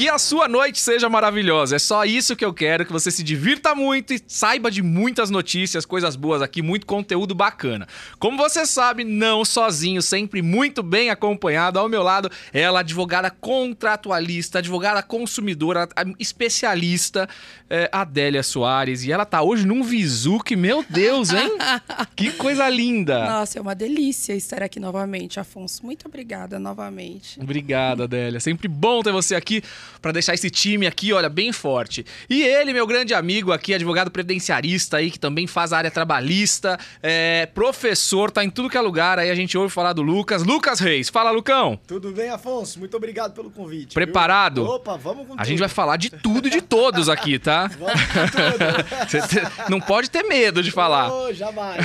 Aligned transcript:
Que 0.00 0.08
a 0.08 0.18
sua 0.18 0.48
noite 0.48 0.80
seja 0.80 1.10
maravilhosa. 1.10 1.76
É 1.76 1.78
só 1.78 2.06
isso 2.06 2.34
que 2.34 2.42
eu 2.42 2.54
quero, 2.54 2.86
que 2.86 2.92
você 2.92 3.10
se 3.10 3.22
divirta 3.22 3.74
muito 3.74 4.14
e 4.14 4.22
saiba 4.26 4.70
de 4.70 4.80
muitas 4.80 5.28
notícias, 5.28 5.84
coisas 5.84 6.16
boas 6.16 6.40
aqui, 6.40 6.62
muito 6.62 6.86
conteúdo 6.86 7.34
bacana. 7.34 7.86
Como 8.18 8.38
você 8.38 8.64
sabe, 8.64 9.04
não 9.04 9.44
sozinho, 9.44 10.00
sempre 10.00 10.40
muito 10.40 10.82
bem 10.82 11.10
acompanhado. 11.10 11.78
Ao 11.78 11.86
meu 11.86 12.02
lado, 12.02 12.30
ela, 12.50 12.80
advogada 12.80 13.30
contratualista, 13.30 14.60
advogada 14.60 15.02
consumidora, 15.02 15.86
especialista, 16.18 17.28
é, 17.68 17.86
Adélia 17.92 18.42
Soares. 18.42 19.04
E 19.04 19.12
ela 19.12 19.26
tá 19.26 19.42
hoje 19.42 19.66
num 19.66 19.82
visu 19.82 20.38
que, 20.38 20.56
meu 20.56 20.82
Deus, 20.88 21.28
hein? 21.28 21.58
que 22.16 22.32
coisa 22.32 22.66
linda. 22.70 23.22
Nossa, 23.28 23.58
é 23.58 23.60
uma 23.60 23.74
delícia 23.74 24.32
estar 24.32 24.62
aqui 24.62 24.80
novamente, 24.80 25.38
Afonso. 25.38 25.84
Muito 25.84 26.08
obrigada 26.08 26.58
novamente. 26.58 27.38
Obrigada, 27.38 28.04
Adélia. 28.04 28.40
Sempre 28.40 28.66
bom 28.66 29.02
ter 29.02 29.12
você 29.12 29.34
aqui 29.34 29.62
para 30.00 30.12
deixar 30.12 30.34
esse 30.34 30.50
time 30.50 30.86
aqui, 30.86 31.12
olha, 31.12 31.28
bem 31.28 31.52
forte. 31.52 32.04
E 32.28 32.42
ele, 32.42 32.72
meu 32.72 32.86
grande 32.86 33.14
amigo 33.14 33.52
aqui, 33.52 33.74
advogado 33.74 34.10
previdenciarista 34.10 34.98
aí, 34.98 35.10
que 35.10 35.18
também 35.18 35.46
faz 35.46 35.72
a 35.72 35.78
área 35.78 35.90
trabalhista, 35.90 36.78
é, 37.02 37.46
professor, 37.46 38.30
tá 38.30 38.44
em 38.44 38.50
tudo 38.50 38.70
que 38.70 38.76
é 38.76 38.80
lugar. 38.80 39.18
Aí 39.18 39.30
a 39.30 39.34
gente 39.34 39.56
ouve 39.56 39.72
falar 39.72 39.92
do 39.92 40.02
Lucas. 40.02 40.44
Lucas 40.44 40.80
Reis. 40.80 41.08
Fala, 41.08 41.30
Lucão. 41.30 41.78
Tudo 41.86 42.12
bem, 42.12 42.30
Afonso? 42.30 42.78
Muito 42.78 42.96
obrigado 42.96 43.34
pelo 43.34 43.50
convite. 43.50 43.94
Preparado? 43.94 44.64
Viu? 44.64 44.74
Opa, 44.74 44.96
vamos 44.96 45.26
com 45.26 45.34
A 45.36 45.44
gente 45.44 45.58
vai 45.58 45.68
falar 45.68 45.96
de 45.96 46.10
tudo 46.10 46.48
e 46.48 46.50
de 46.50 46.60
todos 46.60 47.08
aqui, 47.08 47.38
tá? 47.38 47.68
Vamos 47.78 47.92
com 47.92 48.26
tudo. 48.28 49.68
Não 49.70 49.80
pode 49.80 50.10
ter 50.10 50.22
medo 50.22 50.62
de 50.62 50.70
falar. 50.70 51.12
Oh, 51.12 51.32
jamais. 51.32 51.84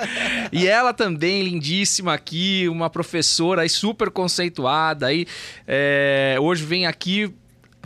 e 0.52 0.66
ela 0.66 0.92
também, 0.92 1.42
lindíssima 1.42 2.14
aqui, 2.14 2.68
uma 2.68 2.90
professora 2.90 3.62
aí 3.62 3.68
super 3.68 4.10
conceituada 4.10 5.06
aí. 5.06 5.26
é, 5.66 6.36
hoje 6.40 6.64
vem 6.64 6.86
aqui 6.86 7.32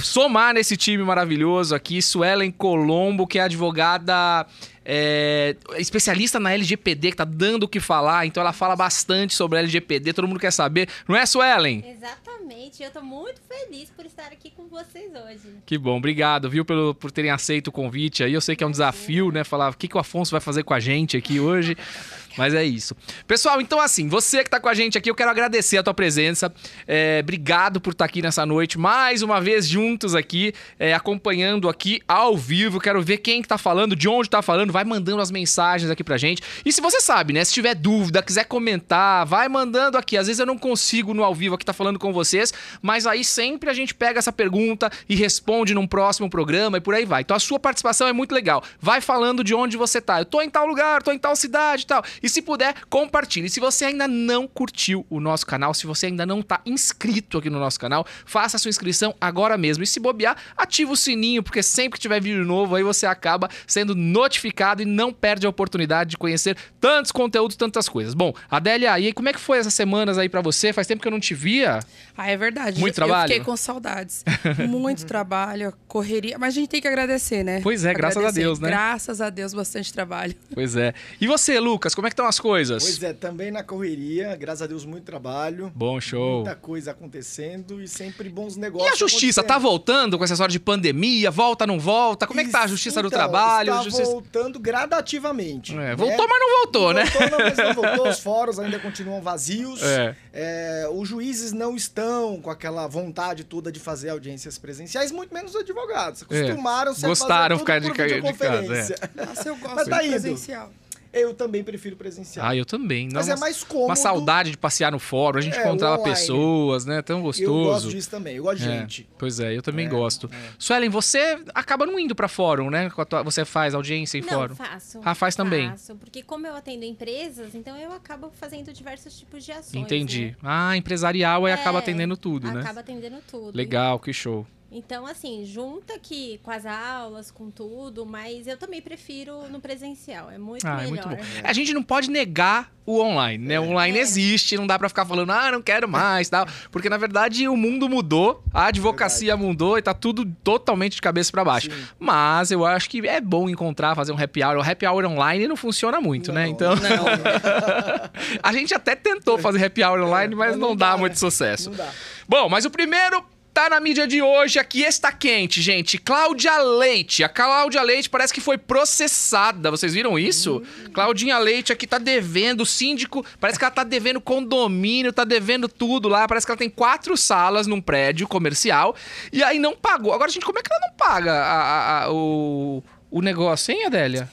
somar 0.00 0.54
nesse 0.54 0.76
time 0.76 1.02
maravilhoso 1.02 1.74
aqui, 1.74 2.00
Suelen 2.02 2.50
Colombo, 2.50 3.26
que 3.26 3.38
é 3.38 3.42
advogada. 3.42 4.46
é, 4.84 5.54
especialista 5.78 6.40
na 6.40 6.52
LGPD, 6.52 7.10
que 7.10 7.16
tá 7.18 7.24
dando 7.24 7.64
o 7.64 7.68
que 7.68 7.78
falar, 7.78 8.26
então 8.26 8.40
ela 8.40 8.52
fala 8.52 8.74
bastante 8.74 9.34
sobre 9.34 9.58
a 9.58 9.60
LGPD, 9.60 10.12
todo 10.12 10.26
mundo 10.26 10.40
quer 10.40 10.50
saber, 10.50 10.88
não 11.06 11.14
é, 11.14 11.24
Suelen? 11.26 11.84
Exatamente, 11.86 12.82
eu 12.82 12.90
tô 12.90 13.00
muito 13.02 13.40
feliz 13.46 13.90
por 13.90 14.04
estar 14.06 14.26
aqui 14.32 14.50
com 14.50 14.66
vocês 14.68 15.12
hoje. 15.12 15.54
Que 15.64 15.78
bom, 15.78 15.98
obrigado, 15.98 16.50
viu, 16.50 16.64
pelo, 16.64 16.94
por 16.94 17.12
terem 17.12 17.30
aceito 17.30 17.68
o 17.68 17.72
convite 17.72 18.24
aí. 18.24 18.32
Eu 18.32 18.40
sei 18.40 18.56
que 18.56 18.64
é 18.64 18.66
um 18.66 18.70
desafio, 18.70 19.30
né? 19.30 19.44
Falar 19.44 19.70
o 19.70 19.76
que, 19.76 19.86
que 19.86 19.96
o 19.96 20.00
Afonso 20.00 20.32
vai 20.32 20.40
fazer 20.40 20.64
com 20.64 20.74
a 20.74 20.80
gente 20.80 21.16
aqui 21.16 21.38
hoje. 21.38 21.76
Mas 22.40 22.54
é 22.54 22.64
isso. 22.64 22.96
Pessoal, 23.26 23.60
então 23.60 23.78
assim, 23.78 24.08
você 24.08 24.42
que 24.42 24.48
tá 24.48 24.58
com 24.58 24.66
a 24.70 24.72
gente 24.72 24.96
aqui, 24.96 25.10
eu 25.10 25.14
quero 25.14 25.30
agradecer 25.30 25.76
a 25.76 25.82
tua 25.82 25.92
presença. 25.92 26.50
É, 26.88 27.20
obrigado 27.22 27.82
por 27.82 27.92
estar 27.92 28.06
aqui 28.06 28.22
nessa 28.22 28.46
noite, 28.46 28.78
mais 28.78 29.20
uma 29.20 29.42
vez 29.42 29.68
juntos 29.68 30.14
aqui, 30.14 30.54
é, 30.78 30.94
acompanhando 30.94 31.68
aqui 31.68 32.00
ao 32.08 32.38
vivo. 32.38 32.80
Quero 32.80 33.02
ver 33.02 33.18
quem 33.18 33.42
que 33.42 33.48
tá 33.48 33.58
falando, 33.58 33.94
de 33.94 34.08
onde 34.08 34.30
tá 34.30 34.40
falando, 34.40 34.72
vai 34.72 34.84
mandando 34.84 35.20
as 35.20 35.30
mensagens 35.30 35.90
aqui 35.90 36.02
pra 36.02 36.16
gente. 36.16 36.40
E 36.64 36.72
se 36.72 36.80
você 36.80 36.98
sabe, 37.02 37.34
né? 37.34 37.44
Se 37.44 37.52
tiver 37.52 37.74
dúvida, 37.74 38.22
quiser 38.22 38.44
comentar, 38.44 39.26
vai 39.26 39.46
mandando 39.46 39.98
aqui. 39.98 40.16
Às 40.16 40.26
vezes 40.26 40.40
eu 40.40 40.46
não 40.46 40.56
consigo 40.56 41.12
no 41.12 41.22
ao 41.22 41.34
vivo 41.34 41.56
aqui 41.56 41.64
tá 41.66 41.74
falando 41.74 41.98
com 41.98 42.10
vocês, 42.10 42.54
mas 42.80 43.06
aí 43.06 43.22
sempre 43.22 43.68
a 43.68 43.74
gente 43.74 43.94
pega 43.94 44.18
essa 44.18 44.32
pergunta 44.32 44.90
e 45.06 45.14
responde 45.14 45.74
num 45.74 45.86
próximo 45.86 46.30
programa 46.30 46.78
e 46.78 46.80
por 46.80 46.94
aí 46.94 47.04
vai. 47.04 47.20
Então 47.20 47.36
a 47.36 47.40
sua 47.40 47.58
participação 47.58 48.08
é 48.08 48.14
muito 48.14 48.34
legal. 48.34 48.64
Vai 48.80 49.02
falando 49.02 49.44
de 49.44 49.54
onde 49.54 49.76
você 49.76 50.00
tá. 50.00 50.22
Eu 50.22 50.24
tô 50.24 50.40
em 50.40 50.48
tal 50.48 50.66
lugar, 50.66 51.02
tô 51.02 51.12
em 51.12 51.18
tal 51.18 51.36
cidade 51.36 51.82
e 51.82 51.86
tal. 51.86 52.02
E 52.22 52.29
se 52.30 52.42
puder, 52.42 52.74
compartilhe. 52.88 53.48
Se 53.50 53.60
você 53.60 53.86
ainda 53.86 54.06
não 54.08 54.46
curtiu 54.46 55.04
o 55.10 55.20
nosso 55.20 55.46
canal, 55.46 55.74
se 55.74 55.86
você 55.86 56.06
ainda 56.06 56.24
não 56.24 56.42
tá 56.42 56.60
inscrito 56.64 57.38
aqui 57.38 57.50
no 57.50 57.58
nosso 57.58 57.78
canal, 57.78 58.06
faça 58.24 58.56
a 58.56 58.60
sua 58.60 58.68
inscrição 58.68 59.14
agora 59.20 59.56
mesmo. 59.58 59.84
E 59.84 59.86
se 59.86 60.00
bobear, 60.00 60.36
ativa 60.56 60.92
o 60.92 60.96
sininho, 60.96 61.42
porque 61.42 61.62
sempre 61.62 61.98
que 61.98 62.02
tiver 62.02 62.20
vídeo 62.20 62.44
novo, 62.44 62.74
aí 62.74 62.82
você 62.82 63.06
acaba 63.06 63.48
sendo 63.66 63.94
notificado 63.94 64.82
e 64.82 64.84
não 64.84 65.12
perde 65.12 65.46
a 65.46 65.50
oportunidade 65.50 66.10
de 66.10 66.16
conhecer 66.18 66.56
tantos 66.80 67.10
conteúdos, 67.12 67.56
tantas 67.56 67.88
coisas. 67.88 68.14
Bom, 68.14 68.32
Adélia, 68.50 68.98
e 68.98 69.06
aí, 69.06 69.12
como 69.12 69.28
é 69.28 69.32
que 69.32 69.40
foi 69.40 69.58
essas 69.58 69.74
semanas 69.74 70.18
aí 70.18 70.28
pra 70.28 70.40
você? 70.40 70.72
Faz 70.72 70.86
tempo 70.86 71.02
que 71.02 71.08
eu 71.08 71.12
não 71.12 71.20
te 71.20 71.34
via. 71.34 71.80
Ah, 72.16 72.28
é 72.28 72.36
verdade. 72.36 72.78
Muito 72.80 72.92
Eu 72.92 73.06
trabalho? 73.06 73.28
fiquei 73.28 73.44
com 73.44 73.56
saudades. 73.56 74.24
Muito 74.68 75.06
trabalho, 75.06 75.72
correria. 75.88 76.38
Mas 76.38 76.54
a 76.54 76.60
gente 76.60 76.68
tem 76.68 76.80
que 76.80 76.88
agradecer, 76.88 77.42
né? 77.42 77.60
Pois 77.62 77.84
é, 77.84 77.94
graças 77.94 78.16
a 78.16 78.20
Agradecer. 78.20 78.40
Deus, 78.40 78.58
né? 78.60 78.68
Graças 78.68 79.20
a 79.20 79.30
Deus, 79.30 79.54
bastante 79.54 79.92
trabalho. 79.92 80.34
Pois 80.52 80.76
é. 80.76 80.92
E 81.20 81.26
você, 81.26 81.58
Lucas, 81.58 81.94
como 81.94 82.06
é 82.06 82.09
que 82.10 82.12
estão 82.14 82.26
as 82.26 82.38
coisas? 82.38 82.82
Pois 82.82 83.02
é, 83.02 83.12
também 83.14 83.50
na 83.50 83.62
correria, 83.62 84.36
graças 84.36 84.60
a 84.62 84.66
Deus, 84.66 84.84
muito 84.84 85.04
trabalho. 85.04 85.72
Bom 85.74 85.98
show. 86.00 86.36
Muita 86.36 86.54
coisa 86.54 86.90
acontecendo 86.90 87.80
e 87.82 87.88
sempre 87.88 88.28
bons 88.28 88.56
E 88.56 88.60
negócios. 88.60 88.92
a 88.92 88.96
justiça 88.96 89.42
tá 89.42 89.56
voltando 89.58 90.18
com 90.18 90.24
essa 90.24 90.34
história 90.34 90.52
de 90.52 90.60
pandemia? 90.60 91.30
Volta, 91.30 91.66
não 91.66 91.80
volta? 91.80 92.26
Como 92.26 92.40
é 92.40 92.44
que 92.44 92.50
tá 92.50 92.62
a 92.64 92.66
justiça 92.66 93.00
do 93.00 93.08
Então, 93.08 93.18
trabalho? 93.18 93.70
Está 93.70 93.82
Justiça- 93.84 94.10
voltando 94.10 94.58
gradativamente. 94.58 95.72
É, 95.72 95.76
né? 95.76 95.96
voltou, 95.96 96.26
mas 96.28 96.40
não 96.40 96.56
voltou, 96.62 96.92
né? 96.92 97.04
Voltou, 97.04 97.30
não, 97.30 97.38
mas 97.46 97.56
não 97.58 97.74
voltou. 97.74 98.08
Os 98.10 98.18
fóruns 98.20 98.58
ainda 98.58 98.78
continuam 98.78 99.20
vazios. 99.22 99.82
É. 99.82 100.16
É, 100.32 100.88
os 100.92 101.08
juízes 101.08 101.52
não 101.52 101.74
estão 101.76 102.40
com 102.40 102.50
aquela 102.50 102.86
vontade 102.86 103.44
toda 103.44 103.70
de 103.72 103.80
fazer 103.80 104.10
audiências 104.10 104.58
presenciais, 104.58 105.10
muito 105.12 105.32
menos 105.32 105.54
os 105.54 105.60
advogados. 105.60 106.22
É. 106.22 106.24
Acostumaram-se 106.24 107.06
Gostaram 107.06 107.56
a 107.56 107.58
fazer 107.58 107.80
tudo 107.80 107.92
ficar 107.92 108.06
de 108.08 108.20
por 108.20 108.38
ca- 108.38 108.56
de 108.62 108.68
casa, 108.68 108.94
é. 108.94 109.24
Nossa, 109.26 109.48
eu 109.48 109.56
gosto 109.56 109.74
Mas 109.76 109.88
tá 109.88 109.98
de 109.98 110.04
indo. 110.06 110.10
presencial. 110.12 110.72
Eu 111.12 111.34
também 111.34 111.64
prefiro 111.64 111.96
presencial. 111.96 112.46
Ah, 112.46 112.54
eu 112.54 112.64
também. 112.64 113.08
Mas 113.12 113.26
Não, 113.26 113.34
é 113.34 113.38
mais 113.38 113.64
cômodo. 113.64 113.86
Uma 113.86 113.96
saudade 113.96 114.52
de 114.52 114.56
passear 114.56 114.92
no 114.92 114.98
fórum, 115.00 115.38
a 115.38 115.40
gente 115.42 115.56
É, 115.58 115.60
encontrava 115.60 115.96
online. 116.00 116.14
pessoas, 116.16 116.84
né? 116.84 117.02
Tão 117.02 117.20
gostoso. 117.22 117.50
Eu 117.50 117.64
gosto 117.64 117.88
disso 117.90 118.08
também, 118.10 118.36
eu 118.36 118.44
gosto 118.44 118.58
de 118.62 118.68
É, 118.68 118.78
gente. 118.80 119.08
Pois 119.18 119.40
é, 119.40 119.56
eu 119.56 119.60
também 119.62 119.86
É, 119.86 119.88
gosto. 119.88 120.30
Suelen, 120.58 120.88
você 120.88 121.42
acaba 121.52 121.84
não 121.84 121.98
indo 121.98 122.14
pra 122.14 122.28
fórum, 122.28 122.70
né? 122.70 122.88
Com 122.90 123.00
a 123.02 123.04
tua- 123.04 123.22
Você 123.24 123.44
faz 123.44 123.74
audiência 123.74 124.18
em 124.18 124.20
Não, 124.20 124.28
fórum. 124.28 124.54
faço. 124.54 125.00
Ah, 125.04 125.14
faz 125.14 125.34
também. 125.34 125.68
Faço, 125.70 125.96
porque 125.96 126.22
como 126.22 126.46
eu 126.46 126.54
atendo 126.54 126.84
empresas, 126.84 127.54
então 127.56 127.76
eu 127.76 127.92
acabo 127.92 128.30
fazendo 128.38 128.72
diversos 128.72 129.18
tipos 129.18 129.44
de 129.44 129.50
ações. 129.52 129.74
Entendi. 129.82 130.26
né? 130.26 130.36
Ah, 130.42 130.76
empresarial 130.76 131.44
aí 131.44 131.52
acaba 131.52 131.78
É, 131.78 131.82
atendendo 131.82 132.16
tudo, 132.16 132.50
né? 132.52 132.60
Acaba 132.60 132.80
atendendo 132.80 133.16
tudo. 133.28 133.56
Legal, 133.56 133.98
que 133.98 134.12
show. 134.12 134.46
Então, 134.72 135.04
assim, 135.04 135.44
junta 135.44 135.94
aqui 135.94 136.38
com 136.44 136.50
as 136.52 136.64
aulas, 136.64 137.28
com 137.30 137.50
tudo, 137.50 138.06
mas 138.06 138.46
eu 138.46 138.56
também 138.56 138.80
prefiro 138.80 139.48
no 139.48 139.60
presencial. 139.60 140.30
É 140.30 140.38
muito 140.38 140.64
Ah, 140.64 140.82
é 140.84 140.86
melhor. 140.88 141.06
muito 141.08 141.08
bom. 141.08 141.16
A 141.42 141.52
gente 141.52 141.74
não 141.74 141.82
pode 141.82 142.08
negar 142.08 142.70
o 142.86 143.00
online, 143.00 143.44
né? 143.44 143.58
O 143.58 143.64
online 143.64 143.98
É. 143.98 144.00
existe, 144.00 144.56
não 144.56 144.66
dá 144.68 144.78
pra 144.78 144.88
ficar 144.88 145.04
falando, 145.04 145.30
ah, 145.32 145.50
não 145.50 145.60
quero 145.60 145.88
mais, 145.88 146.28
tal. 146.28 146.46
Porque 146.70 146.88
na 146.88 146.96
verdade 146.96 147.48
o 147.48 147.56
mundo 147.56 147.88
mudou, 147.88 148.44
a 148.54 148.66
advocacia 148.66 149.36
mudou 149.36 149.76
e 149.76 149.82
tá 149.82 149.92
tudo 149.92 150.24
totalmente 150.44 150.94
de 150.94 151.02
cabeça 151.02 151.32
pra 151.32 151.44
baixo. 151.44 151.68
Sim. 151.70 151.82
Mas 151.98 152.52
eu 152.52 152.64
acho 152.64 152.88
que 152.88 153.06
é 153.08 153.20
bom 153.20 153.48
encontrar, 153.50 153.96
fazer 153.96 154.12
um 154.12 154.22
happy 154.22 154.42
hour. 154.44 154.56
O 154.58 154.62
happy 154.62 154.86
hour 154.86 155.04
online 155.04 155.48
não 155.48 155.56
funciona 155.56 156.00
muito, 156.00 156.32
né? 156.32 156.44
Não. 156.44 156.50
Então, 156.52 156.74
Não, 156.76 157.04
a 158.42 158.52
gente 158.52 158.72
até 158.74 158.94
tentou 158.94 159.36
fazer 159.38 159.64
happy 159.64 159.82
hour 159.82 160.00
online, 160.00 160.34
mas 160.34 160.50
mas 160.50 160.56
não, 160.58 160.68
não 160.70 160.76
dá 160.76 160.92
dá, 160.92 160.96
muito 160.96 161.12
né? 161.12 161.16
sucesso. 161.18 161.70
Não 161.70 161.76
dá. 161.76 161.88
Bom, 162.28 162.48
mas 162.48 162.64
o 162.64 162.70
primeiro 162.70 163.24
tá 163.52 163.68
na 163.68 163.80
mídia 163.80 164.06
de 164.06 164.22
hoje, 164.22 164.58
aqui 164.58 164.82
está 164.82 165.10
quente, 165.12 165.60
gente. 165.60 165.98
Cláudia 165.98 166.56
Leite. 166.62 167.22
A 167.24 167.28
Cláudia 167.28 167.82
Leite 167.82 168.08
parece 168.08 168.32
que 168.32 168.40
foi 168.40 168.56
processada. 168.56 169.70
Vocês 169.70 169.92
viram 169.94 170.18
isso? 170.18 170.62
Claudinha 170.92 171.38
Leite 171.38 171.72
aqui 171.72 171.86
tá 171.86 171.98
devendo, 171.98 172.62
o 172.62 172.66
síndico, 172.66 173.24
parece 173.38 173.58
que 173.58 173.64
ela 173.64 173.70
tá 173.72 173.84
devendo 173.84 174.20
condomínio, 174.20 175.12
tá 175.12 175.24
devendo 175.24 175.68
tudo 175.68 176.08
lá. 176.08 176.26
Parece 176.28 176.46
que 176.46 176.52
ela 176.52 176.58
tem 176.58 176.70
quatro 176.70 177.16
salas 177.16 177.66
num 177.66 177.80
prédio 177.80 178.26
comercial 178.28 178.94
e 179.32 179.42
aí 179.42 179.58
não 179.58 179.76
pagou. 179.76 180.12
Agora, 180.12 180.30
gente, 180.30 180.44
como 180.46 180.58
é 180.58 180.62
que 180.62 180.72
ela 180.72 180.80
não 180.88 180.94
paga 180.96 181.32
a- 181.32 181.62
a- 181.62 182.04
a- 182.04 182.12
o, 182.12 182.82
o 183.10 183.20
negócio, 183.20 183.72
hein, 183.72 183.86
Adélia? 183.86 184.30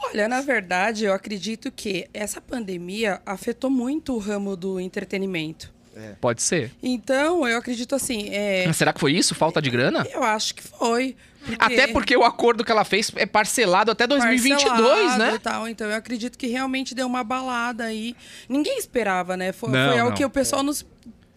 Olha, 0.00 0.28
na 0.28 0.40
verdade, 0.40 1.04
eu 1.06 1.12
acredito 1.12 1.72
que 1.72 2.06
essa 2.14 2.40
pandemia 2.40 3.20
afetou 3.26 3.68
muito 3.68 4.14
o 4.14 4.18
ramo 4.18 4.54
do 4.56 4.78
entretenimento. 4.78 5.72
Pode 6.20 6.42
ser. 6.42 6.70
Então, 6.82 7.46
eu 7.46 7.58
acredito 7.58 7.94
assim, 7.94 8.28
é, 8.30 8.70
Será 8.72 8.92
que 8.92 9.00
foi 9.00 9.12
isso? 9.12 9.34
Falta 9.34 9.60
de 9.60 9.70
grana? 9.70 10.06
eu 10.12 10.22
acho 10.22 10.54
que 10.54 10.62
foi. 10.62 11.16
Até 11.58 11.86
porque 11.86 12.16
o 12.16 12.24
acordo 12.24 12.64
que 12.64 12.70
ela 12.70 12.84
fez 12.84 13.10
é 13.16 13.24
parcelado 13.24 13.90
até 13.90 14.06
2022, 14.06 14.88
parcelado 14.88 15.18
né? 15.18 15.38
Tal. 15.42 15.68
Então, 15.68 15.88
eu 15.88 15.96
acredito 15.96 16.36
que 16.36 16.46
realmente 16.46 16.94
deu 16.94 17.06
uma 17.06 17.24
balada 17.24 17.84
aí. 17.84 18.14
Ninguém 18.48 18.78
esperava, 18.78 19.36
né? 19.36 19.52
Foi, 19.52 19.70
Não, 19.70 19.90
foi 19.90 19.98
algo 19.98 20.10
não. 20.10 20.16
que 20.16 20.24
o 20.24 20.30
pessoal 20.30 20.62
nos 20.62 20.84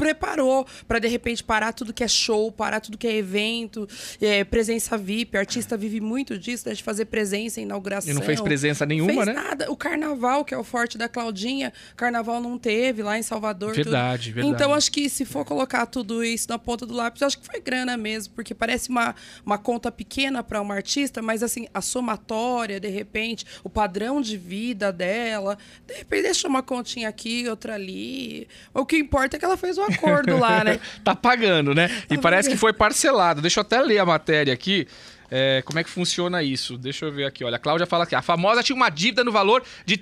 preparou 0.02 0.66
para 0.88 0.98
de 0.98 1.08
repente 1.08 1.44
parar 1.44 1.74
tudo 1.74 1.94
que 1.94 2.04
é 2.04 2.08
show, 2.08 2.52
parar 2.52 2.80
tudo 2.80 2.98
que 2.98 3.06
é 3.06 3.16
evento, 3.16 3.88
é, 4.20 4.44
presença 4.44 4.98
VIP. 4.98 5.38
Artista 5.38 5.78
vive 5.78 6.02
muito 6.02 6.40
disso, 6.40 6.68
né, 6.68 6.74
de 6.74 6.82
fazer 6.82 7.06
presença, 7.06 7.62
inauguração. 7.62 8.10
E 8.10 8.14
não 8.16 8.24
fez 8.24 8.42
presença 8.42 8.84
nenhuma, 8.84 9.14
fez 9.14 9.28
né? 9.28 9.34
nada. 9.34 9.72
O 9.72 9.78
carnaval, 9.78 10.44
que 10.44 10.56
é 10.56 10.58
o 10.58 10.64
forte 10.64 10.98
da 10.98 11.08
Claudinha, 11.08 11.72
carnaval 11.96 12.42
não 12.42 12.58
teve 12.58 13.04
lá 13.04 13.16
em 13.20 13.22
Salvador. 13.22 13.76
tudo. 13.76 13.84
Verdade, 13.84 14.32
verdade. 14.32 14.56
Então, 14.56 14.74
acho 14.74 14.92
que 14.92 15.08
se 15.08 15.24
for 15.24 15.46
colocar 15.46 15.86
tudo 15.86 16.24
isso 16.24 16.48
na 16.50 16.58
ponta 16.58 16.84
do 16.84 16.96
lápis, 16.96 17.22
acho 17.22 17.38
que 17.38 17.46
foi 17.46 17.60
grana 17.60 17.96
mesmo, 17.96 18.34
porque 18.34 18.56
parece 18.56 18.90
uma, 18.90 19.14
uma 19.46 19.60
conta 19.60 19.92
pequena 19.92 20.42
para 20.42 20.60
uma 20.60 20.74
artista, 20.74 21.22
mas 21.22 21.44
assim, 21.44 21.68
a 21.72 21.82
somatória, 21.82 22.80
de 22.80 22.90
repente, 22.90 23.46
o 23.64 23.70
padrão 23.70 24.20
de 24.20 24.36
vida 24.36 24.92
dela, 24.92 25.60
de 25.86 25.94
repente 25.94 26.24
deixa 26.24 26.48
uma 26.48 26.64
continha 26.64 27.08
aqui, 27.08 27.48
outra 27.48 27.76
ali. 27.76 28.48
O 28.74 28.84
que 28.84 28.98
importa 28.98 29.36
é 29.36 29.40
que 29.40 29.46
ela 29.46 29.58
fez 29.58 29.78
o 29.78 29.91
acordo 29.94 30.38
lá, 30.38 30.64
né? 30.64 30.80
tá 31.04 31.16
pagando, 31.16 31.74
né? 31.76 31.90
E 32.10 32.16
Tá 32.16 32.22
parece 32.22 32.50
que 32.50 32.58
foi 32.58 32.74
parcelado. 32.74 33.42
Deixa 33.42 33.60
eu 33.60 33.62
até 33.62 33.82
ler 33.82 34.00
a 34.00 34.06
matéria 34.06 34.54
aqui. 34.54 34.88
É, 35.34 35.62
como 35.66 35.80
é 35.80 35.84
que 35.84 35.90
funciona 35.90 36.44
isso? 36.44 36.78
Deixa 36.78 37.06
eu 37.06 37.12
ver 37.12 37.24
aqui. 37.26 37.42
Olha, 37.46 37.56
a 37.56 37.60
Cláudia 37.60 37.88
fala 37.88 38.06
que 38.06 38.14
a 38.14 38.22
famosa 38.22 38.62
tinha 38.62 38.76
uma 38.76 38.90
dívida 38.90 39.24
no 39.24 39.32
valor 39.32 39.64
de 39.86 39.96
R$ 39.96 40.02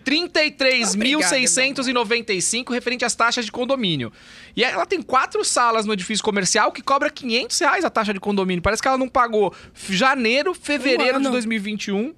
33.695 1.40 2.72
referente 2.74 3.06
às 3.06 3.14
taxas 3.16 3.46
de 3.46 3.52
condomínio. 3.52 4.12
E 4.56 4.64
ela 4.64 4.86
tem 4.86 5.02
quatro 5.02 5.44
salas 5.46 5.86
no 5.86 5.94
edifício 5.94 6.24
comercial 6.24 6.72
que 6.72 6.82
cobra 6.82 7.10
500 7.10 7.60
reais 7.60 7.86
a 7.86 7.90
taxa 7.90 8.14
de 8.14 8.20
condomínio. 8.20 8.62
Parece 8.62 8.82
que 8.82 8.88
ela 8.88 8.98
não 8.98 9.08
pagou 9.08 9.54
janeiro, 9.90 10.54
fevereiro 10.54 11.20
de 11.20 11.26
ano. 11.26 11.32
2021. 11.32 12.14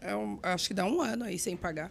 É 0.00 0.14
um- 0.16 0.38
acho 0.42 0.68
que 0.68 0.74
dá 0.74 0.84
um 0.84 1.00
ano 1.00 1.24
aí 1.24 1.38
sem 1.38 1.56
pagar. 1.56 1.90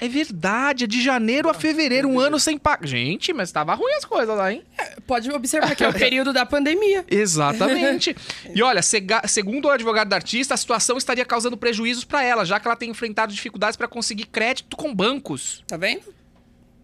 É 0.00 0.08
verdade, 0.08 0.84
é 0.84 0.86
de 0.86 1.02
janeiro 1.02 1.48
a 1.48 1.54
fevereiro, 1.54 2.08
um 2.08 2.18
ano 2.18 2.38
sem 2.38 2.58
pagar. 2.58 2.86
Gente, 2.86 3.32
mas 3.32 3.52
tava 3.52 3.74
ruim 3.74 3.92
as 3.94 4.04
coisas 4.04 4.36
lá, 4.36 4.52
hein? 4.52 4.62
Pode 5.06 5.30
observar 5.30 5.74
que 5.76 5.84
é 5.84 5.88
o 5.88 5.92
período 5.94 6.32
da 6.32 6.44
pandemia. 6.44 7.04
Exatamente. 7.10 8.14
e 8.54 8.62
olha, 8.62 8.80
segundo 8.82 9.66
o 9.66 9.70
advogado 9.70 10.08
da 10.08 10.16
artista, 10.16 10.54
a 10.54 10.56
situação 10.56 10.96
estaria 10.96 11.24
causando 11.24 11.56
prejuízos 11.56 12.04
para 12.04 12.22
ela, 12.22 12.44
já 12.44 12.58
que 12.58 12.66
ela 12.66 12.76
tem 12.76 12.90
enfrentado 12.90 13.32
dificuldades 13.32 13.76
para 13.76 13.88
conseguir 13.88 14.26
crédito 14.26 14.76
com 14.76 14.94
bancos. 14.94 15.62
Tá 15.66 15.76
vendo? 15.76 16.13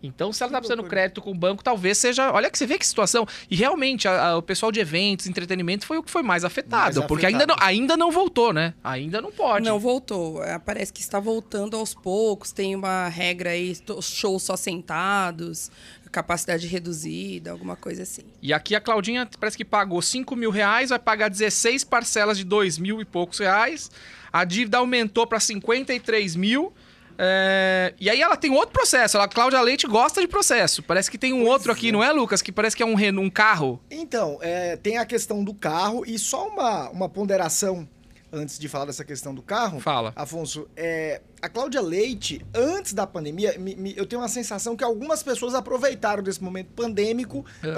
Então, 0.03 0.33
se 0.33 0.43
ela 0.43 0.51
tá 0.53 0.59
precisando 0.59 0.83
de 0.83 0.89
crédito 0.89 1.21
com 1.21 1.31
o 1.31 1.35
banco, 1.35 1.63
talvez 1.63 1.99
seja. 1.99 2.33
Olha 2.33 2.51
que 2.51 2.57
você 2.57 2.67
vê 2.67 2.79
que 2.79 2.87
situação. 2.87 3.27
E 3.51 3.55
realmente, 3.57 4.09
a- 4.09 4.29
a- 4.29 4.37
o 4.39 4.43
pessoal 4.43 4.73
de 4.73 4.81
eventos, 4.81 5.27
entretenimento, 5.27 5.85
foi 5.87 5.99
o 5.99 6.03
que 6.03 6.11
foi 6.11 6.23
mais 6.23 6.45
afetado. 6.45 6.95
Mais 7.01 7.07
porque 7.07 7.27
afetado. 7.27 7.43
Ainda, 7.43 7.55
não, 7.55 7.67
ainda 7.67 7.97
não 7.97 8.11
voltou, 8.11 8.53
né? 8.53 8.73
Ainda 8.83 9.21
não 9.21 9.31
pode. 9.31 9.65
Não 9.67 9.79
voltou. 9.79 10.43
É, 10.43 10.59
Parece 10.59 10.93
que 10.93 11.01
está 11.01 11.21
voltando 11.21 11.77
aos 11.77 11.93
poucos. 11.95 12.51
Tem 12.53 12.75
uma 12.75 13.09
regra 13.09 13.51
aí, 13.51 13.77
shows 14.01 14.43
só 14.45 14.57
sentados, 14.57 15.71
capacidade 16.11 16.67
reduzida, 16.67 17.53
alguma 17.53 17.77
coisa 17.77 18.03
assim. 18.03 18.23
E 18.43 18.53
aqui 18.53 18.75
a 18.75 18.81
Claudinha 18.81 19.29
parece 19.39 19.57
que 19.57 19.65
pagou 19.65 20.03
5 20.03 20.35
mil 20.35 20.51
reais, 20.51 20.91
vai 20.91 20.99
pagar 20.99 21.29
16 21.29 21.85
parcelas 21.85 22.37
de 22.37 22.45
2 22.45 22.79
mil 22.79 23.01
e 23.01 23.05
poucos 23.05 23.39
reais. 23.39 23.91
A 24.33 24.45
dívida 24.45 24.79
aumentou 24.79 25.27
para 25.27 25.39
53 25.39 26.35
mil. 26.37 26.73
É, 27.23 27.93
E 28.01 28.09
aí 28.09 28.21
ela 28.21 28.37
tem 28.37 28.51
outro 28.51 28.71
processo. 28.73 29.19
A 29.19 29.29
Cláudia 29.29 29.61
Leite 29.61 29.87
gosta 29.87 30.21
de 30.21 30.27
processo. 30.27 30.83
Parece 30.83 31.11
que 31.11 31.19
tem 31.19 31.33
um 31.35 31.47
outro 31.47 31.71
aqui, 31.71 31.93
não 31.93 32.03
é, 32.03 32.11
Lucas? 32.11 32.41
Que 32.41 32.51
parece 32.51 32.75
que 32.75 32.83
é 32.83 32.87
um, 32.87 32.95
um 33.21 33.29
carro. 33.31 33.79
Então, 33.91 34.39
é, 34.41 34.77
tem 34.77 34.97
a 34.99 35.05
questão 35.05 35.45
do 35.45 35.53
carro 35.53 36.03
e 36.07 36.19
só 36.19 36.49
uma, 36.49 36.89
uma 36.91 37.09
ponderação 37.09 37.87
antes 38.33 38.59
de 38.59 38.69
falar 38.69 38.85
dessa 38.87 39.05
questão 39.05 39.35
do 39.35 39.43
carro. 39.43 39.81
Fala. 39.81 40.13
Afonso, 40.15 40.69
é, 40.77 41.21
a 41.43 41.49
Cláudia 41.49 41.81
Leite, 41.81 42.41
antes 42.55 42.93
da 42.95 43.05
pandemia, 43.07 43.57
me- 43.59 43.75
me- 43.75 43.95
eu 43.97 44.07
tenho 44.07 44.23
uma 44.23 44.29
sensação 44.29 44.77
que 44.77 44.85
algumas 44.85 45.21
pessoas 45.23 45.53
aproveitaram 45.55 46.23
desse 46.23 46.43
momento 46.43 46.69
pandêmico 46.75 47.45
É. 47.63 47.73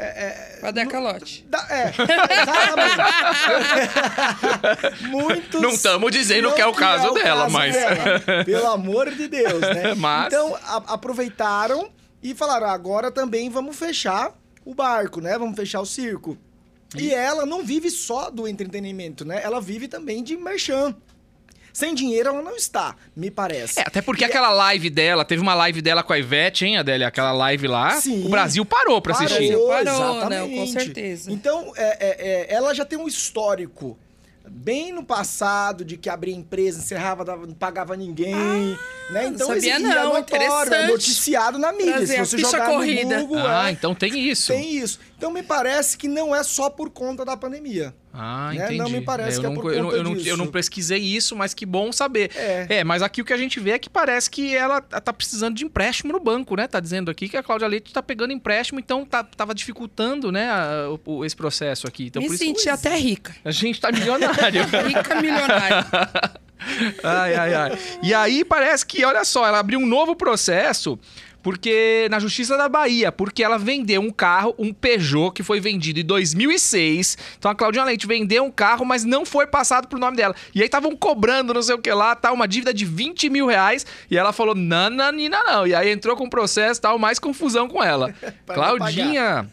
pra. 0.00 0.60
Pra 0.60 0.70
dar 0.70 0.86
calote. 0.86 1.44
da- 1.48 1.66
é, 1.70 1.92
exatamente. 2.42 3.00
Muitos. 5.08 5.60
Não 5.60 5.70
estamos 5.70 6.10
dizendo 6.12 6.48
Não 6.48 6.54
que 6.54 6.60
é 6.62 6.66
o 6.66 6.72
caso 6.72 7.12
dela, 7.14 7.42
caso 7.42 7.52
mas- 7.52 7.74
dela, 7.74 8.20
pelo 8.44 8.66
amor 8.68 9.10
de 9.10 9.28
Deus, 9.28 9.60
né? 9.60 9.94
Mas- 9.96 10.26
Então, 10.26 10.54
a- 10.56 10.82
aproveitaram 10.94 11.90
e 12.22 12.34
falaram: 12.34 12.68
agora 12.68 13.10
também 13.10 13.48
vamos 13.50 13.76
fechar 13.76 14.32
o 14.64 14.74
barco, 14.74 15.20
né? 15.20 15.38
Vamos 15.38 15.56
fechar 15.56 15.80
o 15.80 15.86
circo. 15.86 16.36
E 16.96 17.14
ela 17.14 17.46
não 17.46 17.62
vive 17.64 17.88
só 17.90 18.30
do 18.30 18.48
entretenimento, 18.48 19.24
né? 19.24 19.40
Ela 19.44 19.60
vive 19.60 19.86
também 19.86 20.24
de 20.24 20.36
merchan. 20.36 20.94
Sem 21.72 21.94
dinheiro 21.94 22.28
ela 22.30 22.42
não 22.42 22.56
está, 22.56 22.94
me 23.16 23.30
parece. 23.30 23.80
É, 23.80 23.82
até 23.86 24.02
porque 24.02 24.24
aquela 24.24 24.50
live 24.50 24.90
dela, 24.90 25.24
teve 25.24 25.40
uma 25.42 25.54
live 25.54 25.80
dela 25.80 26.02
com 26.02 26.12
a 26.12 26.18
Ivete, 26.18 26.64
hein, 26.64 26.78
Adélia? 26.78 27.08
Aquela 27.08 27.32
live 27.32 27.66
lá. 27.68 27.92
Sim. 28.00 28.26
O 28.26 28.28
Brasil 28.28 28.64
parou 28.64 29.00
pra 29.00 29.12
assistir. 29.14 29.52
Parou, 29.52 29.68
né? 29.68 29.80
exatamente. 29.82 30.54
Com 30.56 30.66
certeza. 30.66 31.30
Então, 31.32 31.72
é, 31.76 31.82
é, 32.00 32.16
é, 32.50 32.54
ela 32.54 32.74
já 32.74 32.84
tem 32.84 32.98
um 32.98 33.06
histórico 33.08 33.98
bem 34.52 34.90
no 34.92 35.04
passado 35.04 35.84
de 35.84 35.96
que 35.96 36.08
abria 36.08 36.34
empresa, 36.34 36.80
encerrava, 36.80 37.24
não 37.24 37.54
pagava 37.54 37.96
ninguém, 37.96 38.34
né? 39.10 39.26
Então 39.26 39.48
Ah, 39.52 39.54
sabia 39.54 39.78
e 39.78 39.82
não, 39.82 39.90
é 39.90 39.94
notório, 40.02 40.20
interessante. 40.22 40.74
é 40.74 40.86
noticiado 40.88 41.58
na 41.58 41.72
mídia. 41.72 41.92
Trazer 41.92 42.14
Se 42.14 42.20
a 42.20 42.24
você 42.24 42.38
jogar 42.38 42.66
corrida. 42.66 43.18
no 43.20 43.26
Google, 43.28 43.46
Ah, 43.46 43.68
é, 43.68 43.72
então 43.72 43.94
tem 43.94 44.18
isso. 44.28 44.52
tem 44.52 44.76
isso. 44.76 44.98
Então 45.20 45.30
me 45.30 45.42
parece 45.42 45.98
que 45.98 46.08
não 46.08 46.34
é 46.34 46.42
só 46.42 46.70
por 46.70 46.88
conta 46.88 47.26
da 47.26 47.36
pandemia. 47.36 47.94
Ah, 48.10 48.48
Né? 48.54 48.64
entendi. 48.64 48.78
Não 48.78 48.88
me 48.88 49.02
parece 49.02 49.36
eu 49.36 49.40
que 49.42 49.46
é 49.46 49.50
não, 49.50 49.56
por 49.60 49.70
eu, 49.74 49.84
conta 49.84 49.96
eu, 49.96 50.02
não, 50.02 50.10
eu 50.12 50.36
não 50.38 50.44
disso. 50.46 50.52
pesquisei 50.52 50.98
isso, 50.98 51.36
mas 51.36 51.52
que 51.52 51.66
bom 51.66 51.92
saber. 51.92 52.30
É. 52.34 52.82
mas 52.82 53.02
aqui 53.02 53.20
o 53.20 53.24
que 53.24 53.32
a 53.34 53.36
gente 53.36 53.60
vê 53.60 53.72
é 53.72 53.78
que 53.78 53.90
parece 53.90 54.30
que 54.30 54.56
ela 54.56 54.80
tá 54.80 55.12
precisando 55.12 55.54
de 55.56 55.64
empréstimo 55.66 56.10
no 56.10 56.18
banco, 56.18 56.56
né? 56.56 56.66
Tá 56.66 56.80
dizendo 56.80 57.10
aqui 57.10 57.28
que 57.28 57.36
a 57.36 57.42
Cláudia 57.42 57.68
Leite 57.68 57.92
tá 57.92 58.02
pegando 58.02 58.32
empréstimo, 58.32 58.80
então 58.80 59.04
tá, 59.04 59.22
tava 59.22 59.54
dificultando, 59.54 60.32
né, 60.32 60.48
a- 60.50 60.88
o- 61.04 61.18
o- 61.18 61.24
esse 61.26 61.36
processo 61.36 61.86
aqui. 61.86 62.06
Então, 62.06 62.22
Me 62.22 62.28
por 62.28 62.34
isso 62.34 62.42
senti 62.44 62.70
até 62.70 62.96
rica. 62.96 63.36
a 63.44 63.50
gente 63.50 63.78
tá 63.78 63.92
milionário. 63.92 64.62
Rica 64.88 65.20
milionária. 65.20 65.86
ai, 67.04 67.34
ai, 67.34 67.54
ai. 67.54 67.78
E 68.02 68.12
aí 68.14 68.44
parece 68.44 68.84
que, 68.86 69.04
olha 69.04 69.24
só, 69.24 69.46
ela 69.46 69.58
abriu 69.58 69.78
um 69.78 69.86
novo 69.86 70.16
processo 70.16 70.98
porque 71.42 72.06
na 72.10 72.18
Justiça 72.18 72.56
da 72.56 72.68
Bahia, 72.68 73.10
porque 73.10 73.42
ela 73.42 73.58
vendeu 73.58 74.00
um 74.00 74.10
carro, 74.10 74.54
um 74.58 74.72
Peugeot, 74.72 75.32
que 75.32 75.42
foi 75.42 75.60
vendido 75.60 76.00
em 76.00 76.04
2006. 76.04 77.16
Então 77.38 77.50
a 77.50 77.54
Claudinha 77.54 77.84
Leite 77.84 78.06
vendeu 78.06 78.44
um 78.44 78.50
carro, 78.50 78.84
mas 78.84 79.04
não 79.04 79.24
foi 79.24 79.46
passado 79.46 79.88
pro 79.88 79.98
nome 79.98 80.16
dela. 80.16 80.34
E 80.54 80.60
aí 80.60 80.66
estavam 80.66 80.94
cobrando 80.94 81.54
não 81.54 81.62
sei 81.62 81.74
o 81.74 81.78
que 81.78 81.92
lá, 81.92 82.14
tá, 82.14 82.32
uma 82.32 82.46
dívida 82.46 82.74
de 82.74 82.84
20 82.84 83.30
mil 83.30 83.46
reais. 83.46 83.86
E 84.10 84.16
ela 84.16 84.32
falou, 84.32 84.54
nananina 84.54 85.42
não. 85.44 85.66
E 85.66 85.74
aí 85.74 85.90
entrou 85.90 86.16
com 86.16 86.24
o 86.24 86.30
processo 86.30 86.80
tal, 86.80 86.98
mais 86.98 87.18
confusão 87.18 87.68
com 87.68 87.82
ela. 87.82 88.14
Claudinha... 88.46 89.48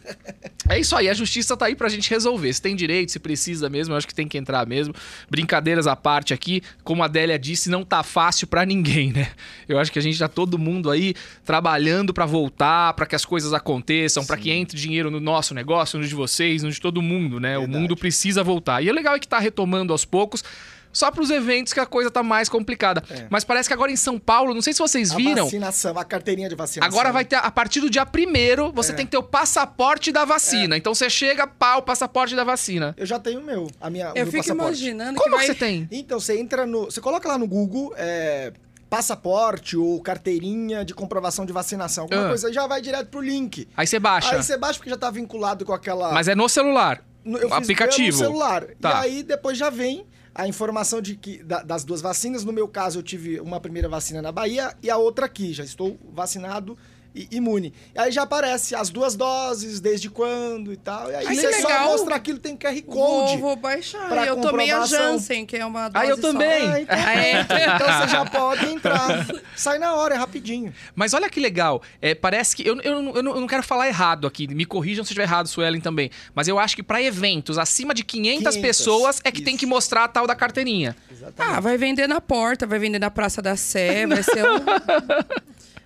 É 0.70 0.78
isso 0.78 0.94
aí, 0.94 1.08
a 1.08 1.14
justiça 1.14 1.56
tá 1.56 1.64
aí 1.64 1.74
pra 1.74 1.88
gente 1.88 2.10
resolver. 2.10 2.52
Se 2.52 2.60
tem 2.60 2.76
direito, 2.76 3.10
se 3.10 3.18
precisa 3.18 3.70
mesmo, 3.70 3.94
eu 3.94 3.96
acho 3.96 4.06
que 4.06 4.14
tem 4.14 4.28
que 4.28 4.36
entrar 4.36 4.66
mesmo. 4.66 4.94
Brincadeiras 5.30 5.86
à 5.86 5.96
parte 5.96 6.34
aqui, 6.34 6.62
como 6.84 7.02
a 7.02 7.06
Adélia 7.06 7.38
disse, 7.38 7.70
não 7.70 7.82
tá 7.82 8.02
fácil 8.02 8.46
pra 8.46 8.66
ninguém, 8.66 9.10
né? 9.10 9.30
Eu 9.66 9.78
acho 9.78 9.90
que 9.90 9.98
a 9.98 10.02
gente 10.02 10.18
tá 10.18 10.28
todo 10.28 10.58
mundo 10.58 10.90
aí 10.90 11.14
trabalhando 11.42 11.77
pra 12.14 12.26
voltar, 12.26 12.92
pra 12.94 13.06
que 13.06 13.14
as 13.14 13.24
coisas 13.24 13.52
aconteçam, 13.52 14.24
pra 14.24 14.36
que 14.36 14.50
entre 14.50 14.76
dinheiro 14.78 15.10
no 15.10 15.20
nosso 15.20 15.54
negócio, 15.54 15.98
no 15.98 16.06
de 16.06 16.14
vocês, 16.14 16.62
no 16.62 16.70
de 16.70 16.80
todo 16.80 17.00
mundo, 17.00 17.38
né? 17.40 17.56
O 17.56 17.60
Verdade. 17.62 17.78
mundo 17.80 17.96
precisa 17.96 18.42
voltar. 18.42 18.82
E 18.82 18.90
o 18.90 18.94
legal 18.94 19.14
é 19.14 19.18
que 19.18 19.28
tá 19.28 19.38
retomando 19.38 19.92
aos 19.92 20.04
poucos. 20.04 20.42
Só 20.90 21.10
pros 21.10 21.30
eventos 21.30 21.74
que 21.74 21.78
a 21.78 21.84
coisa 21.86 22.10
tá 22.10 22.22
mais 22.22 22.48
complicada. 22.48 23.04
É. 23.10 23.26
Mas 23.28 23.44
parece 23.44 23.68
que 23.68 23.74
agora 23.74 23.92
em 23.92 23.96
São 23.96 24.18
Paulo, 24.18 24.54
não 24.54 24.62
sei 24.62 24.72
se 24.72 24.78
vocês 24.78 25.12
A 25.12 25.16
viram, 25.16 25.44
vacinação, 25.44 25.96
a 25.98 26.04
carteirinha 26.04 26.48
de 26.48 26.54
vacinação. 26.54 26.90
Agora 26.92 27.12
vai 27.12 27.26
ter, 27.26 27.36
a 27.36 27.50
partir 27.50 27.80
do 27.80 27.90
dia 27.90 28.06
primeiro, 28.06 28.72
você 28.72 28.92
É. 28.92 28.94
tem 28.94 29.04
que 29.04 29.10
ter 29.12 29.18
o 29.18 29.22
passaporte 29.22 30.10
da 30.10 30.24
vacina. 30.24 30.78
Então 30.78 30.94
você 30.94 31.10
chega, 31.10 31.46
pá, 31.46 31.76
o 31.76 31.82
passaporte 31.82 32.34
da 32.34 32.42
vacina. 32.42 32.94
Eu 32.96 33.04
já 33.04 33.18
tenho 33.18 33.40
o 33.40 33.44
meu, 33.44 33.70
a 33.78 33.90
minha, 33.90 34.06
o 34.06 34.16
Eu 34.16 34.24
meu 34.24 34.26
fico 34.26 34.38
passaporte. 34.38 34.80
imaginando 34.82 35.18
Como 35.20 35.36
que 35.36 35.40
que 35.42 35.46
vai... 35.46 35.46
você 35.46 35.54
tem? 35.54 35.88
Então, 35.92 36.18
você 36.18 36.40
entra 36.40 36.64
no. 36.66 36.86
Você 36.86 37.02
coloca 37.02 37.28
lá 37.28 37.36
no 37.36 37.46
Google 37.46 37.92
é, 37.96 38.52
passaporte 38.88 39.76
ou 39.76 40.00
carteirinha 40.02 40.84
de 40.84 40.94
comprovação 40.94 41.44
de 41.46 41.52
vacinação, 41.52 42.04
alguma 42.04 42.24
Ah. 42.24 42.28
coisa, 42.28 42.52
já 42.52 42.66
vai 42.66 42.80
direto 42.80 43.08
pro 43.08 43.20
link. 43.20 43.68
Aí 43.76 43.86
você 43.86 43.98
baixa. 43.98 44.34
Aí 44.34 44.42
você 44.42 44.56
baixa 44.56 44.78
porque 44.78 44.90
já 44.90 44.96
tá 44.96 45.10
vinculado 45.10 45.64
com 45.64 45.72
aquela. 45.72 46.12
Mas 46.12 46.28
é 46.28 46.34
no 46.34 46.48
celular. 46.48 47.04
no- 47.24 47.36
eu 47.38 47.52
aplicativo. 47.52 48.16
pelo 48.18 48.30
celular. 48.30 48.66
Tá. 48.80 48.90
E 48.90 49.10
aí 49.10 49.22
depois 49.22 49.58
já 49.58 49.68
vem 49.68 50.06
a 50.34 50.46
informação 50.48 51.00
de 51.02 51.14
que 51.16 51.42
da- 51.42 51.62
das 51.62 51.84
duas 51.84 52.00
vacinas. 52.00 52.42
No 52.44 52.52
meu 52.52 52.66
caso, 52.68 52.98
eu 53.00 53.02
tive 53.02 53.38
uma 53.40 53.60
primeira 53.60 53.88
vacina 53.88 54.22
na 54.22 54.32
Bahia 54.32 54.74
e 54.82 54.88
a 54.90 54.96
outra 54.96 55.26
aqui. 55.26 55.52
Já 55.52 55.62
estou 55.64 55.98
vacinado 56.14 56.78
e 57.14 57.26
imune. 57.32 57.72
E 57.94 57.98
aí 57.98 58.12
já 58.12 58.22
aparece 58.22 58.74
as 58.74 58.90
duas 58.90 59.14
doses, 59.16 59.80
desde 59.80 60.08
quando 60.10 60.72
e 60.72 60.76
tal. 60.76 61.10
E 61.10 61.14
aí 61.14 61.26
Ai, 61.26 61.34
você 61.34 61.52
só 61.60 61.84
mostra 61.84 62.14
aquilo, 62.14 62.38
tem 62.38 62.56
QR 62.56 62.74
Vou, 62.86 62.94
Code. 63.26 63.36
vou 63.40 63.56
baixar. 63.56 64.08
pra 64.08 64.26
Eu 64.26 64.36
tomei 64.40 64.70
a. 64.70 64.84
Janssen, 64.86 65.44
que 65.46 65.56
é 65.56 65.64
uma 65.66 65.88
dose 65.88 66.04
Ah, 66.06 66.08
eu 66.08 66.16
só. 66.16 66.22
também. 66.22 66.68
Ah, 66.70 66.80
então, 66.80 66.96
Ah, 66.98 67.14
é? 67.14 67.40
então 67.74 68.00
você 68.00 68.08
já 68.08 68.24
pode 68.26 68.66
entrar. 68.66 69.26
Sai 69.56 69.78
na 69.78 69.94
hora, 69.94 70.14
é 70.14 70.18
rapidinho. 70.18 70.72
Mas 70.94 71.12
olha 71.14 71.28
que 71.28 71.40
legal. 71.40 71.82
É, 72.00 72.14
parece 72.14 72.54
que. 72.54 72.66
Eu, 72.66 72.80
eu, 72.82 73.02
não- 73.02 73.14
eu 73.16 73.22
não, 73.22 73.34
eu 73.34 73.40
não 73.40 73.46
quero 73.46 73.62
falar 73.62 73.88
errado 73.88 74.26
aqui. 74.26 74.46
Me 74.46 74.64
corrijam 74.64 75.04
se 75.04 75.08
estiver 75.08 75.24
errado, 75.24 75.48
Suelen 75.48 75.80
também. 75.80 76.10
Mas 76.34 76.46
eu 76.48 76.58
acho 76.58 76.76
que 76.76 76.82
pra 76.82 77.02
eventos 77.02 77.58
acima 77.58 77.92
de 77.94 78.04
500, 78.04 78.38
500, 78.54 78.56
pessoas 78.58 79.20
é 79.24 79.32
que 79.32 79.42
tem 79.42 79.54
isso. 79.54 79.60
que 79.60 79.66
mostrar 79.66 80.04
a 80.04 80.08
tal 80.08 80.26
da 80.26 80.34
carteirinha. 80.34 80.96
Exatamente. 81.10 81.56
Ah, 81.56 81.60
vai 81.60 81.76
vender 81.76 82.06
na 82.06 82.20
porta, 82.20 82.66
vai 82.66 82.78
vender 82.78 82.98
na 82.98 83.10
Praça 83.10 83.42
da 83.42 83.56
Sé, 83.56 84.06
vai 84.06 84.22
ser 84.22 84.44
um... 84.44 84.58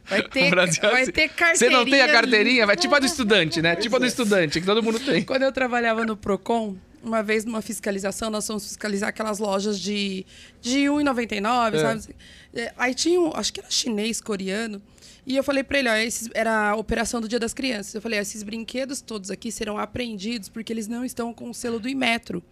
Vai 0.05 0.23
ter, 0.29 0.51
Brasil 0.51 0.83
é 0.85 0.91
vai 0.91 1.03
assim. 1.03 1.13
ter 1.13 1.29
Você 1.29 1.35
carteirinha. 1.35 1.79
não 1.79 1.85
tem 1.91 2.01
a 2.03 2.13
carteirinha? 2.13 2.67
Vai 2.67 2.77
tipo 2.77 2.95
a 2.95 2.99
do 2.99 3.07
estudante, 3.07 3.63
né? 3.63 3.77
Tipo 3.77 3.97
a 3.97 3.99
do 3.99 4.07
estudante, 4.07 4.61
que 4.61 4.67
todo 4.67 4.83
mundo 4.83 4.99
tem. 5.01 5.23
Quando 5.23 5.43
eu 5.43 5.53
trabalhava 5.53 6.05
no 6.05 6.17
Procon, 6.17 6.77
uma 7.03 7.23
vez 7.23 7.45
numa 7.45 7.63
fiscalização, 7.63 8.31
nós 8.31 8.47
fomos 8.47 8.65
fiscalizar 8.67 9.09
aquelas 9.09 9.39
lojas 9.39 9.79
de, 9.81 10.25
de 10.61 10.89
R$1,99, 10.89 11.75
É. 11.75 11.79
sabe? 11.79 12.17
É, 12.55 12.73
Aí 12.77 12.95
tinha 12.95 13.21
um, 13.21 13.33
acho 13.35 13.53
que 13.53 13.61
era 13.61 13.71
chinês, 13.71 14.21
coreano, 14.21 14.81
e 15.27 15.37
eu 15.37 15.43
falei 15.45 15.63
pra 15.65 15.79
ele, 15.79 15.89
ó, 15.89 15.95
esses, 15.95 16.29
era 16.35 16.71
a 16.71 16.77
operação 16.77 17.21
do 17.21 17.29
Dia 17.29 17.39
das 17.39 17.55
Crianças. 17.55 17.95
Eu 17.95 18.03
falei, 18.03 18.19
ó, 18.19 18.23
esses 18.23 18.43
brinquedos 18.43 19.01
todos 19.01 19.31
aqui 19.31 19.51
serão 19.53 19.79
apreendidos 19.79 20.49
porque 20.49 20.73
eles 20.73 20.89
não 20.89 21.05
estão 21.05 21.33
com 21.33 21.49
o 21.51 21.55
selo 21.55 21.79
do 21.79 21.89
Imetro. 21.89 22.43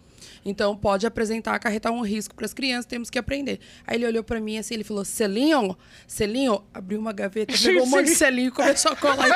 Então 0.45 0.75
pode 0.75 1.05
apresentar, 1.05 1.55
acarretar 1.55 1.91
um 1.91 2.01
risco 2.01 2.35
para 2.35 2.45
as 2.45 2.53
crianças, 2.53 2.85
temos 2.85 3.09
que 3.09 3.19
aprender. 3.19 3.59
Aí 3.85 3.97
ele 3.97 4.05
olhou 4.05 4.23
para 4.23 4.39
mim 4.39 4.57
assim, 4.57 4.73
ele 4.73 4.83
falou: 4.83 5.05
"Selinho, 5.05 5.77
selinho", 6.07 6.63
abriu 6.73 6.99
uma 6.99 7.13
gaveta, 7.13 7.53
pegou 7.57 7.83
um 7.83 7.87
monte 7.87 8.05
de 8.05 8.15
selinho 8.15 8.47
e 8.49 8.51
começou 8.51 8.91
a 8.91 8.95
colar. 8.95 9.27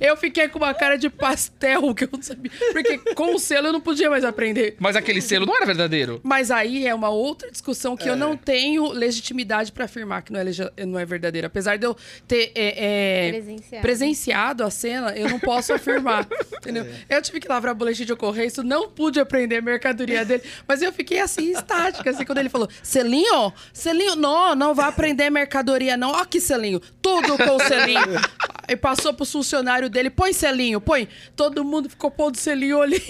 Eu 0.00 0.16
fiquei 0.16 0.48
com 0.48 0.58
uma 0.58 0.74
cara 0.74 0.96
de 0.96 1.08
pastel 1.08 1.94
que 1.94 2.04
eu 2.04 2.08
não 2.12 2.22
sabia. 2.22 2.50
Porque 2.72 2.98
com 3.14 3.34
o 3.34 3.38
selo 3.38 3.68
eu 3.68 3.72
não 3.72 3.80
podia 3.80 4.10
mais 4.10 4.24
aprender. 4.24 4.76
Mas 4.78 4.96
aquele 4.96 5.20
selo 5.20 5.46
não 5.46 5.56
era 5.56 5.66
verdadeiro. 5.66 6.20
Mas 6.22 6.50
aí 6.50 6.86
é 6.86 6.94
uma 6.94 7.08
outra 7.08 7.50
discussão 7.50 7.96
que 7.96 8.08
eu 8.08 8.16
não 8.16 8.36
tenho 8.36 8.88
legitimidade 8.92 9.72
pra 9.72 9.84
afirmar 9.84 10.22
que 10.22 10.32
não 10.32 10.40
é, 10.40 10.86
não 10.86 10.98
é 10.98 11.04
verdadeiro. 11.04 11.46
Apesar 11.46 11.76
de 11.76 11.86
eu 11.86 11.96
ter 12.26 12.52
é, 12.54 13.28
é, 13.28 13.30
Presenciado. 13.32 13.82
presenciado 13.82 14.64
a 14.64 14.70
cena, 14.70 15.16
eu 15.16 15.28
não 15.28 15.38
posso 15.38 15.72
afirmar. 15.72 16.26
entendeu? 16.58 16.86
Eu 17.08 17.22
tive 17.22 17.40
que 17.40 17.48
lavrar 17.48 17.74
boletim 17.74 18.04
de 18.04 18.12
ocorrência, 18.12 18.62
não 18.62 18.88
pude 18.88 19.20
aprender 19.20 19.56
a 19.56 19.62
mercadoria 19.62 20.24
dele. 20.26 20.42
Mas 20.66 20.82
eu 20.82 20.92
fiquei 20.92 21.20
assim, 21.20 21.50
estática, 21.52 22.10
assim, 22.10 22.24
quando 22.24 22.38
ele 22.38 22.48
falou: 22.48 22.68
selinho, 22.82 23.52
selinho, 23.72 24.16
não, 24.16 24.54
não 24.54 24.74
vai 24.74 24.88
aprender 24.88 25.30
mercadoria, 25.30 25.96
não. 25.96 26.12
Ó, 26.12 26.24
que 26.24 26.40
selinho, 26.40 26.80
tudo 27.00 27.36
com 27.36 27.58
selinho. 27.60 28.02
E 28.68 28.76
passou 28.76 29.12
pro 29.12 29.26
funcionário 29.26 29.81
dele: 29.88 30.10
põe 30.10 30.32
selinho, 30.32 30.80
põe. 30.80 31.08
Todo 31.36 31.64
mundo 31.64 31.88
ficou 31.88 32.10
pondo 32.10 32.36
selinho 32.36 32.80
ali. 32.82 33.02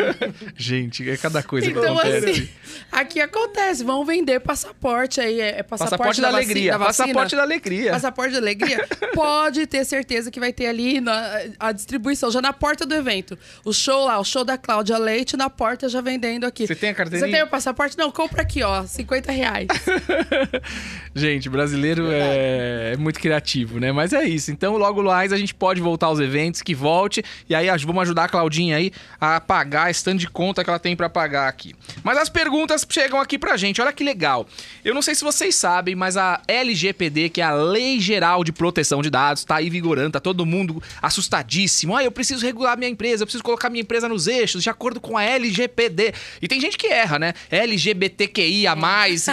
Gente, 0.56 1.08
é 1.08 1.16
cada 1.16 1.42
coisa 1.42 1.70
que 1.70 1.78
Então, 1.78 1.98
acontece. 1.98 2.30
assim, 2.30 2.48
aqui 2.92 3.20
acontece, 3.20 3.84
vão 3.84 4.04
vender 4.04 4.40
passaporte 4.40 5.20
aí, 5.20 5.40
é, 5.40 5.58
é 5.58 5.62
passaporte, 5.62 5.90
Passaporte 5.90 6.20
da, 6.20 6.30
vaci- 6.30 6.44
alegria. 6.44 6.78
vacina? 6.78 6.86
Passaporte 7.06 7.36
da 7.36 7.42
alegria. 7.42 7.90
Passaporte 7.92 8.32
da 8.32 8.38
alegria? 8.38 8.88
Pode 9.14 9.66
ter 9.66 9.84
certeza 9.84 10.30
que 10.30 10.38
vai 10.40 10.52
ter 10.52 10.66
ali 10.66 11.00
na- 11.00 11.40
a 11.58 11.72
distribuição, 11.72 12.30
já 12.30 12.40
na 12.40 12.52
porta 12.52 12.84
do 12.86 12.94
evento. 12.94 13.38
O 13.64 13.72
show 13.72 14.04
lá, 14.06 14.18
o 14.18 14.24
show 14.24 14.44
da 14.44 14.56
Cláudia 14.58 14.98
Leite, 14.98 15.36
na 15.36 15.48
porta 15.50 15.88
já 15.88 16.00
vendendo 16.00 16.44
aqui. 16.44 16.66
Você 16.66 16.74
tem 16.74 16.90
a 16.90 16.94
carteirinha? 16.94 17.26
Você 17.30 17.32
tem 17.36 17.42
o 17.42 17.48
passaporte? 17.48 17.96
Não, 17.98 18.10
compra 18.10 18.42
aqui, 18.42 18.62
ó, 18.62 18.84
50 18.84 19.32
reais. 19.32 19.66
Gente, 21.14 21.48
brasileiro 21.48 22.08
é, 22.10 22.92
é 22.92 22.96
muito 22.96 23.18
criativo, 23.18 23.80
né? 23.80 23.92
Mas 23.92 24.12
é 24.12 24.24
isso. 24.24 24.50
Então, 24.50 24.76
logo 24.76 25.02
mais 25.02 25.32
a 25.32 25.36
gente 25.36 25.54
pode 25.54 25.80
voltar 25.80 26.08
aos 26.10 26.20
eventos, 26.20 26.62
que 26.62 26.74
volte. 26.74 27.24
E 27.48 27.54
aí 27.54 27.66
vamos 27.84 28.02
ajudar 28.02 28.24
a 28.24 28.28
Claudinha 28.28 28.76
aí 28.76 28.92
a 29.20 29.40
pagar 29.40 29.90
esse 29.90 30.04
tanto 30.04 30.18
de 30.18 30.28
conta 30.28 30.62
que 30.62 30.70
ela 30.70 30.78
tem 30.78 30.94
pra 30.94 31.08
pagar 31.08 31.48
aqui. 31.48 31.74
Mas 32.02 32.18
as 32.18 32.28
perguntas 32.28 32.86
chegam 32.88 33.20
aqui 33.20 33.38
pra 33.38 33.56
gente. 33.56 33.80
Olha 33.80 33.92
que 33.92 34.04
legal. 34.04 34.46
Eu 34.84 34.94
não 34.94 35.02
sei 35.02 35.14
se 35.14 35.24
vocês 35.24 35.54
sabem, 35.54 35.94
mas 35.94 36.16
a 36.16 36.40
LGPD, 36.46 37.30
que 37.30 37.40
é 37.40 37.44
a 37.44 37.52
Lei 37.52 38.00
Geral 38.00 38.44
de 38.44 38.52
Proteção 38.52 39.02
de 39.02 39.10
Dados, 39.10 39.44
tá 39.44 39.56
aí 39.56 39.70
vigorando, 39.70 40.12
tá 40.12 40.20
todo 40.20 40.44
mundo 40.44 40.82
assustadíssimo. 41.00 41.96
Ah, 41.96 42.04
eu 42.04 42.10
preciso 42.10 42.44
regular 42.44 42.76
minha 42.76 42.90
empresa, 42.90 43.22
eu 43.22 43.26
preciso 43.26 43.44
colocar 43.44 43.70
minha 43.70 43.82
empresa 43.82 44.08
nos 44.08 44.26
eixos, 44.26 44.62
de 44.62 44.70
acordo 44.70 45.00
com 45.00 45.16
a 45.16 45.24
LGPD. 45.24 46.12
E 46.42 46.48
tem 46.48 46.60
gente 46.60 46.76
que 46.76 46.86
erra, 46.86 47.18
né? 47.18 47.34
LGBTQIA+, 47.50 48.74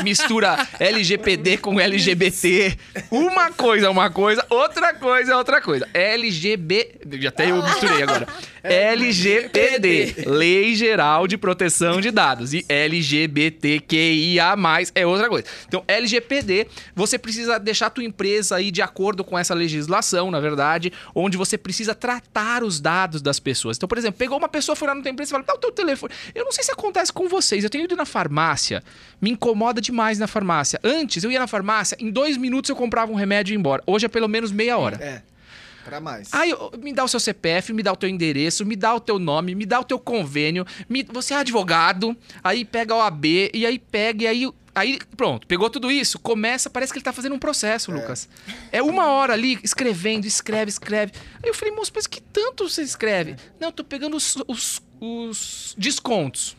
mistura 0.04 0.68
LGPD 0.80 1.58
com 1.58 1.80
LGBT. 1.80 2.78
Uma 3.12 3.52
coisa 3.52 3.88
é 3.88 3.90
uma 3.90 4.10
coisa, 4.10 4.46
outra 4.50 4.94
coisa 4.94 5.34
é 5.34 5.36
outra 5.36 5.62
coisa. 5.62 5.88
LGB... 6.68 7.28
Até 7.28 7.52
eu 7.52 7.64
misturei 7.64 8.04
agora. 8.04 8.28
LGPD, 8.64 10.26
Lei 10.28 10.76
Geral 10.76 11.26
de 11.28 11.38
Proteção 11.38 12.02
de 12.02 12.12
Dados. 12.12 12.54
E 12.54 12.66
LGBTQIA+, 12.68 14.56
é 14.94 15.06
outra 15.06 15.30
coisa. 15.30 15.48
Então, 15.68 15.84
LGPD, 15.88 16.68
você 16.94 17.18
precisa 17.18 17.58
deixar 17.58 17.88
a 17.88 17.90
tua 17.90 18.04
empresa 18.04 18.58
aí 18.58 18.70
de 18.72 18.82
acordo 18.82 19.24
com 19.24 19.38
essa 19.38 19.54
legislação, 19.54 20.30
na 20.30 20.42
verdade, 20.42 20.92
onde 21.16 21.38
você 21.38 21.58
precisa 21.58 21.96
tratar 21.96 22.64
os 22.64 22.82
dados 22.82 23.22
das 23.22 23.40
pessoas. 23.40 23.78
Então, 23.78 23.88
por 23.88 23.98
exemplo, 23.98 24.18
pegou 24.18 24.38
uma 24.38 24.50
pessoa, 24.50 24.76
foi 24.76 24.88
lá 24.88 24.96
na 24.96 25.02
tua 25.02 25.12
empresa 25.12 25.30
e 25.30 25.32
falou, 25.32 25.46
dá 25.46 25.54
o 25.54 25.58
teu 25.58 25.72
telefone. 25.72 26.14
Eu 26.36 26.44
não 26.44 26.52
sei 26.52 26.64
se 26.64 26.72
acontece 26.72 27.14
com 27.14 27.30
vocês, 27.30 27.64
eu 27.64 27.70
tenho 27.70 27.86
ido 27.86 27.96
na 27.96 28.06
farmácia, 28.06 28.84
me 29.22 29.32
incomoda 29.32 29.80
demais 29.82 30.20
na 30.20 30.28
farmácia. 30.28 30.80
Antes, 30.84 31.24
eu 31.24 31.32
ia 31.32 31.40
na 31.40 31.48
farmácia, 31.48 31.96
em 32.00 32.12
dois 32.12 32.36
minutos 32.38 32.70
eu 32.70 32.76
comprava 32.76 33.12
um 33.12 33.16
remédio 33.16 33.54
e 33.54 33.56
ia 33.56 33.60
embora. 33.60 33.82
Hoje 33.86 34.06
é 34.06 34.10
pelo 34.10 34.28
menos 34.28 34.52
meia 34.52 34.78
hora. 34.78 34.98
É, 35.02 35.22
pra 35.88 36.00
mais. 36.02 36.34
Aí, 36.34 36.54
ó, 36.54 36.70
me 36.78 36.92
dá 36.94 37.04
o 37.04 37.08
seu 37.08 37.20
CPF, 37.20 37.72
me 37.72 37.82
dá 37.82 37.94
o 37.94 37.96
teu 37.96 38.10
endereço, 38.10 38.66
me 38.66 38.76
dá 38.76 38.94
o 38.94 39.00
teu 39.00 39.18
nome, 39.18 39.56
me 39.56 39.66
dá 39.66 39.80
o 39.80 39.84
teu 39.86 39.98
convênio, 39.98 40.66
me- 40.90 41.04
você 41.04 41.34
é 41.34 41.38
advogado, 41.38 42.16
aí 42.44 42.66
pega 42.66 42.94
o 42.94 43.02
AB, 43.02 43.50
e 43.54 43.66
aí 43.66 43.80
pega, 43.80 44.24
e 44.24 44.28
aí. 44.28 44.52
Aí, 44.76 45.00
pronto, 45.16 45.48
pegou 45.48 45.72
tudo 45.72 45.90
isso, 45.90 46.20
começa, 46.20 46.70
parece 46.70 46.94
que 46.94 47.00
ele 47.00 47.04
tá 47.04 47.12
fazendo 47.12 47.34
um 47.34 47.40
processo, 47.40 47.92
Lucas. 47.92 48.30
É 48.72 48.80
uma 48.80 49.08
hora 49.08 49.34
ali, 49.34 49.58
escrevendo, 49.64 50.26
escreve, 50.28 50.70
escreve. 50.70 51.14
Aí 51.42 51.50
eu 51.50 51.54
falei, 51.56 51.74
moço, 51.74 51.92
mas 51.96 52.06
que 52.06 52.22
tanto 52.22 52.70
você 52.70 52.84
escreve? 52.84 53.38
Não, 53.60 53.70
eu 53.70 53.72
tô 53.72 53.84
pegando 53.84 54.16
os, 54.16 54.36
os- 54.48 54.80
os 55.02 55.74
descontos. 55.80 56.56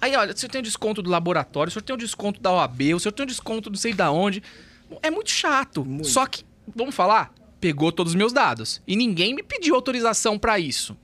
Aí, 0.00 0.14
olha, 0.16 0.32
o 0.34 0.36
senhor 0.36 0.50
tem 0.50 0.58
o 0.60 0.64
desconto 0.64 1.00
do 1.00 1.08
laboratório, 1.08 1.68
o 1.68 1.72
senhor 1.72 1.82
tem 1.82 1.94
o 1.94 1.98
desconto 1.98 2.40
da 2.40 2.50
OAB, 2.52 2.94
o 2.94 2.98
senhor 3.00 3.12
tem 3.12 3.24
o 3.24 3.26
desconto 3.26 3.70
não 3.70 3.76
sei 3.76 3.92
da 3.94 4.10
onde. 4.10 4.42
É 5.02 5.10
muito 5.10 5.30
chato. 5.30 5.84
Muito. 5.84 6.08
Só 6.08 6.26
que, 6.26 6.44
vamos 6.74 6.94
falar, 6.94 7.32
pegou 7.60 7.92
todos 7.92 8.12
os 8.12 8.16
meus 8.16 8.32
dados. 8.32 8.80
E 8.86 8.96
ninguém 8.96 9.34
me 9.34 9.42
pediu 9.42 9.74
autorização 9.74 10.38
pra 10.38 10.58
isso. 10.58 10.96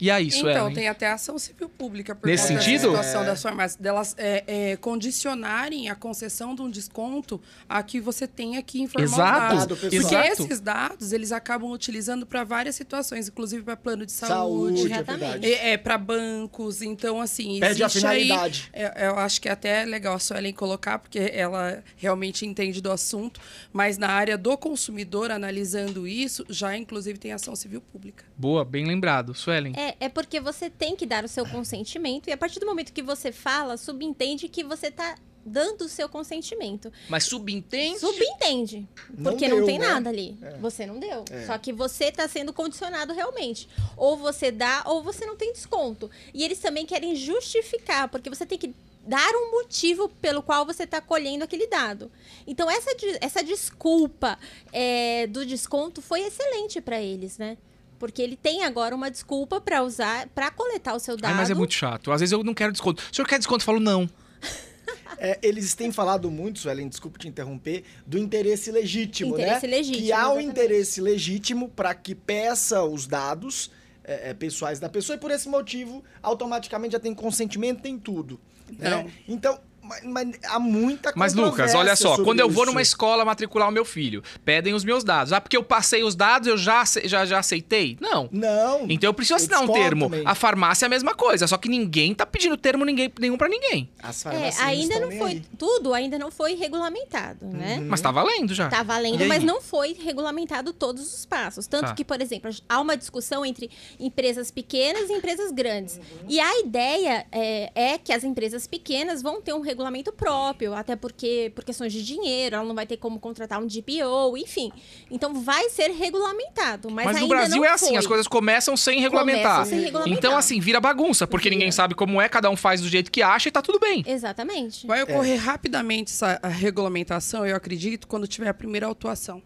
E 0.00 0.10
aí, 0.10 0.28
isso 0.28 0.48
então, 0.48 0.72
tem 0.72 0.88
até 0.88 1.08
ação 1.10 1.38
civil 1.38 1.68
pública 1.68 2.14
por 2.14 2.26
Nesse 2.26 2.48
sentido? 2.48 2.88
situação 2.88 3.24
das 3.24 3.42
farmácias, 3.42 3.80
delas 3.80 4.14
é, 4.18 4.44
é, 4.46 4.76
condicionarem 4.76 5.88
a 5.90 5.94
concessão 5.94 6.54
de 6.54 6.62
um 6.62 6.70
desconto 6.70 7.40
a 7.68 7.82
que 7.82 8.00
você 8.00 8.26
tenha 8.26 8.62
que 8.62 8.80
informar 8.80 9.04
Exato, 9.04 9.54
os 9.54 9.60
dados. 9.60 9.78
Porque 9.80 9.96
exato. 9.96 10.26
esses 10.42 10.60
dados, 10.60 11.12
eles 11.12 11.32
acabam 11.32 11.70
utilizando 11.70 12.24
para 12.24 12.44
várias 12.44 12.74
situações, 12.76 13.28
inclusive 13.28 13.62
para 13.62 13.76
plano 13.76 14.06
de 14.06 14.12
saúde, 14.12 14.78
Saúde, 14.80 14.92
é 14.92 15.02
verdade. 15.02 15.52
é, 15.52 15.76
para 15.76 15.98
bancos. 15.98 16.82
Então, 16.82 17.20
assim, 17.20 17.58
Perde 17.60 17.82
a 17.82 17.86
aí- 17.86 17.92
finalidade. 17.92 18.70
é, 18.72 19.06
eu 19.08 19.18
acho 19.18 19.40
que 19.40 19.48
é 19.48 19.52
até 19.52 19.84
legal 19.84 20.14
a 20.14 20.18
Suelen 20.18 20.52
colocar, 20.52 20.98
porque 20.98 21.18
ela 21.32 21.82
realmente 21.96 22.46
entende 22.46 22.80
do 22.80 22.90
assunto, 22.90 23.40
mas 23.72 23.98
na 23.98 24.08
área 24.08 24.38
do 24.38 24.56
consumidor, 24.56 25.30
analisando 25.30 26.06
isso, 26.06 26.44
já 26.48 26.76
inclusive 26.76 27.18
tem 27.18 27.32
ação 27.32 27.54
civil 27.56 27.80
pública. 27.80 28.24
Boa, 28.36 28.64
bem 28.64 28.86
lembrado. 28.86 29.34
Suelen. 29.34 29.72
É, 29.76 29.89
é 29.98 30.08
porque 30.08 30.40
você 30.40 30.68
tem 30.68 30.94
que 30.94 31.06
dar 31.06 31.24
o 31.24 31.28
seu 31.28 31.46
consentimento 31.46 32.28
e 32.28 32.32
a 32.32 32.36
partir 32.36 32.60
do 32.60 32.66
momento 32.66 32.92
que 32.92 33.02
você 33.02 33.32
fala, 33.32 33.76
subentende 33.76 34.48
que 34.48 34.62
você 34.62 34.90
tá 34.90 35.16
dando 35.44 35.82
o 35.82 35.88
seu 35.88 36.08
consentimento. 36.08 36.92
Mas 37.08 37.24
subentende? 37.24 37.98
Subentende. 37.98 38.88
Não 39.10 39.32
Porque 39.32 39.48
deu, 39.48 39.58
não 39.58 39.66
tem 39.66 39.78
né? 39.78 39.88
nada 39.88 40.10
ali. 40.10 40.38
Você 40.60 40.86
não 40.86 40.98
deu. 40.98 41.24
Só 41.46 41.56
que 41.58 41.72
você 41.72 42.12
tá 42.12 42.28
sendo 42.28 42.52
condicionado 42.52 43.12
realmente. 43.12 43.68
Ou 43.96 44.16
você 44.16 44.50
dá, 44.50 44.82
ou 44.86 45.02
você 45.02 45.24
não 45.24 45.36
tem 45.36 45.52
desconto. 45.52 46.10
E 46.34 46.44
eles 46.44 46.58
também 46.58 46.86
querem 46.86 47.16
justificar, 47.16 48.08
porque 48.08 48.28
você 48.28 48.44
tem 48.44 48.58
que 48.58 48.74
dar 49.06 49.32
um 49.34 49.50
motivo 49.52 50.08
pelo 50.20 50.42
qual 50.42 50.66
você 50.66 50.84
está 50.84 51.00
colhendo 51.00 51.42
aquele 51.42 51.66
dado. 51.66 52.10
Então, 52.46 52.70
essa, 52.70 52.90
essa 53.20 53.42
desculpa 53.42 54.38
é, 54.72 55.26
do 55.26 55.44
desconto 55.46 56.02
foi 56.02 56.20
excelente 56.20 56.80
para 56.80 57.00
eles, 57.00 57.38
né? 57.38 57.56
Porque 58.00 58.20
ele 58.22 58.34
tem 58.34 58.64
agora 58.64 58.96
uma 58.96 59.10
desculpa 59.10 59.60
para 59.60 59.82
usar, 59.82 60.26
para 60.30 60.50
coletar 60.50 60.94
o 60.94 60.98
seu 60.98 61.16
dado. 61.18 61.30
Ai, 61.32 61.36
mas 61.36 61.50
é 61.50 61.54
muito 61.54 61.74
chato. 61.74 62.10
Às 62.10 62.20
vezes 62.20 62.32
eu 62.32 62.42
não 62.42 62.54
quero 62.54 62.72
desconto. 62.72 63.00
O 63.12 63.14
senhor 63.14 63.28
quer 63.28 63.38
desconto? 63.38 63.60
Eu 63.62 63.66
falo, 63.66 63.78
não. 63.78 64.08
É, 65.18 65.38
eles 65.42 65.74
têm 65.74 65.92
falado 65.92 66.30
muito, 66.30 66.60
Suelen, 66.60 66.88
desculpa 66.88 67.18
te 67.18 67.28
interromper, 67.28 67.84
do 68.06 68.16
interesse 68.16 68.70
legítimo, 68.70 69.34
Interesse 69.34 69.66
né? 69.66 69.76
legítimo, 69.76 70.04
Que 70.06 70.12
há 70.12 70.16
um 70.16 70.20
exatamente. 70.38 70.48
interesse 70.48 71.00
legítimo 71.00 71.68
para 71.68 71.94
que 71.94 72.14
peça 72.14 72.82
os 72.84 73.06
dados 73.06 73.70
é, 74.02 74.30
é, 74.30 74.34
pessoais 74.34 74.80
da 74.80 74.88
pessoa 74.88 75.16
e 75.16 75.20
por 75.20 75.30
esse 75.30 75.46
motivo 75.48 76.02
automaticamente 76.22 76.92
já 76.92 76.98
tem 77.00 77.12
consentimento, 77.14 77.82
tem 77.82 77.98
tudo. 77.98 78.40
né? 78.78 78.88
Não. 78.88 79.10
Então, 79.28 79.60
mas, 79.90 80.04
mas 80.04 80.28
há 80.44 80.58
muita 80.60 81.12
Mas, 81.16 81.34
Lucas, 81.34 81.74
olha 81.74 81.96
só, 81.96 82.22
quando 82.22 82.38
eu 82.40 82.48
vou 82.48 82.64
numa 82.66 82.80
escola 82.80 83.24
matricular 83.24 83.68
o 83.68 83.72
meu 83.72 83.84
filho, 83.84 84.22
pedem 84.44 84.72
os 84.72 84.84
meus 84.84 85.02
dados. 85.02 85.32
Ah, 85.32 85.40
porque 85.40 85.56
eu 85.56 85.62
passei 85.64 86.02
os 86.04 86.14
dados, 86.14 86.46
eu 86.48 86.56
já, 86.56 86.84
já, 87.04 87.24
já 87.26 87.38
aceitei? 87.38 87.98
Não. 88.00 88.28
Não. 88.30 88.86
Então 88.88 89.08
eu 89.08 89.14
preciso 89.14 89.34
eu 89.34 89.36
assinar 89.36 89.62
um 89.62 89.72
termo. 89.72 90.04
também. 90.06 90.22
A 90.24 90.34
farmácia 90.34 90.84
é 90.84 90.86
a 90.86 90.88
mesma 90.88 91.14
coisa, 91.14 91.46
só 91.46 91.56
que 91.56 91.68
ninguém 91.68 92.14
tá 92.14 92.24
pedindo 92.24 92.56
termo 92.56 92.84
ninguém, 92.84 93.12
nenhum 93.18 93.36
pra 93.36 93.48
ninguém. 93.48 93.88
As 94.02 94.24
É, 94.24 94.30
farmácias 94.30 94.60
ainda 94.66 94.94
estão 94.94 95.10
não 95.10 95.18
foi. 95.18 95.30
aí. 95.30 95.36
Uhum. 95.36 95.42
Tudo 95.58 95.94
ainda 95.94 96.18
não 96.18 96.30
foi 96.30 96.54
regulamentado, 96.54 97.46
né? 97.46 97.80
Mas 97.84 98.00
tá 98.00 98.10
valendo 98.10 98.54
já. 98.54 98.68
Tá 98.68 98.82
valendo, 98.82 99.26
mas 99.26 99.42
não 99.42 99.60
foi 99.60 99.96
regulamentado 100.00 100.72
todos 100.72 101.12
os 101.14 101.26
passos. 101.26 101.66
Tanto 101.66 101.86
Tá. 101.86 101.94
que, 101.94 102.04
por 102.04 102.20
exemplo, 102.20 102.50
há 102.68 102.80
uma 102.80 102.96
discussão 102.96 103.44
entre 103.44 103.70
empresas 103.98 104.50
pequenas 104.50 105.08
e 105.08 105.12
empresas 105.14 105.50
grandes. 105.50 105.98
E 106.28 106.38
a 106.38 106.60
ideia 106.60 107.26
é, 107.32 107.70
é 107.74 107.98
que 107.98 108.12
as 108.12 108.22
empresas 108.24 108.66
pequenas 108.66 109.22
vão 109.22 109.40
ter 109.40 109.52
um 109.54 109.60
regulamento 109.60 109.79
próprio, 110.12 110.74
até 110.74 110.96
porque 110.96 111.52
por 111.54 111.64
questões 111.64 111.92
de 111.92 112.02
dinheiro, 112.04 112.56
ela 112.56 112.64
não 112.64 112.74
vai 112.74 112.86
ter 112.86 112.96
como 112.96 113.18
contratar 113.18 113.60
um 113.62 113.66
DPO, 113.66 114.36
enfim. 114.36 114.70
Então 115.10 115.34
vai 115.42 115.68
ser 115.70 115.90
regulamentado. 115.90 116.90
Mas, 116.90 117.06
Mas, 117.06 117.16
no 117.16 117.22
ainda 117.22 117.34
Brasil 117.36 117.56
não 117.56 117.64
é 117.64 117.70
assim, 117.70 117.88
foi. 117.88 117.96
as 117.96 118.06
coisas 118.06 118.26
começam 118.28 118.76
sem 118.76 119.00
regulamentar. 119.00 119.64
sem 119.66 119.80
regulamentar. 119.80 120.18
Então, 120.18 120.36
assim, 120.36 120.60
vira 120.60 120.80
bagunça, 120.80 121.26
porque 121.26 121.48
Vira. 121.48 121.56
ninguém 121.58 121.72
sabe 121.72 121.94
como 121.94 122.20
é, 122.20 122.28
cada 122.28 122.50
um 122.50 122.56
faz 122.56 122.80
do 122.80 122.88
jeito 122.88 123.10
que 123.10 123.22
acha 123.22 123.48
e 123.48 123.52
tá 123.52 123.62
tudo 123.62 123.78
bem. 123.78 124.04
Exatamente. 124.06 124.86
Vai 124.86 125.02
ocorrer 125.02 125.38
rapidamente 125.40 126.12
essa 126.12 126.40
regulamentação, 126.44 127.46
eu 127.46 127.56
acredito, 127.56 128.06
quando 128.08 128.26
tiver 128.26 128.48
a 128.48 128.54
primeira 128.54 128.86
autuação. 128.86 129.42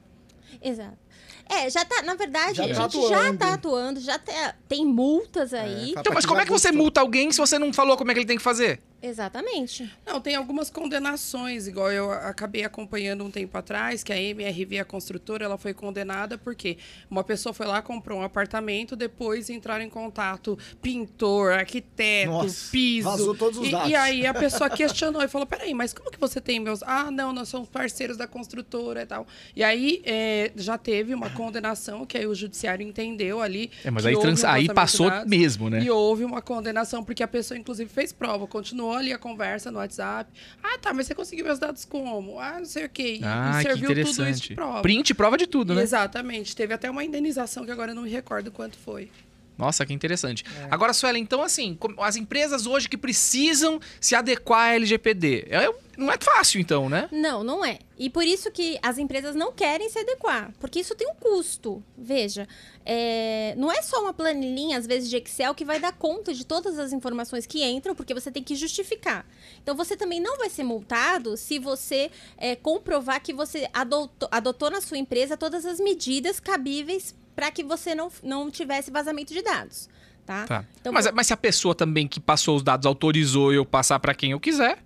Exato. 0.62 1.04
É, 1.46 1.68
já 1.68 1.84
tá, 1.84 2.00
na 2.02 2.14
verdade, 2.14 2.56
Já 2.56 2.64
a 2.64 2.68
tá 2.68 2.88
gente 2.88 3.08
já 3.08 3.16
atuando. 3.18 3.38
tá 3.38 3.52
atuando, 3.52 4.00
já 4.00 4.18
tá- 4.18 4.54
tem 4.66 4.86
multas 4.86 5.52
aí. 5.52 5.92
É, 5.94 6.00
Então, 6.00 6.12
mas 6.14 6.24
como 6.24 6.40
é 6.40 6.44
que 6.46 6.50
você 6.50 6.72
multa 6.72 7.02
alguém 7.02 7.30
se 7.30 7.38
você 7.38 7.58
não 7.58 7.70
falou 7.70 7.98
como 7.98 8.10
é 8.10 8.14
que 8.14 8.20
ele 8.20 8.26
tem 8.26 8.38
que 8.38 8.42
fazer? 8.42 8.80
Exatamente. 9.04 9.92
Não, 10.06 10.18
tem 10.18 10.34
algumas 10.34 10.70
condenações, 10.70 11.66
igual 11.66 11.92
eu 11.92 12.10
acabei 12.10 12.64
acompanhando 12.64 13.22
um 13.22 13.30
tempo 13.30 13.56
atrás, 13.58 14.02
que 14.02 14.10
a 14.10 14.18
MRV, 14.18 14.78
a 14.78 14.84
construtora, 14.84 15.44
ela 15.44 15.58
foi 15.58 15.74
condenada 15.74 16.38
porque 16.38 16.78
uma 17.10 17.22
pessoa 17.22 17.52
foi 17.52 17.66
lá, 17.66 17.82
comprou 17.82 18.20
um 18.20 18.22
apartamento, 18.22 18.96
depois 18.96 19.50
entraram 19.50 19.84
em 19.84 19.90
contato 19.90 20.58
pintor, 20.80 21.52
arquiteto, 21.52 22.30
Nossa, 22.30 22.70
piso. 22.72 23.10
vazou 23.10 23.34
todos 23.34 23.58
os 23.58 23.68
e, 23.68 23.70
dados. 23.70 23.90
E 23.90 23.94
aí 23.94 24.26
a 24.26 24.32
pessoa 24.34 24.70
questionou 24.70 25.22
e 25.22 25.28
falou, 25.28 25.46
peraí, 25.46 25.74
mas 25.74 25.92
como 25.92 26.10
que 26.10 26.18
você 26.18 26.40
tem 26.40 26.58
meus... 26.58 26.82
Ah, 26.82 27.10
não, 27.10 27.30
nós 27.30 27.50
somos 27.50 27.68
parceiros 27.68 28.16
da 28.16 28.26
construtora 28.26 29.02
e 29.02 29.06
tal. 29.06 29.26
E 29.54 29.62
aí 29.62 30.00
é, 30.06 30.50
já 30.56 30.78
teve 30.78 31.12
uma 31.12 31.28
condenação, 31.28 32.06
que 32.06 32.16
aí 32.16 32.26
o 32.26 32.34
judiciário 32.34 32.86
entendeu 32.86 33.42
ali... 33.42 33.70
É, 33.84 33.90
mas 33.90 34.04
que 34.04 34.08
aí, 34.08 34.14
houve 34.14 34.28
trans- 34.28 34.44
um 34.44 34.48
aí 34.48 34.66
passou 34.72 35.10
dados. 35.10 35.28
mesmo, 35.28 35.68
né? 35.68 35.82
E 35.82 35.90
houve 35.90 36.24
uma 36.24 36.40
condenação, 36.40 37.04
porque 37.04 37.22
a 37.22 37.28
pessoa, 37.28 37.58
inclusive, 37.58 37.90
fez 37.90 38.10
prova. 38.10 38.46
Continuou 38.46 38.93
ali 38.96 39.12
a 39.12 39.18
conversa 39.18 39.70
no 39.70 39.78
WhatsApp. 39.78 40.30
Ah, 40.62 40.78
tá, 40.78 40.92
mas 40.92 41.06
você 41.06 41.14
conseguiu 41.14 41.44
meus 41.44 41.58
dados 41.58 41.84
como? 41.84 42.38
Ah, 42.38 42.58
não 42.58 42.64
sei 42.66 42.86
o 42.86 42.88
quê. 42.88 43.18
E, 43.20 43.24
Ah, 43.24 43.50
e 43.52 43.56
que 43.64 43.68
serviu 43.68 43.88
tudo 43.88 44.28
isso 44.28 44.42
de 44.48 44.54
prova. 44.54 44.82
Print 44.82 45.14
prova 45.14 45.36
de 45.36 45.46
tudo, 45.46 45.74
né? 45.74 45.82
Exatamente. 45.82 46.54
Teve 46.54 46.74
até 46.74 46.90
uma 46.90 47.04
indenização 47.04 47.64
que 47.64 47.70
agora 47.70 47.92
eu 47.92 47.94
não 47.94 48.02
me 48.02 48.10
recordo 48.10 48.50
quanto 48.50 48.76
foi. 48.78 49.10
Nossa, 49.56 49.86
que 49.86 49.92
interessante. 49.92 50.44
Agora, 50.70 50.92
Suela, 50.92 51.18
então 51.18 51.42
assim, 51.42 51.74
como- 51.76 52.02
as 52.02 52.16
empresas 52.16 52.66
hoje 52.66 52.88
que 52.88 52.96
precisam 52.96 53.80
se 54.00 54.14
adequar 54.14 54.70
à 54.70 54.74
LGPD, 54.74 55.46
é- 55.48 55.72
não 55.96 56.10
é 56.10 56.16
fácil 56.20 56.60
então, 56.60 56.88
né? 56.88 57.08
Não, 57.12 57.44
não 57.44 57.64
é. 57.64 57.78
E 57.96 58.10
por 58.10 58.24
isso 58.24 58.50
que 58.50 58.76
as 58.82 58.98
empresas 58.98 59.36
não 59.36 59.52
querem 59.52 59.88
se 59.88 59.96
adequar, 60.00 60.52
porque 60.58 60.80
isso 60.80 60.96
tem 60.96 61.06
um 61.08 61.14
custo. 61.14 61.80
Veja, 61.96 62.48
é, 62.84 63.54
não 63.56 63.70
é 63.70 63.80
só 63.80 64.02
uma 64.02 64.12
planilhinha, 64.12 64.76
às 64.76 64.86
vezes, 64.88 65.08
de 65.08 65.16
Excel 65.16 65.54
que 65.54 65.64
vai 65.64 65.78
dar 65.78 65.92
conta 65.92 66.34
de 66.34 66.44
todas 66.44 66.76
as 66.78 66.92
informações 66.92 67.46
que 67.46 67.62
entram, 67.64 67.94
porque 67.94 68.12
você 68.12 68.32
tem 68.32 68.42
que 68.42 68.56
justificar. 68.56 69.24
Então, 69.62 69.76
você 69.76 69.96
também 69.96 70.18
não 70.20 70.36
vai 70.36 70.50
ser 70.50 70.64
multado 70.64 71.36
se 71.36 71.60
você 71.60 72.10
é, 72.36 72.56
comprovar 72.56 73.22
que 73.22 73.32
você 73.32 73.68
adotou, 73.72 74.28
adotou 74.32 74.70
na 74.70 74.80
sua 74.80 74.98
empresa 74.98 75.36
todas 75.36 75.64
as 75.64 75.78
medidas 75.78 76.40
cabíveis 76.40 77.14
para 77.34 77.50
que 77.50 77.62
você 77.62 77.94
não, 77.94 78.10
não 78.22 78.50
tivesse 78.50 78.90
vazamento 78.90 79.32
de 79.32 79.42
dados. 79.42 79.88
Tá? 80.24 80.46
Tá. 80.46 80.64
Então, 80.80 80.92
mas, 80.92 81.10
mas 81.12 81.26
se 81.26 81.32
a 81.32 81.36
pessoa 81.36 81.74
também 81.74 82.08
que 82.08 82.18
passou 82.18 82.56
os 82.56 82.62
dados 82.62 82.86
autorizou 82.86 83.52
eu 83.52 83.64
passar 83.64 83.98
pra 84.00 84.14
quem 84.14 84.30
eu 84.30 84.40
quiser, 84.40 84.78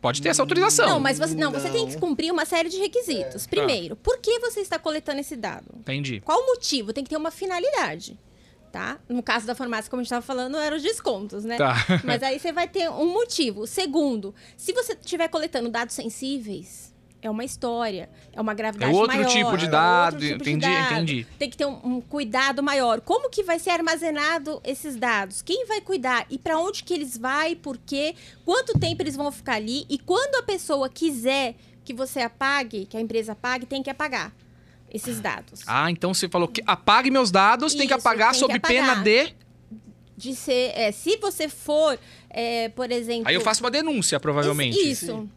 pode 0.00 0.22
ter 0.22 0.30
essa 0.30 0.42
autorização. 0.42 0.88
Não, 0.88 1.00
mas 1.00 1.18
você, 1.18 1.34
não, 1.34 1.52
você 1.52 1.68
tem 1.68 1.86
que 1.86 1.94
Não. 1.94 2.00
cumprir 2.00 2.32
uma 2.32 2.46
série 2.46 2.70
de 2.70 2.78
requisitos. 2.78 3.46
Primeiro, 3.46 3.96
por 3.96 4.18
que 4.18 4.38
você 4.38 4.60
está 4.60 4.78
coletando 4.78 5.20
esse 5.20 5.36
dado? 5.36 5.66
Entendi. 5.76 6.20
Qual 6.24 6.40
o 6.40 6.46
motivo? 6.46 6.92
Tem 6.92 7.04
que 7.04 7.10
ter 7.10 7.18
uma 7.18 7.30
finalidade, 7.30 8.18
tá? 8.72 8.98
No 9.08 9.22
caso 9.22 9.46
da 9.46 9.54
farmácia, 9.54 9.90
como 9.90 10.00
a 10.00 10.02
gente 10.02 10.08
estava 10.08 10.24
falando, 10.24 10.56
eram 10.56 10.78
os 10.78 10.82
descontos, 10.82 11.44
né? 11.44 11.58
Tá. 11.58 11.74
Mas 12.02 12.22
aí 12.22 12.38
você 12.38 12.50
vai 12.50 12.66
ter 12.66 12.88
um 12.88 13.12
motivo. 13.12 13.66
Segundo, 13.66 14.34
se 14.56 14.72
você 14.72 14.94
estiver 14.94 15.28
coletando 15.28 15.68
dados 15.68 15.94
sensíveis, 15.94 16.91
é 17.22 17.30
uma 17.30 17.44
história, 17.44 18.10
é 18.32 18.40
uma 18.40 18.52
gravidade 18.52 18.92
É 18.92 18.94
outro 18.94 19.16
maior, 19.16 19.30
tipo 19.30 19.56
de 19.56 19.66
é 19.66 19.68
dado, 19.68 20.14
outro 20.14 20.28
tipo 20.28 20.44
de 20.44 20.50
entendi, 20.50 20.74
dado. 20.74 20.92
entendi. 20.94 21.26
Tem 21.38 21.48
que 21.48 21.56
ter 21.56 21.64
um, 21.66 21.78
um 21.84 22.00
cuidado 22.00 22.62
maior. 22.62 23.00
Como 23.00 23.30
que 23.30 23.44
vai 23.44 23.58
ser 23.60 23.70
armazenado 23.70 24.60
esses 24.64 24.96
dados? 24.96 25.40
Quem 25.40 25.64
vai 25.66 25.80
cuidar? 25.80 26.26
E 26.28 26.36
para 26.36 26.58
onde 26.58 26.82
que 26.82 26.92
eles 26.92 27.16
vão? 27.16 27.32
Por 27.62 27.78
quê? 27.78 28.14
Quanto 28.44 28.78
tempo 28.78 29.02
eles 29.02 29.14
vão 29.14 29.30
ficar 29.30 29.54
ali? 29.54 29.86
E 29.88 29.98
quando 29.98 30.34
a 30.34 30.42
pessoa 30.42 30.88
quiser 30.88 31.54
que 31.84 31.94
você 31.94 32.20
apague, 32.20 32.86
que 32.86 32.96
a 32.96 33.00
empresa 33.00 33.32
apague, 33.32 33.66
tem 33.66 33.82
que 33.82 33.90
apagar 33.90 34.32
esses 34.92 35.20
dados. 35.20 35.60
Ah, 35.66 35.90
então 35.90 36.12
você 36.12 36.28
falou 36.28 36.48
que 36.48 36.62
apague 36.66 37.10
meus 37.10 37.30
dados, 37.30 37.74
tem 37.74 37.86
que 37.86 37.94
Isso, 37.94 38.06
apagar 38.06 38.32
tem 38.32 38.40
que 38.40 38.52
sob 38.52 38.60
pena 38.60 38.92
apagar. 38.92 39.04
de. 39.04 39.34
de 40.16 40.34
ser. 40.34 40.72
é, 40.74 40.92
se 40.92 41.16
você 41.16 41.48
for, 41.48 41.98
é, 42.28 42.68
por 42.70 42.90
exemplo. 42.90 43.28
Aí 43.28 43.34
eu 43.34 43.40
faço 43.40 43.62
uma 43.62 43.70
denúncia, 43.70 44.18
provavelmente. 44.20 44.76
Isso. 44.78 45.28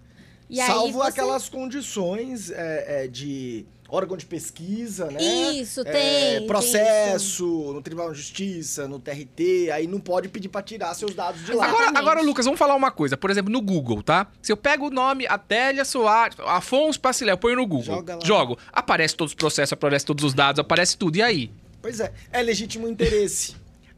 E 0.50 0.60
aí 0.62 0.68
Salvo 0.68 0.94
você- 1.00 1.10
aquelas 1.10 1.50
condições 1.50 2.52
é, 2.52 3.04
é, 3.06 3.08
de 3.08 3.66
órgão 3.88 4.18
de 4.18 4.26
pesquisa, 4.26 5.06
né? 5.12 5.22
Isso, 5.22 5.82
É, 5.82 5.84
tem, 5.84 6.40
tem 6.40 6.48
processo 6.48 7.46
no 7.74 7.82
Tribunal 7.82 8.12
de 8.12 8.18
Justiça, 8.18 8.88
no 8.88 9.00
TRT, 9.00 9.70
aí 9.72 9.88
não 9.88 10.00
pode 10.00 10.28
pedir 10.28 10.50
pra 10.50 10.62
tirar 10.62 10.94
seus 10.96 11.14
dados 11.14 11.46
de 11.46 11.54
lá. 11.54 11.66
Agora, 11.68 11.98
agora, 12.00 12.22
Lucas, 12.22 12.46
vamos 12.46 12.58
falar 12.60 12.76
uma 12.76 12.92
coisa. 12.92 13.16
Por 13.16 13.30
exemplo, 13.30 13.52
no 13.52 13.62
Google, 13.62 14.02
tá? 14.04 14.28
Se 14.42 14.52
eu 14.52 14.58
pego 14.58 14.88
o 14.88 14.90
nome 14.90 15.26
Atélia 15.28 15.86
Soares, 15.86 16.38
Afonso 16.40 17.00
Pacilé, 17.00 17.32
eu 17.32 17.38
ponho 17.38 17.56
no 17.58 17.66
Google. 17.68 17.84
Joga 17.96 18.16
lá. 18.16 18.22
Jogo. 18.24 18.58
Aparece 18.74 19.16
todos 19.16 19.32
os 19.32 19.36
processos, 19.36 19.74
aparece 19.74 20.06
todos 20.06 20.24
os 20.24 20.34
dados, 20.34 20.60
aparece 20.60 20.98
tudo. 20.98 21.18
E 21.18 21.22
aí? 21.22 21.52
Pois 21.82 22.00
é, 22.00 22.12
é 22.32 22.42
legítimo 22.42 22.88
interesse. 22.88 23.56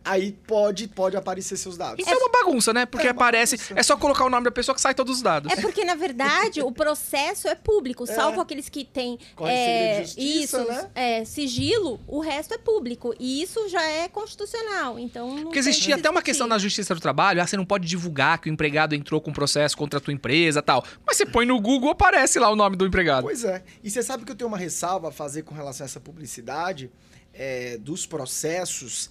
Aí 0.09 0.31
pode, 0.31 0.87
pode 0.87 1.17
aparecer 1.17 1.57
seus 1.57 1.77
dados. 1.77 1.99
Isso 1.99 2.13
é, 2.13 2.17
uma 2.17 2.29
bagunça, 2.29 2.73
né? 2.73 2.85
Porque 2.85 3.07
É 3.07 3.11
aparece. 3.11 3.57
bagunça. 3.57 3.79
É 3.79 3.83
só 3.83 3.97
colocar 3.97 4.25
o 4.25 4.29
nome 4.29 4.45
da 4.45 4.51
pessoa 4.51 4.73
que 4.75 4.81
sai 4.81 4.93
todos 4.93 5.17
os 5.17 5.21
dados. 5.21 5.51
É 5.51 5.55
porque, 5.61 5.83
na 5.83 5.95
verdade, 5.95 6.61
o 6.61 6.71
processo 6.71 7.47
é 7.47 7.55
público, 7.55 8.05
salvo 8.05 8.41
aqueles 8.41 8.69
que 8.69 8.85
têm 8.85 9.19
é, 9.41 10.03
justiça, 10.03 10.61
isso, 10.61 10.67
né? 10.67 10.89
é, 10.95 11.25
sigilo, 11.25 11.99
o 12.07 12.19
resto 12.19 12.53
é 12.53 12.57
público. 12.57 13.13
E 13.19 13.41
isso 13.41 13.67
já 13.69 13.83
é 13.83 14.07
constitucional. 14.07 14.97
Então, 14.97 15.35
não 15.35 15.43
Porque 15.43 15.59
existia 15.59 15.95
até 15.95 16.09
uma 16.09 16.21
questão 16.21 16.47
na 16.47 16.57
Justiça 16.57 16.95
do 16.95 17.01
Trabalho, 17.01 17.41
ah, 17.41 17.47
você 17.47 17.57
não 17.57 17.65
pode 17.65 17.87
divulgar 17.87 18.39
que 18.39 18.49
o 18.49 18.53
empregado 18.53 18.95
entrou 18.95 19.19
com 19.21 19.31
processo 19.31 19.77
contra 19.77 19.99
a 19.99 20.01
tua 20.01 20.13
empresa 20.13 20.61
tal. 20.61 20.83
Mas 21.05 21.17
você 21.17 21.25
põe 21.25 21.45
no 21.45 21.59
Google, 21.59 21.89
aparece 21.89 22.39
lá 22.39 22.49
o 22.49 22.55
nome 22.55 22.75
do 22.75 22.85
empregado. 22.85 23.23
Pois 23.23 23.43
é. 23.43 23.63
E 23.83 23.89
você 23.89 24.01
sabe 24.01 24.25
que 24.25 24.31
eu 24.31 24.35
tenho 24.35 24.47
uma 24.47 24.57
ressalva 24.57 25.09
a 25.09 25.11
fazer 25.11 25.43
com 25.43 25.53
relação 25.53 25.85
a 25.85 25.87
essa 25.87 25.99
publicidade 25.99 26.89
é, 27.33 27.77
dos 27.77 28.05
processos. 28.05 29.09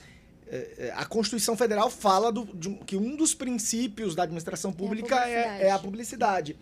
É, 0.48 0.68
é, 0.78 0.92
a 0.96 1.04
Constituição 1.04 1.56
Federal 1.56 1.90
fala 1.90 2.30
do- 2.30 2.44
de 2.54 2.68
um- 2.68 2.76
que 2.76 2.96
um 2.96 3.16
dos 3.16 3.34
princípios 3.34 4.14
da 4.14 4.22
administração 4.22 4.72
pública 4.72 5.16
é, 5.16 5.20
publicidade. 5.42 5.62
é 5.64 5.70
a 5.70 5.78
publicidade. 5.78 6.56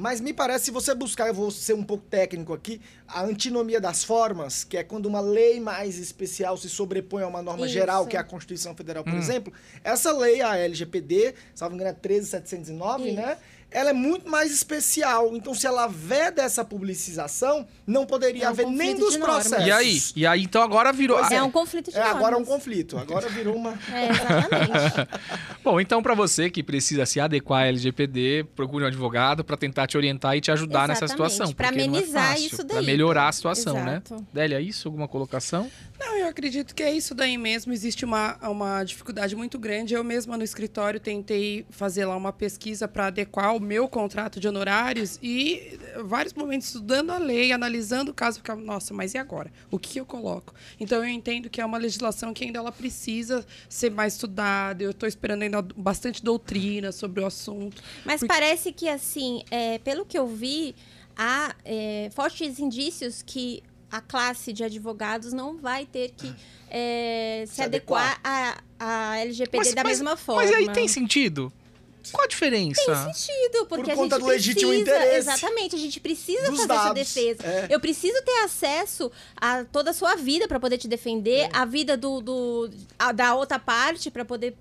Mas 0.00 0.20
me 0.20 0.32
parece, 0.32 0.66
se 0.66 0.70
você 0.70 0.94
buscar, 0.94 1.26
eu 1.26 1.34
vou 1.34 1.50
ser 1.50 1.74
um 1.74 1.82
pouco 1.82 2.04
técnico 2.08 2.52
aqui, 2.54 2.80
a 3.06 3.22
antinomia 3.24 3.80
das 3.80 4.04
formas, 4.04 4.62
que 4.62 4.76
é 4.76 4.84
quando 4.84 5.06
uma 5.06 5.18
lei 5.20 5.58
mais 5.58 5.98
especial 5.98 6.56
se 6.56 6.68
sobrepõe 6.68 7.24
a 7.24 7.26
uma 7.26 7.42
norma 7.42 7.66
Isso. 7.66 7.74
geral, 7.74 8.06
que 8.06 8.16
é 8.16 8.20
a 8.20 8.24
Constituição 8.24 8.76
Federal, 8.76 9.02
por 9.02 9.12
Hum. 9.12 9.18
exemplo, 9.18 9.52
essa 9.82 10.12
lei, 10.12 10.40
a 10.40 10.56
LGPD, 10.56 11.34
salvo 11.52 11.74
engano, 11.74 11.90
é 11.90 11.94
13709, 11.94 13.06
Isso. 13.08 13.16
né? 13.16 13.38
Ela 13.70 13.90
é 13.90 13.92
muito 13.92 14.30
mais 14.30 14.50
especial. 14.50 15.36
Então, 15.36 15.52
se 15.54 15.66
ela 15.66 15.86
veda 15.86 16.42
essa 16.42 16.64
publicização, 16.64 17.66
não 17.86 18.06
poderia 18.06 18.44
É 18.44 18.46
um 18.46 18.50
haver 18.50 18.66
nem 18.66 18.96
dos 18.96 19.16
processos. 19.16 19.66
E 19.66 19.70
aí? 19.70 20.00
E 20.16 20.26
aí, 20.26 20.42
então 20.42 20.62
agora 20.62 20.92
virou. 20.92 21.18
Pois 21.18 21.30
É 21.30 21.42
um 21.42 21.50
conflito 21.50 21.90
de 21.90 21.96
É, 21.98 22.02
agora 22.02 22.34
é 22.34 22.38
um 22.38 22.44
conflito. 22.44 22.96
Agora 22.96 23.28
virou 23.28 23.54
uma. 23.54 23.78
É, 23.92 24.08
exatamente. 24.10 25.08
Bom, 25.62 25.80
então 25.80 26.02
para 26.02 26.14
você 26.14 26.48
que 26.50 26.62
precisa 26.62 27.04
se 27.06 27.20
adequar 27.20 27.62
à 27.62 27.66
LGPD, 27.66 28.46
procure 28.56 28.84
um 28.84 28.86
advogado 28.86 29.44
para 29.44 29.56
tentar 29.56 29.86
te 29.86 29.96
orientar 29.96 30.36
e 30.36 30.40
te 30.40 30.50
ajudar 30.50 30.88
nessa 30.88 31.04
Exatamente, 31.04 31.32
situação. 31.32 31.54
pra 31.54 31.68
porque 31.68 31.86
não 31.86 31.94
é 31.94 31.98
amenizar 31.98 32.28
fácil, 32.30 32.46
isso 32.46 32.66
Pra 32.66 32.76
daí. 32.76 32.86
melhorar 32.86 33.28
a 33.28 33.32
situação, 33.32 33.76
Exato. 33.76 34.14
né? 34.14 34.20
Délia, 34.32 34.56
é 34.58 34.62
isso? 34.62 34.88
Alguma 34.88 35.06
colocação? 35.08 35.70
Não, 35.98 36.16
eu 36.16 36.28
acredito 36.28 36.74
que 36.74 36.82
é 36.82 36.92
isso 36.92 37.14
daí 37.14 37.36
mesmo. 37.36 37.72
Existe 37.72 38.04
uma, 38.04 38.36
uma 38.48 38.84
dificuldade 38.84 39.34
muito 39.36 39.58
grande. 39.58 39.94
Eu 39.94 40.04
mesma 40.04 40.36
no 40.36 40.44
escritório 40.44 41.00
tentei 41.00 41.66
fazer 41.70 42.04
lá 42.06 42.16
uma 42.16 42.32
pesquisa 42.32 42.86
para 42.88 43.06
adequar 43.06 43.46
o 43.58 43.60
meu 43.60 43.88
contrato 43.88 44.40
de 44.40 44.48
honorários 44.48 45.18
e 45.22 45.78
vários 46.04 46.32
momentos 46.32 46.68
estudando 46.68 47.10
a 47.10 47.18
lei, 47.18 47.52
analisando 47.52 48.10
o 48.10 48.14
caso, 48.14 48.38
ficava, 48.38 48.60
nossa, 48.60 48.94
mas 48.94 49.14
e 49.14 49.18
agora? 49.18 49.52
O 49.70 49.78
que 49.78 49.98
eu 49.98 50.06
coloco? 50.06 50.54
Então 50.80 50.98
eu 50.98 51.08
entendo 51.08 51.50
que 51.50 51.60
é 51.60 51.66
uma 51.66 51.78
legislação 51.78 52.32
que 52.32 52.44
ainda 52.44 52.58
ela 52.58 52.72
precisa 52.72 53.44
ser 53.68 53.90
mais 53.90 54.14
estudada. 54.14 54.82
Eu 54.82 54.92
estou 54.92 55.08
esperando 55.08 55.42
ainda 55.42 55.60
bastante 55.76 56.22
doutrina 56.22 56.92
sobre 56.92 57.20
o 57.20 57.26
assunto. 57.26 57.82
Mas 58.04 58.20
Porque- 58.20 58.32
parece 58.32 58.72
que, 58.72 58.88
assim, 58.88 59.42
é, 59.50 59.78
pelo 59.78 60.04
que 60.06 60.18
eu 60.18 60.26
vi, 60.26 60.74
há 61.16 61.54
é, 61.64 62.10
fortes 62.14 62.58
indícios 62.58 63.22
que 63.22 63.62
a 63.90 64.00
classe 64.00 64.52
de 64.52 64.62
advogados 64.62 65.32
não 65.32 65.56
vai 65.56 65.86
ter 65.86 66.10
que 66.10 66.32
é, 66.70 67.44
se, 67.46 67.56
Se 67.56 67.62
adequar 67.62 68.20
à, 68.22 68.58
à 68.78 69.18
LGPD 69.18 69.72
da 69.72 69.82
mesma 69.82 70.16
forma. 70.16 70.42
Mas 70.42 70.54
aí 70.54 70.68
tem 70.70 70.86
sentido? 70.86 71.52
Qual 72.12 72.24
a 72.24 72.26
diferença? 72.26 72.80
Tem 72.84 73.12
sentido, 73.12 73.66
porque 73.66 73.94
conta 73.94 74.16
a 74.16 74.18
gente 74.18 74.24
do 74.26 74.30
legítimo 74.30 74.70
precisa, 74.70 74.90
interesse 74.96 75.16
exatamente, 75.30 75.76
a 75.76 75.78
gente 75.78 76.00
precisa 76.00 76.42
fazer 76.46 76.54
essa 76.54 76.66
dados, 76.66 76.94
defesa. 77.14 77.42
é. 77.46 77.66
Eu 77.70 77.80
preciso 77.80 78.22
ter 78.22 78.44
acesso 78.44 79.10
a 79.36 79.64
toda 79.64 79.90
a 79.90 79.94
sua 79.94 80.14
vida 80.16 80.48
para 80.48 80.58
poder 80.58 80.78
te 80.78 80.88
defender, 80.88 81.40
É. 81.40 81.50
a 81.52 81.64
vida 81.64 81.96
do, 81.96 82.20
do- 82.20 82.70
a- 82.98 83.12
da 83.12 83.34
outra 83.34 83.58
parte 83.58 84.10
para 84.10 84.24
poder 84.24 84.56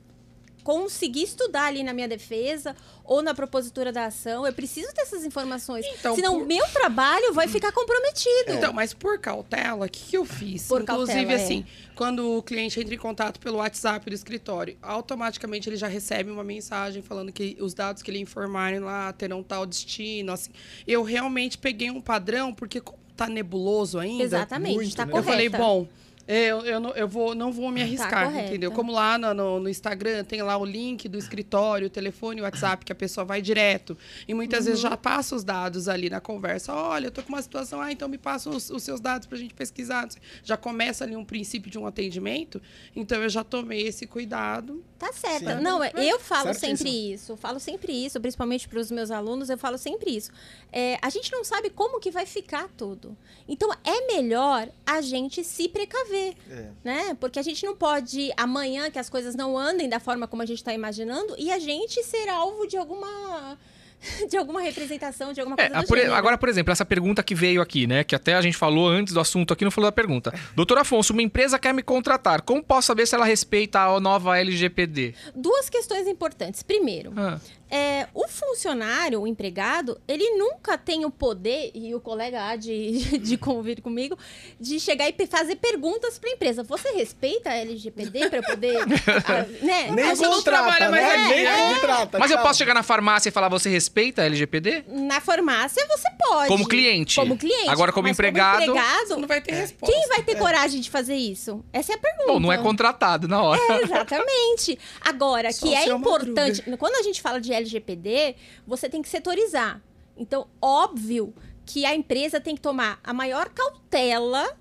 conseguir 0.68 1.24
estudar 1.24 1.64
ali 1.68 1.82
na 1.82 1.94
minha 1.94 2.10
defesa 2.10 2.76
ou 3.06 3.22
na 3.22 3.34
propositura 3.34 3.90
da 3.90 4.08
ação. 4.08 4.46
Eu 4.46 4.52
preciso 4.52 4.94
dessas 4.94 5.24
informações. 5.24 5.86
Então, 5.98 6.14
Senão 6.14 6.34
por- 6.34 6.42
o 6.44 6.46
meu 6.46 6.68
trabalho 6.74 7.32
vai 7.32 7.48
ficar 7.48 7.72
comprometido. 7.72 8.52
Então, 8.52 8.74
mas 8.74 8.94
por 8.94 9.18
cautela, 9.18 9.86
o 9.86 9.90
que, 9.90 10.02
que 10.10 10.18
eu 10.18 10.26
fiz? 10.26 10.68
Por 10.68 10.82
Inclusive, 10.82 11.14
cautela, 11.20 11.32
é. 11.32 11.36
assim, 11.42 11.66
quando 11.96 12.38
o 12.38 12.44
cliente 12.44 12.78
entra 12.82 12.94
em 12.94 12.98
contato 12.98 13.40
pelo 13.40 13.60
WhatsApp 13.60 14.10
do 14.10 14.14
escritório, 14.14 14.78
automaticamente 14.82 15.70
ele 15.70 15.78
já 15.78 15.88
recebe 15.88 16.30
uma 16.30 16.44
mensagem 16.44 17.02
falando 17.02 17.32
que 17.32 17.56
os 17.62 17.74
dados 17.74 18.04
que 18.04 18.12
ele 18.12 18.20
informarem 18.20 18.82
lá 18.82 19.14
terão 19.14 19.42
tal 19.42 19.66
destino. 19.66 20.34
Assim, 20.34 20.52
eu 20.86 21.02
realmente 21.02 21.58
peguei 21.58 21.90
um 21.90 22.02
padrão, 22.02 22.54
porque 22.54 22.82
como 22.82 23.00
tá 23.16 23.28
nebuloso 23.30 23.98
ainda. 23.98 24.22
Exatamente, 24.24 24.76
muito, 24.76 24.90
está 24.90 25.06
né? 25.06 25.12
Eu 25.12 25.24
correta. 25.24 25.32
falei, 25.32 25.50
bom, 25.50 25.88
É, 26.04 26.07
eu, 26.28 26.60
eu, 26.66 26.80
não, 26.80 26.90
eu 26.92 27.08
vou, 27.08 27.34
não 27.34 27.52
vou 27.52 27.72
me 27.72 27.82
arriscar, 27.82 28.32
Tá 28.34 28.42
entendeu? 28.44 28.72
Como 28.72 28.92
lá 28.92 29.18
no, 29.18 29.34
no, 29.34 29.60
no 29.62 29.70
Instagram 29.70 30.24
tem 30.26 30.42
lá 30.42 30.58
o 30.58 30.66
link 30.66 31.08
do 31.08 31.18
escritório, 31.18 31.88
o 31.88 31.90
telefone, 31.90 32.42
o 32.42 32.44
WhatsApp, 32.44 32.84
que 32.84 32.92
a 32.92 32.96
pessoa 32.96 33.24
vai 33.24 33.42
direto. 33.42 33.98
E 34.28 34.34
muitas 34.34 34.66
vezes 34.66 34.84
Uhum. 34.84 34.90
já 34.90 34.98
passa 34.98 35.36
os 35.36 35.44
dados 35.44 35.88
ali 35.88 36.10
na 36.10 36.20
conversa. 36.20 36.74
Olha, 36.74 37.08
eu 37.08 37.12
tô 37.12 37.24
com 37.24 37.30
uma 37.30 37.42
situação, 37.42 37.80
ah, 37.82 37.92
então 37.92 38.10
me 38.10 38.18
passa 38.18 38.50
os, 38.50 38.70
os 38.70 38.84
seus 38.84 39.00
dados 39.00 39.26
pra 39.28 39.38
gente 39.38 39.54
pesquisar. 39.54 40.08
Já 40.44 40.58
começa 40.58 41.04
ali 41.04 41.16
um 41.16 41.24
princípio 41.24 41.72
de 41.72 41.78
um 41.80 41.86
atendimento. 41.88 42.62
Então 42.96 43.22
eu 43.24 43.30
já 43.30 43.44
tomei 43.44 43.88
esse 43.88 44.06
cuidado. 44.06 44.84
Tá 45.00 45.14
certo. 45.14 45.48
Sim. 45.58 45.62
Não, 45.62 45.82
é- 45.84 45.92
eu 45.96 46.20
falo 46.20 46.54
Certíssimo. 46.54 46.78
sempre 46.78 47.14
isso. 47.14 47.32
eu 47.32 47.38
Falo 47.38 47.60
sempre 47.60 47.94
isso, 48.06 48.20
principalmente 48.20 48.68
para 48.68 48.80
os 48.80 48.92
meus 48.92 49.12
alunos, 49.12 49.50
eu 49.50 49.58
falo 49.58 49.78
sempre 49.78 50.16
isso. 50.16 50.32
É, 50.74 50.98
a 51.02 51.10
gente 51.10 51.32
não 51.32 51.44
sabe 51.44 51.70
como 51.70 52.00
que 52.00 52.12
vai 52.12 52.26
ficar 52.26 52.68
tudo. 52.76 53.16
Então, 53.48 53.72
é 53.86 54.08
melhor 54.14 54.68
a 54.86 55.00
gente 55.02 55.44
se 55.44 55.70
precaver, 55.70 56.17
É. 56.50 56.66
né? 56.84 57.18
Porque 57.20 57.40
a 57.40 57.42
gente 57.44 57.66
não 57.66 57.76
pode, 57.76 58.32
amanhã, 58.38 58.90
que 58.92 59.00
as 59.00 59.10
coisas 59.10 59.36
não 59.36 59.58
andem 59.58 59.88
da 59.90 60.00
forma 60.00 60.28
como 60.28 60.42
a 60.42 60.46
gente 60.46 60.58
está 60.60 60.74
imaginando, 60.74 61.36
e 61.38 61.52
a 61.52 61.60
gente 61.60 62.04
ser 62.04 62.28
alvo 62.30 62.68
de 62.68 62.78
alguma... 62.78 63.58
De 64.30 64.38
alguma 64.38 64.62
representação, 64.62 65.34
de 65.34 65.40
alguma 65.42 65.56
É, 65.60 65.70
coisa 65.70 65.82
do 65.82 65.88
por- 65.88 66.00
agora, 66.14 66.38
por 66.38 66.48
exemplo, 66.48 66.72
essa 66.72 66.86
pergunta 66.86 67.24
que 67.24 67.34
veio 67.34 67.60
aqui, 67.64 67.88
né? 67.88 68.04
Que 68.04 68.14
até 68.16 68.36
a 68.36 68.42
gente 68.44 68.56
falou 68.56 68.88
antes 68.88 69.12
do 69.12 69.20
assunto 69.20 69.52
aqui, 69.52 69.64
não 69.64 69.72
falou 69.72 69.88
da 69.88 69.92
pergunta. 69.92 70.32
Doutor 70.56 70.78
Afonso, 70.78 71.14
uma 71.14 71.22
empresa 71.24 71.58
quer 71.58 71.74
me 71.74 71.82
contratar. 71.82 72.44
Como 72.44 72.64
posso 72.64 72.86
saber 72.86 73.08
se 73.08 73.16
ela 73.16 73.26
respeita 73.26 73.80
a 73.80 74.00
nova 74.00 74.38
LGPD? 74.38 75.16
Duas 75.36 75.68
questões 75.68 76.06
importantes. 76.08 76.62
Primeiro, 76.62 77.12
Ah, 77.18 77.40
É, 77.70 78.08
o 78.14 78.28
funcionário, 78.28 79.22
o 79.22 79.28
empregado, 79.28 80.00
ele 80.08 80.38
nunca 80.38 80.78
tem 80.78 81.06
o 81.06 81.12
poder, 81.12 81.72
e 81.74 81.94
o 81.94 82.00
colega 82.00 82.46
há 82.46 82.56
de, 82.56 83.18
de 83.20 83.38
convir 83.38 83.82
comigo, 83.82 84.18
de 84.60 84.80
chegar 84.80 85.10
e 85.10 85.28
fazer 85.28 85.58
perguntas 85.58 86.18
para 86.18 86.30
a 86.30 86.34
empresa. 86.34 86.64
Você 86.64 86.90
respeita 86.92 87.50
a 87.50 87.56
LGPD 87.56 88.30
para 88.30 88.40
eu 88.40 88.44
poder. 88.44 88.78
ah, 89.28 89.66
né? 89.66 89.92
Nem 89.92 90.06
A 90.06 90.14
gente 90.14 90.22
não 90.24 90.34
contrata, 90.36 90.44
trabalha 90.44 90.90
mais 90.92 91.04
né? 91.04 91.26
aqui, 91.26 91.36
Nem 91.36 91.46
é. 91.46 91.74
contrata. 91.74 92.20
Mas 92.20 92.32
eu 92.32 92.40
posso 92.40 92.58
chegar 92.58 92.74
na 92.74 92.84
farmácia 92.84 93.30
e 93.30 93.32
falar, 93.32 93.50
você 93.50 93.70
respeita 93.70 94.22
a 94.22 94.26
LGPD? 94.26 94.86
Na 94.88 95.20
farmácia 95.20 95.86
você 95.88 96.08
pode. 96.18 96.48
Como 96.48 96.68
cliente. 96.68 97.16
Como 97.16 97.38
cliente. 97.38 97.70
Agora, 97.70 97.92
como 97.92 98.08
mas 98.08 98.14
empregado- 98.18 98.60
Você 98.60 98.70
empregado, 98.70 99.18
não 99.20 99.28
vai 99.28 99.42
ter 99.42 99.54
resposta. 99.54 99.94
quem 99.96 100.08
vai 100.08 100.24
ter 100.24 100.36
coragem 100.38 100.80
de 100.80 100.90
fazer 100.90 101.16
isso? 101.16 101.64
Essa 101.74 101.94
é 101.94 101.96
a 101.96 102.00
pergunta. 102.00 102.28
Bom, 102.28 102.40
não 102.40 102.52
é 102.52 102.58
contratado 102.58 103.28
na 103.28 103.42
hora. 103.42 103.62
É, 103.62 103.82
exatamente. 103.84 104.80
Agora, 105.02 105.52
Só 105.54 105.66
que 105.66 105.76
é 105.76 105.88
é 105.88 105.92
importante, 105.92 106.64
quando 106.78 106.96
a 106.96 107.04
gente 107.04 107.22
fala 107.22 107.40
de 107.40 107.57
LGPD, 107.58 108.36
você 108.66 108.90
tem 108.90 109.02
que 109.02 109.10
setorizar. 109.10 109.82
Então, 110.16 110.48
óbvio 110.62 111.34
que 111.66 111.86
a 111.86 111.94
empresa 111.94 112.40
tem 112.40 112.56
que 112.56 112.62
tomar 112.62 113.00
a 113.04 113.14
maior 113.14 113.50
cautela 113.50 114.58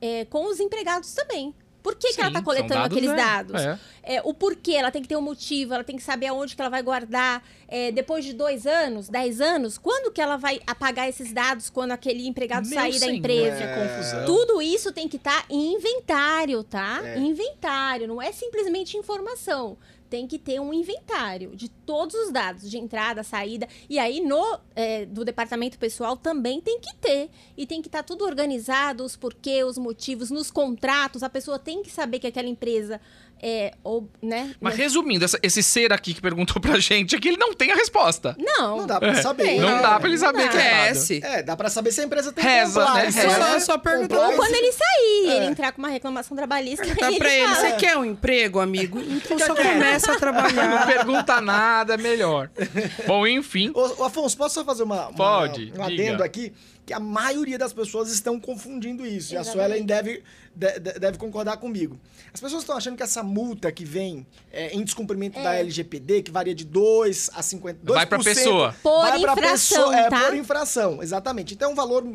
é, 0.00 0.24
com 0.26 0.46
os 0.46 0.60
empregados 0.60 1.12
também. 1.14 1.54
Por 1.82 1.96
que, 1.96 2.12
que 2.12 2.20
ela 2.20 2.30
Sim, 2.30 2.36
está 2.36 2.42
coletando 2.42 2.74
dados, 2.74 2.96
aqueles 2.96 3.10
né? 3.10 3.16
dados? 3.16 3.60
É. 3.60 3.78
É, 4.04 4.22
o 4.22 4.32
porquê, 4.32 4.72
ela 4.72 4.90
tem 4.90 5.02
que 5.02 5.08
ter 5.08 5.16
um 5.16 5.22
motivo, 5.22 5.74
ela 5.74 5.82
tem 5.82 5.96
que 5.96 6.02
saber 6.02 6.28
aonde 6.28 6.54
que 6.54 6.62
ela 6.62 6.70
vai 6.70 6.82
guardar. 6.82 7.42
É, 7.66 7.90
depois 7.90 8.24
de 8.24 8.32
dois 8.32 8.66
anos, 8.66 9.08
dez 9.08 9.40
anos, 9.40 9.78
quando 9.78 10.12
que 10.12 10.20
ela 10.20 10.36
vai 10.36 10.60
apagar 10.66 11.08
esses 11.08 11.32
dados 11.32 11.70
quando 11.70 11.90
aquele 11.90 12.26
empregado 12.26 12.68
Meu 12.68 12.78
sair 12.78 12.92
da 12.92 12.98
senhor, 12.98 13.16
empresa? 13.16 13.56
que 13.56 13.74
confusão. 13.74 14.24
Tudo 14.26 14.62
isso 14.62 14.92
tem 14.92 15.08
que 15.08 15.16
estar 15.16 15.44
em 15.50 15.74
inventário, 15.74 16.62
tá? 16.62 17.00
É. 17.02 17.18
Inventário, 17.18 18.06
não 18.06 18.22
é 18.22 18.30
simplesmente 18.30 18.96
informação. 18.96 19.76
Tem 20.12 20.26
que 20.26 20.38
ter 20.38 20.60
um 20.60 20.74
inventário 20.74 21.56
de 21.56 21.70
todos 21.70 22.14
os 22.14 22.30
dados, 22.30 22.70
de 22.70 22.76
entrada, 22.76 23.22
saída. 23.22 23.66
E 23.88 23.98
aí, 23.98 24.20
no 24.20 24.58
é, 24.76 25.06
do 25.06 25.24
departamento 25.24 25.78
pessoal 25.78 26.18
também 26.18 26.60
tem 26.60 26.78
que 26.78 26.94
ter. 26.96 27.30
E 27.56 27.66
tem 27.66 27.80
que 27.80 27.88
estar 27.88 28.02
tudo 28.02 28.26
organizado, 28.26 29.04
os 29.04 29.16
porquê, 29.16 29.64
os 29.64 29.78
motivos, 29.78 30.30
nos 30.30 30.50
contratos. 30.50 31.22
A 31.22 31.30
pessoa 31.30 31.58
tem 31.58 31.82
que 31.82 31.90
saber 31.90 32.18
que 32.18 32.26
aquela 32.26 32.46
empresa 32.46 33.00
é. 33.42 33.72
Ou, 33.82 34.08
né? 34.22 34.54
Mas 34.60 34.76
resumindo, 34.76 35.24
essa- 35.24 35.38
esse 35.42 35.62
ser 35.62 35.92
aqui 35.92 36.14
que 36.14 36.20
perguntou 36.22 36.60
pra 36.62 36.78
gente 36.78 37.16
aqui, 37.16 37.28
ele 37.28 37.36
não 37.36 37.52
tem 37.52 37.72
a 37.72 37.74
resposta. 37.74 38.36
Não. 38.38 38.78
Não 38.78 38.86
dá 38.86 39.00
pra 39.00 39.14
saber. 39.20 39.60
Não 39.60 39.76
né? 39.76 39.82
dá 39.82 39.98
pra 39.98 40.08
ele 40.08 40.18
saber 40.18 40.42
Não 40.44 40.48
que 40.48 40.56
é. 40.58 40.90
Esquece. 40.92 41.20
É, 41.24 41.42
dá 41.42 41.56
pra 41.56 41.68
saber 41.68 41.90
se 41.92 42.00
a 42.00 42.04
empresa 42.04 42.32
tem 42.32 42.44
Reza, 42.44 42.84
compliance, 42.84 43.16
né? 43.18 43.22
Reza. 43.24 43.40
Só- 43.40 43.60
só 43.72 43.78
pergunta- 43.78 44.18
Ou 44.18 44.32
quando 44.34 44.54
ele 44.54 44.72
sair, 44.72 45.26
É. 45.28 45.36
ele 45.36 45.46
entrar 45.46 45.72
com 45.72 45.78
uma 45.78 45.88
reclamação 45.88 46.36
trabalhista, 46.36 46.84
Perguntar 46.84 47.08
ele 47.08 47.18
pra 47.18 47.34
ele, 47.34 47.54
fala. 47.54 47.56
você 47.56 47.72
quer 47.76 47.96
um 47.96 48.04
emprego, 48.04 48.60
amigo? 48.60 48.98
Então 49.32 49.38
só 49.38 49.54
começa 49.54 50.10
a 50.10 50.12
Não 50.14 50.20
trabalhar. 50.20 50.86
pergunta 50.86 51.40
nada, 51.40 51.94
é 51.94 51.96
melhor. 51.96 52.48
Bom, 53.06 53.26
enfim. 53.26 53.70
Ô, 53.74 54.04
Afonso, 54.04 54.36
posso 54.36 54.54
só 54.54 54.64
fazer 54.64 54.82
uma, 54.84 55.08
uma- 55.08 55.16
Pode, 55.16 55.62
um 55.62 55.64
diga. 55.72 55.84
adendo 55.84 56.22
aqui? 56.22 56.52
Que 56.92 56.96
a 56.96 57.00
maioria 57.00 57.56
das 57.56 57.72
pessoas 57.72 58.10
estão 58.12 58.38
confundindo 58.38 59.06
isso. 59.06 59.32
E 59.32 59.36
a 59.38 59.40
Exatamente. 59.40 59.66
Suelen 59.70 59.86
deve, 59.86 60.22
de- 60.54 60.78
de- 60.78 60.98
deve 60.98 61.16
concordar 61.16 61.56
comigo. 61.56 61.98
As 62.34 62.38
pessoas 62.38 62.60
estão 62.64 62.76
achando 62.76 62.98
que 62.98 63.02
essa 63.02 63.22
multa 63.22 63.72
que 63.72 63.82
vem 63.82 64.26
é, 64.52 64.74
em 64.76 64.84
descumprimento 64.84 65.42
da 65.42 65.54
LGPD, 65.54 66.20
que 66.20 66.30
varia 66.30 66.54
de 66.54 66.66
2 66.66 67.30
a 67.32 67.40
50... 67.42 67.78
Vai 67.94 68.04
pra 68.04 68.18
2%, 68.18 68.24
pessoa. 68.24 68.76
Por 68.82 69.00
vai 69.00 69.20
pra 69.22 69.32
infração, 69.32 69.78
pessoa, 69.88 69.96
é, 69.96 70.10
tá? 70.10 70.20
por 70.26 70.34
infração, 70.36 71.02
exatamente. 71.02 71.54
Então 71.54 71.70
é 71.70 71.72
um 71.72 71.74
valor 71.76 72.06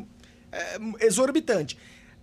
é, 0.51 0.77
exorbitante. 0.99 1.75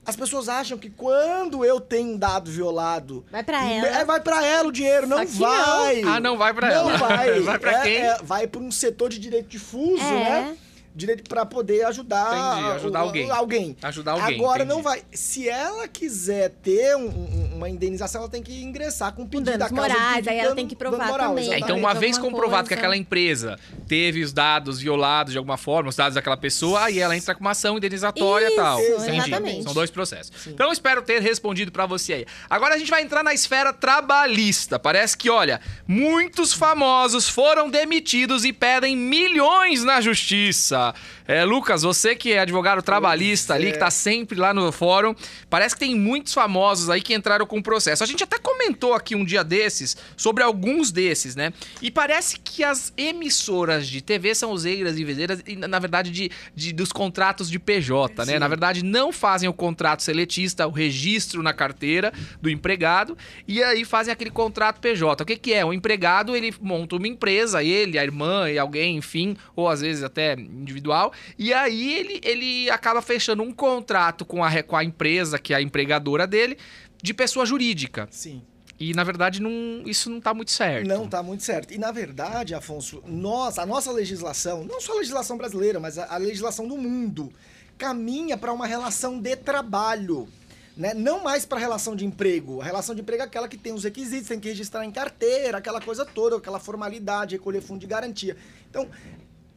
As 0.07 0.15
pessoas 0.15 0.49
acham 0.49 0.79
que 0.79 0.91
quando 0.91 1.65
eu 1.65 1.81
tenho 1.81 2.11
um 2.11 2.17
dado 2.17 2.51
violado... 2.53 3.25
Vai 3.33 3.43
pra 3.43 3.69
ela. 3.69 3.89
É, 3.89 4.05
vai 4.05 4.21
pra 4.21 4.47
ela 4.47 4.69
o 4.69 4.73
dinheiro, 4.73 5.09
não 5.09 5.27
vai. 5.27 6.03
Ah, 6.03 6.21
não 6.21 6.39
vai 6.39 6.55
pra 6.55 6.69
Não 6.69 6.91
ela. 6.91 6.99
vai. 6.99 7.41
Vai 7.43 7.59
pra 7.59 7.73
É, 7.81 7.83
quem? 7.83 7.97
é, 7.97 8.19
vai 8.23 8.47
para 8.47 8.61
um 8.61 8.71
setor 8.71 9.09
de 9.11 9.19
direito 9.19 9.49
difuso, 9.49 10.01
É. 10.05 10.11
né? 10.13 10.57
Direito 10.97 11.25
para 11.29 11.45
poder 11.45 11.85
ajudar, 11.87 12.55
Entendi, 12.57 12.71
ajudar 12.77 13.01
o- 13.01 13.07
alguém. 13.07 13.31
alguém. 13.31 13.77
Ajudar 13.83 14.13
alguém, 14.13 14.37
Agora 14.37 14.63
entendi. 14.63 14.75
não 14.77 14.83
vai. 14.83 15.03
Se 15.13 15.49
ela 15.49 15.89
quiser 15.89 16.51
ter 16.63 16.97
um- 16.97 17.09
um- 17.09 17.51
uma 17.57 17.69
indenização, 17.69 18.21
ela 18.21 18.31
tem 18.31 18.43
que 18.43 18.63
ingressar 18.63 19.13
com 19.13 19.23
o 19.23 19.27
pedido 19.27 19.47
danos 19.47 19.59
da 19.59 19.69
causa 19.75 19.93
morais, 19.95 20.29
aí 20.29 20.39
ela 20.39 20.55
tem 20.55 20.69
que 20.69 20.77
provar 20.77 21.07
moral, 21.09 21.29
também. 21.31 21.53
É, 21.53 21.59
então, 21.59 21.77
uma 21.77 21.89
Alguma 21.89 21.95
vez 21.95 22.17
comprovado 22.17 22.63
que 22.69 22.75
coisa. 22.75 22.81
aquela 22.81 22.97
empresa 22.97 23.59
teve 23.89 24.23
os 24.23 24.33
dados 24.33 24.79
violados 24.79 25.33
de 25.33 25.39
alguma 25.39 25.57
forma, 25.57 25.89
os 25.89 25.97
dados 25.97 26.15
daquela 26.15 26.37
pessoa, 26.37 26.85
aí 26.85 27.01
ela 27.01 27.17
entra 27.17 27.35
com 27.35 27.41
uma 27.41 27.51
ação 27.51 27.77
indenizatória 27.77 28.47
e 28.47 28.49
Isso, 28.51 28.57
tal. 28.57 28.81
exatamente. 28.81 29.65
São 29.65 29.75
dois 29.75 29.91
processos. 29.91 30.47
Então, 30.47 30.73
espero 30.73 31.03
ter 31.03 31.21
respondido 31.21 31.73
pra 31.73 31.87
você 31.87 32.13
aí. 32.13 32.27
Agora 32.49 32.77
a 32.77 32.79
gente 32.79 32.91
vai 32.91 33.03
entrar 33.03 33.25
na 33.25 33.35
esfera 33.35 33.73
trabalhista. 33.73 34.79
Parece 34.79 35.17
que, 35.17 35.29
olha, 35.29 35.61
muitos 35.89 36.53
famosos 36.53 37.29
foram 37.29 37.69
demitidos 37.69 38.45
e 38.45 38.53
pedem 38.53 38.97
milhões 38.97 39.83
na 39.83 40.01
justiça. 40.01 40.84
É, 41.27 41.45
Lucas, 41.45 41.83
você 41.83 42.15
que 42.17 42.33
é 42.33 42.41
advogado 42.41 42.83
trabalhista 42.83 43.55
ali, 43.55 43.69
é. 43.69 43.73
que 43.73 43.79
tá 43.79 43.91
sempre 43.91 44.39
lá 44.39 44.53
no 44.53 44.71
fórum, 44.73 45.15
parece 45.49 45.75
que 45.75 45.81
tem 45.81 45.95
muitos 45.95 46.35
famosos 46.35 46.91
aí 46.91 47.01
que 47.01 47.15
entraram 47.15 47.47
com 47.47 47.63
processo. 47.63 48.03
A 48.03 48.07
gente 48.07 48.25
até 48.25 48.39
comentou 48.39 48.93
aqui 48.93 49.15
um 49.15 49.25
dia 49.25 49.43
desses 49.45 49.97
sobre 50.17 50.43
alguns 50.43 50.91
desses, 50.91 51.35
né? 51.37 51.53
E 51.81 51.91
parece 51.91 52.39
que 52.39 52.63
as 52.65 52.93
emissoras 52.97 53.87
de 53.89 54.01
TV 54.03 54.35
são 54.35 54.51
useiras 54.51 54.99
e 54.99 55.05
vezeiras, 55.05 55.43
na 55.69 55.79
verdade, 55.79 56.11
de, 56.11 56.31
de- 56.55 56.73
dos 56.73 56.93
contratos 56.93 57.49
de 57.51 57.59
PJ, 57.59 58.25
né? 58.25 58.35
Sim. 58.35 58.39
Na 58.39 58.49
verdade, 58.49 58.85
não 58.85 59.13
fazem 59.13 59.49
o 59.49 59.53
contrato 59.53 60.03
seletista, 60.03 60.67
o 60.67 60.71
registro 60.71 61.43
na 61.43 61.53
carteira 61.53 62.13
do 62.43 62.51
empregado, 62.51 63.17
e 63.47 63.63
aí 63.63 63.85
fazem 63.85 64.13
aquele 64.13 64.31
contrato 64.31 64.81
PJ. 64.81 65.23
O 65.23 65.27
que, 65.27 65.37
que 65.37 65.53
é? 65.55 65.65
O 65.65 65.73
empregado, 65.73 66.35
ele 66.37 66.53
monta 66.61 66.97
uma 66.97 67.09
empresa, 67.09 67.63
ele, 67.63 67.99
a 67.99 68.05
irmã 68.05 68.51
e 68.51 68.59
alguém, 68.59 68.97
enfim, 68.97 69.37
ou 69.55 69.69
às 69.69 69.81
vezes 69.81 70.03
até 70.03 70.37
individual, 70.75 71.13
e 71.39 71.53
aí 71.53 71.95
ele, 71.95 72.21
ele 72.23 72.71
acaba 72.71 73.01
fechando 73.01 73.43
um 73.43 73.53
contrato 73.53 74.25
com 74.25 74.43
a, 74.43 74.63
com 74.63 74.77
a 74.77 74.85
empresa, 74.85 75.39
que 75.39 75.55
é 75.55 75.57
a 75.57 75.63
empregadora 75.63 76.27
dele, 76.27 76.59
de 77.03 77.15
pessoa 77.15 77.47
jurídica. 77.47 78.09
Sim. 78.11 78.43
E, 78.79 78.93
na 78.93 79.05
verdade, 79.05 79.41
não, 79.41 79.83
isso 79.87 80.11
não 80.11 80.21
tá 80.21 80.35
muito 80.35 80.51
certo. 80.51 80.89
Não 80.89 81.09
tá 81.09 81.23
muito 81.23 81.45
certo. 81.45 81.73
E 81.73 81.79
na 81.79 81.93
verdade, 81.93 82.55
Afonso, 82.55 83.03
nós, 83.07 83.59
a 83.59 83.65
nossa 83.65 83.93
legislação, 83.93 84.65
não 84.65 84.81
só 84.81 84.93
a 84.93 84.97
legislação 84.97 85.37
brasileira, 85.37 85.79
mas 85.79 85.97
a, 85.97 86.13
a 86.13 86.17
legislação 86.17 86.67
do 86.67 86.77
mundo, 86.77 87.33
caminha 87.79 88.37
para 88.37 88.53
uma 88.53 88.67
relação 88.67 89.21
de 89.21 89.37
trabalho. 89.37 90.29
Né? 90.77 90.93
Não 90.93 91.23
mais 91.23 91.47
para 91.47 91.61
relação 91.61 91.95
de 91.95 92.05
emprego. 92.05 92.61
A 92.61 92.65
relação 92.65 92.97
de 92.97 93.01
emprego 93.01 93.23
é 93.23 93.27
aquela 93.27 93.47
que 93.47 93.57
tem 93.57 93.73
os 93.73 93.85
requisitos, 93.85 94.27
tem 94.27 94.41
que 94.41 94.49
registrar 94.49 94.85
em 94.85 94.91
carteira, 94.91 95.59
aquela 95.59 95.81
coisa 95.81 96.05
toda, 96.05 96.37
aquela 96.37 96.59
formalidade, 96.59 97.37
recolher 97.37 97.61
fundo 97.61 97.81
de 97.81 97.87
garantia. 97.87 98.37
Então, 98.69 98.89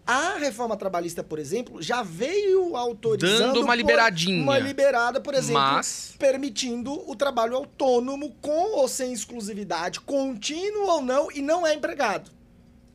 a 0.07 0.37
reforma 0.37 0.77
trabalhista, 0.77 1.21
por 1.21 1.37
exemplo, 1.37 1.81
já 1.81 2.01
veio 2.01 2.77
autorizando 2.77 3.53
Dando 3.55 3.61
uma 3.63 3.75
liberadinha. 3.75 4.41
uma 4.41 4.57
liberada, 4.57 5.19
por 5.19 5.33
exemplo, 5.33 5.61
Mas- 5.61 6.13
permitindo 6.17 6.93
o 7.09 7.13
trabalho 7.13 7.57
autônomo 7.57 8.33
com 8.41 8.77
ou 8.77 8.87
sem 8.87 9.11
exclusividade, 9.11 9.99
contínuo 9.99 10.87
ou 10.87 11.01
não, 11.01 11.29
e 11.31 11.41
não 11.41 11.67
é 11.67 11.73
empregado. 11.73 12.31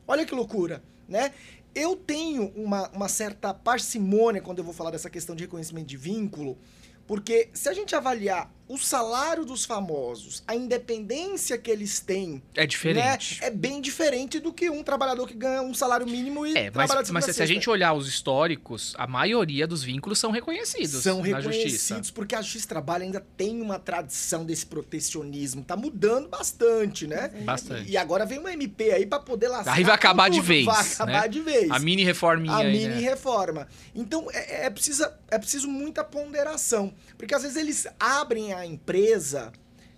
Olha 0.09 0.25
que 0.25 0.35
loucura, 0.35 0.83
né? 1.07 1.33
Eu 1.75 1.97
tenho 1.97 2.51
uma, 2.57 2.89
uma 2.91 3.09
certa 3.09 3.53
parcimônia 3.53 4.41
quando 4.43 4.59
eu 4.59 4.65
vou 4.65 4.75
falar 4.75 4.91
dessa 4.91 5.09
questão 5.11 5.37
de 5.37 5.45
reconhecimento 5.45 5.87
de 5.87 5.97
vínculo, 5.99 6.59
porque 7.07 7.51
se 7.53 7.69
a 7.69 7.75
gente 7.75 7.95
avaliar 7.95 8.51
o 8.69 8.79
salário 8.79 9.45
dos 9.45 9.65
famosos, 9.65 10.43
a 10.47 10.55
independência 10.57 11.59
que 11.59 11.71
eles 11.71 12.01
têm, 12.01 12.43
É 12.55 12.67
diferente. 12.67 13.41
né, 13.41 13.47
é 13.49 13.51
bem 13.51 13.81
diferente 13.81 14.41
do 14.41 14.53
que 14.53 14.71
um 14.71 14.83
trabalhador 14.83 15.27
que 15.29 15.35
ganha 15.35 15.61
um 15.63 15.75
salário 15.75 16.07
mínimo 16.07 16.47
e 16.47 16.57
É, 16.57 16.65
mas, 16.71 16.87
trabalha 16.89 17.05
de 17.07 17.13
mas 17.13 17.25
se 17.27 17.43
a 17.43 17.47
gente 17.47 17.69
olhar 17.69 17.93
os 17.93 18.09
históricos, 18.09 18.95
a 18.97 19.07
maioria 19.07 19.67
dos 19.67 19.83
vínculos 19.83 20.19
são 20.19 20.31
reconhecidos 20.31 21.03
são 21.03 21.19
na 21.21 21.41
justiça. 21.41 21.59
reconhecidos 21.59 22.11
porque 22.11 22.35
a 22.35 22.41
Justiça 22.43 22.69
Trabalho 22.69 23.05
ainda 23.05 23.21
tem 23.37 23.61
uma 23.61 23.79
tradição 23.79 24.45
desse 24.45 24.65
protecionismo, 24.67 25.63
tá 25.65 25.77
mudando 25.77 26.29
bastante, 26.29 27.07
né? 27.07 27.29
Bastante. 27.45 27.91
E 27.91 27.97
agora 27.97 28.25
vem 28.25 28.39
uma 28.39 28.53
MP 28.53 28.91
aí 28.93 29.07
pra 29.07 29.19
poder 29.19 29.49
lascar 29.49 29.73
Aí 29.75 29.85
vai 29.85 29.95
acabar 29.95 30.25
com 30.27 30.31
de 30.31 30.37
tudo. 30.39 30.47
vez, 30.49 30.65
Vai 30.67 30.81
acabar 30.93 31.23
né? 31.23 31.29
de 31.29 31.41
vez. 31.41 31.71
A 31.71 31.79
mini 31.79 32.05
reforminha 32.05 32.55
a 32.55 32.59
aí, 32.59 32.73
mini 32.73 32.87
né? 32.95 33.01
reforma. 33.01 33.67
Então 33.95 34.29
é, 34.33 34.67
é, 34.67 34.71
precisa, 34.71 35.17
é 35.31 35.39
preciso 35.39 35.69
muita 35.69 36.03
ponderação. 36.05 36.93
Porque 37.19 37.35
às 37.35 37.43
vezes 37.43 37.57
eles 37.57 37.87
abrem 37.99 38.52
a 38.55 38.67
empresa 38.67 39.53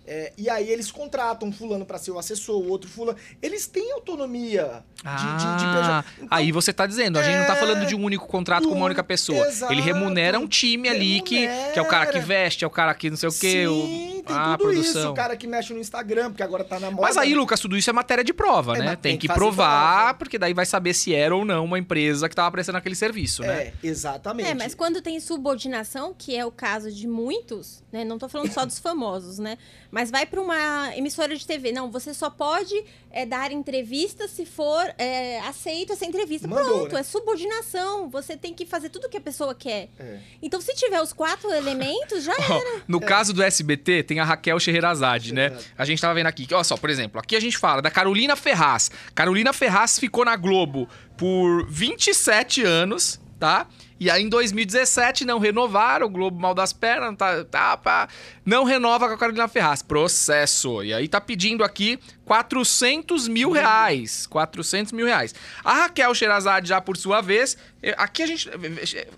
é, 0.07 0.31
e 0.37 0.47
aí 0.49 0.69
eles 0.69 0.91
contratam 0.91 1.47
um 1.47 1.51
fulano 1.51 1.83
para 1.83 1.97
ser 1.97 2.11
o 2.11 2.19
assessor, 2.19 2.61
o 2.61 2.69
outro 2.69 2.87
fulano. 2.87 3.17
Eles 3.41 3.65
têm 3.65 3.91
autonomia 3.93 4.83
de, 4.97 5.01
de, 5.01 5.57
de 5.57 5.65
Ah. 5.65 6.03
Então, 6.15 6.27
aí 6.29 6.51
você 6.51 6.71
tá 6.71 6.85
dizendo, 6.85 7.17
a 7.17 7.23
gente 7.23 7.37
não 7.39 7.47
tá 7.47 7.55
é, 7.55 7.59
falando 7.59 7.87
de 7.87 7.95
um 7.95 8.03
único 8.03 8.27
contrato 8.27 8.67
com 8.69 8.75
uma 8.75 8.85
única 8.85 9.01
um- 9.01 9.05
pessoa. 9.05 9.47
exato. 9.47 9.73
Ele 9.73 9.81
remunera 9.81 10.39
um 10.39 10.47
time 10.47 10.87
ali 10.89 11.21
que, 11.21 11.47
que 11.73 11.79
é 11.79 11.81
o 11.81 11.87
cara 11.87 12.05
que 12.05 12.19
Remunera. 12.19 12.43
veste, 12.43 12.63
é 12.63 12.67
o 12.67 12.69
cara 12.69 12.93
que 12.93 13.09
não 13.09 13.17
sei 13.17 13.29
o 13.29 13.31
quê, 13.33 13.63
Sim, 13.63 13.67
o, 14.14 14.14
tem 14.25 14.35
a 14.35 14.57
tudo 14.57 14.69
produção. 14.69 15.01
isso. 15.01 15.09
O 15.11 15.13
cara 15.13 15.37
que 15.37 15.47
mexe 15.47 15.73
no 15.73 15.79
Instagram, 15.79 16.29
porque 16.31 16.43
agora 16.43 16.63
tá 16.63 16.79
na 16.79 16.89
moda. 16.91 17.01
Mas 17.03 17.15
aí, 17.17 17.33
Lucas, 17.33 17.59
tudo 17.59 17.77
isso 17.77 17.89
é 17.89 17.93
matéria 17.93 18.23
de 18.23 18.33
prova, 18.33 18.75
É, 18.75 18.79
né? 18.79 18.95
Tem, 18.95 19.11
tem 19.11 19.17
que 19.17 19.27
que 19.27 19.33
provar, 19.33 19.99
prova. 20.03 20.13
porque 20.15 20.37
daí 20.37 20.53
vai 20.53 20.65
saber 20.65 20.93
se 20.93 21.13
era 21.13 21.35
ou 21.35 21.45
não 21.45 21.63
uma 21.65 21.79
empresa 21.79 22.27
que 22.27 22.35
tava 22.35 22.51
prestando 22.51 22.77
aquele 22.77 22.95
serviço, 22.95 23.41
né? 23.43 23.67
É, 23.67 23.73
exatamente. 23.83 24.49
É, 24.49 24.53
mas 24.53 24.75
quando 24.75 25.01
tem 25.01 25.19
subordinação, 25.19 26.13
que 26.17 26.35
é 26.35 26.45
o 26.45 26.51
caso 26.51 26.91
de 26.91 27.07
muitos, 27.07 27.83
né? 27.91 28.03
Não 28.03 28.17
tô 28.17 28.27
falando 28.27 28.51
só 28.51 28.65
dos 28.65 28.79
famosos, 28.79 29.39
né? 29.39 29.57
Mas 29.95 30.11
vai 30.11 30.25
para 30.25 30.41
uma 30.41 30.91
emissora 30.97 31.33
de 31.37 31.47
TV. 31.47 31.71
Não, 31.71 31.89
você 31.89 32.13
só 32.13 32.29
pode 32.29 32.75
é, 33.09 33.25
dar 33.25 33.49
entrevista 33.53 34.27
se 34.27 34.45
for 34.45 34.93
é, 34.97 35.39
aceito 35.39 35.93
essa 35.93 36.05
entrevista. 36.05 36.49
Mandou, 36.49 36.79
Pronto, 36.79 36.95
né? 36.95 36.99
é 36.99 37.03
subordinação. 37.03 38.09
Você 38.09 38.35
tem 38.35 38.53
que 38.53 38.65
fazer 38.65 38.89
tudo 38.89 39.05
o 39.05 39.09
que 39.09 39.15
a 39.15 39.21
pessoa 39.21 39.55
quer. 39.55 39.87
É. 39.97 40.19
Então, 40.41 40.59
se 40.59 40.75
tiver 40.75 41.01
os 41.01 41.13
quatro 41.13 41.49
elementos, 41.49 42.25
já 42.25 42.33
era. 42.33 42.81
No 42.89 42.99
caso 42.99 43.31
do 43.31 43.41
SBT, 43.41 44.03
tem 44.03 44.19
a 44.19 44.25
Raquel 44.25 44.59
Scheherazade, 44.59 45.33
né? 45.33 45.57
A 45.77 45.85
gente 45.85 46.01
tava 46.01 46.13
vendo 46.13 46.27
aqui. 46.27 46.45
Olha 46.51 46.65
só, 46.65 46.75
por 46.75 46.89
exemplo, 46.89 47.17
aqui 47.17 47.33
a 47.33 47.39
gente 47.39 47.57
fala 47.57 47.81
da 47.81 47.89
Carolina 47.89 48.35
Ferraz. 48.35 48.91
Carolina 49.15 49.53
Ferraz 49.53 49.97
ficou 49.97 50.25
na 50.25 50.35
Globo 50.35 50.89
por 51.15 51.65
27 51.69 52.63
anos, 52.63 53.17
tá? 53.39 53.65
E 53.99 54.09
aí 54.09 54.23
em 54.23 54.29
2017 54.29 55.23
não 55.25 55.39
renovaram, 55.39 56.07
o 56.07 56.09
Globo 56.09 56.39
mal 56.39 56.53
das 56.53 56.73
pernas, 56.73 57.15
tá, 57.15 57.43
tá, 57.45 57.77
pá, 57.77 58.07
não 58.45 58.63
renova 58.63 59.07
com 59.07 59.13
a 59.13 59.17
Carolina 59.17 59.47
Ferraz. 59.47 59.81
Processo. 59.81 60.83
E 60.83 60.93
aí 60.93 61.07
tá 61.07 61.21
pedindo 61.21 61.63
aqui 61.63 61.99
400 62.25 63.27
mil 63.27 63.51
reais. 63.51 64.25
400 64.27 64.91
mil 64.91 65.05
reais. 65.05 65.33
A 65.63 65.73
Raquel 65.73 66.13
Sherazade 66.13 66.67
já 66.69 66.81
por 66.81 66.97
sua 66.97 67.21
vez, 67.21 67.57
eh, 67.81 67.93
aqui 67.97 68.23
a 68.23 68.27
gente, 68.27 68.49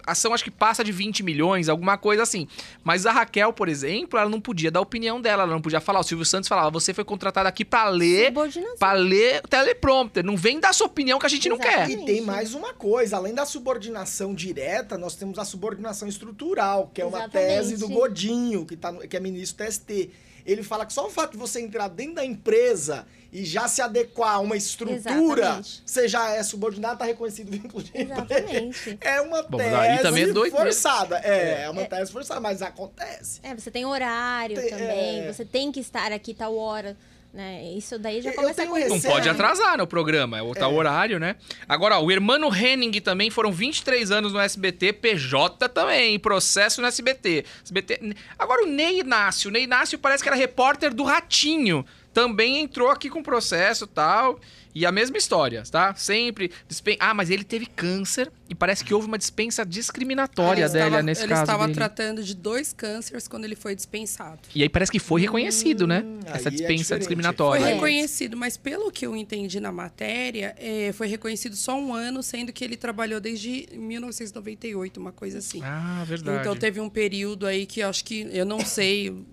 a 0.05 0.11
ação 0.11 0.33
acho 0.33 0.43
que 0.43 0.51
passa 0.51 0.83
de 0.83 0.91
20 0.91 1.23
milhões, 1.23 1.69
alguma 1.69 1.97
coisa 1.97 2.23
assim. 2.23 2.47
Mas 2.83 3.05
a 3.05 3.11
Raquel, 3.11 3.53
por 3.53 3.67
exemplo, 3.69 4.19
ela 4.19 4.29
não 4.29 4.41
podia 4.41 4.69
dar 4.69 4.79
a 4.79 4.83
opinião 4.83 5.21
dela, 5.21 5.43
ela 5.43 5.51
não 5.53 5.61
podia 5.61 5.79
falar. 5.79 5.99
O 5.99 6.03
Silvio 6.03 6.25
Santos 6.25 6.47
falava, 6.47 6.69
você 6.69 6.93
foi 6.93 7.03
contratado 7.03 7.47
aqui 7.47 7.63
pra 7.65 7.89
ler, 7.89 8.33
pra 8.77 8.93
ler 8.93 9.41
teleprompter. 9.49 10.23
Não 10.25 10.35
vem 10.37 10.59
dar 10.59 10.73
sua 10.73 10.87
opinião 10.87 11.19
que 11.19 11.25
a 11.25 11.29
gente 11.29 11.47
não 11.49 11.57
quer. 11.57 11.89
Exatamente. 11.89 12.03
E 12.03 12.05
tem 12.05 12.21
mais 12.21 12.53
uma 12.53 12.73
coisa, 12.73 13.17
além 13.17 13.33
da 13.33 13.45
subordinação 13.45 14.33
direta, 14.33 14.97
nós 14.97 15.15
temos 15.15 15.39
a 15.39 15.45
subordinação 15.45 16.07
estrutural, 16.07 16.91
que 16.93 17.01
é 17.01 17.05
uma 17.05 17.19
Exatamente. 17.19 17.47
tese 17.49 17.77
do 17.77 17.87
Godinho, 17.87 18.65
que, 18.65 18.75
tá, 18.75 18.91
no- 18.91 18.99
que 19.07 19.15
é 19.15 19.19
ministro 19.19 19.63
do 19.63 19.67
TST. 19.67 20.09
Ele 20.47 20.63
fala 20.63 20.85
que 20.85 20.93
só 20.93 21.05
o 21.05 21.09
fato 21.09 21.31
de 21.33 21.37
você 21.37 21.59
entrar 21.59 21.89
dentro 21.89 22.15
da 22.15 22.25
empresa 22.25 23.05
e 23.33 23.43
já 23.43 23.67
se 23.67 23.81
adequar 23.81 24.35
a 24.35 24.39
uma 24.39 24.55
estrutura, 24.55 24.95
Exatamente. 25.41 25.83
você 25.85 26.07
já 26.07 26.29
é 26.31 26.41
subordinado, 26.41 26.97
tá 26.97 27.03
reconhecido 27.05 27.51
vínculo 27.51 27.83
de 27.83 27.89
emprego. 27.89 28.13
Exatamente. 28.13 28.97
É 29.01 29.19
uma 29.19 29.43
Bom, 29.43 29.59
aí 29.59 29.99
também 29.99 30.23
é 30.23 30.25
tese 30.27 30.33
doideira. 30.33 30.65
forçada. 30.65 31.17
É, 31.19 31.63
é 31.63 31.69
uma 31.69 31.83
tese 31.85 32.11
forçada, 32.11 32.39
mas 32.39 32.61
acontece. 32.61 33.41
É, 33.43 33.53
você 33.53 33.69
tem 33.69 33.85
horário 33.85 34.55
Tem- 34.55 34.69
também. 34.69 35.19
é. 35.19 35.33
Você 35.33 35.43
tem 35.43 35.71
que 35.71 35.81
estar 35.81 36.11
aqui 36.13 36.33
tal 36.33 36.55
hora. 36.55 36.95
Né? 37.37 37.71
Isso 37.77 37.99
daí 37.99 38.19
já 38.19 38.33
começa 38.33 38.63
a 38.63 38.65
acontecer. 38.65 38.89
Não 38.89 38.99
pode 38.99 39.29
atrasar 39.29 39.77
no 39.77 39.85
programa, 39.85 40.39
é 40.39 40.41
o 40.41 40.55
tal 40.55 40.73
horário, 40.73 41.19
né? 41.19 41.35
Agora, 41.69 41.99
ó, 41.99 42.03
o 42.03 42.11
Hermano 42.11 42.47
Henning 42.51 42.99
também 42.99 43.29
foram 43.29 43.51
23 43.51 44.09
anos 44.09 44.33
no 44.33 44.39
SBT, 44.39 44.93
PJ 44.93 45.69
também, 45.69 46.17
processo 46.17 46.81
no 46.81 46.87
SBT. 46.87 47.45
SBT. 47.63 48.15
Agora 48.39 48.63
o 48.63 48.65
Ney 48.65 49.01
Inácio, 49.01 49.49
o 49.49 49.53
Ney 49.53 49.65
Inácio 49.65 49.99
parece 49.99 50.23
que 50.23 50.29
era 50.29 50.35
repórter 50.35 50.91
do 50.91 51.03
Ratinho, 51.03 51.85
também 52.11 52.57
entrou 52.57 52.89
aqui 52.89 53.07
com 53.07 53.21
processo 53.21 53.85
e 53.85 53.89
tal. 53.89 54.39
E 54.79 54.85
a 54.85 54.91
mesma 54.91 55.17
história, 55.17 55.63
tá? 55.71 55.95
Sempre. 55.95 56.51
dispen- 56.67 56.97
Ah, 56.99 57.11
mas 57.13 57.31
ele 57.31 57.43
teve 57.43 57.65
câncer 57.65 58.31
e 58.47 58.53
parece 58.53 58.83
que 58.83 58.93
houve 58.93 59.07
uma 59.07 59.17
dispensa 59.17 59.65
discriminatória 59.65 60.65
ele 60.65 60.69
dele 60.73 60.85
estava, 60.85 61.01
nesse 61.03 61.21
ele 61.23 61.29
caso. 61.29 61.41
estava 61.41 61.63
dele. 61.63 61.73
tratando 61.75 62.23
de 62.23 62.35
dois 62.35 62.73
cânceres 62.73 63.27
quando 63.27 63.45
ele 63.45 63.55
foi 63.55 63.75
dispensado. 63.75 64.39
E 64.53 64.61
aí 64.61 64.69
parece 64.69 64.91
que 64.91 64.99
foi 64.99 65.21
reconhecido, 65.21 65.87
né? 65.87 66.03
Hum, 66.05 66.19
Essa 66.27 66.49
aí 66.49 66.55
é 66.55 66.57
dispensa. 66.57 66.89
Foi 66.89 66.99
discriminatória. 66.99 67.63
É. 67.65 67.73
reconhecido, 67.73 68.37
mas 68.37 68.55
pelo 68.55 68.91
que 68.91 69.05
eu 69.07 69.15
entendi 69.15 69.59
na 69.59 69.71
matéria, 69.71 70.55
eh, 70.59 70.91
foi 70.93 71.07
reconhecido 71.07 71.55
só 71.55 71.75
um 71.79 71.91
ano, 71.93 72.21
sendo 72.21 72.53
que 72.53 72.63
ele 72.63 72.77
trabalhou 72.77 73.19
desde 73.19 73.67
1998, 73.73 74.99
uma 74.99 75.11
coisa 75.11 75.39
assim. 75.39 75.61
Ah, 75.63 76.03
verdade. 76.07 76.41
Então 76.41 76.55
teve 76.55 76.79
um 76.79 76.89
período 76.89 77.45
aí 77.47 77.65
que 77.65 77.79
eu 77.79 77.89
acho 77.89 78.03
que 78.03 78.27
eu 78.31 78.45
não 78.45 78.59
sei 78.63 79.25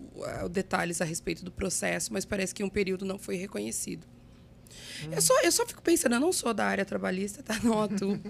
detalhes 0.51 1.01
a 1.01 1.05
respeito 1.05 1.45
do 1.45 1.51
processo, 1.51 2.13
mas 2.13 2.25
parece 2.25 2.55
que 2.55 2.63
um 2.63 2.69
período 2.69 3.05
não 3.05 3.19
foi 3.19 3.37
reconhecido. 3.37 4.07
Eu, 5.11 5.21
só, 5.21 5.41
eu 5.43 5.51
só 5.53 5.67
fico 5.67 5.83
pensando, 5.83 6.15
eu 6.15 6.21
não 6.21 6.33
sou 6.33 6.53
da 6.53 6.67
área 6.67 6.85
trabalhista, 6.85 7.43
tá? 7.43 7.59
Não 7.65 7.83
atuo. 7.83 8.21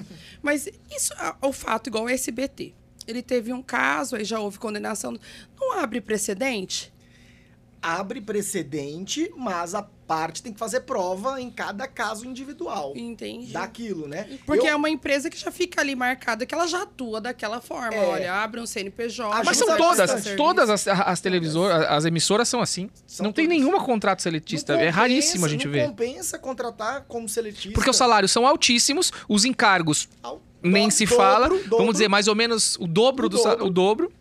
Mas 0.42 0.68
isso, 0.94 1.12
o 1.42 1.53
fato 1.53 1.88
igual 1.88 2.05
o 2.05 2.09
SBT. 2.09 2.72
Ele 3.07 3.22
teve 3.22 3.53
um 3.53 3.62
caso, 3.62 4.16
aí 4.16 4.24
já 4.24 4.40
houve 4.40 4.59
condenação. 4.59 5.18
Não 5.59 5.79
abre 5.79 6.00
precedente? 6.00 6.93
Abre 7.87 8.20
precedente, 8.20 9.31
mas 9.37 9.75
a 9.75 9.83
parte 9.83 10.42
tem 10.42 10.53
que 10.53 10.59
fazer 10.59 10.81
prova 10.81 11.40
em 11.40 11.51
cada 11.51 11.87
caso 11.87 12.27
individual 12.27 12.92
Entendi. 12.97 13.53
daquilo, 13.53 14.07
né? 14.09 14.38
Porque 14.47 14.66
Eu- 14.66 14.73
é 14.73 14.75
uma 14.77 14.88
empresa 14.88 15.29
que 15.29 15.37
já 15.37 15.51
fica 15.51 15.81
ali 15.83 15.94
marcada, 15.94 16.47
que 16.47 16.55
ela 16.55 16.66
já 16.66 16.83
atua 16.83 17.20
daquela 17.20 17.61
forma. 17.61 17.94
É. 17.94 18.07
Olha, 18.07 18.35
abre 18.42 18.61
um 18.61 18.66
CNPJ. 18.66 19.42
Mas 19.44 19.57
são 19.59 19.77
todas, 19.77 20.25
todas 20.37 20.70
as, 20.70 20.88
as 20.88 21.20
televisoras, 21.20 21.87
as 21.88 22.05
emissoras 22.07 22.49
são 22.49 22.61
assim. 22.61 22.88
São 23.07 23.25
não 23.25 23.33
tem 23.33 23.44
todas. 23.47 23.59
nenhuma 23.61 23.85
contrato 23.85 24.23
seletista. 24.23 24.73
Não 24.73 24.81
é 24.81 24.85
compensa- 24.87 25.01
raríssimo 25.01 25.44
a 25.44 25.49
gente 25.49 25.66
não 25.66 25.73
ver. 25.73 25.87
compensa 25.87 26.38
contratar 26.38 27.05
como 27.07 27.29
seletista. 27.29 27.73
Porque 27.75 27.90
os 27.90 27.97
salários 27.97 28.31
são 28.33 28.47
altíssimos, 28.47 29.12
os 29.29 29.44
encargos 29.44 30.09
Ao- 30.23 30.40
nem 30.62 30.88
do- 30.88 30.94
se 30.94 31.05
dobro, 31.05 31.16
fala. 31.16 31.49
dobro. 31.49 31.68
Vamos 31.79 31.92
dizer, 31.92 32.09
mais 32.09 32.29
ou 32.29 32.35
menos 32.35 32.77
o 32.77 32.87
dobro 32.87 33.27
O 33.27 33.29
do 33.29 33.37
dobro. 33.37 33.66
o 33.66 33.70
dobro. 33.70 34.12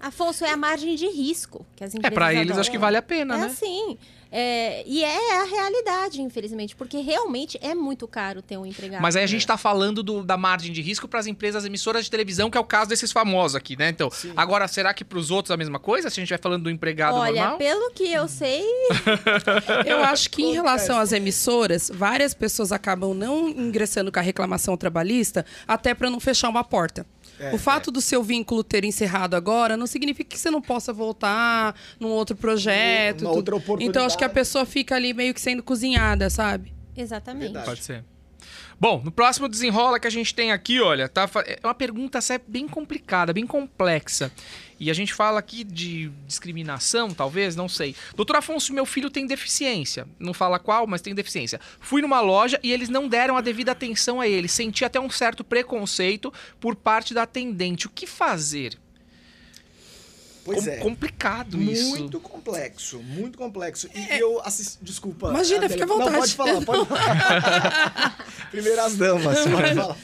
Afonso, 0.00 0.44
é 0.44 0.50
a 0.52 0.56
margem 0.56 0.94
de 0.94 1.06
risco 1.08 1.66
que 1.74 1.82
as 1.82 1.92
É, 1.94 1.98
empresas 1.98 2.14
pra 2.14 2.32
eles 2.32 2.42
adotam. 2.46 2.60
acho 2.60 2.70
que 2.70 2.78
vale 2.78 2.96
a 2.96 3.02
pena, 3.02 3.34
É 3.34 3.38
né? 3.38 3.46
assim. 3.46 3.98
É, 4.30 4.82
e 4.86 5.02
é 5.02 5.40
a 5.40 5.44
realidade, 5.44 6.20
infelizmente, 6.20 6.76
porque 6.76 6.98
realmente 6.98 7.58
é 7.62 7.74
muito 7.74 8.06
caro 8.06 8.42
ter 8.42 8.58
um 8.58 8.66
empregado. 8.66 9.00
Mas 9.00 9.16
aí 9.16 9.24
a 9.24 9.26
gente 9.26 9.46
tá 9.46 9.56
falando 9.56 10.02
do- 10.02 10.22
da 10.22 10.36
margem 10.36 10.70
de 10.70 10.82
risco 10.82 11.08
para 11.08 11.18
as 11.18 11.26
empresas 11.26 11.64
emissoras 11.64 12.04
de 12.04 12.10
televisão, 12.10 12.50
que 12.50 12.58
é 12.58 12.60
o 12.60 12.64
caso 12.64 12.90
desses 12.90 13.10
famosos 13.10 13.56
aqui, 13.56 13.74
né? 13.74 13.88
Então, 13.88 14.10
Sim. 14.10 14.34
agora, 14.36 14.68
será 14.68 14.92
que 14.92 15.02
pros 15.02 15.30
outros 15.30 15.50
a 15.50 15.56
mesma 15.56 15.78
coisa? 15.78 16.10
Se 16.10 16.20
a 16.20 16.22
gente 16.22 16.28
vai 16.28 16.38
falando 16.38 16.64
do 16.64 16.70
empregado 16.70 17.16
Olha, 17.16 17.40
normal? 17.40 17.56
pelo 17.58 17.90
que 17.92 18.04
eu 18.12 18.28
sei, 18.28 18.62
Eu 19.86 20.04
acho 20.04 20.30
que 20.30 20.42
em 20.42 20.52
relação 20.52 20.98
às 20.98 21.12
emissoras, 21.12 21.90
várias 21.92 22.34
pessoas 22.34 22.70
acabam 22.70 23.14
não 23.14 23.48
ingressando 23.48 24.12
com 24.12 24.18
a 24.18 24.22
reclamação 24.22 24.76
trabalhista 24.76 25.44
até 25.66 25.94
para 25.94 26.10
não 26.10 26.20
fechar 26.20 26.48
uma 26.48 26.62
porta. 26.64 27.06
É, 27.38 27.54
o 27.54 27.58
fato 27.58 27.90
do 27.90 28.00
seu 28.00 28.22
vínculo 28.22 28.64
ter 28.64 28.84
encerrado 28.84 29.34
agora 29.34 29.76
não 29.76 29.86
significa 29.86 30.30
que 30.30 30.38
você 30.38 30.50
não 30.50 30.60
possa 30.60 30.92
voltar 30.92 31.74
num 32.00 32.08
outro 32.08 32.36
projeto. 32.36 33.22
Uma 33.22 33.30
outra 33.30 33.56
oportunidade. 33.56 33.88
Então 33.88 34.04
acho 34.04 34.18
que 34.18 34.24
a 34.24 34.28
pessoa 34.28 34.66
fica 34.66 34.96
ali 34.96 35.14
meio 35.14 35.32
que 35.32 35.40
sendo 35.40 35.62
cozinhada, 35.62 36.28
sabe? 36.30 36.72
exatamente. 36.96 37.44
Verdade. 37.44 37.66
Pode 37.66 37.84
ser. 37.84 38.04
Bom, 38.80 39.02
no 39.04 39.10
próximo 39.10 39.48
desenrola 39.48 39.98
que 39.98 40.06
a 40.06 40.10
gente 40.10 40.32
tem 40.32 40.52
aqui, 40.52 40.80
olha, 40.80 41.08
tá, 41.08 41.28
é 41.46 41.58
uma 41.64 41.74
pergunta 41.74 42.20
bem 42.46 42.68
complicada, 42.68 43.32
bem 43.32 43.46
complexa. 43.46 44.30
E 44.80 44.90
a 44.90 44.94
gente 44.94 45.12
fala 45.12 45.38
aqui 45.38 45.64
de 45.64 46.10
discriminação, 46.26 47.10
talvez, 47.10 47.56
não 47.56 47.68
sei. 47.68 47.96
Doutor 48.14 48.36
Afonso, 48.36 48.72
meu 48.72 48.86
filho 48.86 49.10
tem 49.10 49.26
deficiência. 49.26 50.06
Não 50.18 50.32
fala 50.32 50.58
qual, 50.58 50.86
mas 50.86 51.02
tem 51.02 51.14
deficiência. 51.14 51.60
Fui 51.80 52.00
numa 52.00 52.20
loja 52.20 52.60
e 52.62 52.72
eles 52.72 52.88
não 52.88 53.08
deram 53.08 53.36
a 53.36 53.40
devida 53.40 53.72
atenção 53.72 54.20
a 54.20 54.28
ele. 54.28 54.48
Senti 54.48 54.84
até 54.84 55.00
um 55.00 55.10
certo 55.10 55.42
preconceito 55.42 56.32
por 56.60 56.76
parte 56.76 57.12
da 57.12 57.22
atendente. 57.22 57.86
O 57.86 57.90
que 57.90 58.06
fazer? 58.06 58.78
Pois 60.48 60.64
com- 60.64 60.70
é. 60.70 60.76
complicado 60.76 61.60
isso. 61.60 61.90
Muito 61.90 62.18
complexo, 62.20 62.98
muito 63.02 63.36
complexo. 63.36 63.88
E 63.94 64.18
eu 64.18 64.40
assisti. 64.42 64.78
Desculpa. 64.80 65.28
Imagina, 65.28 65.68
fica 65.68 65.84
à 65.84 65.86
vontade. 65.86 66.10
Não, 66.12 66.18
pode 66.20 66.34
falar, 66.34 66.62
pode 66.64 66.86
falar. 66.86 68.16
Primeiras 68.50 68.96
damas, 68.96 69.38
pode 69.40 69.74
falar. 69.74 69.96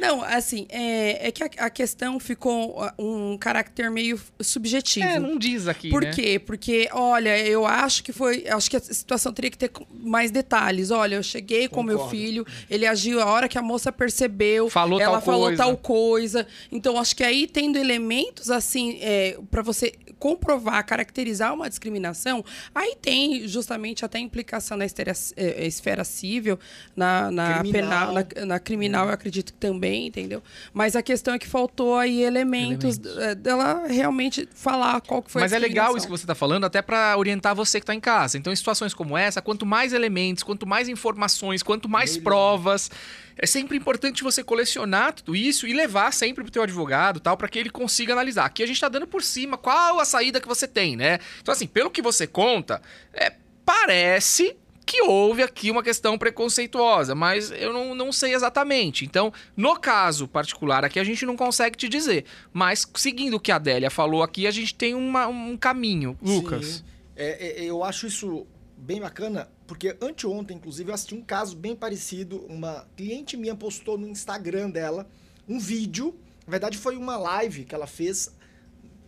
Não, 0.00 0.22
assim, 0.24 0.66
é, 0.68 1.28
é 1.28 1.30
que 1.30 1.44
a, 1.44 1.50
a 1.66 1.70
questão 1.70 2.18
ficou 2.18 2.82
um 2.98 3.38
caráter 3.38 3.90
meio 3.90 4.18
subjetivo. 4.40 5.06
É, 5.06 5.18
não 5.20 5.38
diz 5.38 5.68
aqui, 5.68 5.88
Por 5.90 6.02
né? 6.02 6.10
quê? 6.12 6.38
Porque, 6.38 6.88
olha, 6.92 7.38
eu 7.38 7.64
acho 7.64 8.02
que 8.02 8.12
foi. 8.12 8.44
Acho 8.48 8.68
que 8.68 8.76
a 8.76 8.80
situação 8.80 9.32
teria 9.32 9.50
que 9.50 9.58
ter 9.58 9.70
mais 9.92 10.30
detalhes. 10.32 10.90
Olha, 10.90 11.14
eu 11.16 11.22
cheguei 11.22 11.68
com 11.68 11.82
meu 11.82 11.96
Concordo. 11.98 12.16
filho, 12.16 12.46
ele 12.68 12.86
agiu 12.86 13.20
a 13.20 13.26
hora 13.26 13.48
que 13.48 13.56
a 13.56 13.62
moça 13.62 13.92
percebeu. 13.92 14.68
Falou 14.68 15.00
ela 15.00 15.12
tal 15.12 15.22
falou 15.22 15.46
coisa. 15.46 15.56
tal 15.62 15.76
coisa. 15.76 16.46
Então, 16.72 16.98
acho 16.98 17.14
que 17.14 17.22
aí, 17.22 17.46
tendo 17.46 17.78
elementos 17.78 18.50
assim, 18.50 18.98
é, 19.00 19.38
para 19.50 19.62
você 19.62 19.91
comprovar, 20.22 20.86
caracterizar 20.86 21.52
uma 21.52 21.68
discriminação, 21.68 22.44
aí 22.72 22.94
tem 23.02 23.48
justamente 23.48 24.04
até 24.04 24.20
implicação 24.20 24.76
na 24.76 24.84
esfera, 24.84 25.12
eh, 25.36 25.66
esfera 25.66 26.04
civil, 26.04 26.60
na, 26.94 27.28
na 27.28 27.58
Criminal. 27.58 27.72
penal, 27.72 28.14
na, 28.14 28.46
na 28.46 28.58
criminal, 28.60 29.06
eu 29.08 29.12
acredito 29.12 29.52
que 29.52 29.58
também, 29.58 30.06
entendeu? 30.06 30.40
Mas 30.72 30.94
a 30.94 31.02
questão 31.02 31.34
é 31.34 31.40
que 31.40 31.48
faltou 31.48 31.96
aí 31.96 32.22
elementos, 32.22 33.00
eh, 33.18 33.34
dela 33.34 33.88
realmente 33.88 34.48
falar 34.54 35.00
qual 35.00 35.24
que 35.24 35.30
foi 35.32 35.42
Mas 35.42 35.52
a 35.52 35.56
é 35.56 35.58
legal 35.58 35.96
isso 35.96 36.06
que 36.06 36.12
você 36.12 36.22
está 36.22 36.36
falando, 36.36 36.66
até 36.66 36.80
para 36.80 37.18
orientar 37.18 37.52
você 37.56 37.80
que 37.80 37.82
está 37.82 37.94
em 37.94 37.98
casa. 37.98 38.38
Então, 38.38 38.52
em 38.52 38.56
situações 38.56 38.94
como 38.94 39.18
essa, 39.18 39.42
quanto 39.42 39.66
mais 39.66 39.92
elementos, 39.92 40.44
quanto 40.44 40.68
mais 40.68 40.88
informações, 40.88 41.64
quanto 41.64 41.88
mais 41.88 42.12
Melhor. 42.12 42.22
provas, 42.22 42.88
é 43.36 43.46
sempre 43.46 43.76
importante 43.76 44.22
você 44.22 44.42
colecionar 44.44 45.12
tudo 45.14 45.34
isso 45.36 45.66
e 45.66 45.72
levar 45.72 46.12
sempre 46.12 46.42
pro 46.44 46.52
teu 46.52 46.62
advogado, 46.62 47.20
tal, 47.20 47.36
para 47.36 47.48
que 47.48 47.58
ele 47.58 47.70
consiga 47.70 48.12
analisar. 48.12 48.44
Aqui 48.44 48.62
a 48.62 48.66
gente 48.66 48.76
está 48.76 48.88
dando 48.88 49.06
por 49.06 49.22
cima 49.22 49.56
qual 49.56 50.00
a 50.00 50.04
saída 50.04 50.40
que 50.40 50.48
você 50.48 50.66
tem, 50.68 50.96
né? 50.96 51.18
Então, 51.40 51.52
assim, 51.52 51.66
pelo 51.66 51.90
que 51.90 52.02
você 52.02 52.26
conta, 52.26 52.80
é, 53.12 53.32
parece 53.64 54.56
que 54.84 55.00
houve 55.02 55.42
aqui 55.42 55.70
uma 55.70 55.82
questão 55.82 56.18
preconceituosa, 56.18 57.14
mas 57.14 57.50
eu 57.52 57.72
não, 57.72 57.94
não 57.94 58.12
sei 58.12 58.34
exatamente. 58.34 59.04
Então, 59.04 59.32
no 59.56 59.78
caso 59.78 60.26
particular 60.26 60.84
aqui, 60.84 60.98
a 60.98 61.04
gente 61.04 61.24
não 61.24 61.36
consegue 61.36 61.76
te 61.76 61.88
dizer. 61.88 62.24
Mas, 62.52 62.86
seguindo 62.96 63.34
o 63.34 63.40
que 63.40 63.52
a 63.52 63.56
Adélia 63.56 63.90
falou 63.90 64.22
aqui, 64.22 64.46
a 64.46 64.50
gente 64.50 64.74
tem 64.74 64.94
uma- 64.94 65.28
um 65.28 65.56
caminho. 65.56 66.18
Lucas. 66.20 66.66
Sim. 66.66 66.84
É, 67.16 67.62
é, 67.62 67.64
eu 67.64 67.84
acho 67.84 68.06
isso 68.06 68.46
bem 68.76 69.00
bacana, 69.00 69.48
porque 69.72 69.96
anteontem, 70.02 70.58
inclusive, 70.58 70.90
eu 70.90 70.94
assisti 70.94 71.14
um 71.14 71.22
caso 71.22 71.56
bem 71.56 71.74
parecido. 71.74 72.44
Uma 72.46 72.86
cliente 72.94 73.38
minha 73.38 73.54
postou 73.54 73.96
no 73.96 74.06
Instagram 74.06 74.68
dela 74.68 75.08
um 75.48 75.58
vídeo. 75.58 76.14
Na 76.46 76.50
verdade, 76.50 76.76
foi 76.76 76.94
uma 76.94 77.16
live 77.16 77.64
que 77.64 77.74
ela 77.74 77.86
fez 77.86 78.30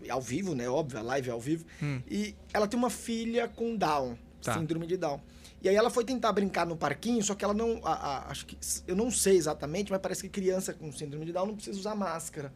ao 0.08 0.22
vivo, 0.22 0.54
né? 0.54 0.66
Óbvio, 0.66 0.98
a 1.00 1.02
live 1.02 1.28
é 1.28 1.32
ao 1.32 1.38
vivo. 1.40 1.66
Hum. 1.82 2.00
E 2.10 2.34
ela 2.50 2.66
tem 2.66 2.78
uma 2.78 2.88
filha 2.88 3.46
com 3.46 3.76
Down, 3.76 4.16
Tá. 4.40 4.54
síndrome 4.54 4.86
de 4.86 4.96
Down. 4.96 5.20
E 5.62 5.68
aí 5.68 5.76
ela 5.76 5.90
foi 5.90 6.02
tentar 6.02 6.32
brincar 6.32 6.64
no 6.64 6.78
parquinho, 6.78 7.22
só 7.22 7.34
que 7.34 7.44
ela 7.44 7.52
não. 7.52 7.82
a- 7.84 7.92
a- 7.92 8.30
acho 8.30 8.46
que. 8.46 8.56
Eu 8.86 8.96
não 8.96 9.10
sei 9.10 9.36
exatamente, 9.36 9.92
mas 9.92 10.00
parece 10.00 10.22
que 10.22 10.30
criança 10.30 10.72
com 10.72 10.90
síndrome 10.92 11.26
de 11.26 11.32
Down 11.32 11.46
não 11.48 11.54
precisa 11.56 11.78
usar 11.78 11.94
máscara. 11.94 12.50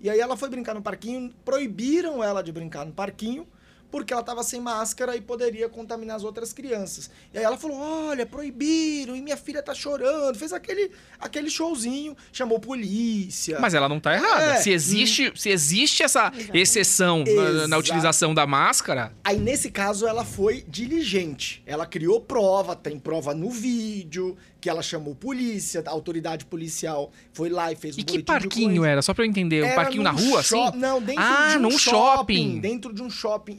E 0.00 0.08
aí 0.08 0.20
ela 0.20 0.36
foi 0.36 0.48
brincar 0.48 0.72
no 0.74 0.82
parquinho, 0.82 1.34
proibiram 1.44 2.22
ela 2.22 2.42
de 2.42 2.52
brincar 2.52 2.86
no 2.86 2.92
parquinho, 2.92 3.44
porque 3.90 4.12
ela 4.12 4.20
estava 4.20 4.42
sem 4.42 4.60
máscara 4.60 5.16
e 5.16 5.20
poderia 5.20 5.68
contaminar 5.68 6.16
as 6.16 6.24
outras 6.24 6.52
crianças. 6.52 7.10
E 7.32 7.38
aí 7.38 7.44
ela 7.44 7.56
falou: 7.56 7.78
olha, 7.78 8.24
proibiram, 8.26 9.16
e 9.16 9.22
minha 9.22 9.36
filha 9.36 9.62
tá 9.62 9.74
chorando. 9.74 10.36
Fez 10.36 10.52
aquele, 10.52 10.90
aquele 11.18 11.50
showzinho, 11.50 12.16
chamou 12.32 12.58
polícia. 12.58 13.58
Mas 13.60 13.74
ela 13.74 13.88
não 13.88 14.00
tá 14.00 14.14
errada. 14.14 14.54
É. 14.54 14.56
Se 14.56 14.70
existe, 14.70 15.32
se 15.34 15.50
existe 15.50 16.02
essa 16.02 16.32
exceção 16.52 17.24
na, 17.24 17.68
na 17.68 17.78
utilização 17.78 18.34
da 18.34 18.46
máscara, 18.46 19.12
Aí, 19.24 19.38
nesse 19.38 19.70
caso, 19.70 20.06
ela 20.06 20.24
foi 20.24 20.64
diligente. 20.66 21.62
Ela 21.66 21.86
criou 21.86 22.20
prova, 22.20 22.74
tem 22.74 22.98
prova 22.98 23.34
no 23.34 23.50
vídeo, 23.50 24.36
que 24.60 24.68
ela 24.68 24.82
chamou 24.82 25.14
polícia, 25.14 25.82
a 25.86 25.90
autoridade 25.90 26.44
policial 26.44 27.10
foi 27.32 27.48
lá 27.48 27.72
e 27.72 27.76
fez 27.76 27.96
um 27.96 28.00
e 28.00 28.04
que 28.04 28.22
parquinho 28.22 28.84
era? 28.84 29.00
Só 29.02 29.14
pra 29.14 29.24
eu 29.24 29.28
entender. 29.28 29.62
Um 29.62 29.66
Era 29.66 29.74
parquinho 29.76 30.02
na 30.02 30.10
rua, 30.10 30.42
shop- 30.42 30.68
assim? 30.68 30.78
Não, 30.78 31.00
dentro 31.00 31.22
Ah, 31.24 31.48
de 31.52 31.56
um 31.56 31.60
num 31.62 31.78
shopping. 31.78 32.60
Dentro 32.60 32.92
de 32.92 33.02
um 33.02 33.10
shopping. 33.10 33.58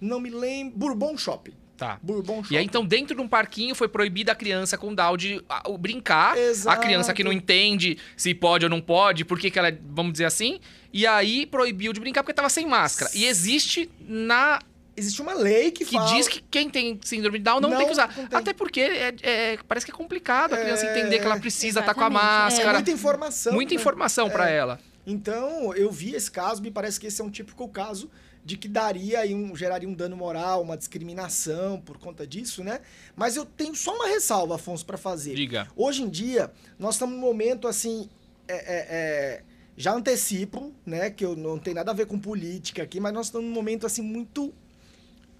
Não 0.00 0.18
me 0.18 0.30
lembro. 0.30 0.76
Bourbon 0.78 1.16
Shopping. 1.16 1.52
Tá. 1.76 1.98
Bourbon 2.02 2.42
Shopping. 2.42 2.54
E 2.54 2.58
aí, 2.58 2.64
então, 2.64 2.84
dentro 2.84 3.14
de 3.14 3.20
um 3.20 3.26
parquinho, 3.28 3.74
foi 3.74 3.88
proibida 3.88 4.32
a 4.32 4.34
criança 4.34 4.76
com 4.78 4.94
Down 4.94 5.16
de 5.16 5.40
brincar. 5.80 6.34
A 6.34 6.38
Exato. 6.38 6.80
criança 6.80 7.12
que 7.14 7.24
não 7.24 7.32
entende 7.32 7.96
se 8.16 8.34
pode 8.34 8.64
ou 8.64 8.70
não 8.70 8.80
pode, 8.80 9.24
por 9.24 9.38
que, 9.38 9.50
que 9.50 9.58
ela 9.58 9.68
é, 9.68 9.78
vamos 9.90 10.12
dizer 10.12 10.24
assim. 10.26 10.60
E 10.92 11.06
aí, 11.06 11.46
proibiu 11.46 11.92
de 11.92 12.00
brincar 12.00 12.22
porque 12.22 12.34
tava 12.34 12.48
sem 12.48 12.66
máscara. 12.66 13.10
E 13.14 13.24
existe 13.24 13.90
na. 14.00 14.58
Existe 14.96 15.22
uma 15.22 15.32
lei 15.34 15.70
que, 15.70 15.84
Que 15.84 15.94
fala... 15.94 16.14
diz 16.14 16.28
que 16.28 16.42
quem 16.50 16.68
tem 16.68 17.00
síndrome 17.02 17.38
de 17.38 17.44
Down 17.44 17.60
não, 17.60 17.70
Não, 17.70 17.76
tem 17.78 17.86
que 17.86 17.92
usar. 17.92 18.14
tem. 18.14 18.26
Até 18.30 18.52
porque 18.52 18.80
é- 18.80 19.14
é- 19.22 19.58
parece 19.66 19.86
que 19.86 19.92
é 19.92 19.94
complicado 19.94 20.52
a 20.54 20.58
criança 20.58 20.84
É, 20.86 20.98
entender 20.98 21.18
que 21.18 21.24
ela 21.24 21.38
precisa 21.40 21.80
estar 21.80 21.94
com 21.94 22.00
a 22.02 22.06
exatamente. 22.08 22.24
É, 22.24 22.36
É 22.36 22.42
máscara. 22.44 22.72
muita 22.74 22.90
informação. 22.90 23.52
Muita 23.54 23.74
né? 23.74 23.80
informação 23.80 24.28
pra 24.30 24.50
ela. 24.50 24.78
Então, 25.06 25.74
eu 25.74 25.90
vi 25.90 26.14
esse 26.14 26.30
caso, 26.30 26.62
me 26.62 26.70
parece 26.70 27.00
que 27.00 27.06
esse 27.06 27.20
é 27.20 27.24
um 27.24 27.30
típico 27.30 27.66
caso 27.68 28.10
de 28.44 28.56
que 28.56 28.68
daria 28.68 29.20
aí 29.20 29.34
um, 29.34 29.54
geraria 29.56 29.88
um 29.88 29.94
dano 29.94 30.16
moral, 30.16 30.62
uma 30.62 30.76
discriminação 30.76 31.80
por 31.80 31.96
conta 31.98 32.26
disso, 32.26 32.62
né? 32.64 32.80
Mas 33.16 33.36
eu 33.36 33.44
tenho 33.44 33.74
só 33.74 33.94
uma 33.94 34.06
ressalva, 34.08 34.56
Afonso, 34.56 34.84
para 34.84 34.96
fazer. 34.98 35.34
Diga. 35.34 35.68
Hoje 35.76 36.02
em 36.02 36.08
dia, 36.08 36.50
nós 36.78 36.96
estamos 36.96 37.14
num 37.14 37.20
momento 37.20 37.66
assim. 37.68 38.08
é- 38.48 38.54
é- 38.54 38.86
é, 38.90 39.42
já 39.76 39.92
antecipo, 39.94 40.72
né? 40.84 41.08
Que 41.10 41.24
eu 41.24 41.34
não 41.36 41.58
tem 41.58 41.72
nada 41.72 41.92
a 41.92 41.94
ver 41.94 42.06
com 42.06 42.18
política 42.18 42.82
aqui, 42.82 42.98
mas 43.00 43.12
nós 43.14 43.26
estamos 43.26 43.46
num 43.46 43.54
momento 43.54 43.86
assim 43.86 44.02
muito 44.02 44.52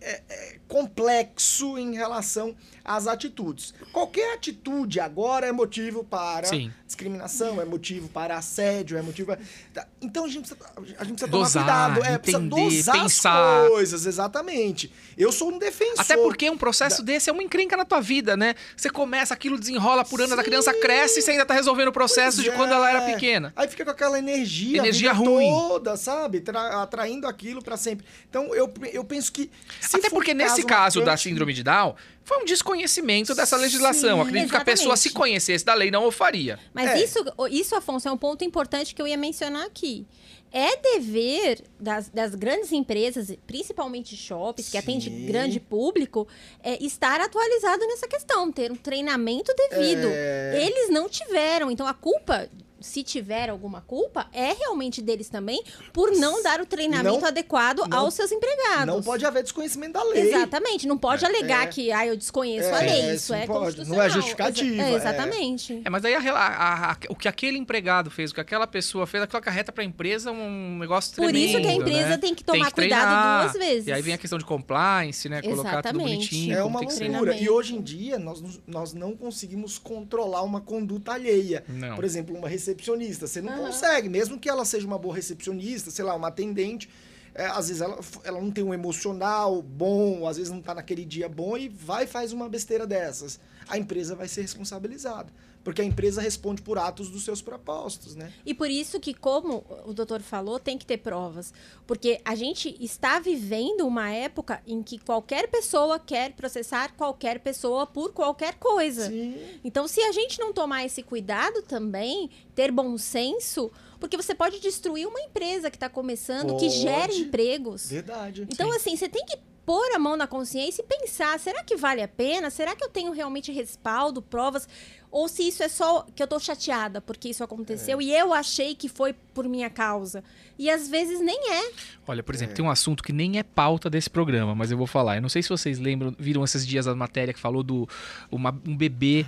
é, 0.03 0.25
é, 0.29 0.61
complexo 0.73 1.79
em 1.79 1.95
relação 1.95 2.55
às 2.85 3.07
atitudes. 3.07 3.73
Qualquer 3.93 4.35
atitude 4.35 4.99
agora 4.99 5.47
é 5.47 5.53
motivo 5.53 6.03
para 6.03 6.47
Sim. 6.49 6.73
discriminação, 6.87 7.61
é 7.61 7.65
motivo 7.65 8.09
para 8.09 8.37
assédio, 8.37 8.99
é 8.99 9.03
motivo. 9.03 9.29
para- 9.29 9.87
Então 10.01 10.25
a 10.25 10.29
gente 10.29 10.49
precisa, 10.49 10.59
a 10.99 11.05
gente 11.05 11.13
precisa 11.15 11.27
Dosar, 11.29 11.65
tomar 11.65 11.95
cuidado, 11.95 12.15
é, 12.15 12.19
precisa 12.19 12.43
entender, 12.45 12.77
dosar 12.77 12.95
pensar. 13.01 13.63
as 13.65 13.69
coisas, 13.69 14.07
exatamente. 14.07 14.93
Eu 15.17 15.31
sou 15.31 15.51
um 15.53 15.59
defensor. 15.59 16.01
Até 16.01 16.17
porque 16.17 16.51
um 16.51 16.57
processo 16.59 17.03
desse 17.03 17.31
é 17.31 17.33
uma 17.33 17.43
encrenca 17.43 17.77
na 17.77 17.85
tua 17.85 18.01
vida, 18.01 18.37
né? 18.37 18.55
Você 18.77 18.91
começa, 18.91 19.33
aquilo 19.33 19.59
desenrola 19.61 20.05
por 20.05 20.21
anos, 20.21 20.37
a 20.37 20.43
criança 20.43 20.75
cresce 20.75 21.21
e 21.21 21.23
você 21.23 21.31
ainda 21.33 21.47
tá 21.47 21.55
resolvendo 21.55 21.89
o 21.89 21.93
processo 21.93 22.39
Pois 22.39 22.51
de 22.51 22.57
quando 22.57 22.73
ela 22.73 22.91
era 22.91 23.03
é. 23.03 23.15
pequena. 23.15 23.53
Aí 23.55 23.69
fica 23.69 23.85
com 23.85 23.91
aquela 23.93 24.19
energia, 24.19 24.79
Energia 24.79 25.13
ruim. 25.13 25.49
toda, 25.51 25.97
sabe? 25.97 26.41
Tra- 26.41 26.83
atraindo 26.83 27.27
aquilo 27.29 27.63
pra 27.63 27.77
sempre. 27.77 28.05
Então 28.29 28.53
eu, 28.55 28.73
eu 28.93 29.05
penso 29.05 29.31
que. 29.33 29.51
Até 29.93 30.11
porque 30.11 30.33
um 30.33 30.37
nesse 30.63 30.67
caso 30.67 31.05
da 31.05 31.17
síndrome 31.17 31.53
de 31.53 31.63
Down, 31.63 31.95
foi 32.25 32.39
um 32.39 32.45
desconhecimento 32.45 33.35
dessa 33.35 33.57
legislação. 33.57 34.19
Sim, 34.23 34.29
Acredito 34.29 34.51
que 34.51 34.57
a 34.57 34.65
pessoa, 34.65 34.97
se 34.97 35.09
exatamente. 35.09 35.15
conhecesse 35.31 35.65
da 35.65 35.75
lei, 35.75 35.91
não 35.91 36.07
o 36.07 36.11
faria. 36.11 36.59
Mas 36.73 36.91
É. 36.91 37.03
isso, 37.05 37.19
isso, 37.51 37.75
Afonso, 37.75 38.09
é 38.09 38.13
um 38.13 38.17
ponto 38.17 38.45
importante 38.45 38.95
que 38.95 39.03
eu 39.03 39.07
ia 39.07 39.17
mencionar 39.17 39.65
aqui. 39.67 40.07
É 40.55 40.77
dever 40.77 41.63
das, 41.81 42.11
das 42.11 42.35
grandes 42.35 42.73
empresas, 42.73 43.35
principalmente 43.47 44.15
shoppings, 44.15 44.69
que 44.69 44.77
atende 44.77 45.09
Sim. 45.09 45.25
grande 45.27 45.59
público, 45.59 46.29
é 46.63 46.83
estar 46.85 47.21
atualizado 47.23 47.87
nessa 47.87 48.07
questão, 48.07 48.53
ter 48.53 48.71
um 48.71 48.77
treinamento 48.77 49.53
devido. 49.57 50.09
É. 50.11 50.63
Eles 50.67 50.91
não 50.91 51.09
tiveram, 51.09 51.71
então 51.71 51.87
a 51.87 51.95
culpa, 51.95 52.49
se 52.83 53.03
tiver 53.03 53.49
alguma 53.51 53.81
culpa, 53.81 54.27
é 54.33 54.53
realmente 54.53 55.01
deles 55.03 55.29
também, 55.29 55.63
por 55.93 56.11
não 56.13 56.43
dar 56.43 56.61
o 56.61 56.67
treinamento 56.67 57.21
Não- 57.21 57.29
adequado 57.29 57.83
não- 57.89 57.99
aos 57.99 58.15
seus 58.15 58.31
empregados. 58.33 58.87
Não 58.87 59.03
pode 59.03 59.25
haver 59.25 59.43
desconhecimento 59.43 59.93
da 59.95 60.03
lei. 60.05 60.29
Exatamente, 60.29 60.87
não 60.87 60.99
pode 60.99 61.25
alegar 61.25 61.65
É. 61.65 61.67
que 61.67 61.91
ah, 61.93 62.07
eu 62.07 62.17
desconheço 62.17 62.69
a 62.75 62.83
É, 62.83 62.87
lei. 63.03 63.15
isso 63.15 63.33
é 63.35 63.47
pode, 63.47 63.85
não 63.89 64.01
é 64.03 64.09
justificativa, 64.11 64.75
Exa- 64.75 64.85
é. 64.89 64.95
exatamente. 64.95 65.83
É, 65.85 65.91
mas 65.91 66.05
aí 66.05 66.15
a 66.15 66.33
a- 66.33 66.93
a- 66.93 66.97
o 67.09 67.15
que 67.17 67.29
aquele 67.29 67.59
empregado 67.59 68.11
fez, 68.11 68.31
o 68.31 68.35
que 68.35 68.41
aquela 68.41 68.67
pessoa 68.67 69.07
fez, 69.07 69.23
aquilo 69.23 69.39
acarreta 69.39 69.71
pra 69.73 69.85
empresa 69.85 70.31
um 70.33 70.79
negócio 70.79 71.15
Por 71.15 71.25
tremendo. 71.25 71.45
isso 71.47 71.61
que 71.61 71.67
a 71.67 71.73
empresa 71.75 72.09
né? 72.11 72.19
tem 72.19 72.35
que 72.35 72.43
tomar 72.45 72.71
treinar. 72.71 73.01
cuidado 73.01 73.53
duas 73.53 73.67
vezes. 73.67 73.87
E 73.89 73.93
aí 73.93 74.03
vem 74.03 74.15
a 74.15 74.19
questão 74.19 74.39
de 74.39 74.45
compliance, 74.45 75.29
né? 75.29 75.43
Colocar 75.43 75.63
tudo 75.83 75.89
Exatamente. 75.89 76.15
bonitinho. 76.15 76.57
É 76.57 76.63
uma 76.65 76.81
tem 76.81 76.89
que 76.89 77.09
loucura. 77.09 77.37
E 77.37 77.49
hoje 77.49 77.75
em 77.75 77.81
dia, 77.83 78.19
nós, 78.19 78.43
nós 78.67 78.93
não 78.93 79.17
conseguimos 79.17 79.79
controlar 79.79 80.43
uma 80.43 80.61
conduta 80.61 81.13
alheia. 81.13 81.65
Não. 81.69 81.95
Por 81.95 82.05
exemplo, 82.05 82.37
uma 82.37 82.49
recepcionista. 82.73 83.27
Você 83.27 83.41
não 83.41 83.53
Aham. 83.53 83.67
consegue, 83.67 84.09
mesmo 84.09 84.39
que 84.39 84.49
ela 84.49 84.65
seja 84.65 84.87
uma 84.87 84.99
boa 84.99 85.15
recepcionista, 85.15 85.91
sei 85.91 86.05
lá, 86.05 86.15
uma 86.15 86.29
atendente. 86.29 86.89
é, 87.35 87.47
às 87.47 87.69
vezes 87.69 87.81
ela, 87.81 87.99
ela 88.25 88.41
não 88.41 88.51
tem 88.51 88.63
um 88.63 88.75
emocional 88.75 89.63
bom, 89.63 90.27
às 90.27 90.37
vezes 90.37 90.53
não 90.53 90.61
tá 90.61 90.75
naquele 90.75 91.05
dia 91.05 91.29
bom 91.29 91.57
e 91.57 91.69
vai 91.69 92.05
e 92.05 92.07
faz 92.07 92.33
uma 92.33 92.49
besteira 92.49 92.87
dessas. 92.87 93.41
a 93.69 93.79
empresa 93.79 94.15
vai 94.15 94.29
ser 94.29 94.43
responsabilizada. 94.43 95.33
Porque 95.65 95.81
a 95.81 95.85
empresa 95.85 96.21
responde 96.21 96.63
por 96.63 96.79
atos 96.79 97.09
dos 97.09 97.25
seus 97.25 97.41
propostos, 97.41 98.15
né? 98.15 98.33
E 98.45 98.53
por 98.53 98.71
isso 98.71 98.99
que, 98.99 99.15
como 99.15 99.65
o 99.85 99.93
doutor 99.93 100.21
falou, 100.21 100.59
tem 100.59 100.77
que 100.77 100.85
ter 100.85 100.99
provas. 100.99 101.53
Porque 101.87 102.21
a 102.25 102.35
gente 102.35 102.77
está 102.81 103.21
vivendo 103.21 103.87
uma 103.87 104.11
época 104.11 104.61
em 104.67 104.83
que 104.83 104.99
qualquer 104.99 105.49
pessoa 105.49 105.99
quer 105.99 106.33
processar 106.33 106.95
qualquer 106.97 107.41
pessoa 107.41 107.87
por 107.87 108.13
qualquer 108.13 108.55
coisa. 108.55 109.09
Sim. 109.09 109.37
Então, 109.63 109.87
se 109.87 110.01
a 110.01 110.13
gente 110.13 110.39
não 110.39 110.53
tomar 110.53 110.85
esse 110.85 111.03
cuidado 111.03 111.63
também, 111.63 112.31
ter 112.55 112.71
bom 112.73 112.99
senso, 112.99 113.71
porque 114.01 114.17
você 114.17 114.35
pode 114.35 114.59
destruir 114.59 115.07
uma 115.07 115.21
empresa 115.21 115.71
que 115.71 115.77
está 115.77 115.89
começando, 115.89 116.57
que 116.57 116.69
gera 116.69 117.09
Pode. 117.09 117.21
empregos. 117.21 117.89
Verdade. 117.89 118.49
Então, 118.51 118.73
assim, 118.73 118.97
você 118.97 119.09
tem 119.09 119.25
que 119.25 119.39
pôr 119.65 119.93
a 119.95 119.99
mão 119.99 120.17
na 120.17 120.27
consciência 120.27 120.83
e 120.83 120.85
pensar: 120.85 121.39
será 121.39 121.63
que 121.63 121.77
vale 121.77 122.03
a 122.03 122.09
pena? 122.09 122.51
Será 122.51 122.75
que 122.75 122.85
eu 122.85 122.89
tenho 122.89 123.13
realmente 123.13 123.53
respaldo, 123.53 124.21
provas? 124.21 124.69
Ou 125.13 125.29
se 125.29 125.47
isso 125.47 125.63
é 125.63 125.69
só 125.69 126.07
que 126.17 126.23
eu 126.23 126.27
tô 126.27 126.41
chateada 126.41 127.01
porque 127.01 127.29
isso 127.29 127.45
aconteceu 127.45 128.01
É. 128.01 128.03
e 128.03 128.13
eu 128.13 128.33
achei 128.33 128.75
que 128.75 128.89
foi 128.89 129.13
por 129.13 129.47
minha 129.47 129.69
causa. 129.69 130.25
E 130.63 130.71
às 130.71 130.89
vezes 130.89 131.21
nem 131.21 131.37
é. 131.53 131.71
Olha, 132.07 132.23
por 132.23 132.35
exemplo, 132.35 132.55
tem 132.55 132.65
um 132.65 132.71
assunto 132.71 133.03
que 133.03 133.13
nem 133.13 133.39
é 133.39 133.43
pauta 133.43 133.89
desse 133.91 134.09
programa, 134.11 134.55
mas 134.55 134.71
eu 134.71 134.79
vou 134.79 134.87
falar. 134.87 135.17
Eu 135.17 135.23
não 135.23 135.29
sei 135.29 135.43
se 135.43 135.49
vocês 135.49 135.79
lembram, 135.79 136.15
viram 136.19 136.43
esses 136.45 136.67
dias 136.67 136.87
a 136.87 136.95
matéria 136.95 137.33
que 137.35 137.41
falou 137.41 137.63
do 137.63 137.89
uma- 138.31 138.57
um 138.67 138.77
bebê 138.77 139.25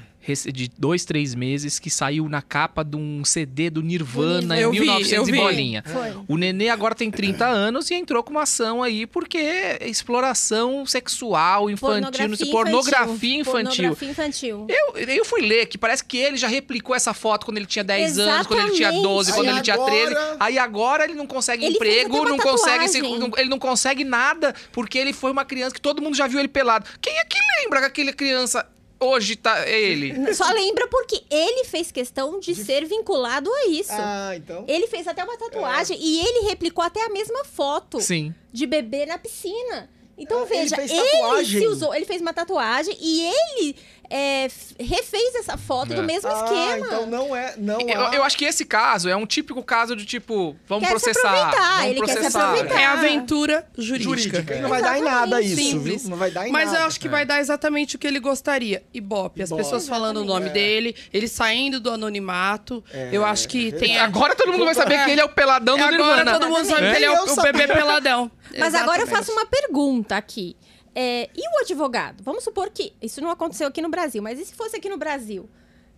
de 0.53 0.70
dois, 0.78 1.05
três 1.05 1.35
meses 1.35 1.78
que 1.78 1.91
saiu 1.91 2.28
na 2.30 2.41
capa 2.41 2.82
de 2.82 2.97
um 2.97 3.22
CD 3.26 3.68
do 3.68 3.82
Nirvana, 3.82 4.59
Eu 4.59 4.70
em 4.70 4.72
vi, 4.72 4.80
1900 4.80 5.12
eu 5.12 5.28
e 5.28 5.32
vi. 5.32 5.39
bolinha. 5.39 5.85
Foi. 5.87 6.14
O 6.26 6.37
nenê 6.39 6.70
agora 6.70 6.95
tem 6.95 7.11
30 7.11 7.47
anos 7.47 7.91
e 7.91 7.95
entrou 7.95 8.22
com 8.22 8.30
uma 8.30 8.43
ação 8.45 8.82
aí 8.82 9.07
porque 9.07 9.37
é 9.37 9.87
exploração 9.87 10.87
sexual 10.87 11.68
infantil, 11.68 12.37
sei, 12.37 12.51
pornografia 12.51 13.37
infantil. 13.39 13.45
Pornografia 13.91 14.11
infantil. 14.11 14.66
Eu, 14.68 14.97
eu 14.97 15.24
fui 15.26 15.43
ler 15.43 15.66
que 15.66 15.76
parece 15.76 16.03
que 16.05 16.16
ele 16.16 16.39
já 16.39 16.49
replicou 16.49 16.97
essa 16.97 17.12
foto 17.12 17.45
quando 17.45 17.59
ele 17.59 17.66
tinha 17.66 17.85
10 17.85 18.18
anos, 18.18 18.47
quando 18.47 18.61
ele 18.61 18.70
tinha 18.76 18.89
Exatamente. 18.89 19.03
12, 19.09 19.32
quando 19.35 19.49
Aí 19.49 19.55
ele 19.55 19.62
tinha 19.62 19.74
agora- 19.74 19.91
13. 19.93 20.37
Aí 20.41 20.59
agora 20.59 21.05
ele 21.05 21.14
não 21.14 21.24
consegue 21.27 21.64
Ele 21.64 21.75
emprego, 21.77 22.25
não 22.29 22.39
consegue, 22.39 22.89
se- 22.89 23.01
não- 23.03 23.31
ele 23.37 23.49
não 23.49 23.59
consegue 23.59 24.05
nada 24.05 24.55
porque 24.72 24.99
ele 24.99 25.12
foi 25.12 25.31
uma 25.31 25.45
criança 25.45 25.75
que 25.75 25.81
todo 25.81 26.01
mundo 26.03 26.16
já 26.16 26.27
viu 26.27 26.39
ele 26.39 26.49
pelado. 26.49 26.87
Quem 27.01 27.16
é 27.18 27.25
que 27.25 27.39
lembra 27.62 27.81
que 27.81 27.87
aquela 27.87 28.12
criança 28.12 28.66
hoje 29.01 29.37
tá 29.37 29.66
é 29.66 29.81
ele? 29.81 30.33
Só 30.35 30.51
lembra 30.53 30.87
porque 30.89 31.22
ele 31.31 31.64
fez 31.64 31.91
questão 31.91 32.39
de 32.41 32.55
ser 32.55 32.85
vinculado 32.87 33.51
a 33.53 33.66
isso. 33.66 33.91
Ah, 33.93 34.33
então. 34.37 34.64
Ele 34.66 34.87
fez 34.87 35.07
até 35.07 35.22
uma 35.25 35.37
tatuagem 35.37 35.97
e 36.01 36.20
ele 36.20 36.49
replicou 36.49 36.83
até 36.85 37.05
a 37.05 37.09
mesma 37.11 37.45
foto 37.45 38.01
Sim. 38.01 38.35
de 38.53 38.66
bebê 38.66 39.05
na 39.07 39.18
piscina. 39.18 39.91
Então, 40.16 40.39
Ah, 40.39 40.43
ele 40.43 40.49
veja, 40.68 40.81
ele, 40.81 41.11
tatuagem? 41.11 41.61
se 41.61 41.66
usou, 41.66 41.93
ele 41.93 42.05
fez 42.05 42.20
uma 42.22 42.33
tatuagem 42.33 42.97
e 43.01 43.27
ele 43.27 43.77
é, 44.11 44.47
refez 44.79 45.35
essa 45.37 45.57
foto 45.57 45.93
É. 45.93 45.97
do 45.97 46.03
mesmo 46.03 46.29
ah, 46.31 46.45
esquema. 46.45 46.87
então 46.87 47.07
não 47.07 47.35
é. 47.35 47.55
Não 47.57 47.81
Eu, 47.81 48.01
há- 48.07 48.15
eu 48.15 48.23
acho 48.23 48.37
que 48.37 48.45
esse 48.45 48.65
caso 48.65 49.09
é 49.09 49.17
um 49.17 49.27
típico 49.27 49.63
caso 49.63 49.97
de 49.97 50.05
tipo, 50.05 50.57
vamos 50.69 50.89
Quer 50.89 50.99
se 50.99 51.05
processar. 51.05 51.29
aproveitar, 51.49 51.71
vamos 51.79 51.85
ele 51.91 52.01
quer 52.01 52.07
se 52.09 52.15
processar. 52.15 52.51
aproveitar. 52.53 52.81
É 52.81 52.87
aventura 52.87 53.67
jurídica. 53.77 54.09
jurídica. 54.39 54.55
E 54.57 54.61
não 54.61 54.69
vai 54.69 54.83
dar 54.83 54.99
em 54.99 55.03
nada 55.03 55.41
isso, 55.41 55.57
Simples. 55.57 56.03
viu? 56.03 56.11
Não 56.11 56.17
vai 56.17 56.31
dar 56.31 56.47
em 56.49 56.53
Mas 56.53 56.67
nada. 56.71 56.79
eu 56.81 56.87
acho 56.87 57.01
que 57.01 57.09
vai 57.09 57.25
dar 57.25 57.41
exatamente 57.41 57.97
o 57.97 57.99
que 57.99 58.07
ele 58.07 58.21
gostaria. 58.21 58.83
Ibope. 58.93 59.43
As 59.43 59.49
Ibope. 59.51 59.63
pessoas 59.63 59.89
falando 59.89 60.19
o 60.19 60.25
nome 60.25 60.47
É. 60.49 60.53
dele, 60.53 60.95
ele 61.13 61.29
saindo 61.29 61.81
do 61.81 61.91
anonimato. 61.91 62.83
eu 63.13 63.25
acho 63.25 63.49
que 63.49 63.73
tem. 63.73 63.99
Agora 63.99 64.35
todo 64.35 64.53
mundo 64.53 64.65
vai 64.65 64.75
saber 64.75 65.05
que 65.05 65.11
ele 65.11 65.21
é 65.21 65.25
o 65.25 65.29
peladão 65.29 65.77
do 65.77 65.83
Agora 65.85 65.97
Nirvana. 65.97 66.33
todo 66.39 66.49
mundo 66.49 66.65
sabe 66.67 66.87
É? 66.87 66.91
que 66.91 66.97
ele 66.97 67.05
é 67.07 67.21
o, 67.21 67.43
bebê 67.43 67.67
peladão. 67.69 68.31
Mas 68.59 68.75
agora 68.75 68.99
eu 68.99 69.07
Exatamente. 69.07 69.11
faço 69.27 69.33
uma 69.33 69.47
pergunta 69.47 70.17
aqui. 70.17 70.57
É, 70.95 71.28
e 71.34 71.40
o 71.40 71.61
advogado? 71.61 72.22
Vamos 72.22 72.45
supor 72.45 72.70
que 72.70 72.92
isso 73.03 73.20
não 73.20 73.30
aconteceu 73.30 73.66
aqui 73.66 73.82
no 73.82 73.88
Brasil, 73.88 74.22
mas 74.22 74.38
e 74.38 74.45
se 74.45 74.55
fosse 74.55 74.76
aqui 74.76 74.88
no 74.88 74.97
Brasil? 74.97 75.49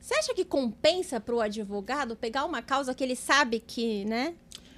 Você 0.00 0.14
acha 0.14 0.34
que 0.34 0.44
compensa 0.44 1.20
pro 1.20 1.40
advogado 1.40 2.16
pegar 2.16 2.44
uma 2.44 2.62
causa 2.62 2.94
que 2.94 3.02
ele 3.02 3.16
sabe 3.16 3.60
que, 3.60 4.04
né? 4.04 4.34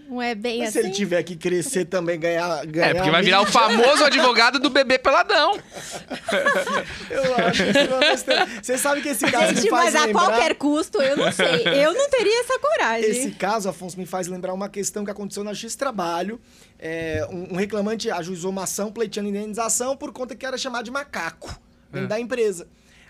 Não 0.08 0.22
é 0.22 0.34
bem 0.34 0.60
Mas 0.60 0.72
se 0.72 0.78
assim? 0.78 0.88
ele 0.88 0.96
tiver 0.96 1.22
que 1.22 1.36
crescer 1.36 1.84
também, 1.84 2.18
ganhar. 2.18 2.64
ganhar 2.64 2.88
É, 2.88 2.94
porque 2.94 3.10
vai 3.10 3.22
virar 3.22 3.42
o 3.42 3.46
famoso 3.46 4.02
advogado 4.04 4.58
do 4.58 4.70
bebê 4.70 4.98
peladão. 4.98 5.58
Eu 7.10 7.36
acho 7.46 7.62
que 7.64 7.70
isso 7.70 7.78
é 7.78 7.84
uma 7.84 7.98
besteira. 8.00 8.46
Você 8.62 8.78
sabe 8.78 9.02
que 9.02 9.08
esse 9.10 9.30
caso 9.30 9.54
Gente, 9.54 9.64
me 9.64 9.70
faz 9.70 9.92
mas 9.92 10.02
a 10.02 10.06
lembrar... 10.06 10.24
qualquer 10.24 10.54
custo, 10.54 11.02
eu 11.02 11.16
não 11.16 11.30
sei. 11.32 11.62
Eu 11.84 11.92
não 11.92 12.08
teria 12.10 12.40
essa 12.40 12.58
coragem. 12.58 13.10
Esse 13.10 13.30
caso, 13.32 13.68
Afonso, 13.68 13.98
me 13.98 14.06
faz 14.06 14.26
lembrar 14.28 14.54
uma 14.54 14.68
questão 14.68 15.04
que 15.04 15.10
aconteceu 15.10 15.44
na 15.44 15.52
X 15.54 15.74
Trabalho. 15.76 16.40
É, 16.78 17.26
um, 17.30 17.54
um 17.54 17.56
reclamante 17.56 18.10
ajuizou 18.10 18.50
uma 18.50 18.64
ação 18.64 18.90
pleiteando 18.90 19.28
indenização 19.28 19.96
por 19.96 20.12
conta 20.12 20.34
que 20.34 20.46
era 20.46 20.56
chamado 20.56 20.84
de 20.84 20.90
macaco 20.90 21.48
dentro 21.90 22.06
É. 22.06 22.08
da 22.08 22.20
empresa. 22.20 22.66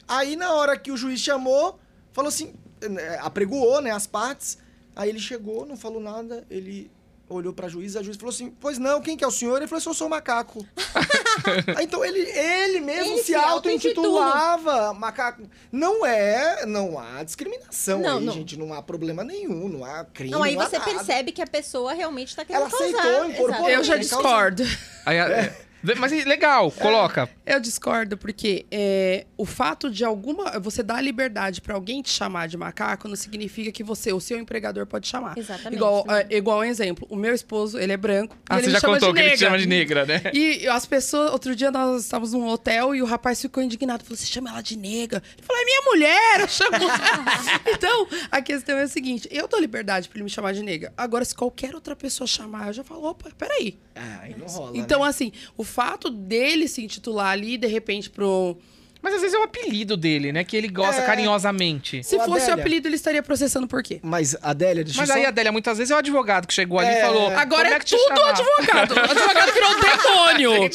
Aí, 0.06 0.36
na 0.36 0.52
hora 0.54 0.76
que 0.76 0.90
o 0.90 0.96
juiz 0.96 1.20
chamou, 1.20 1.78
falou 2.12 2.28
assim, 2.28 2.54
é, 2.82 3.18
apregoou 3.20 3.80
né, 3.80 3.90
as 3.90 4.06
partes. 4.06 4.58
Aí 4.98 5.08
ele 5.08 5.20
chegou, 5.20 5.64
não 5.64 5.76
falou 5.76 6.00
nada, 6.00 6.44
ele 6.50 6.90
olhou 7.30 7.52
pra 7.52 7.68
juiz, 7.68 7.94
a 7.94 8.02
juiz 8.02 8.16
falou 8.16 8.30
assim, 8.30 8.50
pois 8.58 8.78
não, 8.78 9.00
quem 9.00 9.16
que 9.16 9.22
é 9.22 9.26
o 9.26 9.30
senhor? 9.30 9.58
Ele 9.58 9.66
falou 9.68 9.78
assim, 9.78 9.90
eu 9.90 9.94
sou 9.94 10.06
o 10.06 10.10
macaco. 10.10 10.66
Aí, 11.76 11.84
então 11.84 12.04
ele, 12.04 12.20
ele 12.20 12.80
mesmo 12.80 13.12
Ele 13.12 13.18
se 13.18 13.26
se 13.26 13.34
auto-intitulava 13.34 14.92
macaco. 14.94 15.42
Não 15.70 16.04
é, 16.04 16.64
não 16.66 16.98
há 16.98 17.22
discriminação 17.22 18.00
Não, 18.00 18.18
aí, 18.18 18.24
não. 18.24 18.32
gente, 18.32 18.56
não 18.58 18.72
há 18.74 18.82
problema 18.82 19.22
nenhum, 19.22 19.68
não 19.68 19.84
há 19.84 20.04
crime, 20.06 20.30
Não, 20.30 20.42
aí 20.42 20.56
há 20.58 20.64
você 20.66 20.78
nada. 20.78 20.90
percebe 20.90 21.30
que 21.32 21.40
a 21.42 21.46
pessoa 21.46 21.92
realmente 21.92 22.34
tá 22.34 22.44
querendo 22.44 22.62
Ela 22.62 22.70
causar. 22.70 22.84
aceitou, 22.98 23.30
incorporou. 23.30 23.68
Eu 23.70 23.84
já 23.84 23.96
discordo. 23.96 24.64
Aí, 25.06 25.16
é, 25.18 25.54
Mas 25.98 26.12
legal, 26.24 26.70
coloca. 26.72 27.28
Eu 27.46 27.60
discordo 27.60 28.16
porque 28.16 28.66
é, 28.70 29.26
o 29.36 29.44
fato 29.46 29.90
de 29.90 30.04
alguma. 30.04 30.58
Você 30.58 30.82
dar 30.82 31.00
liberdade 31.00 31.60
pra 31.60 31.74
alguém 31.74 32.02
te 32.02 32.10
chamar 32.10 32.48
de 32.48 32.56
macaco 32.56 33.06
não 33.08 33.16
significa 33.16 33.70
que 33.70 33.82
você, 33.84 34.12
o 34.12 34.20
seu 34.20 34.38
empregador, 34.38 34.86
pode 34.86 35.06
chamar. 35.06 35.36
Exatamente. 35.38 35.76
Igual, 35.76 36.04
é, 36.08 36.26
igual 36.36 36.58
um 36.60 36.64
exemplo. 36.64 37.06
O 37.10 37.16
meu 37.16 37.34
esposo, 37.34 37.78
ele 37.78 37.92
é 37.92 37.96
branco. 37.96 38.36
e 38.36 38.38
Ah, 38.50 38.54
ele 38.56 38.62
você 38.62 38.66
me 38.68 38.72
já 38.72 38.80
chama 38.80 38.94
contou 38.94 39.12
de 39.12 39.14
que 39.14 39.20
ele 39.20 39.28
te 39.30 39.40
nega. 39.40 39.46
chama 39.46 39.58
de 39.58 39.66
negra, 39.66 40.06
né? 40.06 40.22
E 40.34 40.66
as 40.68 40.84
pessoas, 40.84 41.30
outro 41.32 41.54
dia 41.54 41.70
nós 41.70 42.02
estávamos 42.04 42.32
num 42.32 42.46
hotel 42.48 42.94
e 42.94 43.00
o 43.02 43.06
rapaz 43.06 43.40
ficou 43.40 43.62
indignado. 43.62 44.02
Falou: 44.04 44.16
você 44.16 44.26
chama 44.26 44.50
ela 44.50 44.60
de 44.60 44.76
nega? 44.76 45.22
Ele 45.36 45.46
falou: 45.46 45.62
é 45.62 45.64
minha 45.64 45.82
mulher, 45.82 46.40
eu 46.40 46.48
chamo. 46.48 46.76
então, 47.66 48.08
a 48.30 48.42
questão 48.42 48.76
é 48.78 48.82
a 48.82 48.88
seguinte: 48.88 49.28
eu 49.30 49.46
dou 49.48 49.60
liberdade 49.60 50.08
pra 50.08 50.16
ele 50.16 50.24
me 50.24 50.30
chamar 50.30 50.52
de 50.52 50.62
nega. 50.62 50.92
Agora, 50.96 51.24
se 51.24 51.34
qualquer 51.34 51.74
outra 51.74 51.94
pessoa 51.96 52.26
chamar, 52.26 52.68
eu 52.68 52.72
já 52.72 52.84
falo: 52.84 53.04
opa, 53.04 53.30
peraí. 53.38 53.78
Ah, 53.94 54.20
aí 54.22 54.34
não 54.36 54.46
rola. 54.46 54.76
Então, 54.76 55.02
né? 55.02 55.08
assim, 55.08 55.32
o 55.56 55.64
fato 55.68 56.10
dele 56.10 56.66
se 56.66 56.82
intitular 56.82 57.28
ali, 57.30 57.56
de 57.56 57.68
repente, 57.68 58.10
pro. 58.10 58.56
Mas 59.00 59.14
às 59.14 59.20
vezes 59.20 59.36
é 59.36 59.38
o 59.38 59.44
apelido 59.44 59.96
dele, 59.96 60.32
né? 60.32 60.42
Que 60.42 60.56
ele 60.56 60.66
gosta 60.66 61.02
É. 61.02 61.06
carinhosamente. 61.06 62.02
Se 62.02 62.16
Ô, 62.16 62.18
fosse 62.18 62.30
o 62.30 62.34
Adélia. 62.42 62.54
apelido, 62.54 62.88
ele 62.88 62.96
estaria 62.96 63.22
processando 63.22 63.68
por 63.68 63.80
quê? 63.80 64.00
Mas, 64.02 64.36
Adélia, 64.42 64.82
deixa 64.82 65.00
Mas 65.00 65.08
eu 65.08 65.14
aí, 65.14 65.22
só... 65.22 65.28
Adélia, 65.28 65.52
muitas 65.52 65.78
vezes 65.78 65.92
é 65.92 65.94
o 65.94 65.98
advogado 65.98 66.48
que 66.48 66.52
chegou 66.52 66.80
ali 66.80 66.88
É. 66.88 66.98
e 66.98 67.02
falou. 67.02 67.28
Agora 67.28 67.62
"Como 67.62 67.74
é, 67.74 67.78
que 67.78 67.84
te 67.84 67.96
tudo 67.96 68.12
o 68.12 68.16
chamar?" 68.16 68.30
advogado. 68.30 68.96
O 68.96 68.98
advogado 69.12 69.52
virou 69.54 69.70
o 69.70 69.78
demônio. 69.86 70.70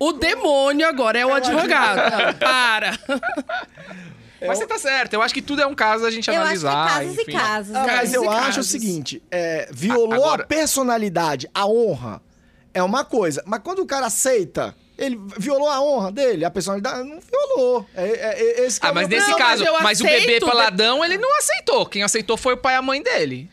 O 0.00 0.12
demônio 0.12 0.86
agora 0.86 1.18
é 1.18 1.24
o 1.24 1.32
advogado. 1.32 2.10
Não, 2.26 2.34
para. 2.34 2.98
Mas 4.46 4.58
você 4.58 4.66
tá 4.66 4.76
certo, 4.76 5.14
eu 5.14 5.22
acho 5.22 5.32
que 5.32 5.40
tudo 5.40 5.62
é 5.62 5.66
um 5.66 5.74
caso 5.74 6.04
a 6.04 6.10
gente 6.10 6.28
Eu 6.28 6.34
acho 6.42 6.60
que 6.60 6.66
é 6.66 6.68
analisar. 6.68 6.88
casos 6.98 7.16
e 7.16 7.22
enfim. 7.22 7.32
casos. 7.32 7.74
Ah, 7.76 7.80
né? 7.86 7.86
mas 7.86 7.96
Casos 8.00 8.14
eu 8.14 8.24
e 8.24 8.28
acho 8.28 8.38
o 8.38 8.44
casos. 8.46 8.66
seguinte: 8.66 9.22
é, 9.30 9.68
violou 9.72 10.12
agora- 10.14 10.42
a 10.42 10.46
personalidade, 10.46 11.48
a 11.54 11.64
honra, 11.66 12.20
é 12.74 12.82
uma 12.82 13.04
coisa. 13.04 13.42
Mas 13.46 13.60
quando 13.62 13.80
o 13.80 13.86
cara 13.86 14.06
aceita, 14.06 14.74
ele 14.98 15.18
violou 15.38 15.68
a 15.68 15.80
honra 15.82 16.12
dele, 16.12 16.44
a 16.44 16.50
personalidade, 16.50 17.08
não 17.08 17.18
violou. 17.20 17.86
É, 17.94 18.04
é- 18.06 18.42
é- 18.62 18.66
esse 18.66 18.78
é 18.82 18.86
Ah, 18.88 18.92
mas 18.92 19.08
nesse 19.08 19.28
mas 19.30 19.36
caso, 19.38 19.64
eu 19.64 19.80
mas, 19.82 20.00
o 20.00 20.04
bebê 20.04 20.16
aceito, 20.18 20.46
peladão, 20.46 21.04
ele 21.04 21.18
não 21.18 21.38
aceitou. 21.38 21.86
Quem 21.86 22.02
aceitou 22.02 22.36
foi 22.36 22.54
o 22.54 22.56
pai 22.58 22.74
e 22.74 22.76
a 22.76 22.82
mãe 22.82 23.02
dele. 23.02 23.50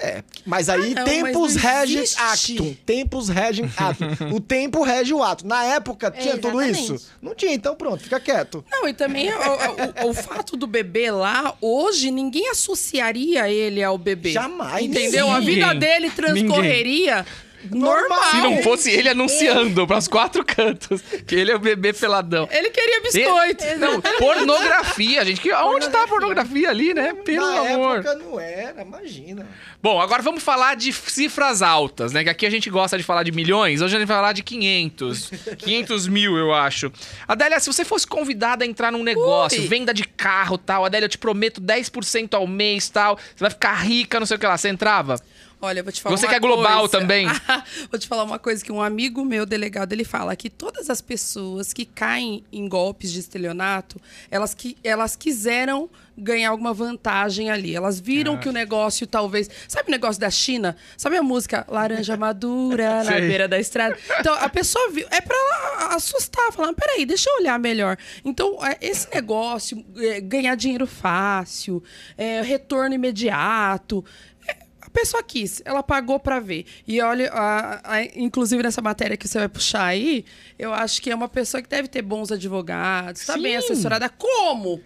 É, 0.00 0.22
mas 0.46 0.68
aí 0.68 0.92
Ah, 0.96 1.00
não, 1.00 1.04
tempos 1.06 1.54
mas 1.54 1.62
regem 1.64 2.04
actum. 2.18 2.76
Tempos 2.86 3.28
regem 3.28 3.68
ato. 3.76 4.04
o 4.32 4.38
tempo 4.40 4.84
rege 4.84 5.12
o 5.12 5.20
ato. 5.24 5.44
Na 5.44 5.64
época 5.64 6.08
tinha 6.12 6.38
tudo 6.38 6.60
exatamente. 6.62 6.94
isso? 6.94 7.08
Não 7.20 7.34
tinha, 7.34 7.52
então 7.52 7.74
pronto, 7.74 8.00
fica 8.00 8.20
quieto. 8.20 8.64
Não, 8.70 8.86
e 8.88 8.94
também 8.94 9.28
o, 9.32 10.06
o- 10.06 10.10
o 10.10 10.14
fato 10.14 10.56
do 10.56 10.68
bebê 10.68 11.10
lá, 11.10 11.52
hoje, 11.60 12.12
ninguém 12.12 12.48
associaria 12.48 13.50
ele 13.50 13.82
ao 13.82 13.98
bebê. 13.98 14.30
Jamais. 14.30 14.84
Entendeu? 14.86 15.28
A 15.32 15.40
vida 15.40 15.66
Ninguém. 15.74 15.78
dele 15.80 16.10
transcorreria 16.10 17.26
normal. 17.70 18.22
Se 18.30 18.36
não 18.38 18.62
fosse 18.62 18.90
ele 18.90 19.08
anunciando 19.08 19.86
pros 19.86 20.06
quatro 20.08 20.44
cantos 20.44 21.00
que 21.26 21.34
ele 21.34 21.50
é 21.52 21.56
o 21.56 21.58
bebê 21.58 21.92
peladão. 21.92 22.48
Ele 22.50 22.70
queria 22.70 23.00
biscoito. 23.02 23.64
E- 23.64 23.76
Não, 23.76 24.00
pornografia, 24.00 25.24
gente. 25.24 25.40
Que, 25.40 25.52
onde 25.52 25.88
tá 25.88 26.04
a 26.04 26.08
pornografia 26.08 26.70
ali, 26.70 26.94
né? 26.94 27.12
Pelo 27.24 27.50
Na 27.50 27.60
amor. 27.72 27.96
época 27.98 28.14
não 28.14 28.40
era, 28.40 28.82
imagina. 28.82 29.46
Bom, 29.82 30.00
agora 30.00 30.22
vamos 30.22 30.42
falar 30.42 30.74
de 30.76 30.92
cifras 30.92 31.62
altas, 31.62 32.12
né? 32.12 32.24
Que 32.24 32.30
aqui 32.30 32.46
a 32.46 32.50
gente 32.50 32.68
gosta 32.70 32.96
de 32.96 33.04
falar 33.04 33.22
de 33.22 33.32
milhões, 33.32 33.80
hoje 33.80 33.96
a 33.96 33.98
gente 33.98 34.08
vai 34.08 34.16
falar 34.16 34.32
de 34.32 34.42
500. 34.42 35.30
500 35.58 36.08
mil, 36.08 36.36
eu 36.36 36.52
acho. 36.52 36.92
Adélia, 37.26 37.60
se 37.60 37.66
você 37.66 37.84
fosse 37.84 38.06
convidada 38.06 38.64
a 38.64 38.66
entrar 38.66 38.90
num 38.92 39.02
negócio, 39.02 39.60
Ui. 39.60 39.66
venda 39.68 39.92
de 39.94 40.04
carro 40.04 40.58
tal, 40.58 40.84
Adélia, 40.84 41.06
eu 41.06 41.10
te 41.10 41.18
prometo 41.18 41.60
10% 41.60 42.34
ao 42.34 42.46
mês 42.46 42.88
tal, 42.88 43.16
você 43.16 43.40
vai 43.40 43.50
ficar 43.50 43.74
rica, 43.74 44.18
não 44.18 44.26
sei 44.26 44.36
o 44.36 44.40
que 44.40 44.46
lá, 44.46 44.56
você 44.56 44.68
entrava? 44.68 45.16
Olha, 45.60 45.82
vou 45.82 45.92
te 45.92 46.00
falar 46.00 46.16
Você 46.16 46.26
uma 46.26 46.30
que 46.30 46.36
é 46.36 46.40
global 46.40 46.78
coisa. 46.88 46.98
também. 47.00 47.26
vou 47.90 47.98
te 47.98 48.06
falar 48.06 48.22
uma 48.22 48.38
coisa 48.38 48.64
que 48.64 48.70
um 48.70 48.80
amigo 48.80 49.24
meu, 49.24 49.44
delegado, 49.44 49.92
ele 49.92 50.04
fala 50.04 50.36
que 50.36 50.48
todas 50.48 50.88
as 50.88 51.00
pessoas 51.00 51.72
que 51.72 51.84
caem 51.84 52.44
em 52.52 52.68
golpes 52.68 53.10
de 53.10 53.18
estelionato, 53.18 54.00
elas, 54.30 54.54
que, 54.54 54.76
elas 54.84 55.16
quiseram 55.16 55.90
ganhar 56.16 56.50
alguma 56.50 56.72
vantagem 56.72 57.50
ali. 57.50 57.74
Elas 57.74 57.98
viram 57.98 58.34
Ah. 58.34 58.38
que 58.38 58.48
o 58.48 58.52
negócio 58.52 59.04
talvez... 59.06 59.50
Sabe 59.66 59.88
o 59.88 59.90
negócio 59.90 60.20
da 60.20 60.30
China? 60.30 60.76
Sabe 60.96 61.16
a 61.16 61.22
música 61.22 61.64
Laranja 61.68 62.16
Madura 62.16 63.02
na 63.04 63.12
beira 63.12 63.48
da 63.48 63.58
estrada? 63.58 63.96
Então, 64.20 64.34
a 64.34 64.48
pessoa 64.48 64.90
viu... 64.90 65.06
É 65.10 65.20
pra 65.20 65.36
ela 65.36 65.96
assustar, 65.96 66.52
falar, 66.52 66.72
peraí, 66.74 67.04
deixa 67.04 67.28
eu 67.30 67.36
olhar 67.40 67.58
melhor. 67.58 67.96
Então, 68.24 68.64
é, 68.64 68.76
esse 68.80 69.08
negócio, 69.12 69.84
é, 69.96 70.20
ganhar 70.20 70.54
dinheiro 70.54 70.86
fácil, 70.86 71.82
é, 72.16 72.42
retorno 72.42 72.94
imediato... 72.94 74.04
é, 74.46 74.67
a 74.88 74.90
pessoa 74.90 75.22
quis, 75.22 75.62
ela 75.64 75.82
pagou 75.82 76.18
pra 76.18 76.40
ver. 76.40 76.64
E 76.86 77.00
olha, 77.00 77.30
a- 77.32 77.80
a- 77.84 78.04
inclusive 78.16 78.62
nessa 78.62 78.80
matéria 78.82 79.16
que 79.16 79.28
você 79.28 79.38
vai 79.38 79.48
puxar 79.48 79.84
aí, 79.84 80.24
eu 80.58 80.72
acho 80.72 81.00
que 81.00 81.10
é 81.10 81.14
uma 81.14 81.28
pessoa 81.28 81.62
que 81.62 81.68
deve 81.68 81.88
ter 81.88 82.02
bons 82.02 82.32
advogados, 82.32 83.24
tá 83.26 83.36
bem 83.38 83.52
Sim. 83.52 83.58
assessorada. 83.72 84.08
Como? 84.08 84.80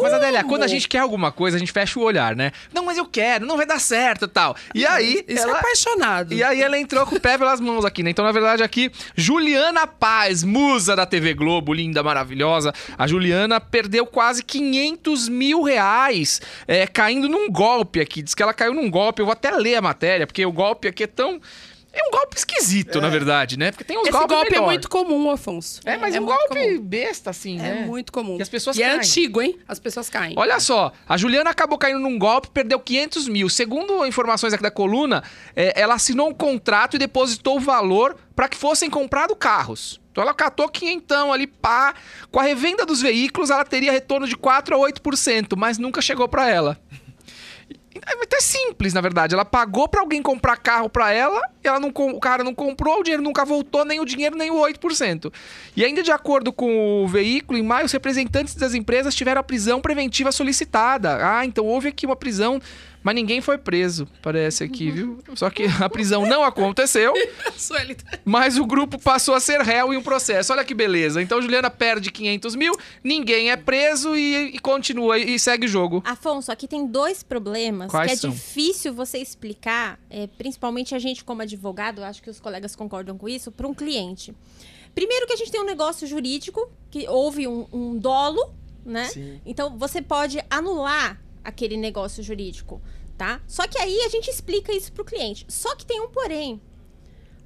Mas, 0.00 0.12
Adélia, 0.12 0.40
Como? 0.40 0.52
quando 0.52 0.62
a 0.62 0.66
gente 0.66 0.88
quer 0.88 0.98
alguma 0.98 1.32
coisa, 1.32 1.56
a 1.56 1.60
gente 1.60 1.72
fecha 1.72 1.98
o 1.98 2.02
olhar, 2.02 2.36
né? 2.36 2.52
Não, 2.72 2.84
mas 2.84 2.98
eu 2.98 3.06
quero, 3.06 3.46
não 3.46 3.56
vai 3.56 3.66
dar 3.66 3.80
certo 3.80 4.24
e 4.24 4.28
tal. 4.28 4.56
E 4.74 4.86
aí. 4.86 5.24
Isso 5.26 5.42
ela... 5.42 5.56
é 5.56 5.58
apaixonado. 5.58 6.32
E 6.32 6.42
aí 6.42 6.62
ela 6.62 6.78
entrou 6.78 7.06
com 7.06 7.16
o 7.16 7.20
pé 7.20 7.36
pelas 7.38 7.60
mãos 7.60 7.84
aqui, 7.84 8.02
né? 8.02 8.10
Então, 8.10 8.24
na 8.24 8.32
verdade, 8.32 8.62
aqui, 8.62 8.90
Juliana 9.14 9.86
Paz, 9.86 10.42
musa 10.44 10.94
da 10.94 11.06
TV 11.06 11.34
Globo, 11.34 11.72
linda, 11.72 12.02
maravilhosa. 12.02 12.72
A 12.96 13.06
Juliana 13.06 13.60
perdeu 13.60 14.06
quase 14.06 14.42
500 14.42 15.28
mil 15.28 15.62
reais 15.62 16.40
é, 16.66 16.86
caindo 16.86 17.28
num 17.28 17.50
golpe 17.50 18.00
aqui. 18.00 18.22
Diz 18.22 18.34
que 18.34 18.42
ela 18.42 18.54
caiu 18.54 18.74
num 18.74 18.90
golpe. 18.90 19.22
Eu 19.22 19.26
vou 19.26 19.32
até 19.32 19.50
ler 19.50 19.76
a 19.76 19.82
matéria, 19.82 20.26
porque 20.26 20.44
o 20.44 20.52
golpe 20.52 20.88
aqui 20.88 21.04
é 21.04 21.06
tão... 21.06 21.40
É 21.92 22.06
um 22.06 22.10
golpe 22.12 22.36
esquisito, 22.36 23.00
na 23.00 23.08
verdade, 23.08 23.58
né? 23.58 23.72
Porque 23.72 23.82
tem 23.82 23.98
uns 23.98 24.02
Esse 24.02 24.12
golpes 24.12 24.28
golpe 24.36 24.46
é 24.48 24.50
melhor. 24.52 24.66
muito 24.66 24.88
comum, 24.88 25.30
Afonso. 25.30 25.80
É, 25.84 25.96
mas 25.96 26.14
um 26.14 26.20
muito 26.20 26.38
golpe 26.38 26.54
comum. 26.68 26.80
besta, 26.80 27.30
assim, 27.30 27.58
É 27.58 27.62
né? 27.62 27.84
muito 27.84 28.12
comum. 28.12 28.38
E 28.38 28.42
as 28.42 28.48
pessoas 28.48 28.76
e 28.76 28.82
é 28.82 28.86
caem. 28.86 28.98
antigo, 28.98 29.42
hein? 29.42 29.58
As 29.66 29.80
pessoas 29.80 30.08
caem. 30.08 30.34
Olha 30.36 30.60
só, 30.60 30.92
a 31.08 31.16
Juliana 31.16 31.50
acabou 31.50 31.76
caindo 31.76 31.98
num 31.98 32.16
golpe, 32.18 32.48
perdeu 32.50 32.78
500 32.78 33.26
mil. 33.28 33.48
Segundo 33.48 34.06
informações 34.06 34.52
aqui 34.52 34.62
da 34.62 34.70
coluna, 34.70 35.24
é, 35.56 35.80
ela 35.80 35.94
assinou 35.94 36.28
um 36.28 36.34
contrato 36.34 36.94
e 36.94 36.98
depositou 36.98 37.56
o 37.56 37.60
valor 37.60 38.16
para 38.36 38.48
que 38.48 38.56
fossem 38.56 38.88
comprados 38.88 39.36
carros. 39.38 40.00
Então 40.12 40.22
ela 40.22 40.34
catou 40.34 40.68
quinhentão 40.68 41.32
ali, 41.32 41.46
pá. 41.46 41.94
Com 42.32 42.40
a 42.40 42.42
revenda 42.42 42.84
dos 42.84 43.00
veículos, 43.00 43.48
ela 43.50 43.64
teria 43.64 43.92
retorno 43.92 44.26
de 44.26 44.36
4 44.36 44.74
a 44.74 44.78
8%, 44.78 45.56
mas 45.56 45.78
nunca 45.78 46.00
chegou 46.02 46.28
para 46.28 46.48
ela. 46.48 46.78
É 47.92 48.22
até 48.22 48.40
simples, 48.40 48.94
na 48.94 49.00
verdade. 49.00 49.34
Ela 49.34 49.44
pagou 49.44 49.88
pra 49.88 50.00
alguém 50.00 50.22
comprar 50.22 50.56
carro 50.56 50.88
pra 50.88 51.12
ela, 51.12 51.40
ela 51.62 51.80
não, 51.80 51.88
o 51.88 52.20
cara 52.20 52.44
não 52.44 52.54
comprou, 52.54 53.00
o 53.00 53.02
dinheiro 53.02 53.22
nunca 53.22 53.44
voltou, 53.44 53.84
nem 53.84 53.98
o 53.98 54.04
dinheiro, 54.04 54.36
nem 54.36 54.50
o 54.50 54.54
8%. 54.54 55.32
E 55.76 55.84
ainda 55.84 56.02
de 56.02 56.12
acordo 56.12 56.52
com 56.52 57.04
o 57.04 57.08
veículo, 57.08 57.58
em 57.58 57.62
maio, 57.62 57.86
os 57.86 57.92
representantes 57.92 58.54
das 58.54 58.74
empresas 58.74 59.14
tiveram 59.14 59.40
a 59.40 59.44
prisão 59.44 59.80
preventiva 59.80 60.30
solicitada. 60.30 61.18
Ah, 61.20 61.44
então 61.44 61.66
houve 61.66 61.88
aqui 61.88 62.06
uma 62.06 62.14
prisão, 62.14 62.60
mas 63.02 63.14
ninguém 63.14 63.40
foi 63.40 63.56
preso, 63.58 64.06
parece 64.22 64.62
aqui, 64.64 64.90
viu? 64.90 65.18
Só 65.34 65.48
que 65.50 65.64
a 65.80 65.88
prisão 65.88 66.26
não 66.26 66.42
aconteceu, 66.44 67.12
tá- 67.68 68.18
mas 68.24 68.58
o 68.58 68.66
grupo 68.66 68.98
passou 69.00 69.34
a 69.34 69.40
ser 69.40 69.60
réu 69.60 69.92
em 69.92 69.96
um 69.96 70.02
processo. 70.02 70.52
Olha 70.52 70.64
que 70.64 70.74
beleza. 70.74 71.22
Então 71.22 71.40
Juliana 71.40 71.70
perde 71.70 72.10
500 72.10 72.54
mil, 72.54 72.72
ninguém 73.02 73.50
é 73.50 73.56
preso 73.56 74.14
e, 74.16 74.56
e 74.56 74.58
continua 74.58 75.18
e 75.18 75.38
segue 75.38 75.66
o 75.66 75.68
jogo. 75.68 76.02
Afonso, 76.04 76.52
aqui 76.52 76.68
tem 76.68 76.86
dois 76.86 77.22
problemas 77.22 77.90
Quais 77.90 78.06
que 78.08 78.12
é 78.12 78.16
são? 78.16 78.30
difícil 78.30 78.92
você 78.92 79.18
explicar, 79.18 79.98
é, 80.10 80.26
principalmente 80.26 80.94
a 80.94 80.98
gente 80.98 81.24
como 81.24 81.42
advogado, 81.42 82.02
acho 82.02 82.22
que 82.22 82.30
os 82.30 82.38
colegas 82.40 82.76
concordam 82.76 83.16
com 83.16 83.28
isso, 83.28 83.50
para 83.50 83.66
um 83.66 83.74
cliente. 83.74 84.34
Primeiro 84.94 85.26
que 85.26 85.32
a 85.32 85.36
gente 85.36 85.50
tem 85.52 85.60
um 85.60 85.64
negócio 85.66 86.06
jurídico, 86.06 86.70
que 86.90 87.08
houve 87.08 87.46
um, 87.46 87.66
um 87.72 87.96
dolo, 87.96 88.52
né? 88.84 89.04
Sim. 89.06 89.40
Então 89.46 89.76
você 89.78 90.02
pode 90.02 90.42
anular 90.50 91.20
aquele 91.44 91.76
negócio 91.76 92.22
jurídico, 92.22 92.80
tá? 93.16 93.40
Só 93.46 93.66
que 93.66 93.78
aí 93.78 94.00
a 94.02 94.08
gente 94.08 94.30
explica 94.30 94.72
isso 94.72 94.92
pro 94.92 95.04
cliente. 95.04 95.44
Só 95.48 95.74
que 95.76 95.86
tem 95.86 96.00
um 96.00 96.08
porém. 96.08 96.60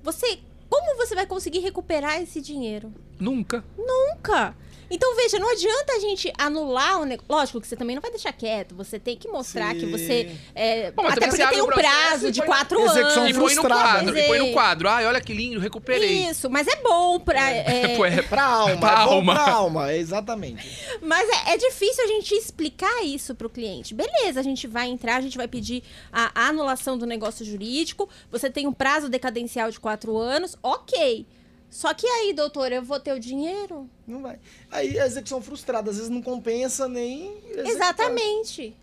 Você, 0.03 0.38
como 0.68 0.97
você 0.97 1.14
vai 1.14 1.26
conseguir 1.26 1.61
recuperar 1.61 2.20
esse 2.20 2.40
dinheiro? 2.40 2.92
Nunca. 3.18 3.64
Nunca. 3.76 4.57
Então, 4.91 5.14
veja, 5.16 5.39
não 5.39 5.51
adianta 5.51 5.93
a 5.95 5.99
gente 5.99 6.32
anular 6.39 7.01
o 7.01 7.05
negócio. 7.05 7.26
Lógico 7.32 7.61
que 7.61 7.66
você 7.66 7.76
também 7.76 7.95
não 7.97 8.03
vai 8.03 8.11
deixar 8.11 8.32
quieto. 8.32 8.74
Você 8.74 8.99
tem 8.99 9.16
que 9.16 9.28
mostrar 9.28 9.72
Sim. 9.74 9.80
que 9.80 9.87
você. 9.87 10.30
é, 10.55 10.91
Bom, 10.91 11.07
até 11.07 11.26
porque 11.28 11.47
tem 11.47 11.62
um 11.62 11.66
prazo 11.66 12.30
de 12.30 12.43
quatro 12.43 12.80
anos. 12.80 13.28
E 13.28 13.35
põe 13.35 13.55
no 13.55 13.62
quadro, 13.62 14.18
e 14.18 14.26
põe 14.26 14.39
no 14.39 14.53
quadro. 14.53 14.89
Ai, 14.89 15.07
olha 15.07 15.20
que 15.20 15.32
lindo, 15.32 15.59
recuperei. 15.59 16.28
Isso, 16.28 16.49
mas 16.51 16.66
é 16.66 16.76
bom 16.76 17.18
pra. 17.20 17.51
é, 17.51 17.95
Pô, 17.97 18.05
é- 18.05 18.22
Pra 18.22 18.45
alma, 18.45 18.76
Pra 18.78 18.91
é 18.93 19.05
bom 19.05 19.12
alma. 19.12 19.35
pra 19.35 19.51
alma, 19.53 19.93
exatamente. 19.95 20.66
Mas 21.03 21.28
é, 21.47 21.55
é 21.55 21.57
difícil 21.57 22.05
a 22.05 22.07
gente 22.07 22.35
explicar 22.35 23.05
isso 23.05 23.35
pro 23.35 23.51
cliente. 23.51 23.95
Beleza, 23.95 24.41
a 24.41 24.43
gente 24.43 24.66
vai 24.66 24.89
entrar, 24.89 25.16
a 25.16 25.20
gente 25.20 25.37
vai 25.37 25.49
pedir 25.49 25.82
a 26.12 26.49
anulação 26.49 26.97
do 26.99 27.07
negócio 27.07 27.45
jurídico. 27.45 28.09
Você 28.30 28.51
tem 28.51 28.66
um 28.66 28.72
prazo 28.72 29.09
decadencial 29.09 29.70
de 29.70 29.78
quatro 29.80 30.16
anos, 30.16 30.57
ok. 30.62 31.26
Só 31.74 31.92
que 31.92 32.06
aí, 32.06 32.32
doutor, 32.32 32.70
eu 32.70 32.84
vou 32.84 33.00
ter 33.00 33.12
o 33.12 33.18
dinheiro? 33.18 33.90
Não 34.06 34.22
vai. 34.22 34.38
Aí 34.70 34.96
a 34.96 35.06
execução 35.06 35.42
frustrada, 35.42 35.90
às 35.90 35.96
vezes 35.96 36.08
não 36.08 36.22
compensa 36.22 36.86
nem. 36.86 37.36
executar. 37.48 37.66
Exatamente. 37.66 38.76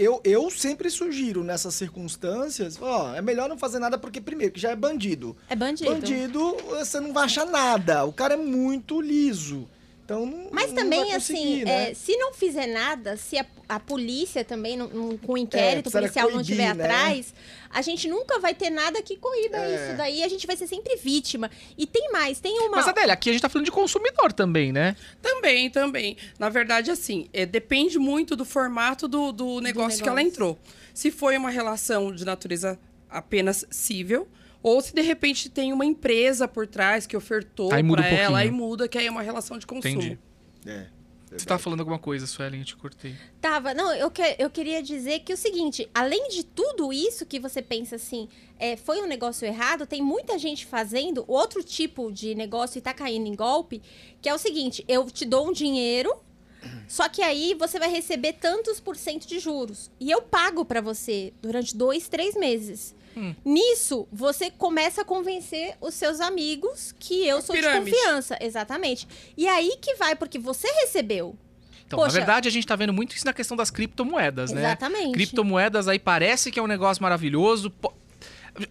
Eu, 0.00 0.18
eu 0.24 0.50
sempre 0.50 0.88
sugiro 0.88 1.44
nessas 1.44 1.74
circunstâncias, 1.74 2.80
ó, 2.80 3.14
é 3.14 3.20
melhor 3.20 3.46
não 3.46 3.58
fazer 3.58 3.78
nada 3.78 3.98
porque, 3.98 4.22
primeiro, 4.22 4.54
que 4.54 4.58
já 4.58 4.70
é 4.70 4.74
bandido. 4.74 5.36
É 5.50 5.54
bandido. 5.54 5.90
Bandido, 5.90 6.56
você 6.70 6.98
não 6.98 7.12
vai 7.12 7.26
achar 7.26 7.44
nada. 7.44 8.06
O 8.06 8.12
cara 8.12 8.32
é 8.32 8.38
muito 8.38 8.98
liso. 8.98 9.68
Então 10.06 10.24
não. 10.24 10.48
Mas 10.52 10.68
não 10.72 10.84
também, 10.84 11.12
assim, 11.14 11.64
né? 11.64 11.90
é, 11.90 11.94
se 11.94 12.16
não 12.16 12.32
fizer 12.32 12.68
nada, 12.68 13.16
se 13.16 13.36
a, 13.36 13.44
a 13.68 13.80
polícia 13.80 14.44
também, 14.44 14.76
não- 14.76 14.86
não- 14.88 15.18
com 15.18 15.32
o 15.32 15.36
inquérito 15.36 15.90
precisa 15.90 15.98
policial 16.00 16.26
não 16.28 16.34
coibir, 16.36 16.52
estiver 16.52 16.74
né? 16.76 16.84
atrás, 16.84 17.34
a 17.68 17.82
gente 17.82 18.08
nunca 18.08 18.38
vai 18.38 18.54
ter 18.54 18.70
nada 18.70 19.02
que 19.02 19.16
coíba 19.16 19.56
É. 19.56 19.74
isso. 19.74 19.96
Daí 19.96 20.22
a 20.22 20.28
gente 20.28 20.46
vai 20.46 20.56
ser 20.56 20.68
sempre 20.68 20.94
vítima. 20.94 21.50
E 21.76 21.88
tem 21.88 22.08
mais, 22.12 22.38
tem 22.38 22.56
uma. 22.60 22.76
Mas, 22.76 22.86
Adélia, 22.86 23.14
aqui 23.14 23.30
a 23.30 23.32
gente 23.32 23.42
tá 23.42 23.48
falando 23.48 23.64
de 23.64 23.72
consumidor 23.72 24.32
também, 24.32 24.72
né? 24.72 24.94
Também, 25.20 25.68
também. 25.70 26.16
Na 26.38 26.48
verdade, 26.48 26.88
assim, 26.92 27.28
é, 27.32 27.44
depende 27.44 27.98
muito 27.98 28.36
do 28.36 28.44
formato 28.44 29.08
do, 29.08 29.32
do 29.32 29.60
negócio 29.60 30.00
que 30.00 30.08
ela 30.08 30.18
negócio. 30.18 30.32
entrou. 30.34 30.58
Se 30.94 31.10
foi 31.10 31.36
uma 31.36 31.50
relação 31.50 32.14
de 32.14 32.24
natureza 32.24 32.78
apenas 33.10 33.66
cível, 33.72 34.28
ou 34.66 34.80
se 34.80 34.92
de 34.92 35.00
repente 35.00 35.48
tem 35.48 35.72
uma 35.72 35.86
empresa 35.86 36.48
por 36.48 36.66
trás 36.66 37.06
que 37.06 37.16
ofertou 37.16 37.68
pra 37.68 37.78
um 37.78 37.96
ela, 37.98 38.40
aí 38.40 38.50
muda, 38.50 38.88
que 38.88 38.98
aí 38.98 39.06
é 39.06 39.10
uma 39.10 39.22
relação 39.22 39.58
de 39.58 39.64
consumo. 39.64 40.02
Entendi. 40.02 40.18
É. 40.66 40.88
Você 41.30 41.46
tá 41.46 41.56
falando 41.56 41.80
alguma 41.80 42.00
coisa, 42.00 42.26
Suelen, 42.26 42.60
eu 42.60 42.66
te 42.66 42.76
cortei. 42.76 43.14
Tava. 43.40 43.72
Não, 43.74 43.94
eu, 43.94 44.10
que, 44.10 44.22
eu 44.40 44.50
queria 44.50 44.82
dizer 44.82 45.20
que 45.20 45.32
o 45.32 45.36
seguinte, 45.36 45.88
além 45.94 46.28
de 46.30 46.44
tudo 46.44 46.92
isso 46.92 47.24
que 47.24 47.38
você 47.38 47.62
pensa 47.62 47.94
assim, 47.94 48.28
é, 48.58 48.76
foi 48.76 49.00
um 49.00 49.06
negócio 49.06 49.46
errado, 49.46 49.86
tem 49.86 50.02
muita 50.02 50.36
gente 50.36 50.66
fazendo 50.66 51.24
outro 51.28 51.62
tipo 51.62 52.10
de 52.10 52.34
negócio 52.34 52.78
e 52.78 52.82
tá 52.82 52.92
caindo 52.92 53.28
em 53.28 53.36
golpe, 53.36 53.80
que 54.20 54.28
é 54.28 54.34
o 54.34 54.38
seguinte, 54.38 54.84
eu 54.88 55.08
te 55.08 55.24
dou 55.24 55.48
um 55.48 55.52
dinheiro, 55.52 56.12
só 56.88 57.08
que 57.08 57.22
aí 57.22 57.54
você 57.54 57.78
vai 57.78 57.90
receber 57.90 58.34
tantos 58.34 58.80
por 58.80 58.96
cento 58.96 59.26
de 59.26 59.38
juros. 59.38 59.90
E 60.00 60.10
eu 60.10 60.22
pago 60.22 60.64
pra 60.64 60.80
você 60.80 61.32
durante 61.40 61.76
dois, 61.76 62.08
três 62.08 62.34
meses. 62.34 62.94
Nisso, 63.44 64.06
você 64.12 64.50
começa 64.50 65.00
a 65.00 65.04
convencer 65.04 65.74
os 65.80 65.94
seus 65.94 66.20
amigos 66.20 66.94
que 66.98 67.26
eu 67.26 67.40
sou 67.40 67.54
pirâmide. 67.54 67.90
de 67.90 67.96
confiança. 67.96 68.36
Exatamente. 68.40 69.08
E 69.36 69.48
aí 69.48 69.78
que 69.80 69.94
vai, 69.94 70.14
porque 70.14 70.38
você 70.38 70.68
recebeu. 70.82 71.34
Então, 71.86 71.98
na 71.98 72.04
Poxa. 72.04 72.16
verdade, 72.18 72.48
a 72.48 72.52
gente 72.52 72.66
tá 72.66 72.76
vendo 72.76 72.92
muito 72.92 73.14
isso 73.14 73.24
na 73.24 73.32
questão 73.32 73.56
das 73.56 73.70
criptomoedas, 73.70 74.50
né? 74.52 74.60
Exatamente. 74.60 75.12
Criptomoedas 75.12 75.88
aí 75.88 75.98
parece 75.98 76.50
que 76.50 76.58
é 76.58 76.62
um 76.62 76.66
negócio 76.66 77.02
maravilhoso. 77.02 77.72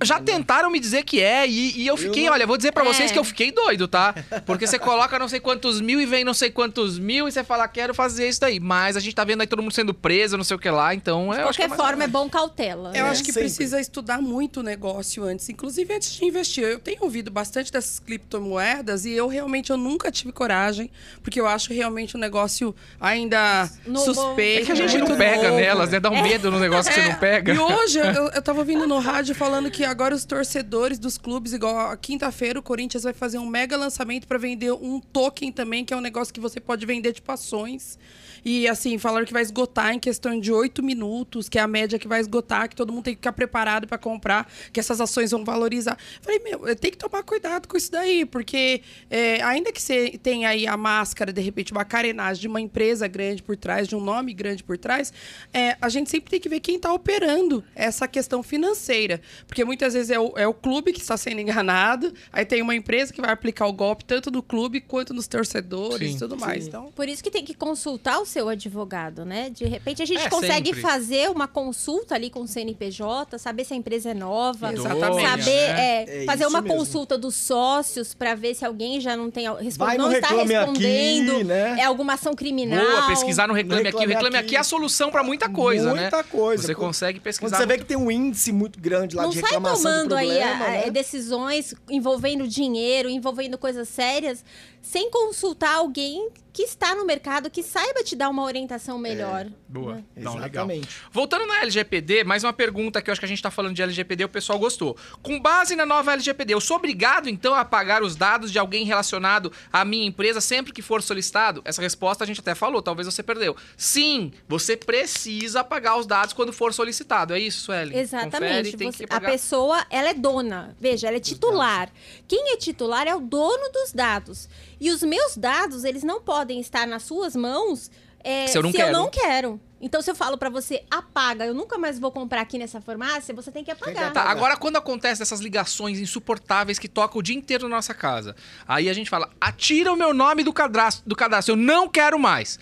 Já 0.04 0.20
tentaram 0.20 0.70
me 0.70 0.80
dizer 0.80 1.04
que 1.04 1.22
é, 1.22 1.48
e, 1.48 1.82
e 1.82 1.88
eu 1.88 1.96
fiquei, 1.98 2.26
não- 2.26 2.34
olha, 2.34 2.46
vou 2.48 2.58
dizer 2.58 2.72
pra 2.72 2.84
É. 2.84 2.88
vocês 2.88 3.12
que 3.12 3.20
eu 3.20 3.24
fiquei 3.24 3.52
doido, 3.52 3.88
tá? 3.88 4.14
Porque 4.46 4.66
você 4.68 4.80
coloca 4.80 5.18
não 5.20 5.28
sei 5.28 5.40
quantos 5.40 5.80
mil 5.82 6.00
e 6.02 6.06
vem 6.06 6.24
não 6.24 6.34
sei 6.34 6.50
quantos 6.50 6.98
mil 7.00 7.28
e 7.28 7.32
você 7.32 7.44
fala, 7.44 7.68
quero 7.68 7.94
fazer 7.94 8.28
isso 8.28 8.40
daí. 8.42 8.60
Mas 8.60 8.96
a 8.98 9.00
gente 9.00 9.16
tá 9.16 9.24
vendo 9.24 9.42
aí 9.42 9.48
todo 9.48 9.62
mundo 9.62 9.74
sendo 9.74 9.94
preso, 9.94 10.38
não 10.38 10.44
sei 10.44 10.56
o 10.56 10.60
que 10.60 10.70
lá, 10.70 10.94
então 10.94 11.30
De 11.32 11.40
eu 11.40 11.48
acho 11.50 11.58
que 11.58 11.64
é 11.64 11.68
qualquer 11.68 11.68
mais- 11.70 11.90
forma, 11.92 12.04
é 12.04 12.08
bom 12.08 12.30
cautela. 12.30 12.90
Eu 12.96 13.04
né? 13.06 13.10
acho 13.12 13.22
que 13.24 13.32
Sempre. 13.32 13.42
precisa 13.50 13.80
estudar 13.80 14.22
muito 14.22 14.60
o 14.60 14.64
negócio 14.64 15.24
antes, 15.24 15.48
inclusive 15.50 15.94
antes 15.94 16.12
de 16.16 16.26
investir. 16.26 16.64
Eu 16.64 16.80
tenho 16.80 17.00
ouvido 17.04 17.30
bastante 17.32 17.72
dessas 17.72 18.00
criptomoedas 18.00 19.06
e 19.06 19.12
eu 19.12 19.28
realmente 19.28 19.70
eu 19.72 19.78
nunca 19.78 20.12
tive 20.12 20.32
coragem, 20.32 20.90
porque 21.24 21.40
eu 21.40 21.48
acho 21.48 21.74
realmente 21.74 22.16
um 22.18 22.20
negócio 22.20 22.76
ainda 23.00 23.70
Novo. 23.86 24.14
suspeito. 24.14 24.64
É 24.64 24.66
que 24.66 24.72
a 24.72 24.76
gente 24.76 24.98
muito 24.98 25.10
não 25.12 25.18
pega 25.18 25.44
novo. 25.50 25.56
nelas, 25.60 25.90
né? 25.92 26.00
Dá 26.00 26.10
um 26.10 26.22
medo 26.22 26.52
no 26.52 26.60
negócio 26.60 26.92
que 26.92 27.00
você 27.00 27.06
É, 27.08 27.12
não 27.12 27.20
pega. 27.20 27.54
E 27.54 27.60
hoje 27.60 28.00
eu, 28.00 28.30
eu 28.30 28.42
tava 28.42 28.60
ouvindo 28.60 28.88
no 28.88 29.00
rádio 29.00 29.36
falando 29.36 29.70
que 29.72 29.75
agora 29.84 30.16
os 30.16 30.26
torcedores 30.26 30.98
dos 30.98 31.18
clubes, 31.18 31.54
igual 31.54 31.92
a 31.92 31.98
quinta-feira, 31.98 32.60
o 32.60 32.64
Corinthians 32.64 33.04
vai 33.04 33.14
fazer 33.14 33.38
um 33.38 33.46
mega 33.46 33.76
lançamento 33.76 34.28
para 34.28 34.38
vender 34.38 34.72
um 34.72 35.00
token 35.00 35.52
também, 35.52 35.84
que 35.84 35.94
é 35.94 35.98
um 35.98 36.02
negócio 36.02 36.34
que 36.34 36.40
você 36.40 36.60
pode 36.60 36.86
vender 36.86 37.14
tipo 37.14 37.32
ações. 37.32 37.98
E 38.46 38.68
assim, 38.68 39.00
falaram 39.00 39.26
que 39.26 39.34
vai 39.34 39.42
esgotar 39.42 39.92
em 39.92 40.00
questão 40.00 40.40
de 40.40 40.52
oito 40.52 40.84
minutos, 40.84 41.50
que 41.50 41.58
é 41.58 41.62
a 41.62 41.68
média 41.68 41.98
que 41.98 42.08
vai 42.08 42.22
esgotar, 42.22 42.70
que 42.70 42.76
todo 42.76 42.94
mundo 42.94 43.06
tem 43.06 43.16
que 43.16 43.18
ficar 43.18 43.34
preparado 43.34 43.88
para 43.88 43.98
comprar, 43.98 44.48
que 44.72 44.80
essas 44.80 45.02
ações 45.02 45.32
vão 45.32 45.44
valorizar. 45.44 45.98
Falei, 46.22 46.40
meu, 46.40 46.76
tem 46.76 46.92
que 46.92 46.98
tomar 46.98 47.24
cuidado 47.24 47.68
com 47.68 47.76
isso 47.76 47.92
daí, 47.92 48.24
porque 48.24 48.84
é, 49.10 49.42
ainda 49.42 49.72
que 49.72 49.82
você 49.82 50.20
tenha 50.22 50.50
aí 50.50 50.68
a 50.68 50.78
máscara, 50.78 51.34
de 51.34 51.42
repente, 51.42 51.72
uma 51.72 51.84
carenagem 51.84 52.42
de 52.42 52.48
uma 52.48 52.62
empresa 52.62 53.08
grande 53.08 53.42
por 53.42 53.58
trás, 53.58 53.88
de 53.88 53.96
um 53.96 54.00
nome 54.00 54.32
grande 54.32 54.64
por 54.64 54.78
trás, 54.78 55.12
é, 55.52 55.76
a 55.82 55.90
gente 55.90 56.12
sempre 56.12 56.30
tem 56.30 56.40
que 56.40 56.48
ver 56.48 56.60
quem 56.60 56.76
está 56.76 56.94
operando 56.94 57.64
essa 57.74 58.08
questão 58.08 58.44
financeira. 58.44 59.22
Porque 59.48 59.66
muitas 59.66 59.96
vezes 59.96 60.12
é 60.12 60.20
o, 60.20 60.34
é 60.38 60.48
o 60.48 60.54
clube 60.54 60.94
que 60.94 61.02
está 61.02 61.18
sendo 61.18 61.42
enganado, 61.42 62.14
aí 62.32 62.46
tem 62.46 62.62
uma 62.62 62.76
empresa 62.76 63.12
que 63.12 63.20
vai 63.20 63.32
aplicar 63.32 63.66
o 63.66 63.74
golpe 63.74 64.06
tanto 64.06 64.30
no 64.30 64.44
clube 64.44 64.82
quanto 64.82 65.16
nos 65.16 65.28
torcedores 65.28 66.12
Sim. 66.12 66.16
e 66.16 66.20
tudo 66.20 66.38
mais. 66.38 66.68
Então, 66.68 66.92
Por 66.92 67.10
isso 67.10 67.24
que 67.24 67.32
tem 67.32 67.44
que 67.44 67.56
consultar 67.56 68.20
o 68.20 68.26
seu 68.36 68.50
advogado, 68.50 69.24
né? 69.24 69.50
De 69.50 69.64
repente 69.64 70.02
a 70.04 70.06
gente 70.06 70.26
É, 70.26 70.30
consegue 70.30 70.68
sempre. 70.70 70.82
fazer 70.82 71.30
uma 71.32 71.48
consulta 71.48 72.16
ali 72.16 72.30
com 72.30 72.42
o 72.42 72.48
CNPJ, 72.48 73.38
saber 73.40 73.64
se 73.64 73.74
a 73.74 73.78
empresa 73.78 74.10
é 74.10 74.14
nova, 74.14 74.74
Exatamente. 74.74 75.26
saber 75.30 75.46
né? 75.74 76.04
é, 76.04 76.24
É 76.24 76.26
fazer 76.26 76.46
uma 76.46 76.62
mesmo. 76.62 76.78
consulta 76.78 77.18
dos 77.18 77.34
sócios 77.36 78.14
para 78.14 78.36
ver 78.36 78.54
se 78.54 78.66
alguém 78.66 79.00
já 79.00 79.16
não 79.16 79.32
tem 79.32 79.46
responde, 79.58 79.98
não 79.98 80.12
está 80.12 80.28
Reclame 80.28 80.54
Aqui, 80.56 80.66
respondendo, 80.84 81.44
né? 81.46 81.78
é 81.80 81.84
alguma 81.86 82.14
ação 82.16 82.34
criminal. 82.36 82.86
Boa, 82.86 83.08
pesquisar 83.08 83.48
no 83.48 83.54
Reclame, 83.54 83.84
No 83.84 83.88
Aqui. 83.90 83.96
O 83.96 84.00
Reclame 84.00 84.14
Reclame 84.16 84.36
Aqui. 84.38 84.46
Aqui 84.48 84.56
é 84.58 84.60
a 84.60 84.64
solução 84.64 85.10
pra 85.10 85.24
muita 85.24 85.48
coisa, 85.50 85.94
né? 85.94 86.02
Muita 86.02 86.24
coisa. 86.26 86.64
Você 86.64 86.76
Quando- 86.76 86.88
consegue 86.88 87.20
Quando 87.20 87.24
pesquisar. 87.24 87.58
você 87.58 87.66
vê 87.66 87.78
que 87.78 87.86
tem 87.86 87.96
um 87.96 88.12
índice 88.12 88.52
muito 88.52 88.80
grande 88.82 89.16
lá 89.16 89.24
não 89.24 89.30
de 89.30 89.40
sai 89.40 89.52
reclamação 89.52 89.92
tomando 89.92 90.10
de 90.10 90.14
aí 90.16 90.28
problema, 90.28 90.66
a- 90.66 90.70
né? 90.72 90.90
decisões 90.92 91.74
envolvendo 91.90 92.46
dinheiro, 92.48 93.10
envolvendo 93.10 93.58
coisas 93.58 93.88
sérias, 93.88 94.44
sem 94.86 95.10
consultar 95.10 95.76
alguém 95.78 96.30
que 96.54 96.62
está 96.64 96.96
no 96.96 97.04
mercado, 97.06 97.50
que 97.50 97.62
saiba 97.62 98.02
te 98.02 98.16
dar 98.16 98.30
uma 98.30 98.42
orientação 98.46 98.98
melhor. 98.98 99.46
Boa. 99.68 100.02
Não, 100.16 100.36
legal. 100.36 100.64
Exatamente. 100.66 100.88
Voltando 101.12 101.46
na 101.46 101.60
LGPD, 101.64 102.24
mais 102.24 102.46
uma 102.46 102.54
pergunta 102.54 103.02
que 103.02 103.10
eu 103.10 103.12
acho 103.12 103.20
que 103.20 103.26
a 103.26 103.28
gente 103.28 103.42
tá 103.42 103.52
falando 103.52 103.76
de 103.76 103.82
LGPD, 103.82 104.24
o 104.24 104.30
pessoal 104.30 104.58
gostou. 104.58 104.96
Com 105.22 105.38
base 105.38 105.76
na 105.76 105.86
nova 105.86 106.14
LGPD, 106.14 106.54
eu 106.54 106.62
sou 106.62 106.78
obrigado 106.78 107.28
então 107.28 107.54
a 107.54 107.60
apagar 107.60 108.02
os 108.02 108.16
dados 108.16 108.54
de 108.54 108.58
alguém 108.60 108.86
relacionado 108.86 109.52
à 109.74 109.84
minha 109.84 110.08
empresa 110.08 110.40
sempre 110.40 110.72
que 110.72 110.82
for 110.82 111.02
solicitado? 111.04 111.62
Essa 111.66 111.82
resposta 111.82 112.24
a 112.24 112.28
gente 112.28 112.40
até 112.40 112.56
falou, 112.56 112.82
talvez 112.82 113.06
você 113.06 113.22
perdeu. 113.22 113.54
Sim, 113.76 114.32
você 114.48 114.78
precisa 114.78 115.60
apagar 115.60 116.00
os 116.00 116.06
dados 116.06 116.32
quando 116.34 116.54
for 116.54 116.74
solicitado. 116.74 117.34
É 117.34 117.40
isso, 117.40 117.64
Sueli? 117.66 117.98
Exatamente. 117.98 118.72
Confere, 118.72 118.92
Você- 118.94 119.06
a 119.10 119.20
pessoa, 119.20 119.86
ela 119.90 120.08
é 120.08 120.14
dona. 120.14 120.74
Veja, 120.80 121.08
ela 121.10 121.18
é 121.18 121.20
titular. 121.20 121.92
Quem 122.30 122.54
é 122.54 122.56
titular 122.56 123.06
é 123.10 123.14
o 123.14 123.20
dono 123.20 123.70
dos 123.74 123.92
dados. 123.92 124.48
E 124.80 124.92
os 124.92 125.02
meus 125.04 125.38
dados, 125.38 125.84
eles 125.84 126.04
não 126.04 126.22
podem 126.22 126.60
estar 126.60 126.88
nas 126.88 127.04
suas 127.04 127.36
mãos 127.36 127.90
é, 128.26 128.48
Se 128.48 128.58
eu 128.58 128.64
não 128.64 128.72
quero. 128.72 128.92
não 128.92 129.08
quero. 129.08 129.62
Então, 129.80 130.02
se 130.02 130.10
eu 130.10 130.16
falo 130.16 130.36
pra 130.36 130.50
você, 130.50 130.84
apaga, 130.90 131.46
eu 131.46 131.54
nunca 131.54 131.78
mais 131.78 132.00
vou 132.00 132.12
comprar 132.12 132.42
aqui 132.42 132.58
nessa 132.58 132.82
farmácia, 132.82 133.36
você 133.36 133.52
tem 133.52 133.64
que 133.64 133.70
apagar. 133.70 134.12
Tá, 134.12 134.24
agora 134.24 134.58
quando 134.58 134.78
acontece 134.78 135.22
essas 135.22 135.40
ligações 135.40 136.00
insuportáveis 136.00 136.80
que 136.80 136.88
tocam 136.88 137.20
o 137.20 137.22
dia 137.22 137.36
inteiro 137.36 137.70
na 137.70 137.76
nossa 137.76 137.94
casa, 137.94 138.36
aí 138.68 138.90
a 138.90 138.94
gente 138.94 139.12
fala, 139.12 139.30
atira 139.40 139.94
o 139.94 139.96
meu 139.96 140.12
nome 140.12 140.44
do 140.44 140.52
cadastro, 140.52 141.04
do 141.06 141.16
cadastro 141.16 141.54
eu 141.54 141.56
não 141.56 141.88
quero 141.88 142.18
mais. 142.18 142.58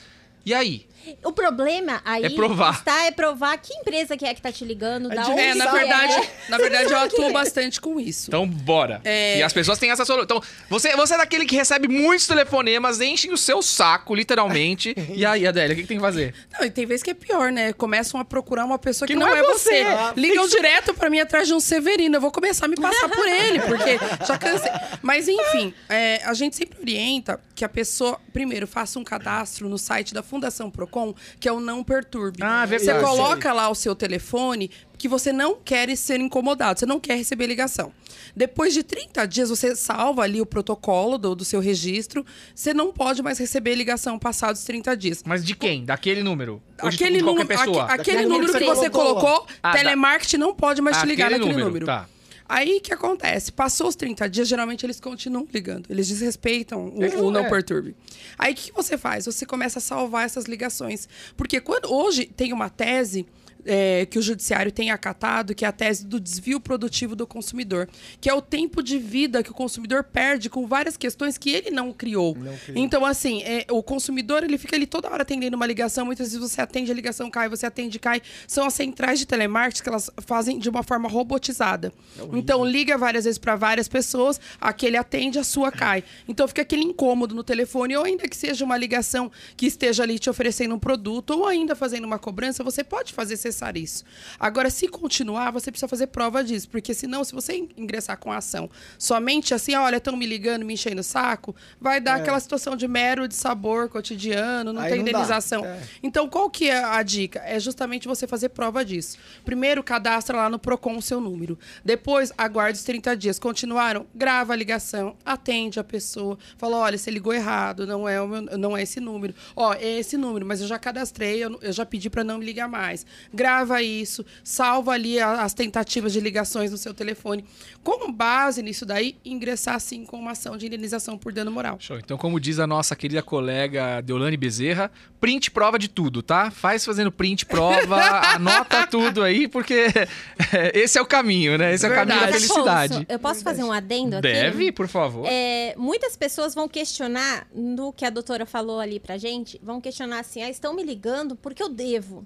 E 0.46 0.54
aí? 0.54 0.86
O 1.24 1.32
problema 1.32 2.02
aí 2.06 2.26
É 2.26 2.30
provar. 2.30 2.74
está 2.74 3.06
é 3.06 3.12
provar 3.12 3.58
que 3.58 3.74
empresa 3.74 4.16
que 4.16 4.26
é 4.26 4.34
que 4.34 4.42
tá 4.42 4.52
te 4.52 4.64
ligando, 4.66 5.10
da 5.10 5.16
gente 5.24 5.32
onde 5.32 5.42
é, 5.42 5.56
na 5.56 5.72
verdade, 5.72 6.14
é. 6.14 6.30
na 6.50 6.58
verdade 6.58 6.92
eu 6.92 6.98
atuo 6.98 7.32
bastante 7.32 7.80
com 7.82 8.00
isso. 8.00 8.30
Então, 8.30 8.48
bora. 8.48 9.02
É. 9.04 9.40
E 9.40 9.44
as 9.44 9.54
pessoas 9.54 9.78
têm 9.80 9.92
essa 9.92 10.06
solução. 10.06 10.24
Então, 10.24 10.42
você, 10.70 10.96
você 10.96 11.16
é 11.16 11.18
daquele 11.18 11.46
que 11.46 11.56
recebe 11.56 11.88
muitos 11.88 12.28
telefonemas, 12.28 13.02
enchem 13.02 13.32
o 13.32 13.38
seu 13.38 13.62
saco, 13.62 14.16
literalmente. 14.16 14.96
e 15.14 15.26
aí, 15.26 15.46
Adélia, 15.46 15.74
o 15.74 15.76
que, 15.76 15.82
que 15.84 15.88
tem 15.88 15.98
que 15.98 16.04
fazer? 16.04 16.34
Não, 16.52 16.66
e 16.66 16.70
tem 16.72 16.86
vezes 16.86 17.04
que 17.04 17.12
é 17.12 17.14
pior, 17.14 17.52
né? 17.52 17.74
Começam 17.74 18.20
a 18.20 18.26
procurar 18.26 18.66
uma 18.66 18.80
pessoa 18.80 19.08
que, 19.08 19.14
Que 19.14 19.20
não, 19.20 19.28
não 19.28 19.36
é 19.36 19.40
é 19.40 19.44
você. 19.44 19.84
você. 19.84 20.20
Ligam 20.20 20.48
direto 20.48 20.94
pra 20.94 21.10
mim 21.10 21.20
atrás 21.20 21.48
de 21.48 21.54
um 21.54 21.60
Severino. 21.60 22.16
Eu 22.18 22.22
vou 22.22 22.32
começar 22.32 22.66
a 22.66 22.70
me 22.70 22.76
passar 22.76 23.10
por 23.10 23.28
ele, 23.28 23.60
porque 23.62 23.98
já 24.26 24.38
cansei. 24.38 24.72
Mas, 25.02 25.28
enfim, 25.28 25.74
é, 25.90 26.22
a 26.24 26.34
gente 26.34 26.56
sempre 26.56 26.80
orienta 26.80 27.40
que 27.56 27.64
a 27.66 27.70
pessoa, 27.70 28.20
primeiro, 28.32 28.66
faça 28.68 28.98
um 29.00 29.04
cadastro 29.04 29.68
no 29.70 29.78
site 29.78 30.14
da 30.14 30.24
Fundação 30.24 30.70
Procon, 30.94 31.16
que 31.40 31.50
é 31.50 31.52
o 31.52 31.60
Não 31.60 31.84
Perturbe. 31.84 32.38
Ah, 32.42 32.66
Você 32.66 32.78
verdade. 32.78 33.04
coloca 33.04 33.52
lá 33.52 33.70
o 33.70 33.76
seu 33.76 33.96
telefone 33.96 34.70
que 34.98 35.08
você 35.10 35.34
não 35.34 35.56
quer 35.56 35.94
ser 35.98 36.20
incomodado, 36.22 36.80
você 36.80 36.86
não 36.86 36.98
quer 37.00 37.16
receber 37.18 37.46
ligação. 37.48 37.92
Depois 38.36 38.74
de 38.74 38.84
30 38.84 39.26
dias, 39.28 39.50
você 39.50 39.76
salva 39.76 40.22
ali 40.24 40.40
o 40.40 40.46
protocolo 40.46 41.18
do, 41.18 41.36
do 41.36 41.44
seu 41.44 41.60
registro. 41.60 42.26
Você 42.56 42.74
não 42.74 42.94
pode 42.94 43.22
mais 43.22 43.38
receber 43.38 43.76
ligação 43.76 44.18
passados 44.18 44.64
30 44.64 44.96
dias. 44.96 45.22
Mas 45.26 45.44
de 45.44 45.56
quem? 45.56 45.84
Daquele 45.84 46.24
número? 46.24 46.62
Aquele, 46.78 47.18
de 47.18 47.24
qualquer 47.24 47.44
número, 47.44 47.48
pessoa? 47.48 47.84
aque- 47.84 47.94
aquele 48.02 48.18
Daquele 48.18 48.34
número 48.34 48.54
que 48.54 48.60
você 48.60 48.66
você 48.76 48.90
colocou. 48.90 49.22
colocou, 49.22 49.48
Ah, 49.62 49.72
da- 49.74 49.78
telemarketing 49.80 50.38
não 50.38 50.54
pode 50.56 50.82
mais 50.82 50.98
te 50.98 51.06
ligar 51.06 51.26
Aquele 51.26 51.40
naquele 51.40 51.54
número, 51.64 51.68
número. 51.70 51.86
tá. 51.86 52.08
Aí 52.56 52.78
o 52.78 52.82
que 52.82 52.94
acontece? 52.94 53.52
Passou 53.52 53.88
os 53.88 53.96
30 53.96 54.30
dias, 54.30 54.48
geralmente 54.48 54.86
eles 54.86 55.00
continuam 55.00 55.48
ligando. 55.52 55.90
Eles 55.90 56.08
desrespeitam 56.08 56.90
o, 56.90 57.04
Eles 57.04 57.16
o 57.16 57.24
não- 57.24 57.32
não 57.32 57.46
é. 57.46 57.50
perturbe. 57.50 57.96
Aí 58.38 58.54
o 58.54 58.56
que, 58.56 58.70
que 58.70 58.74
você 58.76 58.96
faz? 58.96 59.26
Você 59.26 59.44
começa 59.44 59.80
a 59.80 59.82
salvar 59.82 60.26
essas 60.26 60.46
ligações. 60.46 61.10
Porque 61.36 61.60
quando 61.60 61.92
hoje 61.92 62.26
tem 62.26 62.54
uma 62.54 62.70
tese. 62.70 63.26
É, 63.66 64.06
que 64.06 64.20
o 64.20 64.22
judiciário 64.22 64.72
tem 64.72 64.92
acatado, 64.92 65.56
que 65.56 65.66
é 65.66 65.68
a 65.68 65.72
tese 65.72 66.06
do 66.06 66.20
desvio 66.20 66.60
produtivo 66.60 67.16
do 67.16 67.26
consumidor, 67.26 67.90
que 68.20 68.30
é 68.30 68.34
o 68.34 68.42
tempo 68.42 68.82
de 68.82 68.98
vida 68.98 69.44
que 69.44 69.52
o 69.52 69.54
consumidor 69.54 70.04
perde 70.04 70.50
com 70.50 70.68
várias 70.68 70.98
questões 70.98 71.38
que 71.38 71.50
ele 71.50 71.72
não 71.72 71.92
criou. 71.92 72.36
Não 72.36 72.56
criou. 72.58 72.78
Então, 72.78 73.06
assim, 73.06 73.42
é, 73.44 73.66
o 73.70 73.82
consumidor 73.82 74.44
ele 74.44 74.58
fica 74.58 74.76
ali 74.76 74.86
toda 74.86 75.10
hora 75.10 75.24
atendendo 75.24 75.56
uma 75.56 75.66
ligação, 75.66 76.06
muitas 76.06 76.32
vezes 76.32 76.40
você 76.40 76.62
atende 76.62 76.92
a 76.92 76.96
ligação, 76.96 77.30
cai, 77.30 77.50
você 77.50 77.66
atende, 77.66 78.00
cai. 78.00 78.22
São 78.48 78.66
as 78.66 78.74
centrais 78.74 79.20
de 79.20 79.26
telemarketing 79.26 79.84
que 79.84 79.90
elas 79.90 80.10
fazem 80.26 80.60
de 80.60 80.70
uma 80.70 80.84
forma 80.84 81.08
robotizada. 81.08 81.94
então, 82.34 82.66
liga 82.66 82.98
várias 82.98 83.26
vezes 83.26 83.38
para 83.38 83.56
várias 83.56 83.88
pessoas, 83.88 84.40
aquele 84.60 84.98
atende, 84.98 85.40
a 85.40 85.44
sua 85.44 85.72
cai. 85.72 86.04
Então, 86.28 86.48
fica 86.48 86.62
aquele 86.62 86.84
incômodo 86.84 87.36
no 87.36 87.44
telefone, 87.44 87.96
ou 87.96 88.04
ainda 88.04 88.28
que 88.28 88.36
seja 88.36 88.66
uma 88.66 88.78
ligação 88.78 89.32
que 89.56 89.66
esteja 89.66 90.04
ali 90.04 90.20
te 90.20 90.30
oferecendo 90.30 90.76
um 90.76 90.80
produto, 90.80 91.32
ou 91.32 91.48
ainda 91.48 91.76
fazendo 91.76 92.06
uma 92.06 92.20
cobrança, 92.20 92.64
você 92.64 92.84
pode 92.84 93.14
fazer 93.14 93.38
cessar 93.54 93.78
isso. 93.78 94.04
Agora, 94.40 94.70
se 94.70 94.88
continuar, 94.88 95.52
você 95.52 95.72
precisa 95.72 95.88
fazer 95.88 96.08
prova 96.08 96.44
disso, 96.44 96.68
porque 96.70 96.94
senão, 96.94 97.24
se 97.24 97.34
você 97.34 97.56
in- 97.56 97.70
ingressar 97.78 98.18
com 98.18 98.32
a 98.32 98.38
ação 98.38 98.70
somente 98.98 99.54
assim, 99.54 99.76
olha, 99.76 99.98
estão 99.98 100.16
me 100.18 100.26
ligando, 100.26 100.66
me 100.66 100.74
enchendo 100.74 101.02
o 101.02 101.04
saco, 101.04 101.56
vai 101.80 102.00
dar 102.02 102.16
aquela 102.16 102.40
situação 102.40 102.76
de 102.76 102.88
mero 102.88 103.28
de 103.28 103.36
sabor 103.36 103.90
cotidiano, 103.90 104.74
não 104.74 104.82
Aí 104.82 104.90
tem 104.92 105.00
não 105.02 105.08
indenização. 105.08 105.66
É. 105.66 105.82
Então, 106.02 106.28
qual 106.30 106.50
que 106.50 106.70
é 106.70 106.84
a 106.84 107.02
dica? 107.04 107.40
É 107.46 107.60
justamente 107.60 108.08
você 108.08 108.26
fazer 108.28 108.50
prova 108.50 108.84
disso. 108.84 109.18
Primeiro, 109.46 109.84
cadastra 109.84 110.36
lá 110.38 110.50
no 110.50 110.58
Procon 110.60 110.98
o 110.98 111.02
seu 111.02 111.20
número. 111.22 111.58
Depois, 111.84 112.32
aguarde 112.38 112.78
os 112.78 112.84
30 112.84 113.16
dias. 113.16 113.38
Continuaram? 113.40 114.06
Grava 114.16 114.54
a 114.54 114.56
ligação, 114.56 115.16
atende 115.26 115.80
a 115.80 115.84
pessoa, 115.84 116.38
fala, 116.58 116.78
olha, 116.78 116.98
você 116.98 117.12
ligou 117.12 117.34
errado, 117.34 117.86
não 117.86 118.08
é, 118.08 118.22
o 118.22 118.28
meu- 118.28 118.42
não 118.58 118.76
é 118.78 118.82
esse 118.84 119.00
número. 119.00 119.34
Ó, 119.56 119.74
é 119.74 120.00
esse 120.00 120.18
número, 120.18 120.46
mas 120.46 120.62
eu 120.62 120.68
já 120.68 120.80
cadastrei, 120.80 121.44
eu, 121.44 121.60
eu 121.62 121.72
já 121.72 121.86
pedi 121.86 122.10
para 122.10 122.24
não 122.24 122.38
me 122.38 122.46
ligar 122.46 122.68
mais. 122.68 123.06
Grava 123.34 123.43
isso, 123.82 124.26
salva 124.44 124.92
ali 124.94 125.20
as 125.20 125.54
tentativas 125.54 126.14
de 126.14 126.20
ligações 126.20 126.72
no 126.72 126.78
seu 126.78 126.94
telefone. 126.94 127.46
Com 127.84 128.12
base 128.12 128.62
nisso 128.62 128.86
daí, 128.86 129.18
ingressar 129.26 129.80
sim 129.80 130.06
com 130.06 130.18
uma 130.18 130.32
ação 130.32 130.56
de 130.56 130.66
indenização 130.66 131.18
por 131.18 131.34
dano 131.34 131.52
moral. 131.52 131.78
Show. 131.80 131.98
Então, 131.98 132.18
como 132.18 132.40
diz 132.40 132.60
a 132.60 132.68
nossa 132.68 132.96
querida 132.96 133.22
colega 133.22 134.02
Deolane 134.02 134.38
Bezerra, 134.38 134.92
print 135.20 135.52
prova 135.52 135.78
de 135.78 135.88
tudo, 135.88 136.22
tá? 136.22 136.52
Faz 136.52 136.86
fazendo 136.86 137.12
print 137.12 137.46
prova, 137.46 137.98
anota 138.36 138.88
tudo 138.88 139.24
aí, 139.24 139.48
porque 139.48 139.88
esse 140.74 140.98
é 140.98 141.02
o 141.02 141.06
caminho, 141.06 141.58
né? 141.58 141.74
Esse 141.74 141.86
é 141.86 141.90
o 141.90 141.94
caminho 141.94 142.20
da 142.20 142.26
Verdade. 142.26 142.48
felicidade. 142.48 142.94
Afonso, 142.94 143.06
eu 143.10 143.20
posso 143.20 143.44
fazer 143.44 143.64
um 143.64 143.72
adendo 143.72 144.16
aqui? 144.18 144.22
Deve, 144.22 144.72
por 144.72 144.88
favor. 144.88 145.28
É, 145.30 145.74
muitas 145.78 146.16
pessoas 146.16 146.56
vão 146.56 146.68
questionar 146.68 147.48
no 147.54 147.92
que 147.92 148.06
a 148.06 148.10
doutora 148.10 148.46
falou 148.46 148.80
ali 148.80 149.00
pra 149.00 149.18
gente, 149.18 149.60
vão 149.62 149.82
questionar 149.82 150.20
assim, 150.20 150.42
ah, 150.42 150.50
estão 150.50 150.74
me 150.74 150.84
ligando 150.84 151.36
porque 151.36 151.62
eu 151.62 151.70
devo. 151.70 152.26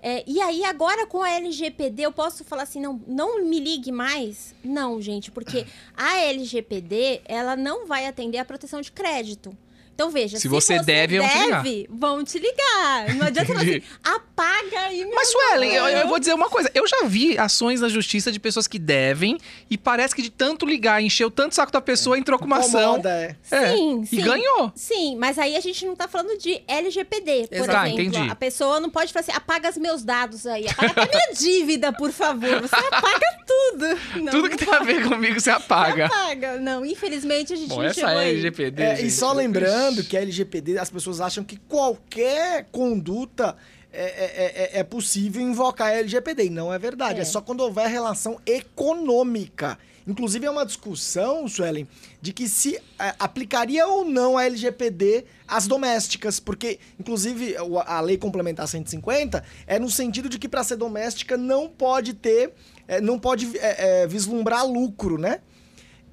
É, 0.00 0.22
e 0.26 0.40
aí, 0.40 0.64
agora 0.64 1.06
com 1.06 1.22
a 1.22 1.30
LGPD, 1.30 2.02
eu 2.02 2.12
posso 2.12 2.44
falar 2.44 2.62
assim, 2.62 2.80
não, 2.80 3.00
não 3.06 3.44
me 3.44 3.58
ligue 3.58 3.90
mais? 3.90 4.54
Não, 4.62 5.00
gente, 5.00 5.30
porque 5.30 5.66
a 5.96 6.18
LGPD, 6.18 7.22
ela 7.24 7.56
não 7.56 7.86
vai 7.86 8.06
atender 8.06 8.38
a 8.38 8.44
proteção 8.44 8.80
de 8.80 8.92
crédito. 8.92 9.56
Então, 9.98 10.12
veja, 10.12 10.36
Se 10.36 10.42
se, 10.42 10.48
você 10.48 10.78
deve, 10.78 11.18
vão 11.18 11.28
te 11.28 11.38
ligar. 11.40 11.64
vão 11.90 12.24
te 12.24 12.38
ligar. 12.38 13.16
Não 13.16 13.26
adianta 13.26 13.48
falar 13.48 13.62
assim, 13.62 13.82
apaga 14.04 14.78
aí 14.86 15.04
meu 15.04 15.12
Mas, 15.12 15.26
Suelen, 15.28 15.72
eu, 15.74 15.88
eu 15.88 16.06
vou 16.06 16.20
dizer 16.20 16.34
uma 16.34 16.48
coisa. 16.48 16.70
Eu 16.72 16.86
já 16.86 17.02
vi 17.04 17.36
ações 17.36 17.80
na 17.80 17.88
justiça 17.88 18.30
de 18.30 18.38
pessoas 18.38 18.68
que 18.68 18.78
devem 18.78 19.38
e 19.68 19.76
parece 19.76 20.14
que 20.14 20.22
de 20.22 20.30
tanto 20.30 20.64
ligar, 20.64 21.02
encheu 21.02 21.32
tanto 21.32 21.50
o 21.50 21.54
saco 21.56 21.72
da 21.72 21.80
pessoa, 21.80 22.16
entrou 22.16 22.38
com 22.38 22.44
uma 22.44 22.58
ação. 22.58 22.80
Incomoda, 22.92 23.10
é. 23.10 23.36
É, 23.50 23.72
Sim, 23.74 24.02
E 24.02 24.06
sim. 24.06 24.20
ganhou. 24.22 24.70
Sim, 24.76 25.16
mas 25.16 25.36
aí 25.36 25.56
a 25.56 25.60
gente 25.60 25.84
não 25.84 25.96
tá 25.96 26.06
falando 26.06 26.38
de 26.38 26.62
LGPD, 26.68 27.48
por 27.48 27.54
Exato. 27.56 27.72
Tá, 27.72 27.88
exemplo. 27.88 28.02
entendi. 28.04 28.30
A 28.30 28.36
pessoa 28.36 28.78
não 28.78 28.90
pode 28.90 29.12
falar 29.12 29.22
assim, 29.22 29.32
apaga 29.32 29.68
os 29.68 29.78
meus 29.78 30.04
dados 30.04 30.46
aí, 30.46 30.68
apaga 30.68 30.92
até 31.02 31.08
minha 31.16 31.32
dívida, 31.36 31.92
por 31.92 32.12
favor. 32.12 32.60
Você 32.60 32.76
apaga 32.76 33.26
tudo. 33.44 33.98
Não, 34.22 34.30
Tudo 34.32 34.48
que 34.48 34.58
tem 34.64 34.72
a 34.72 34.78
ver 34.78 35.02
comigo 35.08 35.40
você 35.40 35.50
apaga. 35.50 36.06
apaga. 36.06 36.60
Não, 36.60 36.86
infelizmente 36.86 37.52
a 37.52 37.56
gente 37.56 37.68
Bom, 37.70 37.78
não 37.78 37.84
essa 37.84 37.94
chegou 37.94 38.10
é 38.12 38.24
aí. 38.26 38.30
LGPD. 38.30 38.80
É, 38.82 39.02
e 39.02 39.10
só 39.10 39.32
lembrando 39.32 39.87
que 40.04 40.16
a 40.16 40.20
LGPD, 40.20 40.78
as 40.78 40.90
pessoas 40.90 41.20
acham 41.20 41.42
que 41.44 41.56
qualquer 41.56 42.66
conduta 42.70 43.56
é, 43.92 44.02
é- 44.02 44.74
é- 44.76 44.80
é 44.80 44.84
possível 44.84 45.40
invocar 45.42 45.88
a 45.88 45.92
LGPD. 45.94 46.44
E 46.44 46.50
não 46.50 46.72
é 46.72 46.78
verdade. 46.78 47.18
É. 47.18 47.22
É. 47.22 47.24
só 47.24 47.40
quando 47.40 47.60
houver 47.60 47.88
relação 47.88 48.38
econômica. 48.46 49.78
Inclusive, 50.06 50.46
é 50.46 50.50
uma 50.50 50.64
discussão, 50.64 51.46
Suelen, 51.46 51.86
de 52.20 52.32
que 52.32 52.48
se 52.48 52.76
é, 52.98 53.14
aplicaria 53.18 53.86
ou 53.86 54.06
não 54.06 54.38
a 54.38 54.44
LGPD 54.46 55.26
às 55.46 55.66
domésticas. 55.66 56.40
Porque, 56.40 56.78
inclusive, 56.98 57.54
a 57.84 58.00
lei 58.00 58.16
complementar 58.16 58.66
150 58.66 59.44
é 59.66 59.78
no 59.78 59.90
sentido 59.90 60.28
de 60.28 60.38
que 60.38 60.48
para 60.48 60.64
ser 60.64 60.76
doméstica 60.76 61.36
não 61.36 61.68
pode 61.68 62.14
ter, 62.14 62.52
é, 62.86 63.00
não 63.02 63.18
pode 63.18 63.54
é, 63.58 64.02
é, 64.02 64.06
vislumbrar 64.06 64.66
lucro, 64.66 65.18
né? 65.18 65.40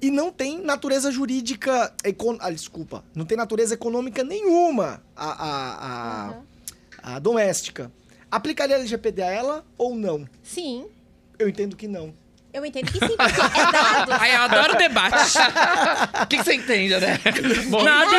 E 0.00 0.10
não 0.10 0.30
tem 0.30 0.60
natureza 0.62 1.10
jurídica. 1.10 1.92
Econ... 2.04 2.36
Ah, 2.40 2.50
desculpa. 2.50 3.04
Não 3.14 3.24
tem 3.24 3.36
natureza 3.36 3.74
econômica 3.74 4.22
nenhuma 4.22 5.02
a, 5.16 5.26
a, 5.26 5.74
a, 5.74 6.28
Aham. 6.28 6.42
a 7.02 7.18
doméstica. 7.18 7.90
Aplicaria 8.30 8.76
a 8.76 8.78
LGPD 8.78 9.22
a 9.22 9.30
ela 9.30 9.64
ou 9.78 9.94
não? 9.94 10.28
Sim, 10.42 10.86
Eu 11.38 11.48
entendo 11.48 11.76
que 11.76 11.86
não. 11.88 12.12
Eu 12.56 12.64
entendo 12.66 12.86
que 12.90 12.98
sim, 12.98 13.16
porque 13.16 13.40
é 13.60 13.72
dado. 13.72 14.12
Ai, 14.12 14.34
eu 14.36 14.40
adoro 14.42 14.76
debate. 14.76 15.36
O 16.22 16.26
que, 16.26 16.38
que 16.38 16.44
você 16.44 16.54
entende, 16.54 16.96
né? 16.98 17.18
Bom, 17.68 17.82
Nada. 17.82 18.10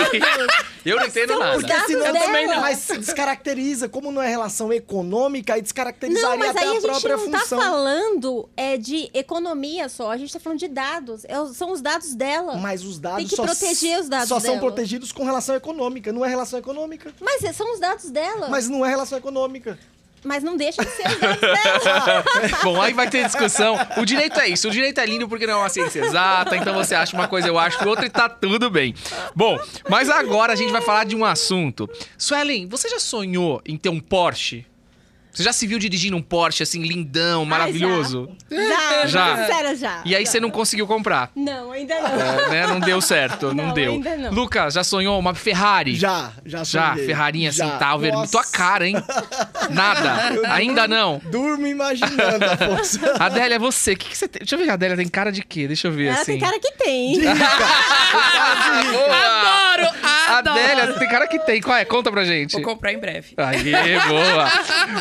Eu 0.86 0.98
não 0.98 1.06
entendo 1.06 1.30
São 1.34 1.40
nada. 1.40 1.62
dados 1.64 1.86
senão 1.88 2.02
dela. 2.14 2.20
também 2.20 2.48
não. 2.48 2.62
Mas 2.62 2.88
descaracteriza. 2.88 3.90
Como 3.90 4.12
não 4.12 4.22
é 4.22 4.30
relação 4.30 4.72
econômica, 4.72 5.54
aí 5.56 5.62
descaracterizaria 5.62 6.30
Não, 6.30 6.38
mas 6.38 6.50
até 6.52 6.60
aí 6.62 6.68
a 6.68 6.70
a 6.70 6.74
gente 6.76 6.84
própria 6.84 7.18
não 7.18 7.32
tá 7.32 7.40
função. 7.40 7.60
falando 7.60 8.50
é, 8.56 8.78
de 8.78 9.10
economia 9.14 9.90
só, 9.90 10.12
a 10.12 10.18
gente 10.18 10.32
tá 10.32 10.40
falando 10.40 10.60
de 10.60 10.68
dados. 10.68 11.26
É 11.26 11.34
são 11.54 11.72
os 11.72 11.82
dados 11.82 12.14
dela. 12.16 12.56
Mas 12.58 12.84
os 12.86 13.00
dados 13.00 13.18
Tem 13.20 13.28
que 13.28 13.36
só, 13.36 13.44
proteger 13.44 14.00
os 14.00 14.08
dados 14.08 14.30
só 14.30 14.40
são 14.40 14.52
dela. 14.56 14.60
protegidos 14.62 15.12
com 15.12 15.26
relação 15.26 15.56
econômica. 15.56 16.14
Não 16.14 16.24
é 16.24 16.30
relação 16.30 16.58
econômica. 16.60 17.12
Mas 17.20 17.44
é- 17.44 17.52
são 17.52 17.74
os 17.74 17.80
dados 17.80 18.10
dela. 18.10 18.48
Mas 18.50 18.70
não 18.70 18.86
é 18.86 18.90
relação 18.90 19.18
econômica. 19.18 19.78
Não 20.44 20.58
deixa 20.58 20.84
de 20.84 20.92
ser 20.92 21.08
dela. 21.18 22.24
Bom, 22.64 22.82
aí 22.82 22.94
vai 22.94 23.10
ter 23.10 23.26
discussão. 23.26 23.78
O 23.98 24.06
direito 24.06 24.40
é 24.40 24.50
isso. 24.50 24.68
O 24.68 24.72
direito 24.72 25.00
é 25.00 25.06
lindo 25.06 25.28
porque 25.28 25.48
não 25.48 25.54
é 25.54 25.58
uma 25.58 25.70
ciência 25.70 26.04
exata. 26.04 26.56
Então 26.56 26.74
você 26.74 26.94
acha 26.94 27.16
uma 27.16 27.28
coisa, 27.28 27.48
eu 27.48 27.58
acho 27.58 27.88
outra 27.88 28.06
e 28.06 28.10
tá 28.10 28.28
tudo 28.30 28.70
bem. 28.70 28.94
Bom, 29.36 29.58
mas 29.90 30.10
agora 30.10 30.54
a 30.54 30.56
gente 30.56 30.72
vai 30.72 30.82
falar 30.82 31.06
de 31.06 31.16
um 31.16 31.24
assunto. 31.26 31.90
Suelen, 32.18 32.68
você 32.68 32.90
já 32.90 33.00
sonhou 33.00 33.62
em 33.66 33.78
ter 33.78 33.90
um 33.90 34.00
Porsche? 34.00 34.66
Você 35.38 35.44
já 35.44 35.54
se 35.54 35.68
viu 35.68 35.78
dirigindo 35.78 36.18
um 36.18 36.22
Porsche 36.22 36.64
assim, 36.64 36.82
lindão, 36.82 37.46
maravilhoso? 37.46 38.28
Já, 38.50 39.06
Já. 39.06 39.38
Sincera, 39.38 39.76
já. 39.76 40.02
E 40.04 40.16
aí 40.16 40.26
já. 40.26 40.32
você 40.32 40.40
não 40.40 40.50
conseguiu 40.50 40.88
comprar? 40.88 41.30
Não, 41.36 41.72
ainda 41.72 41.94
não. 42.02 42.10
É, 42.10 42.50
né? 42.50 42.68
Não 42.68 42.80
deu 42.80 43.00
certo, 43.00 43.54
não, 43.54 43.68
Não, 43.68 43.74
deu. 43.76 43.92
ainda 43.94 44.18
não. 44.18 44.32
Lucas, 44.32 44.74
já 44.74 44.84
sonhou 44.84 45.20
uma 45.20 45.36
Ferrari? 45.36 45.94
Já, 45.94 46.32
já 46.44 46.64
Já, 46.64 46.94
sonhei. 46.94 47.06
Ferrarinha 47.06 47.50
assim, 47.50 47.60
Já. 47.60 47.78
tal, 47.78 48.00
vermelho. 48.00 48.28
Tua 48.32 48.44
cara, 48.46 48.88
hein? 48.88 48.96
Nada. 49.70 50.42
Ainda 50.54 50.88
não. 50.88 51.22
Durmo 51.26 51.68
imaginando, 51.68 52.44
Afonso. 52.44 53.00
Adélia, 53.20 53.60
você, 53.60 53.94
o 53.94 53.98
que, 53.98 54.10
que 54.10 54.18
você 54.18 54.28
tem? 54.28 54.40
Deixa 54.40 54.56
eu 54.56 54.60
ver, 54.60 54.72
a 54.72 54.74
Adélia 54.74 54.98
tem 54.98 55.08
cara 55.08 55.32
de 55.32 55.44
quê? 55.44 55.68
Deixa 55.68 55.88
eu 55.88 55.92
ver 55.92 56.08
Ela 56.08 56.16
assim. 56.22 56.32
tem 56.32 56.40
cara 56.40 56.60
que 56.60 56.72
tem. 56.72 57.22
Boa! 57.22 57.36
Adoro, 59.78 59.98
adoro. 60.38 60.60
Adélia, 60.60 60.94
tem 60.94 61.08
cara 61.08 61.28
que 61.28 61.40
tem. 61.40 61.62
Qual 61.62 61.78
é? 61.78 61.86
Conta 61.86 62.12
pra 62.12 62.24
gente. 62.26 62.54
Vou 62.54 62.62
comprar 62.64 62.92
em 62.94 63.00
breve. 63.00 63.34
Aí, 63.38 63.72
boa. 64.08 64.52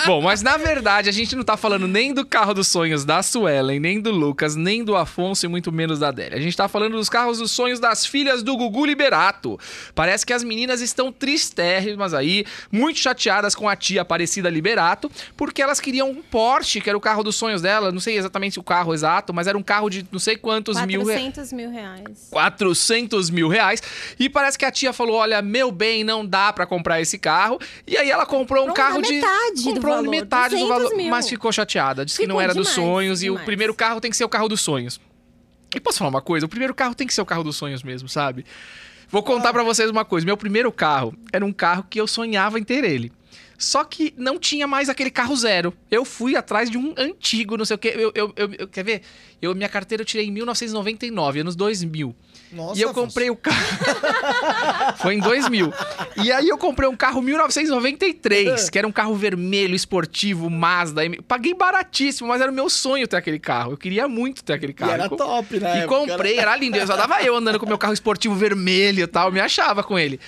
Bom, 0.06 0.20
mas 0.26 0.42
na 0.42 0.56
verdade 0.56 1.08
a 1.08 1.12
gente 1.12 1.36
não 1.36 1.44
tá 1.44 1.56
falando 1.56 1.86
nem 1.86 2.12
do 2.12 2.26
carro 2.26 2.52
dos 2.52 2.66
sonhos 2.66 3.04
da 3.04 3.22
Suelen, 3.22 3.78
nem 3.78 4.00
do 4.00 4.10
Lucas, 4.10 4.56
nem 4.56 4.82
do 4.82 4.96
Afonso 4.96 5.46
e 5.46 5.48
muito 5.48 5.70
menos 5.70 6.00
da 6.00 6.08
Adélia. 6.08 6.36
A 6.36 6.40
gente 6.40 6.56
tá 6.56 6.66
falando 6.66 6.96
dos 6.96 7.08
carros 7.08 7.38
dos 7.38 7.52
sonhos 7.52 7.78
das 7.78 8.04
filhas 8.04 8.42
do 8.42 8.56
Gugu 8.56 8.84
Liberato. 8.84 9.56
Parece 9.94 10.26
que 10.26 10.32
as 10.32 10.42
meninas 10.42 10.80
estão 10.80 11.12
tristérrimas 11.12 12.12
aí, 12.12 12.44
muito 12.72 12.98
chateadas 12.98 13.54
com 13.54 13.68
a 13.68 13.76
tia 13.76 14.02
Aparecida 14.02 14.50
Liberato, 14.50 15.08
porque 15.36 15.62
elas 15.62 15.78
queriam 15.78 16.10
um 16.10 16.20
Porsche, 16.22 16.80
que 16.80 16.88
era 16.88 16.98
o 16.98 17.00
carro 17.00 17.22
dos 17.22 17.36
sonhos 17.36 17.62
dela. 17.62 17.92
Não 17.92 18.00
sei 18.00 18.18
exatamente 18.18 18.58
o 18.58 18.64
carro 18.64 18.92
exato, 18.92 19.32
mas 19.32 19.46
era 19.46 19.56
um 19.56 19.62
carro 19.62 19.88
de 19.88 20.04
não 20.10 20.18
sei 20.18 20.36
quantos 20.36 20.76
mil 20.82 21.04
reais. 21.04 21.22
400 21.22 21.52
mil 21.52 21.70
reais. 21.70 22.28
400 22.30 23.30
mil 23.30 23.48
reais. 23.48 23.82
E 24.18 24.28
parece 24.28 24.58
que 24.58 24.64
a 24.64 24.72
tia 24.72 24.92
falou: 24.92 25.16
Olha, 25.16 25.40
meu 25.40 25.70
bem, 25.70 26.02
não 26.02 26.26
dá 26.26 26.52
pra 26.52 26.66
comprar 26.66 27.00
esse 27.00 27.16
carro. 27.16 27.60
E 27.86 27.96
aí 27.96 28.10
ela 28.10 28.26
comprou 28.26 28.64
um 28.64 28.68
Comprou 28.68 28.86
carro 28.86 29.02
de. 29.02 29.12
metade 29.14 29.62
do 29.62 29.74
comprou 29.74 29.94
valor, 29.96 30.10
metade 30.20 30.54
do 30.54 30.60
200 30.60 30.82
valor. 30.82 30.96
mil. 30.96 31.10
Mas 31.10 31.28
ficou 31.28 31.50
chateada. 31.52 32.04
Disse 32.04 32.18
que 32.18 32.26
não 32.26 32.40
era 32.40 32.52
dos 32.54 32.68
demais, 32.68 32.74
sonhos. 32.88 33.22
E 33.22 33.28
o 33.30 33.32
demais. 33.32 33.46
primeiro 33.46 33.74
carro 33.74 34.00
tem 34.00 34.10
que 34.10 34.16
ser 34.16 34.24
o 34.24 34.28
carro 34.28 34.48
dos 34.48 34.60
sonhos. 34.60 35.00
E 35.74 35.80
posso 35.80 35.98
falar 35.98 36.10
uma 36.10 36.22
coisa? 36.22 36.46
O 36.46 36.48
primeiro 36.48 36.74
carro 36.74 36.94
tem 36.94 37.06
que 37.06 37.12
ser 37.14 37.20
o 37.20 37.26
carro 37.26 37.42
dos 37.44 37.56
sonhos 37.56 37.82
mesmo, 37.82 38.08
sabe? 38.08 38.44
Vou 39.08 39.22
contar 39.22 39.52
pra 39.52 39.62
vocês 39.62 39.90
uma 39.90 40.04
coisa. 40.04 40.24
Meu 40.26 40.36
primeiro 40.36 40.70
carro 40.72 41.14
era 41.32 41.44
um 41.44 41.52
carro 41.52 41.84
que 41.88 42.00
eu 42.00 42.06
sonhava 42.06 42.58
em 42.58 42.64
ter 42.64 42.82
ele. 42.84 43.12
Só 43.58 43.84
que 43.84 44.12
não 44.18 44.38
tinha 44.38 44.66
mais 44.66 44.88
aquele 44.88 45.10
carro 45.10 45.34
zero. 45.34 45.72
Eu 45.90 46.04
fui 46.04 46.36
atrás 46.36 46.68
de 46.70 46.76
um 46.76 46.92
antigo, 46.96 47.56
não 47.56 47.64
sei 47.64 47.74
o 47.74 47.78
quê. 47.78 47.92
Eu, 47.96 48.12
eu, 48.14 48.32
eu- 48.36 48.52
eu- 48.58 48.68
quer 48.68 48.84
ver? 48.84 49.00
Eu, 49.40 49.54
minha 49.54 49.68
carteira 49.68 50.02
eu 50.02 50.04
tirei 50.06 50.26
em 50.26 50.30
1999, 50.30 51.40
anos 51.40 51.56
2000. 51.56 52.14
Nossa, 52.52 52.78
e 52.78 52.82
eu 52.82 52.90
Afonso. 52.90 53.06
comprei 53.08 53.28
o 53.30 53.36
carro. 53.36 53.56
Foi 54.98 55.14
em 55.14 55.18
2000. 55.20 55.72
E 56.22 56.30
aí 56.32 56.48
eu 56.48 56.56
comprei 56.56 56.88
um 56.88 56.96
carro 56.96 57.20
1993, 57.20 58.70
que 58.70 58.78
era 58.78 58.86
um 58.86 58.92
carro 58.92 59.14
vermelho, 59.14 59.74
esportivo, 59.74 60.48
Mazda. 60.48 61.02
Paguei 61.26 61.54
baratíssimo, 61.54 62.28
mas 62.28 62.40
era 62.40 62.50
o 62.50 62.54
meu 62.54 62.70
sonho 62.70 63.06
ter 63.06 63.16
aquele 63.16 63.38
carro. 63.38 63.72
Eu 63.72 63.76
queria 63.76 64.06
muito 64.08 64.42
ter 64.44 64.54
aquele 64.54 64.72
E 64.72 64.74
carro. 64.74 64.92
era 64.92 65.08
Co- 65.08 65.16
top, 65.16 65.58
né? 65.60 65.84
e 65.84 65.86
comprei, 65.86 66.38
era 66.38 66.56
lindo. 66.56 66.76
Eu 66.76 66.86
só 66.86 66.96
dava 66.96 67.22
eu 67.22 67.34
andando 67.36 67.58
com 67.58 67.66
meu 67.66 67.78
carro 67.78 67.92
esportivo 67.92 68.34
vermelho 68.34 69.02
e 69.04 69.06
tal, 69.06 69.30
me 69.32 69.40
achava 69.40 69.82
com 69.82 69.98
ele. 69.98 70.20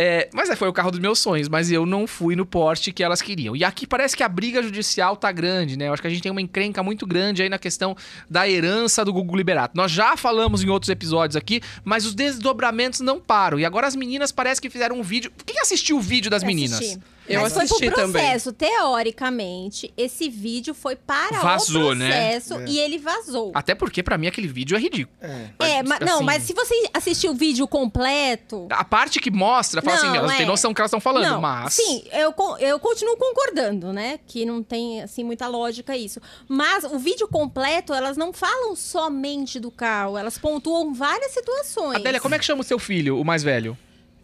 É, 0.00 0.28
mas 0.32 0.48
aí 0.48 0.54
foi 0.54 0.68
o 0.68 0.72
carro 0.72 0.92
dos 0.92 1.00
meus 1.00 1.18
sonhos, 1.18 1.48
mas 1.48 1.72
eu 1.72 1.84
não 1.84 2.06
fui 2.06 2.36
no 2.36 2.46
Porsche 2.46 2.92
que 2.92 3.02
elas 3.02 3.20
queriam. 3.20 3.56
E 3.56 3.64
aqui 3.64 3.84
parece 3.84 4.16
que 4.16 4.22
a 4.22 4.28
briga 4.28 4.62
judicial 4.62 5.16
tá 5.16 5.32
grande, 5.32 5.76
né? 5.76 5.88
Eu 5.88 5.92
acho 5.92 6.00
que 6.00 6.06
a 6.06 6.10
gente 6.10 6.22
tem 6.22 6.30
uma 6.30 6.40
encrenca 6.40 6.84
muito 6.84 7.04
grande 7.04 7.42
aí 7.42 7.48
na 7.48 7.58
questão 7.58 7.96
da 8.30 8.48
herança 8.48 9.04
do 9.04 9.12
Gugu 9.12 9.36
Liberato. 9.36 9.76
Nós 9.76 9.90
já 9.90 10.16
falamos 10.16 10.62
em 10.62 10.68
outros 10.68 10.88
episódios 10.88 11.34
aqui, 11.34 11.60
mas 11.84 12.06
os 12.06 12.14
desdobramentos 12.14 13.00
não 13.00 13.18
param. 13.18 13.58
E 13.58 13.64
agora 13.64 13.88
as 13.88 13.96
meninas 13.96 14.30
parece 14.30 14.60
que 14.60 14.70
fizeram 14.70 15.00
um 15.00 15.02
vídeo. 15.02 15.32
Quem 15.44 15.58
assistiu 15.60 15.96
o 15.96 16.00
vídeo 16.00 16.30
das 16.30 16.42
Eu 16.42 16.46
meninas? 16.46 16.78
assisti. 16.78 17.00
Eu 17.28 17.42
Mas 17.42 17.56
assisti 17.56 17.78
foi 17.78 17.86
pro 17.88 17.96
também. 17.96 18.22
processo. 18.22 18.52
Teoricamente, 18.52 19.92
esse 19.96 20.28
vídeo 20.28 20.74
foi 20.74 20.96
para 20.96 21.40
Vazou, 21.40 21.90
o 21.90 21.94
né? 21.94 22.08
processo 22.08 22.54
É. 22.54 22.64
e 22.66 22.78
ele 22.78 22.98
vazou. 22.98 23.52
Até 23.54 23.74
porque 23.74 24.02
pra 24.02 24.16
mim 24.18 24.26
aquele 24.26 24.46
vídeo 24.48 24.76
é 24.76 24.80
ridículo. 24.80 25.16
É. 25.20 25.48
É, 25.58 25.82
mas, 25.82 26.00
não, 26.00 26.16
assim- 26.16 26.24
mas 26.24 26.42
se 26.42 26.52
você 26.54 26.88
assistir 26.92 27.28
o 27.28 27.34
vídeo 27.34 27.66
completo. 27.68 28.66
A 28.70 28.84
parte 28.84 29.20
que 29.20 29.30
mostra, 29.30 29.80
fala 29.82 29.96
Não, 29.96 30.08
assim, 30.08 30.16
elas 30.16 30.32
têm 30.36 30.42
é. 30.42 30.46
noção 30.46 30.72
do 30.72 30.74
que 30.74 30.80
elas 30.80 30.88
estão 30.90 31.00
falando, 31.00 31.24
não, 31.28 31.40
mas. 31.40 31.74
Sim, 31.74 32.02
eu, 32.12 32.34
eu 32.60 32.78
continuo 32.78 33.16
concordando, 33.16 33.92
né? 33.92 34.18
Que 34.26 34.44
não 34.44 34.62
tem, 34.62 35.02
assim, 35.02 35.24
muita 35.24 35.46
lógica 35.48 35.96
isso. 35.96 36.20
Mas 36.48 36.84
o 36.84 36.98
vídeo 36.98 37.28
completo, 37.28 37.92
elas 37.94 38.16
não 38.16 38.32
falam 38.32 38.74
somente 38.76 39.58
do 39.60 39.70
carro, 39.70 40.16
elas 40.18 40.38
pontuam 40.38 40.92
várias 40.94 41.32
situações. 41.32 41.96
Adélia, 41.96 42.20
como 42.20 42.34
é 42.34 42.38
que 42.38 42.44
chama 42.44 42.60
o 42.62 42.64
seu 42.64 42.78
filho, 42.78 43.18
o 43.20 43.24
mais 43.24 43.42
velho? 43.42 43.76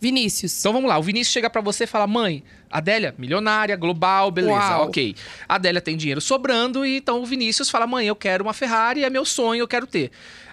Vinícius. 0.05 0.59
Então 0.61 0.72
vamos 0.72 0.88
lá, 0.88 0.98
o 0.98 1.02
Vinícius 1.02 1.32
chega 1.32 1.48
pra 1.48 1.62
você 1.62 1.84
e 1.84 1.86
fala: 1.86 2.07
"Mãe, 2.07 2.42
Adélia, 2.70 3.14
milionária, 3.16 3.74
global, 3.74 4.30
beleza, 4.30 4.76
Uau. 4.76 4.88
OK. 4.88 5.14
Adélia 5.48 5.80
tem 5.80 5.96
dinheiro 5.96 6.20
sobrando 6.20 6.84
e 6.84 6.98
então 6.98 7.22
o 7.22 7.26
Vinícius 7.26 7.70
fala: 7.70 7.86
"Mãe, 7.86 8.07
eu 8.07 8.14
quero 8.14 8.44
uma 8.44 8.52
Ferrari, 8.52 9.02
é 9.02 9.09
meu 9.09 9.24
sonho, 9.24 9.61
eu 9.61 9.68
quero 9.68 9.86
ter". 9.86 10.11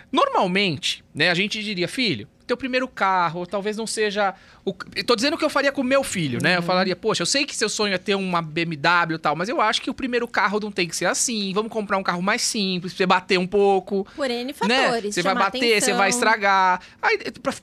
Normalmente, 0.10 1.04
né, 1.14 1.30
a 1.30 1.34
gente 1.34 1.62
diria: 1.62 1.88
"Filho, 1.88 2.30
teu 2.52 2.58
primeiro 2.58 2.88
carro, 2.88 3.46
talvez 3.48 3.78
não 3.78 3.88
seja 3.88 4.34
o 4.66 4.74
tô 5.06 5.16
dizendo 5.16 5.36
o 5.36 5.38
que 5.38 5.46
eu 5.46 5.50
faria 5.50 5.72
com 5.72 5.82
o 5.82 5.84
meu 5.84 6.04
filho, 6.04 6.40
né? 6.42 6.58
Eu 6.58 6.62
falaria: 6.62 6.96
"Poxa, 6.96 7.22
eu 7.22 7.26
sei 7.26 7.46
que 7.46 7.56
seu 7.56 7.70
sonho 7.70 7.94
é 7.94 7.98
ter 7.98 8.14
uma 8.16 8.42
BMW 8.42 9.16
e 9.16 9.18
tal, 9.18 9.36
mas 9.36 9.48
eu 9.50 9.62
acho 9.62 9.82
que 9.82 9.90
o 9.90 9.94
primeiro 9.94 10.28
carro 10.28 10.60
não 10.60 10.70
tem 10.72 10.88
que 10.88 10.96
ser 10.96 11.06
assim. 11.06 11.52
Vamos 11.54 11.72
comprar 11.72 11.98
um 11.98 12.04
carro 12.04 12.22
mais 12.22 12.42
simples, 12.42 12.92
pra 12.94 12.98
você 12.98 13.06
bater 13.06 13.40
um 13.40 13.48
pouco, 13.48 14.06
Por 14.16 14.30
N 14.30 14.54
né? 14.68 14.84
fatores. 14.84 15.16
Você 15.16 15.22
vai 15.22 15.34
bater, 15.36 15.60
você 15.60 15.68
atenção. 15.78 15.98
vai 15.98 16.10
estragar. 16.10 16.82
Aí, 17.02 17.18
pra- 17.42 17.54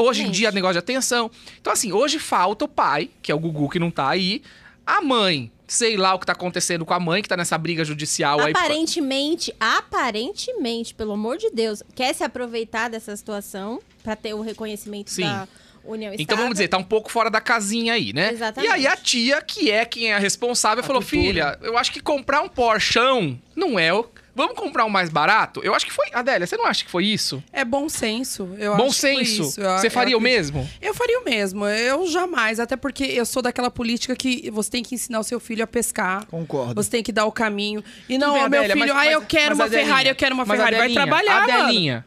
hoje 0.00 0.22
em 0.22 0.30
dia, 0.30 0.50
negócio 0.50 0.72
de 0.74 0.78
atenção. 0.78 1.30
Então, 1.60 1.72
assim, 1.72 1.92
hoje 1.92 2.18
falta 2.18 2.64
o 2.64 2.68
pai, 2.68 3.10
que 3.22 3.30
é 3.30 3.34
o 3.34 3.38
Gugu 3.38 3.68
que 3.68 3.78
não 3.78 3.90
tá 3.90 4.08
aí, 4.08 4.42
a 4.86 5.00
mãe. 5.02 5.50
Sei 5.74 5.96
lá 5.96 6.14
o 6.14 6.18
que 6.20 6.26
tá 6.26 6.32
acontecendo 6.32 6.84
com 6.86 6.94
a 6.94 7.00
mãe, 7.00 7.20
que 7.20 7.28
tá 7.28 7.36
nessa 7.36 7.58
briga 7.58 7.84
judicial 7.84 8.38
aí. 8.40 8.52
Aparentemente, 8.52 9.52
aparentemente, 9.58 10.94
pelo 10.94 11.12
amor 11.12 11.36
de 11.36 11.50
Deus, 11.50 11.82
quer 11.94 12.14
se 12.14 12.22
aproveitar 12.22 12.88
dessa 12.88 13.16
situação 13.16 13.80
pra 14.02 14.14
ter 14.14 14.34
o 14.34 14.40
reconhecimento 14.40 15.10
Sim. 15.10 15.22
da 15.22 15.48
União 15.84 16.12
Então 16.12 16.22
Estável. 16.22 16.42
vamos 16.44 16.54
dizer, 16.54 16.68
tá 16.68 16.78
um 16.78 16.84
pouco 16.84 17.10
fora 17.10 17.28
da 17.30 17.40
casinha 17.40 17.94
aí, 17.94 18.12
né? 18.12 18.32
Exatamente. 18.32 18.70
E 18.70 18.72
aí 18.72 18.86
a 18.86 18.96
tia, 18.96 19.42
que 19.42 19.70
é 19.70 19.84
quem 19.84 20.12
é 20.12 20.14
a 20.14 20.18
responsável, 20.18 20.82
A 20.84 20.86
falou: 20.86 21.02
tutora. 21.02 21.22
filha, 21.22 21.58
eu 21.62 21.76
acho 21.76 21.92
que 21.92 22.00
comprar 22.00 22.40
um 22.40 22.48
Porschão 22.48 23.38
não 23.56 23.78
é 23.78 23.92
o, 23.92 24.06
Vamos 24.34 24.54
comprar 24.56 24.84
um 24.84 24.88
mais 24.90 25.08
barato? 25.10 25.60
Eu 25.62 25.74
acho 25.74 25.86
que 25.86 25.92
foi. 25.92 26.06
Adélia, 26.12 26.46
você 26.46 26.56
não 26.56 26.66
acha 26.66 26.84
que 26.84 26.90
foi 26.90 27.04
isso? 27.06 27.42
É 27.52 27.64
bom 27.64 27.88
senso. 27.88 28.48
Eu 28.58 28.76
Bom 28.76 28.86
acho 28.86 28.94
que 28.96 29.00
foi 29.00 29.24
senso. 29.24 29.42
isso. 29.42 29.60
Eu- 29.60 29.78
Você 29.78 29.86
eu 29.86 29.90
faria 29.90 30.16
o 30.16 30.18
acredito. 30.20 30.52
mesmo? 30.52 30.70
Eu 30.82 30.94
faria 30.94 31.20
o 31.20 31.24
mesmo. 31.24 31.66
Eu 31.66 32.06
jamais. 32.08 32.58
Até 32.58 32.76
porque 32.76 33.04
eu 33.04 33.24
sou 33.24 33.40
daquela 33.42 33.70
política 33.70 34.16
que 34.16 34.50
você 34.50 34.70
tem 34.70 34.82
que 34.82 34.94
ensinar 34.94 35.20
o 35.20 35.24
seu 35.24 35.38
filho 35.38 35.62
a 35.62 35.66
pescar. 35.66 36.26
Concordo. 36.26 36.74
Você 36.74 36.90
tem 36.90 37.02
que 37.02 37.12
dar 37.12 37.26
o 37.26 37.32
caminho. 37.32 37.82
E 38.08 38.18
não, 38.18 38.34
bem, 38.34 38.42
ó, 38.44 38.48
meu 38.48 38.58
Adélia, 38.60 38.74
filho, 38.82 38.94
mas- 38.94 39.06
ah, 39.08 39.10
eu 39.12 39.22
quero 39.22 39.50
mas, 39.50 39.58
uma 39.58 39.64
Adelinha, 39.66 39.86
Ferrari, 39.86 40.08
eu 40.08 40.14
quero 40.16 40.34
uma 40.34 40.44
mas, 40.44 40.56
Ferrari. 40.58 40.76
Vai 40.76 40.84
Adelinha, 40.86 41.02
trabalhar, 41.06 41.40
mano. 41.48 41.62
Adelinha, 41.64 42.04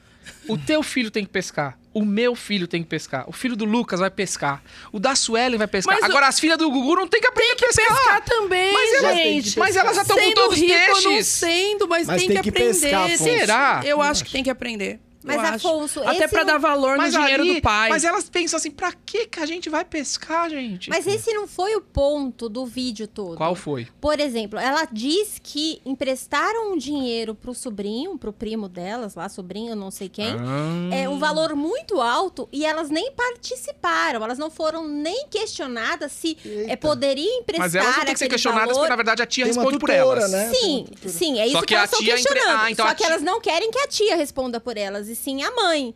o 0.50 0.58
teu 0.58 0.84
filho 0.84 1.10
tem 1.10 1.24
que 1.24 1.32
pescar. 1.32 1.78
O 1.98 2.06
meu 2.06 2.36
filho 2.36 2.68
tem 2.68 2.84
que 2.84 2.90
pescar. 2.90 3.24
O 3.28 3.32
filho 3.32 3.56
do 3.56 3.66
Lucas 3.66 4.00
vai 4.00 4.10
pescar. 4.12 4.62
O 4.92 5.00
da 5.00 5.16
Suelen 5.16 5.58
vai 5.58 5.68
pescar. 5.68 5.96
Mas 5.96 6.04
o- 6.04 6.12
Agora, 6.12 6.28
as 6.28 6.40
filhas 6.40 6.58
do 6.58 6.70
Gugu 6.70 6.96
não 6.96 7.08
tem 7.08 7.20
que 7.20 7.28
aprender 7.28 7.56
Tem 7.56 7.58
que 7.58 7.66
a 7.66 7.68
pescar. 7.70 7.98
pescar 7.98 8.22
também, 8.26 8.72
Mas 8.74 8.94
elas- 9.04 9.16
gente. 9.16 9.60
mas 9.60 9.76
elas 9.76 9.96
já 9.96 10.06
tão 10.06 10.16
com 10.18 10.34
todos 10.34 10.58
os 10.58 10.62
rico 10.62 10.74
ou 10.74 11.02
não 11.02 11.12
peixes. 11.12 11.28
sendo, 11.28 11.88
mas, 11.88 12.06
Mas 12.08 12.18
tem, 12.22 12.28
tem 12.28 12.38
que, 12.38 12.44
que 12.44 12.50
aprender. 12.50 12.80
pescar. 12.80 13.18
Será? 13.18 13.82
Eu 13.84 14.02
acho 14.02 14.24
que 14.24 14.32
tem 14.32 14.44
que 14.44 14.50
aprender. 14.50 15.00
Mas, 15.28 15.36
Eu 15.38 15.42
acho. 15.56 15.68
Afonso, 15.68 16.02
Até 16.08 16.28
pra 16.28 16.40
não- 16.40 16.54
dar 16.54 16.58
valor 16.58 16.98
no 16.98 17.10
dinheiro 17.10 17.44
ali- 17.44 17.56
do 17.56 17.62
pai. 17.62 17.90
Mas 17.90 18.04
elas 18.04 18.30
pensam 18.30 18.58
assim, 18.58 18.72
pra 18.72 18.92
que 18.94 19.28
que 19.28 19.40
a 19.40 19.46
gente 19.46 19.70
vai 19.70 19.84
pescar, 19.86 20.50
gente? 20.50 20.90
Mas 20.90 21.06
esse 21.06 21.34
não 21.34 21.48
foi 21.48 21.76
o 21.76 21.82
ponto 21.82 22.48
do 22.50 22.66
vídeo 22.66 23.08
todo. 23.08 23.36
Qual 23.38 23.56
foi? 23.56 23.88
Por 24.02 24.20
exemplo, 24.20 24.58
ela 24.60 24.88
diz 24.92 25.40
que 25.42 25.82
emprestaram 25.86 26.72
um 26.74 26.78
dinheiro 26.78 27.36
pro 27.36 27.54
sobrinho, 27.54 28.18
pro 28.18 28.32
primo 28.34 28.68
delas, 28.70 29.16
lá, 29.16 29.28
sobrinho, 29.30 29.76
não 29.76 29.92
sei 29.92 30.10
quem. 30.10 30.36
Ah. 30.40 30.96
É 30.96 31.10
um 31.10 31.20
valor 31.20 31.56
muito 31.56 32.00
alto 32.02 32.48
e 32.52 32.66
elas 32.66 32.90
nem 32.90 33.12
participaram, 33.12 34.24
elas 34.24 34.38
não 34.38 34.50
foram 34.50 34.88
nem 34.88 35.28
questionadas 35.30 36.12
se 36.12 36.38
é, 36.68 36.76
poderia 36.76 37.30
emprestar 37.40 37.66
Mas 37.66 37.76
elas 37.76 37.98
não 37.98 38.06
têm 38.06 38.14
que 38.14 38.20
ser 38.20 38.28
questionadas, 38.30 38.68
valor. 38.68 38.80
porque 38.80 38.90
na 38.90 38.96
verdade 38.96 39.22
a 39.22 39.26
tia 39.26 39.46
Tem 39.46 39.54
responde 39.54 39.78
por 39.80 39.90
tutora, 39.90 40.20
elas. 40.22 40.32
né? 40.32 40.52
Sim, 40.54 40.86
sim, 41.08 41.40
é 41.40 41.46
isso 41.46 41.54
Só 41.56 41.62
que, 41.62 41.68
que 41.68 41.76
elas 41.76 41.90
estão 41.92 42.02
empre- 42.02 42.14
questionando. 42.16 42.60
Ah, 42.60 42.72
então 42.72 42.86
Só 42.86 42.92
a 42.92 42.96
que 42.96 43.04
tia- 43.04 43.12
elas 43.12 43.22
não 43.24 43.42
querem 43.42 43.72
que 43.72 43.80
a 43.80 43.88
tia 43.88 44.16
responda 44.16 44.60
por 44.60 44.78
elas, 44.78 45.08
e 45.08 45.16
sim 45.18 45.44
a 45.44 45.52
mãe. 45.52 45.94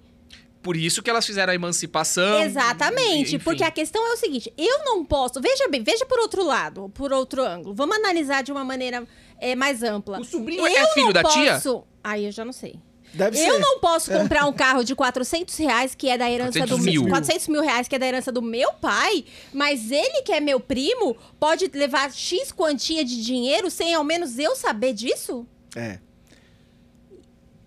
Por 0.62 0.78
isso 0.78 1.02
que 1.02 1.10
elas 1.10 1.26
fizeram 1.26 1.52
a 1.52 1.56
emancipação. 1.56 2.42
Exatamente, 2.44 3.36
enfim. 3.36 3.44
porque 3.44 3.64
a 3.64 3.72
questão 3.72 4.06
é 4.08 4.14
o 4.14 4.18
seguinte: 4.18 4.54
eu 4.58 4.84
não 4.86 5.04
posso. 5.04 5.42
Veja 5.42 5.68
bem, 5.68 5.84
veja 5.84 6.06
por 6.06 6.20
outro 6.20 6.44
lado, 6.44 6.90
por 6.94 7.12
outro 7.12 7.44
ângulo. 7.44 7.74
Vamos 7.74 7.96
analisar 7.96 8.44
de 8.44 8.52
uma 8.52 8.64
maneira 8.64 9.08
é, 9.40 9.56
mais 9.56 9.82
ampla. 9.82 10.20
O 10.20 10.24
sobrinho 10.24 10.68
eu 10.68 10.68
é 10.68 10.94
filho 10.94 11.08
não 11.08 11.14
da 11.14 11.24
tia? 11.24 11.54
posso... 11.54 11.84
Aí 12.04 12.26
eu 12.26 12.32
já 12.32 12.46
não 12.46 12.54
sei. 12.54 12.80
Deve 13.14 13.38
eu 13.38 13.56
ser. 13.56 13.60
não 13.60 13.80
posso 13.80 14.10
comprar 14.12 14.46
um 14.48 14.54
carro 14.54 14.84
de 14.84 14.96
400 14.96 15.56
reais, 15.58 15.94
que 15.94 16.08
é 16.08 16.18
da 16.18 16.32
herança 16.32 16.60
400 16.60 16.78
do 16.78 16.84
mil. 16.84 17.08
400 17.10 17.48
mil 17.50 17.62
reais, 17.62 17.88
que 17.88 17.96
é 17.96 18.00
da 18.00 18.08
herança 18.08 18.32
do 18.32 18.42
meu 18.42 18.72
pai, 18.74 19.26
mas 19.54 19.92
ele, 19.92 20.22
que 20.22 20.32
é 20.32 20.40
meu 20.40 20.60
primo, 20.60 21.18
pode 21.40 21.70
levar 21.74 22.12
X 22.12 22.52
quantia 22.52 23.04
de 23.04 23.22
dinheiro 23.22 23.70
sem 23.70 23.94
ao 23.94 24.04
menos 24.04 24.40
eu 24.40 24.56
saber 24.56 24.94
disso? 24.94 25.46
É. 25.76 26.00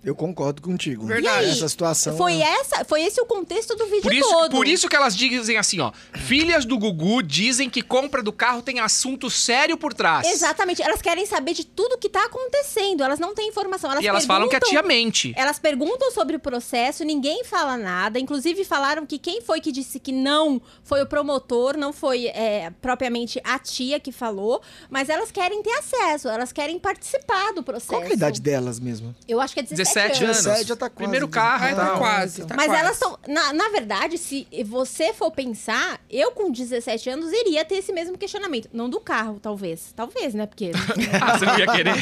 Eu 0.04 0.14
concordo 0.14 0.60
contigo. 0.60 1.06
Verdade. 1.06 1.46
E 1.46 1.46
aí? 1.46 1.50
Essa 1.50 1.68
situação. 1.68 2.16
Foi, 2.16 2.40
essa, 2.40 2.84
foi 2.84 3.02
esse 3.02 3.20
o 3.20 3.26
contexto 3.26 3.74
do 3.74 3.86
vídeo 3.86 4.02
Por 4.02 4.12
isso, 4.12 4.28
todo. 4.28 4.50
por 4.50 4.68
isso 4.68 4.88
que 4.88 4.94
elas 4.94 5.16
dizem 5.16 5.56
assim, 5.56 5.80
ó. 5.80 5.92
Filhas 6.12 6.66
do 6.66 6.78
Gugu 6.78 7.22
dizem 7.22 7.70
que 7.70 7.80
compra 7.80 8.22
do 8.22 8.32
carro 8.32 8.60
tem 8.60 8.80
assunto 8.80 9.30
sério 9.30 9.78
por 9.78 9.94
trás. 9.94 10.26
Exatamente. 10.30 10.82
Elas 10.82 11.00
querem 11.00 11.24
saber 11.24 11.54
de 11.54 11.64
tudo 11.64 11.96
que 11.96 12.10
tá 12.10 12.26
acontecendo. 12.26 13.02
Elas 13.02 13.18
não 13.18 13.34
têm 13.34 13.48
informação. 13.48 13.90
Elas 13.90 14.04
E 14.04 14.08
elas 14.08 14.26
falam 14.26 14.48
que 14.48 14.56
a 14.56 14.60
tia 14.60 14.82
mente. 14.82 15.32
Elas 15.36 15.58
perguntam 15.58 16.10
sobre 16.10 16.36
o 16.36 16.38
processo, 16.38 17.02
ninguém 17.02 17.42
fala 17.44 17.76
nada. 17.78 18.18
Inclusive, 18.18 18.62
falaram 18.64 19.06
que 19.06 19.18
quem 19.18 19.40
foi 19.40 19.60
que 19.60 19.72
disse 19.72 19.98
que 19.98 20.12
não 20.12 20.60
foi 20.82 21.02
o 21.02 21.06
promotor, 21.06 21.78
não 21.78 21.92
foi 21.94 22.26
é, 22.26 22.70
propriamente 22.82 23.40
a 23.42 23.58
tia 23.58 23.98
que 23.98 24.12
falou. 24.12 24.60
Mas 24.90 25.08
elas 25.08 25.30
querem 25.30 25.62
ter 25.62 25.72
acesso, 25.72 26.28
elas 26.28 26.52
querem 26.52 26.78
participar 26.78 27.54
do 27.54 27.62
processo. 27.62 27.92
Qual 27.92 28.02
que 28.02 28.08
é 28.08 28.10
a 28.10 28.14
idade 28.14 28.40
delas 28.40 28.78
mesmo? 28.78 29.14
Eu 29.26 29.40
acho 29.40 29.54
que 29.54 29.60
é 29.60 29.62
17, 29.62 29.93
17 29.94 30.24
anos. 30.24 30.36
17 30.38 30.68
já 30.68 30.76
tá 30.76 30.90
quase. 30.90 30.96
Primeiro 30.96 31.28
carro 31.28 31.64
Ai, 31.64 31.72
e 31.72 31.76
tá 31.76 31.86
tal. 31.86 31.98
quase. 31.98 32.44
Tá 32.44 32.54
Mas 32.56 32.66
quase. 32.66 32.80
elas 32.80 32.96
são. 32.96 33.18
Na, 33.28 33.52
na 33.52 33.68
verdade, 33.70 34.18
se 34.18 34.46
você 34.66 35.12
for 35.12 35.30
pensar, 35.30 36.00
eu 36.10 36.32
com 36.32 36.50
17 36.50 37.08
anos 37.10 37.32
iria 37.32 37.64
ter 37.64 37.76
esse 37.76 37.92
mesmo 37.92 38.18
questionamento. 38.18 38.68
Não 38.72 38.88
do 38.90 38.98
carro, 39.00 39.38
talvez. 39.40 39.92
Talvez, 39.94 40.34
né? 40.34 40.46
Porque. 40.46 40.72
Ah, 41.20 41.38
você 41.38 41.44
não 41.46 41.58
ia 41.58 41.66
querer? 41.68 41.94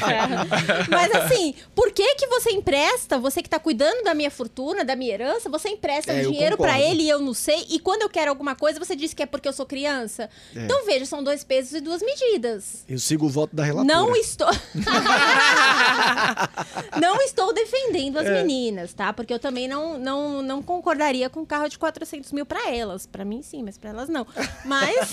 Mas 0.90 1.14
assim, 1.14 1.54
por 1.74 1.90
que 1.92 2.14
que 2.16 2.26
você 2.26 2.50
empresta, 2.50 3.18
você 3.18 3.42
que 3.42 3.48
tá 3.48 3.58
cuidando 3.58 4.02
da 4.04 4.14
minha 4.14 4.30
fortuna, 4.30 4.84
da 4.84 4.96
minha 4.96 5.12
herança, 5.14 5.48
você 5.50 5.68
empresta 5.68 6.12
É, 6.12 6.26
um 6.26 6.30
dinheiro 6.30 6.56
pra 6.56 6.72
concordo. 6.72 6.90
ele 6.92 7.02
e 7.04 7.08
eu 7.08 7.18
não 7.20 7.34
sei, 7.34 7.66
e 7.68 7.78
quando 7.78 8.02
eu 8.02 8.08
quero 8.08 8.30
alguma 8.30 8.54
coisa, 8.54 8.78
você 8.78 8.96
diz 8.96 9.12
que 9.14 9.22
é 9.22 9.26
porque 9.26 9.48
eu 9.48 9.52
sou 9.52 9.66
criança? 9.66 10.28
É. 10.56 10.64
Então 10.64 10.84
veja, 10.86 11.04
são 11.06 11.22
dois 11.22 11.44
pesos 11.44 11.72
e 11.74 11.80
duas 11.80 12.00
medidas. 12.02 12.84
Eu 12.88 12.98
sigo 12.98 13.26
o 13.26 13.28
voto 13.28 13.54
da 13.54 13.62
relatora. 13.64 13.94
Não 13.96 14.16
estou. 14.16 14.48
não 17.00 17.16
estou 17.22 17.52
defendendo 17.52 17.81
É. 17.90 18.20
as 18.20 18.28
meninas, 18.28 18.92
tá? 18.94 19.12
Porque 19.12 19.32
eu 19.32 19.38
também 19.38 19.66
não, 19.68 19.98
não, 19.98 20.42
não 20.42 20.62
concordaria 20.62 21.28
com 21.30 21.40
um 21.40 21.46
carro 21.46 21.68
de 21.68 21.78
400 21.78 22.30
mil 22.32 22.44
pra 22.46 22.70
elas. 22.70 23.06
Pra 23.06 23.24
mim, 23.24 23.42
sim, 23.42 23.62
mas 23.62 23.76
pra 23.78 23.90
elas 23.90 24.08
não. 24.08 24.26
Mas. 24.64 25.12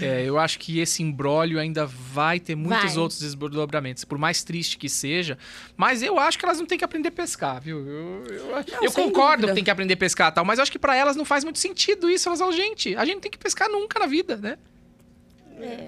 É, 0.00 0.22
eu 0.24 0.38
acho 0.38 0.58
que 0.58 0.80
esse 0.80 1.02
imbróglio 1.02 1.60
ainda 1.60 1.84
vai 1.84 2.40
ter 2.40 2.54
muitos 2.54 2.94
Vai. 2.94 2.98
outros 3.02 3.20
desdobramentos, 3.20 4.04
por 4.06 4.16
mais 4.16 4.42
triste 4.42 4.78
que 4.78 4.88
seja. 4.88 5.36
Mas 5.76 6.02
eu 6.02 6.18
acho 6.18 6.38
que 6.38 6.46
elas 6.46 6.58
não 6.58 6.64
têm 6.64 6.78
que 6.78 6.84
aprender 6.84 7.08
a 7.08 7.12
pescar, 7.12 7.60
viu? 7.60 7.78
Eu, 7.86 8.24
eu- 8.26 8.64
eu 8.84 8.90
sem 8.90 9.04
concordo 9.04 9.42
dúvida. 9.42 9.48
que 9.48 9.54
tem 9.56 9.64
que 9.64 9.70
aprender 9.70 9.92
a 9.92 9.96
pescar 9.98 10.32
e 10.32 10.34
tal, 10.34 10.46
mas 10.46 10.58
eu 10.58 10.62
acho 10.62 10.72
que 10.72 10.78
pra 10.78 10.96
elas 10.96 11.14
não 11.14 11.26
faz 11.26 11.44
muito 11.44 11.58
sentido 11.58 12.08
isso. 12.08 12.26
Elas 12.26 12.38
falam, 12.38 12.54
gente, 12.54 12.96
a 12.96 13.04
gente 13.04 13.14
não 13.16 13.20
tem 13.20 13.30
que 13.30 13.36
pescar 13.36 13.68
nunca 13.68 13.98
na 13.98 14.06
vida, 14.06 14.36
né? 14.38 14.56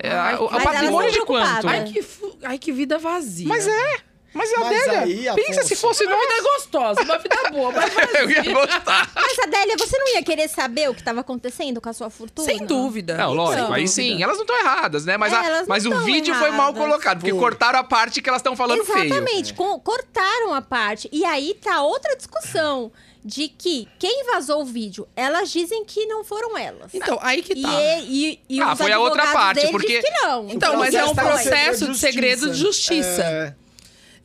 É, 0.01 0.11
Ai, 0.11 0.35
o, 0.37 0.41
o 0.47 0.53
mas 0.53 0.63
elas 0.65 0.75
patrimônio 0.75 1.11
de 1.13 1.25
quanto? 1.25 1.67
Ai, 1.69 1.85
que, 1.85 2.05
Ai, 2.43 2.59
que 2.59 2.73
vida 2.73 2.99
vazia. 2.99 3.49
Mas 3.49 3.67
é. 3.67 3.97
Mas 4.35 4.53
é 4.53 4.57
a 4.57 4.61
Mas 4.61 4.83
Adélia. 4.89 5.33
aí, 5.33 5.37
Pensa 5.37 5.53
Afonso, 5.61 5.69
se 5.69 5.77
fosse 5.77 6.05
Uma 6.05 6.17
nós. 6.17 6.29
vida 6.29 6.43
gostosa, 6.43 7.03
uma 7.03 7.19
vida 7.19 7.51
boa, 7.51 7.73
mas 7.73 7.93
eu 8.21 8.31
ia 8.31 8.43
gostar. 8.53 9.11
Mas, 9.15 9.39
Adélia, 9.39 9.77
você 9.79 9.99
não 9.99 10.09
ia 10.15 10.23
querer 10.23 10.49
saber 10.49 10.91
o 10.91 10.95
que 10.95 11.01
estava 11.01 11.21
acontecendo 11.21 11.81
com 11.81 11.89
a 11.89 11.93
sua 11.93 12.11
fortuna? 12.11 12.47
sem 12.47 12.65
dúvida. 12.67 13.17
Não, 13.17 13.33
lógico, 13.33 13.63
Então, 13.63 13.75
aí 13.75 13.89
sim, 13.89 14.23
elas 14.23 14.37
não 14.37 14.45
estão 14.45 14.59
erradas, 14.59 15.05
né? 15.07 15.17
Mas, 15.17 15.33
É, 15.33 15.37
a- 15.37 15.65
mas 15.67 15.87
o 15.87 15.99
vídeo 16.05 16.35
foi 16.35 16.51
mal 16.51 16.69
erradas. 16.71 16.83
colocado, 16.83 17.21
porque 17.21 17.33
cortaram 17.35 17.79
a 17.79 17.85
parte 17.85 18.21
que 18.21 18.29
elas 18.29 18.41
estão 18.41 18.55
falando 18.55 18.85
feio. 18.85 19.07
Exatamente, 19.07 19.55
com- 19.55 19.81
cortaram 19.81 20.53
a 20.55 20.61
parte. 20.63 21.09
E 21.11 21.25
aí 21.25 21.55
tá 21.55 21.81
outra 21.83 22.15
discussão 22.15 22.93
de 23.25 23.49
que 23.49 23.89
quem 23.99 24.25
vazou 24.27 24.63
o 24.63 24.65
vídeo, 24.65 25.09
elas 25.17 25.51
dizem 25.51 25.85
que 25.85 26.07
não 26.07 26.23
foram 26.23 26.57
elas. 26.57 26.95
Então, 26.95 27.19
aí 27.23 27.43
que 27.43 27.61
tá. 27.61 27.69
E, 28.03 28.39
e, 28.49 28.57
e 28.57 28.61
Ah, 28.63 28.77
foi 28.77 28.93
a 28.93 29.01
outra 29.01 29.27
parte, 29.33 29.67
porque- 29.69 29.87
dizem 29.87 30.03
que 30.03 30.21
não. 30.23 30.49
Então, 30.51 30.77
mas 30.77 30.95
é 30.95 31.05
um 31.05 31.15
processo 31.15 31.89
de 31.91 31.99
segredo 31.99 32.51
de 32.51 32.59
justiça. 32.59 33.23
É, 33.23 33.55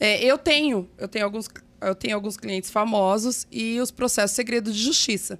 É, 0.06 0.22
eu 0.22 0.38
tenho, 0.38 0.89
eu 0.97 1.08
tenho 1.08 1.24
alguns, 1.24 1.47
eu 1.80 1.95
tenho 1.95 2.14
alguns 2.14 2.36
clientes 2.36 2.70
famosos 2.70 3.47
e 3.49 3.80
os 3.80 3.89
processos 3.89 4.36
segredo 4.36 4.70
de 4.70 4.78
justiça. 4.78 5.39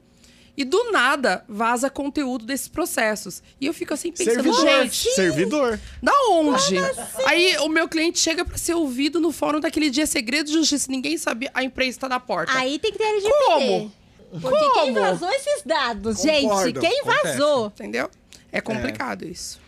E 0.56 0.64
do 0.64 0.90
nada 0.90 1.44
vaza 1.50 1.90
conteúdo 1.90 2.46
desses 2.46 2.70
processos. 2.70 3.44
E 3.60 3.66
eu 3.66 3.74
fico 3.74 3.94
assim 3.94 4.10
pensando, 4.14 4.36
servidor. 4.36 4.62
gente, 4.84 5.10
Servidor. 5.16 5.80
da 6.02 6.14
onde? 6.30 6.78
Aí 7.26 7.58
o 7.58 7.68
meu 7.68 7.90
cliente 7.90 8.20
chega 8.20 8.46
pra 8.46 8.58
ser 8.58 8.74
ouvido 8.74 9.20
no 9.20 9.34
fórum 9.34 9.60
daquele 9.60 9.90
dia 9.90 10.08
segredo 10.08 10.46
de 10.48 10.54
justiça, 10.54 10.90
ninguém 10.90 11.18
sabia, 11.18 11.52
a 11.54 11.62
imprensa 11.62 12.00
tá 12.00 12.08
na 12.08 12.20
porta. 12.22 12.54
Aí 12.54 12.80
tem 12.80 12.92
que 12.94 12.98
ter 13.00 13.04
LGPD. 13.04 13.34
Como? 13.46 13.92
Porque 14.40 14.60
quem 14.60 14.70
Como? 14.72 14.94
vazou 14.94 15.30
esses 15.30 15.64
dados, 15.66 16.18
Concordo, 16.22 16.66
gente? 16.68 16.80
Quem 16.80 17.00
acontece. 17.02 17.24
vazou? 17.38 17.66
Entendeu? 17.68 18.10
É 18.50 18.62
complicado 18.62 19.26
isso. 19.28 19.60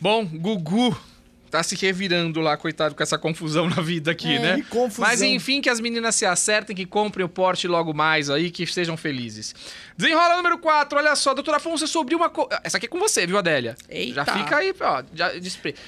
Bom, 0.00 0.24
Gugu 0.26 0.96
tá 1.52 1.62
se 1.62 1.76
revirando 1.76 2.40
lá, 2.40 2.56
coitado, 2.56 2.94
com 2.94 3.02
essa 3.02 3.18
confusão 3.18 3.68
na 3.68 3.82
vida 3.82 4.10
aqui, 4.10 4.36
É. 4.36 4.38
né? 4.38 4.56
Que 4.56 4.62
confusão. 4.62 5.06
Mas 5.06 5.20
enfim, 5.20 5.60
que 5.60 5.68
as 5.68 5.80
meninas 5.80 6.14
se 6.14 6.24
acertem, 6.24 6.74
que 6.74 6.86
comprem 6.86 7.26
o 7.26 7.28
Porsche 7.28 7.68
logo 7.68 7.92
mais 7.92 8.30
aí, 8.30 8.50
que 8.50 8.66
sejam 8.66 8.96
felizes. 8.96 9.54
Desenrola 9.94 10.36
número 10.38 10.56
4, 10.56 10.98
olha 10.98 11.14
só, 11.14 11.34
doutor 11.34 11.54
Afonso, 11.54 11.84
eu 11.84 11.88
sofri 11.88 12.14
uma... 12.14 12.30
Co... 12.30 12.48
Essa 12.64 12.78
aqui 12.78 12.86
é 12.86 12.88
com 12.88 12.98
você, 12.98 13.26
viu, 13.26 13.36
Adélia? 13.36 13.76
Eita. 13.86 14.14
Já 14.14 14.24
fica 14.24 14.56
aí, 14.56 14.74
ó, 14.80 15.02
já. 15.14 15.30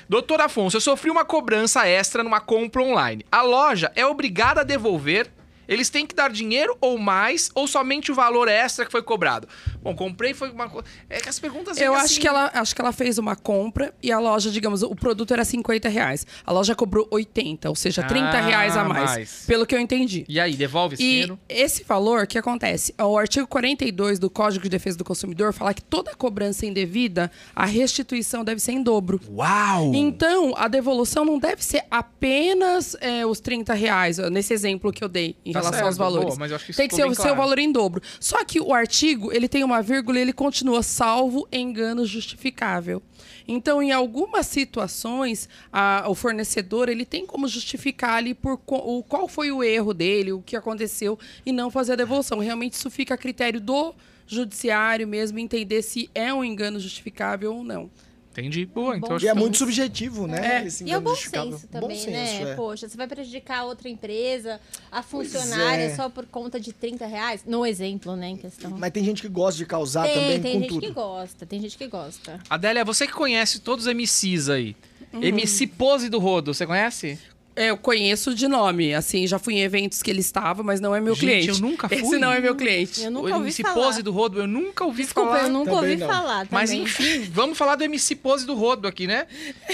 Doutor 0.06 0.42
Afonso, 0.42 0.76
eu 0.76 0.80
sofri 0.82 1.10
uma 1.10 1.24
cobrança 1.24 1.88
extra 1.88 2.22
numa 2.22 2.40
compra 2.40 2.82
online. 2.82 3.24
A 3.32 3.40
loja 3.40 3.90
é 3.96 4.04
obrigada 4.04 4.60
a 4.60 4.64
devolver... 4.64 5.30
Eles 5.68 5.88
têm 5.90 6.06
que 6.06 6.14
dar 6.14 6.30
dinheiro 6.30 6.76
ou 6.80 6.98
mais, 6.98 7.50
ou 7.54 7.66
somente 7.66 8.10
o 8.12 8.14
valor 8.14 8.48
extra 8.48 8.84
que 8.84 8.92
foi 8.92 9.02
cobrado? 9.02 9.48
Bom, 9.82 9.94
comprei 9.94 10.34
foi 10.34 10.50
uma 10.50 10.68
coisa. 10.68 10.86
É 11.08 11.20
que 11.20 11.28
as 11.28 11.38
perguntas 11.38 11.76
Eu 11.78 11.94
acho 11.94 12.04
assim- 12.06 12.20
que, 12.20 12.28
ela, 12.28 12.50
acho 12.54 12.74
que 12.74 12.80
ela 12.80 12.92
fez 12.92 13.18
uma 13.18 13.36
compra 13.36 13.94
e 14.02 14.10
a 14.12 14.18
loja, 14.18 14.50
digamos, 14.50 14.82
o 14.82 14.94
produto 14.94 15.32
era 15.32 15.44
50 15.44 15.88
reais. 15.88 16.26
A 16.44 16.52
loja 16.52 16.74
cobrou 16.74 17.06
80, 17.10 17.68
ou 17.68 17.74
seja, 17.76 18.02
30 18.02 18.38
Ah, 18.38 18.40
reais 18.40 18.76
a 18.76 18.84
mais, 18.84 19.10
mais. 19.10 19.44
Pelo 19.46 19.66
que 19.66 19.74
eu 19.74 19.80
entendi. 19.80 20.24
E 20.28 20.38
aí, 20.40 20.54
devolve 20.54 20.94
esse 20.94 21.02
E 21.02 21.08
dinheiro? 21.10 21.38
esse 21.48 21.84
valor, 21.84 22.24
o 22.24 22.26
que 22.26 22.38
acontece? 22.38 22.94
O 22.98 23.16
artigo 23.18 23.46
42 23.46 24.18
do 24.18 24.28
Código 24.30 24.62
de 24.64 24.68
Defesa 24.70 24.96
do 24.98 25.04
Consumidor 25.04 25.52
fala 25.52 25.72
que 25.74 25.82
toda 25.82 26.14
cobrança 26.14 26.66
indevida, 26.66 27.30
a 27.54 27.64
restituição 27.66 28.44
deve 28.44 28.60
ser 28.60 28.72
em 28.72 28.82
dobro. 28.82 29.20
Uau! 29.30 29.92
Então, 29.94 30.54
a 30.56 30.68
devolução 30.68 31.24
não 31.24 31.38
deve 31.38 31.64
ser 31.64 31.84
apenas 31.90 32.96
é, 33.00 33.24
os 33.26 33.38
30 33.40 33.74
reais, 33.74 34.18
nesse 34.30 34.52
exemplo 34.52 34.92
que 34.92 35.04
eu 35.04 35.08
dei, 35.08 35.36
em 35.44 35.52
Tá 35.54 35.60
relação 35.60 35.72
certo, 35.74 35.86
aos 35.86 35.96
valores. 35.96 36.26
boa, 36.26 36.36
mas 36.38 36.50
eu 36.50 36.56
acho 36.56 36.64
que 36.66 36.70
isso 36.72 36.78
tem 36.78 36.88
que 36.88 36.94
ser 36.94 37.02
o 37.02 37.06
bem 37.06 37.14
seu 37.14 37.24
claro. 37.24 37.38
valor 37.38 37.58
em 37.58 37.72
dobro. 37.72 38.02
Só 38.20 38.44
que 38.44 38.60
o 38.60 38.72
artigo, 38.74 39.32
ele 39.32 39.48
tem 39.48 39.64
uma 39.64 39.80
vírgula 39.82 40.18
e 40.18 40.22
ele 40.22 40.32
continua 40.32 40.82
salvo 40.82 41.48
engano 41.52 42.04
justificável. 42.04 43.02
Então, 43.46 43.82
em 43.82 43.92
algumas 43.92 44.46
situações, 44.46 45.48
a- 45.72 46.04
o 46.08 46.14
fornecedor 46.14 46.88
ele 46.88 47.04
tem 47.04 47.24
como 47.26 47.46
justificar 47.48 48.14
ali 48.14 48.34
por 48.34 48.60
o, 48.66 49.02
qual 49.02 49.28
foi 49.28 49.50
o 49.52 49.62
erro 49.62 49.94
dele, 49.94 50.32
o 50.32 50.42
que 50.42 50.56
aconteceu, 50.56 51.18
e 51.44 51.52
não 51.52 51.70
fazer 51.70 51.92
a 51.92 51.96
devolução. 51.96 52.38
Realmente 52.38 52.74
isso 52.74 52.90
fica 52.90 53.14
a 53.14 53.18
critério 53.18 53.60
do 53.60 53.94
judiciário 54.26 55.06
mesmo 55.06 55.38
entender 55.38 55.82
se 55.82 56.08
é 56.14 56.32
um 56.32 56.42
engano 56.44 56.80
justificável 56.80 57.54
ou 57.54 57.62
não. 57.64 57.90
Entendi. 58.36 58.66
Boa, 58.66 58.96
então 58.96 59.10
Bom 59.10 59.14
acho 59.16 59.24
E 59.24 59.28
é 59.28 59.32
que- 59.32 59.38
muito 59.38 59.56
subjetivo, 59.56 60.26
né? 60.26 60.62
É. 60.62 60.66
esse 60.66 60.84
E 60.84 60.90
é 60.90 60.98
o 60.98 61.00
bom 61.00 61.14
senso 61.14 61.68
também, 61.68 61.88
bom 61.88 61.94
senso, 61.94 62.10
né? 62.10 62.50
é. 62.50 62.54
Poxa, 62.56 62.88
você 62.88 62.96
vai 62.96 63.06
prejudicar 63.06 63.64
outra 63.64 63.88
empresa, 63.88 64.60
a 64.90 65.02
funcionária, 65.02 65.84
é. 65.84 65.94
só 65.94 66.08
por 66.08 66.26
conta 66.26 66.58
de 66.58 66.72
30 66.72 67.06
reais? 67.06 67.44
No 67.46 67.64
exemplo, 67.64 68.16
né, 68.16 68.28
em 68.30 68.36
questão. 68.36 68.72
Mas 68.76 68.90
tem 68.92 69.04
gente 69.04 69.22
que 69.22 69.28
gosta 69.28 69.56
de 69.56 69.66
causar 69.66 70.04
tem, 70.04 70.14
também 70.14 70.40
tem 70.40 70.52
com 70.54 70.58
gente 70.60 70.68
tudo. 70.70 70.80
que 70.80 70.90
gosta, 70.90 71.46
tem 71.46 71.60
gente 71.60 71.78
que 71.78 71.86
gosta. 71.86 72.40
Adélia, 72.50 72.84
você 72.84 73.06
que 73.06 73.12
conhece 73.12 73.60
todos 73.60 73.86
os 73.86 73.92
MCs 73.94 74.48
aí. 74.48 74.76
Uhum. 75.12 75.22
MC 75.22 75.68
Pose 75.68 76.08
do 76.08 76.18
Rodo, 76.18 76.52
você 76.52 76.66
conhece? 76.66 77.16
É, 77.56 77.70
Eu 77.70 77.76
conheço 77.76 78.34
de 78.34 78.48
nome, 78.48 78.92
assim, 78.94 79.26
já 79.26 79.38
fui 79.38 79.54
em 79.54 79.60
eventos 79.62 80.02
que 80.02 80.10
ele 80.10 80.20
estava, 80.20 80.62
mas 80.62 80.80
não 80.80 80.94
é 80.94 81.00
meu 81.00 81.14
Gente, 81.14 81.20
cliente. 81.24 81.48
eu 81.50 81.58
nunca 81.58 81.88
fui. 81.88 81.98
Esse 81.98 82.18
não 82.18 82.32
é 82.32 82.40
meu 82.40 82.54
cliente. 82.56 83.02
Eu 83.02 83.08
o 83.08 83.10
nunca 83.12 83.28
ouvi 83.34 83.44
MC 83.46 83.62
falar. 83.62 83.74
Pose 83.74 84.02
do 84.02 84.10
Rodo, 84.10 84.40
eu 84.40 84.46
nunca 84.46 84.84
ouvi 84.84 85.02
Desculpa, 85.04 85.30
falar. 85.30 85.42
eu 85.44 85.48
nunca 85.50 85.70
Também 85.70 85.90
ouvi 85.92 85.96
não. 86.00 86.08
falar 86.08 86.46
Mas 86.50 86.70
também. 86.70 86.84
enfim, 86.84 87.28
vamos 87.32 87.56
falar 87.56 87.76
do 87.76 87.84
MC 87.84 88.16
Pose 88.16 88.44
do 88.44 88.54
Rodo 88.54 88.88
aqui, 88.88 89.06
né? 89.06 89.26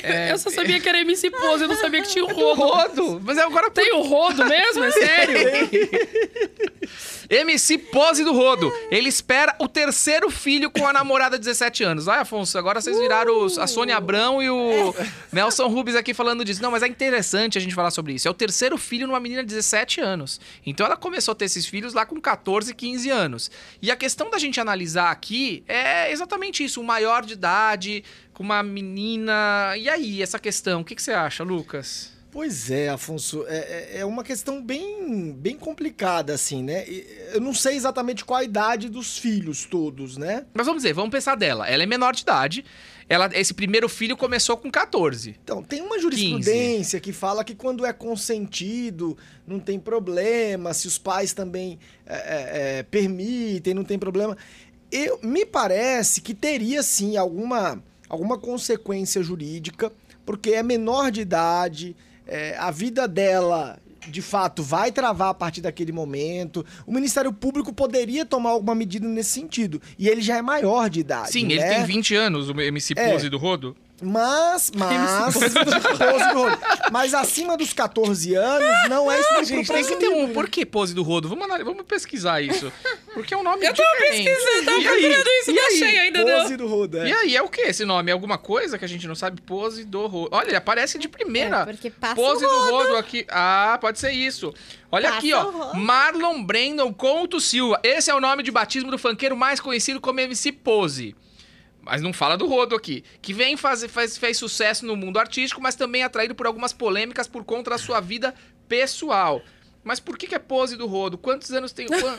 É, 0.03 0.31
Eu 0.33 0.39
só 0.39 0.51
sabia 0.51 0.78
que 0.78 0.89
era 0.89 1.01
MC 1.01 1.31
Pose, 1.33 1.62
eu 1.64 1.68
não 1.68 1.76
sabia 1.76 2.03
que 2.03 2.09
tinha 2.09 2.24
o 2.24 2.28
do 2.28 2.53
rodo. 2.55 3.03
Rodo. 3.07 3.22
Mas 3.24 3.39
agora 3.39 3.70
Tem 3.70 3.95
o 3.95 4.03
rodo 4.03 4.45
mesmo? 4.45 4.85
É 4.85 4.91
sério? 4.93 5.39
MC 7.31 7.78
Pose 7.78 8.24
do 8.24 8.33
Rodo. 8.33 8.72
Ele 8.91 9.09
espera 9.09 9.55
o 9.61 9.68
terceiro 9.68 10.31
filho 10.31 10.68
com 10.70 10.87
a 10.87 10.93
namorada 10.93 11.39
de 11.39 11.45
17 11.45 11.85
anos. 11.85 12.09
Ai, 12.09 12.20
Afonso, 12.20 12.59
agora 12.59 12.81
vocês 12.81 12.99
viraram 12.99 13.45
os- 13.45 13.57
a 13.59 13.66
Sônia 13.68 13.97
Abrão 13.97 14.43
e 14.43 14.51
o 14.51 14.93
Nelson 15.33 15.68
Rubens 15.68 15.95
aqui 15.97 16.12
falando 16.12 16.45
disso. 16.45 16.61
Não, 16.62 16.70
mas 16.72 16.83
é 16.83 16.89
interessante 16.89 17.57
a 17.57 17.61
gente 17.61 17.70
falar 17.75 17.91
sobre 17.91 18.12
isso. 18.12 18.27
É 18.27 18.31
o 18.31 18.35
terceiro 18.35 18.77
filho 18.79 19.07
numa 19.07 19.21
menina 19.21 19.43
de 19.43 19.49
17 19.49 20.01
anos. 20.01 20.41
Então 20.64 20.85
ela 20.87 20.97
começou 20.97 21.33
a 21.33 21.35
ter 21.35 21.47
esses 21.47 21.66
filhos 21.66 21.95
lá 21.95 22.05
com 22.07 22.21
14, 22.21 22.75
15 22.75 23.11
anos. 23.11 23.51
E 23.81 23.91
a 23.91 23.97
questão 23.97 24.31
da 24.31 24.39
gente 24.39 24.61
analisar 24.61 25.11
aqui 25.11 25.62
é 25.68 26.11
exatamente 26.12 26.62
isso. 26.64 26.81
Um 26.81 26.85
maior 26.85 27.25
de 27.25 27.35
idade, 27.35 28.05
com 28.33 28.43
uma 28.43 28.62
menina. 28.62 29.75
E 29.77 29.89
aí, 29.89 30.23
essa 30.23 30.39
questão? 30.39 30.81
O 30.81 30.85
que, 30.85 30.95
que 30.95 31.03
você 31.03 31.12
acha, 31.12 31.43
Lucas? 31.43 32.12
Pois 32.33 32.71
é, 32.71 32.89
Afonso, 32.91 33.45
é, 33.49 33.57
é- 33.57 33.99
é 33.99 34.05
uma 34.05 34.23
questão 34.23 34.62
bem, 34.62 35.33
bem 35.33 35.57
complicada, 35.57 36.33
assim, 36.33 36.62
né? 36.62 36.85
Eu 37.33 37.41
não 37.41 37.53
sei 37.53 37.75
exatamente 37.75 38.25
qual 38.25 38.39
a 38.39 38.45
idade 38.45 38.89
dos 38.89 39.18
filhos 39.18 39.64
todos, 39.64 40.16
né? 40.16 40.47
Mas 40.55 40.64
vamos 40.64 40.83
dizer, 40.85 40.93
vamos 40.95 41.11
pensar 41.11 41.35
dela. 41.35 41.66
Ela 41.68 41.83
é 41.83 41.87
menor 41.87 42.14
de 42.14 42.23
idade. 42.23 42.64
Ela, 43.11 43.28
esse 43.32 43.52
primeiro 43.52 43.88
filho 43.88 44.16
começou 44.16 44.56
com 44.56 44.70
14. 44.70 45.34
Então, 45.42 45.64
tem 45.64 45.82
uma 45.82 45.98
jurisprudência 45.98 47.00
que 47.00 47.12
fala 47.12 47.42
que 47.42 47.56
quando 47.56 47.84
é 47.84 47.92
consentido, 47.92 49.18
não 49.44 49.58
tem 49.58 49.80
problema, 49.80 50.72
se 50.72 50.86
os 50.86 50.96
pais 50.96 51.32
também 51.32 51.76
é, 52.06 52.14
é, 52.14 52.78
é, 52.78 52.82
permitem, 52.84 53.74
não 53.74 53.82
tem 53.82 53.98
problema. 53.98 54.38
Eu, 54.92 55.18
me 55.24 55.44
parece 55.44 56.20
que 56.20 56.32
teria, 56.32 56.84
sim, 56.84 57.16
alguma, 57.16 57.82
alguma 58.08 58.38
consequência 58.38 59.20
jurídica, 59.24 59.90
porque 60.24 60.50
é 60.50 60.62
menor 60.62 61.11
de 61.11 61.22
idade, 61.22 61.96
é, 62.28 62.56
a 62.58 62.70
vida 62.70 63.08
dela, 63.08 63.76
de 64.09 64.22
fato, 64.22 64.62
vai 64.62 64.90
travar 64.90 65.30
a 65.30 65.34
partir 65.34 65.61
daquele 65.61 65.92
momento. 65.92 66.64
O 66.86 66.92
Ministério 66.92 67.32
Público 67.32 67.72
poderia 67.72 68.24
tomar 68.24 68.51
alguma 68.51 68.74
medida 68.74 69.07
nesse 69.07 69.30
sentido. 69.30 69.80
E 69.98 70.09
ele 70.09 70.20
já 70.20 70.36
é 70.36 70.42
maior 70.42 70.88
de 70.88 71.01
idade. 71.01 71.32
Sim, 71.32 71.44
ele 71.44 71.61
né? 71.61 71.76
tem 71.76 71.84
20 71.84 72.14
anos, 72.14 72.48
o 72.48 72.61
MC 72.61 72.94
É. 72.96 73.12
Pose 73.12 73.28
do 73.28 73.38
Rodo. 73.38 73.76
Mas, 74.03 74.70
mas, 74.76 75.34
12 75.34 75.48
do 75.51 76.34
rodo. 76.34 76.59
mas 76.90 77.12
acima 77.14 77.57
dos 77.57 77.72
14 77.72 78.34
anos 78.34 78.88
não 78.88 79.11
é 79.11 79.20
estupro 79.20 79.44
Gente, 79.44 79.72
tem 79.72 79.84
que 79.84 79.96
ter 79.96 80.09
um. 80.09 80.32
Por 80.32 80.48
que 80.48 80.64
Pose 80.64 80.94
do 80.94 81.03
Rodo? 81.03 81.28
Vamos, 81.28 81.44
analisar- 81.44 81.70
vamos 81.70 81.84
pesquisar 81.86 82.40
isso. 82.40 82.72
Porque 83.12 83.34
é 83.34 83.36
um 83.36 83.42
nome 83.42 83.66
Eu 83.66 83.74
tava 83.74 83.88
diferente. 83.98 84.24
pesquisando, 84.24 84.64
tava 84.64 84.80
procurando 84.82 85.28
isso, 85.40 85.51
E 85.51 85.55
não 85.55 85.62
aí? 85.62 85.74
achei 85.74 85.98
ainda, 85.98 86.22
Pose 86.24 86.51
não. 86.51 86.57
do 86.57 86.66
rodo, 86.66 86.98
é. 86.98 87.09
E 87.09 87.12
aí, 87.12 87.36
é 87.36 87.42
o 87.42 87.48
que 87.48 87.61
esse 87.62 87.84
nome? 87.84 88.11
É 88.11 88.12
alguma 88.12 88.38
coisa 88.38 88.78
que 88.78 88.84
a 88.84 88.88
gente 88.88 89.07
não 89.07 89.14
sabe? 89.14 89.40
Pose 89.42 89.84
do 89.84 90.07
Rodo. 90.07 90.34
Olha, 90.34 90.48
ele 90.48 90.57
aparece 90.57 90.98
de 90.98 91.09
primeira. 91.09 91.59
É, 91.61 91.64
porque 91.66 91.90
passa 91.90 92.14
Pose 92.14 92.44
o 92.44 92.48
do 92.48 92.55
rodo. 92.59 92.70
Rodo 92.84 92.96
aqui. 92.96 93.26
Ah, 93.28 93.76
pode 93.80 93.98
ser 93.98 94.12
isso. 94.12 94.55
Olha 94.92 95.09
Passa 95.09 95.18
aqui, 95.18 95.32
ó. 95.32 95.42
rodo. 95.51 95.76
Marlon 95.78 96.42
Brandon 96.42 96.92
Conto 96.92 97.40
Silva. 97.40 97.78
Esse 97.82 98.11
é 98.11 98.14
o 98.14 98.20
nome 98.20 98.42
de 98.42 98.51
batismo 98.51 98.90
do 98.90 98.98
funkeiro 98.98 99.36
mais 99.36 99.61
conhecido 99.61 100.01
como 100.01 100.20
MC 100.20 100.53
Pose. 100.53 101.14
Mas 101.83 102.03
não 102.03 102.12
fala 102.12 102.37
do 102.37 102.47
Rodo 102.47 102.74
aqui. 102.74 103.03
Que 103.22 103.33
vem 103.33 103.57
fazer, 103.57 103.89
faz, 103.89 104.16
fez 104.18 104.37
sucesso 104.37 104.85
no 104.85 104.97
mundo 104.97 105.18
artístico, 105.18 105.61
mas 105.61 105.74
também 105.74 106.03
é 106.03 106.05
atraído 106.05 106.35
por 106.35 106.47
algumas 106.47 106.72
polêmicas 106.72 107.26
por 107.26 107.45
conta 107.45 107.70
da 107.70 107.78
sua 107.78 108.01
vida 108.01 108.35
pessoal. 108.68 109.43
Mas 109.83 109.99
por 109.99 110.18
que, 110.18 110.26
que 110.26 110.35
é 110.35 110.39
pose 110.39 110.76
do 110.76 110.87
Rodo? 110.87 111.16
Quantos 111.16 111.51
anos 111.53 111.72
tem? 111.72 111.87
Quan- 111.89 112.18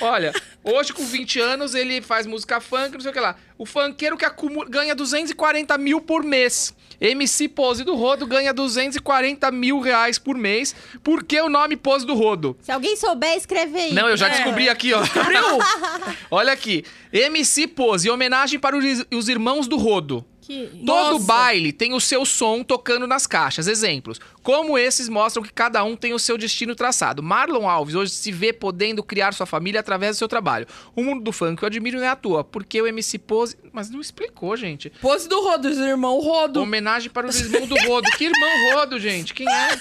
Olha, 0.00 0.32
hoje 0.62 0.92
com 0.92 1.04
20 1.04 1.40
anos 1.40 1.74
ele 1.74 2.00
faz 2.02 2.26
música 2.26 2.60
funk, 2.60 2.92
não 2.94 3.00
sei 3.00 3.10
o 3.10 3.14
que 3.14 3.20
lá. 3.20 3.36
O 3.56 3.64
funkeiro 3.64 4.16
que 4.16 4.24
acumula, 4.24 4.68
ganha 4.68 4.94
240 4.94 5.76
mil 5.78 6.00
por 6.00 6.22
mês. 6.24 6.74
MC 7.00 7.48
Pose 7.48 7.84
do 7.84 7.94
Rodo 7.94 8.26
ganha 8.26 8.52
240 8.54 9.50
mil 9.50 9.80
reais 9.80 10.18
por 10.18 10.36
mês. 10.36 10.74
Por 11.02 11.22
que 11.24 11.40
o 11.40 11.48
nome 11.48 11.76
Pose 11.76 12.06
do 12.06 12.14
Rodo? 12.14 12.56
Se 12.62 12.72
alguém 12.72 12.96
souber, 12.96 13.36
escreve 13.36 13.78
aí. 13.78 13.92
Não, 13.92 14.08
eu 14.08 14.16
já 14.16 14.28
É. 14.28 14.30
descobri 14.30 14.68
aqui, 14.68 14.92
ó. 14.94 15.02
Olha 16.30 16.52
aqui. 16.52 16.84
MC 17.12 17.66
Pose, 17.68 18.08
em 18.08 18.10
homenagem 18.10 18.58
para 18.58 18.76
os 18.76 19.28
irmãos 19.28 19.66
do 19.68 19.76
Rodo. 19.76 20.24
Que... 20.44 20.66
Todo 20.84 21.12
Nossa. 21.12 21.24
baile 21.24 21.72
tem 21.72 21.94
o 21.94 22.00
seu 22.00 22.26
som 22.26 22.62
tocando 22.62 23.06
nas 23.06 23.26
caixas. 23.26 23.66
Exemplos. 23.66 24.20
Como 24.42 24.76
esses 24.76 25.08
mostram 25.08 25.42
que 25.42 25.50
cada 25.50 25.82
um 25.82 25.96
tem 25.96 26.12
o 26.12 26.18
seu 26.18 26.36
destino 26.36 26.74
traçado. 26.74 27.22
Marlon 27.22 27.66
Alves 27.66 27.94
hoje 27.94 28.12
se 28.12 28.30
vê 28.30 28.52
podendo 28.52 29.02
criar 29.02 29.32
sua 29.32 29.46
família 29.46 29.80
através 29.80 30.16
do 30.16 30.18
seu 30.18 30.28
trabalho. 30.28 30.66
O 30.94 31.02
mundo 31.02 31.24
do 31.24 31.32
funk 31.32 31.62
eu 31.62 31.66
admiro 31.66 31.96
não 31.96 32.04
é 32.04 32.08
à 32.08 32.16
toa, 32.16 32.44
porque 32.44 32.82
o 32.82 32.86
MC 32.86 33.18
Pose. 33.18 33.56
Mas 33.72 33.88
não 33.88 34.02
explicou, 34.02 34.54
gente. 34.54 34.90
Pose 35.00 35.26
do 35.26 35.42
rodo, 35.42 35.66
os 35.66 35.78
irmãos 35.78 36.22
rodo. 36.22 36.60
Homenagem 36.60 37.08
para 37.08 37.26
os 37.26 37.40
irmãos 37.40 37.66
do 37.66 37.76
Rodo. 37.86 38.06
Que 38.18 38.24
irmão 38.24 38.74
Rodo, 38.74 39.00
gente? 39.00 39.32
Quem 39.32 39.48
é? 39.48 39.80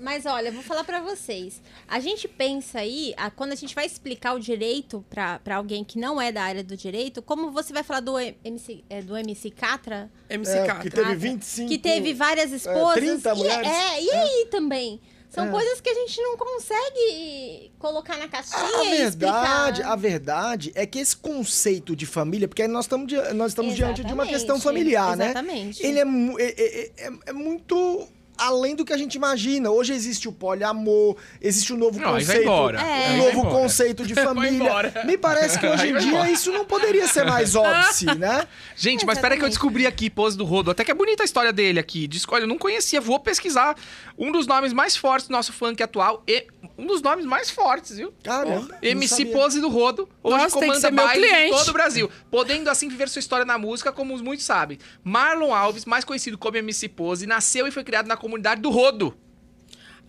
Mas 0.00 0.26
olha, 0.26 0.48
eu 0.48 0.52
vou 0.52 0.62
falar 0.62 0.84
pra 0.84 1.00
vocês. 1.00 1.60
A 1.88 1.98
gente 2.00 2.28
pensa 2.28 2.78
aí, 2.80 3.14
a- 3.16 3.30
quando 3.30 3.52
a 3.52 3.56
gente 3.56 3.74
vai 3.74 3.84
explicar 3.86 4.34
o 4.34 4.38
direito 4.40 5.04
pra 5.10 5.38
pra 5.40 5.56
alguém 5.56 5.82
que 5.84 5.98
não 5.98 6.20
é 6.20 6.30
da 6.32 6.42
área 6.42 6.62
do 6.62 6.76
direito, 6.76 7.20
como 7.22 7.50
você 7.50 7.72
vai 7.72 7.82
falar 7.82 8.00
do 8.00 8.18
MC, 8.18 8.84
é, 8.88 9.02
do 9.02 9.16
MC 9.16 9.50
Catra, 9.50 10.10
MC 10.30 10.52
É, 10.52 10.66
Catra. 10.66 10.82
que 10.82 10.90
teve 10.90 11.14
25... 11.16 11.68
que 11.68 11.78
teve 11.78 12.14
várias 12.14 12.52
esposas. 12.52 12.94
30 12.94 13.32
e, 13.32 13.34
mulheres. 13.36 13.68
É, 13.68 14.02
e 14.02 14.10
aí 14.10 14.48
também? 14.50 15.00
São 15.30 15.46
É. 15.46 15.50
coisas 15.50 15.78
que 15.82 15.90
a 15.90 15.94
gente 15.94 16.18
não 16.22 16.38
consegue 16.38 17.70
colocar 17.78 18.16
na 18.16 18.28
caixinha 18.28 18.58
A 18.62 18.84
e 18.84 18.90
verdade, 18.98 19.08
explicar. 19.08 19.92
a 19.92 19.96
verdade 19.96 20.72
é 20.74 20.86
que 20.86 20.98
esse 20.98 21.16
conceito 21.16 21.94
de 21.94 22.06
família, 22.06 22.48
porque 22.48 22.62
aí 22.62 22.68
nós 22.68 22.86
estamos, 22.86 23.12
nós 23.34 23.52
estamos 23.52 23.74
diante 23.74 23.96
de 24.02 24.12
uma 24.12 24.22
Exatamente, 24.24 24.30
questão 24.32 24.60
familiar, 24.60 25.16
né? 25.16 25.26
Exatamente. 25.26 25.84
Ele 25.86 25.98
é, 25.98 26.02
é- 26.02 26.62
é- 26.62 26.92
é- 27.08 27.18
é 27.26 27.32
muito 27.32 28.08
além 28.38 28.74
do 28.76 28.84
que 28.84 28.92
a 28.92 28.96
gente 28.96 29.16
imagina. 29.16 29.70
Hoje 29.70 29.92
existe 29.92 30.28
o 30.28 30.32
poliamor, 30.32 31.16
existe 31.40 31.72
o 31.72 31.76
novo 31.76 31.98
Não, 32.00 32.12
conceito, 32.14 32.42
embora. 32.42 32.80
É. 32.80 33.10
um 33.10 33.16
novo 33.18 33.40
embora. 33.40 33.50
conceito 33.50 34.06
de 34.06 34.14
família. 34.16 35.04
Me 35.04 35.18
parece 35.18 35.58
que 35.58 35.66
hoje 35.66 35.88
em 35.88 35.96
dia 35.98 36.30
isso 36.30 36.52
não 36.52 36.64
poderia 36.64 37.06
ser 37.08 37.24
mais 37.24 37.54
óbvio, 37.56 38.14
né? 38.16 38.46
Gente, 38.76 39.04
mas 39.04 39.18
peraí 39.18 39.38
que 39.38 39.44
eu 39.44 39.48
descobri 39.48 39.86
aqui, 39.86 40.08
pose 40.08 40.36
do 40.36 40.44
Rodo. 40.44 40.70
Até 40.70 40.84
que 40.84 40.90
é 40.90 40.94
bonita 40.94 41.22
a 41.22 41.26
história 41.26 41.52
dele 41.52 41.80
aqui. 41.80 42.06
Diz, 42.06 42.24
olha, 42.28 42.44
eu 42.44 42.48
não 42.48 42.58
conhecia, 42.58 43.00
vou 43.00 43.18
pesquisar. 43.18 43.74
Um 44.16 44.30
dos 44.30 44.46
nomes 44.46 44.72
mais 44.72 44.96
fortes 44.96 45.28
do 45.28 45.32
nosso 45.32 45.52
funk 45.52 45.82
atual 45.82 46.22
e 46.26 46.46
um 46.78 46.86
dos 46.86 47.02
nomes 47.02 47.26
mais 47.26 47.50
fortes, 47.50 47.96
viu? 47.96 48.14
Caramba. 48.22 48.78
MC 48.80 49.08
sabia. 49.08 49.32
Pose 49.32 49.60
do 49.60 49.68
Rodo, 49.68 50.08
hoje 50.22 50.36
Nossa, 50.36 50.54
comanda 50.54 50.90
baile 50.92 51.26
em 51.26 51.50
todo 51.50 51.68
o 51.70 51.72
Brasil, 51.72 52.08
podendo 52.30 52.70
assim 52.70 52.88
viver 52.88 53.08
sua 53.08 53.18
história 53.18 53.44
na 53.44 53.58
música, 53.58 53.90
como 53.90 54.14
os 54.14 54.22
muitos 54.22 54.46
sabem. 54.46 54.78
Marlon 55.02 55.52
Alves, 55.52 55.84
mais 55.84 56.04
conhecido 56.04 56.38
como 56.38 56.56
MC 56.56 56.88
Pose, 56.88 57.26
nasceu 57.26 57.66
e 57.66 57.72
foi 57.72 57.82
criado 57.82 58.06
na 58.06 58.16
comunidade 58.16 58.60
do 58.62 58.70
Rodo. 58.70 59.12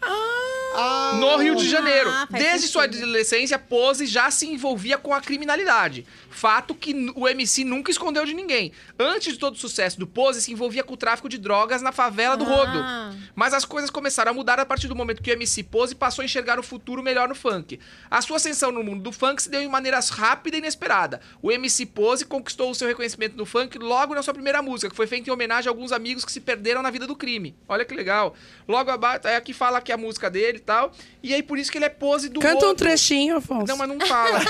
Ah, 0.01 1.17
no 1.19 1.37
Rio 1.37 1.55
de 1.55 1.67
Janeiro. 1.67 2.09
Ah, 2.09 2.27
Desde 2.29 2.67
sua 2.67 2.83
adolescência, 2.83 3.57
Pose 3.57 4.05
já 4.05 4.29
se 4.31 4.47
envolvia 4.47 4.97
com 4.97 5.13
a 5.13 5.19
criminalidade. 5.19 6.05
Fato 6.39 6.73
que 6.73 7.11
o 7.17 7.27
MC 7.27 7.65
nunca 7.65 7.91
escondeu 7.91 8.25
de 8.25 8.33
ninguém. 8.33 8.71
Antes 8.97 9.33
de 9.33 9.39
todo 9.39 9.55
o 9.55 9.57
sucesso 9.57 9.99
do 9.99 10.07
Pose, 10.07 10.41
se 10.41 10.53
envolvia 10.53 10.85
com 10.85 10.93
o 10.93 10.97
tráfico 10.97 11.27
de 11.27 11.37
drogas 11.37 11.81
na 11.81 11.91
favela 11.91 12.37
do 12.37 12.45
Ah. 12.45 12.47
Rodo. 12.47 13.17
Mas 13.35 13.53
as 13.53 13.65
coisas 13.65 13.89
começaram 13.89 14.31
a 14.31 14.33
mudar 14.33 14.57
a 14.57 14.65
partir 14.65 14.87
do 14.87 14.95
momento 14.95 15.21
que 15.21 15.29
o 15.29 15.33
MC 15.33 15.63
Pose 15.63 15.93
passou 15.95 16.21
a 16.21 16.25
enxergar 16.25 16.57
o 16.57 16.63
futuro 16.63 17.03
melhor 17.03 17.27
no 17.27 17.35
funk. 17.35 17.77
A 18.09 18.21
sua 18.21 18.37
ascensão 18.37 18.71
no 18.71 18.81
mundo 18.81 19.03
do 19.03 19.11
funk 19.11 19.43
se 19.43 19.49
deu 19.49 19.59
de 19.59 19.67
maneira 19.67 19.99
rápida 19.99 20.55
e 20.55 20.59
inesperada. 20.59 21.19
O 21.41 21.51
MC 21.51 21.85
Pose 21.87 22.23
conquistou 22.23 22.71
o 22.71 22.75
seu 22.75 22.87
reconhecimento 22.87 23.35
no 23.35 23.45
funk 23.45 23.77
logo 23.77 24.15
na 24.15 24.23
sua 24.23 24.33
primeira 24.33 24.61
música, 24.61 24.89
que 24.89 24.95
foi 24.95 25.07
feita 25.07 25.29
em 25.29 25.33
homenagem 25.33 25.67
a 25.67 25.71
alguns 25.71 25.91
amigos 25.91 26.23
que 26.23 26.31
se 26.31 26.39
perderam 26.39 26.81
na 26.81 26.89
vida 26.89 27.05
do 27.05 27.17
crime. 27.17 27.53
Olha 27.67 27.83
que 27.83 27.93
legal. 27.93 28.33
Logo 28.65 28.89
abaixo, 28.89 29.27
é 29.27 29.35
aqui 29.35 29.51
fala 29.51 29.81
que 29.81 29.91
é 29.91 29.95
a 29.95 29.97
música 29.97 30.29
dele 30.29 30.59
e 30.59 30.61
tal. 30.61 30.93
E 31.21 31.33
aí 31.33 31.43
por 31.43 31.57
isso 31.59 31.69
que 31.69 31.77
ele 31.77 31.85
é 31.85 31.89
Pose 31.89 32.29
do 32.29 32.39
Canta 32.39 32.63
um 32.63 32.69
Rodo. 32.69 32.75
trechinho, 32.77 33.35
Afonso. 33.35 33.67
Não, 33.67 33.75
mas 33.75 33.89
não 33.89 33.99
fala. 34.07 34.39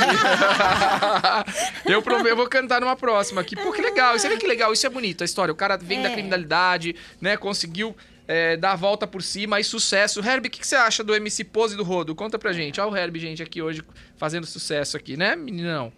eu 1.86 2.02
prometo, 2.02 2.28
eu 2.28 2.36
vou 2.36 2.48
cantar 2.48 2.82
numa 2.82 2.96
próxima 2.96 3.42
aqui. 3.42 3.56
Pô, 3.56 3.72
que 3.72 3.82
legal. 3.82 4.18
Você 4.18 4.28
vê 4.30 4.38
que 4.38 4.48
legal, 4.48 4.72
isso 4.74 4.86
é 4.86 4.90
bonito, 4.90 5.22
a 5.22 5.26
história. 5.26 5.52
O 5.52 5.56
cara 5.56 5.78
vem 5.78 6.02
da 6.02 6.10
É. 6.10 6.14
criminalidade, 6.14 6.96
né? 7.22 7.38
Conseguiu 7.38 7.96
é, 8.32 8.56
dar 8.56 8.74
a 8.74 8.76
volta 8.76 9.08
por 9.08 9.24
cima 9.24 9.60
e 9.60 9.64
sucesso. 9.64 10.20
Herbie, 10.20 10.50
o 10.50 10.52
que, 10.52 10.60
que 10.60 10.68
você 10.68 10.76
acha 10.76 11.04
do 11.04 11.16
MC 11.16 11.44
Pose 11.44 11.76
do 11.76 11.84
Rodo? 11.84 12.14
Conta 12.14 12.38
pra 12.38 12.54
gente. 12.54 12.80
Olha 12.80 12.92
o 12.92 12.96
Herbie, 12.96 13.20
gente, 13.20 13.42
aqui 13.42 13.60
hoje 13.60 13.82
fazendo 14.18 14.46
sucesso 14.46 14.96
aqui, 14.96 15.18
né, 15.18 15.36
meninão? 15.36 15.92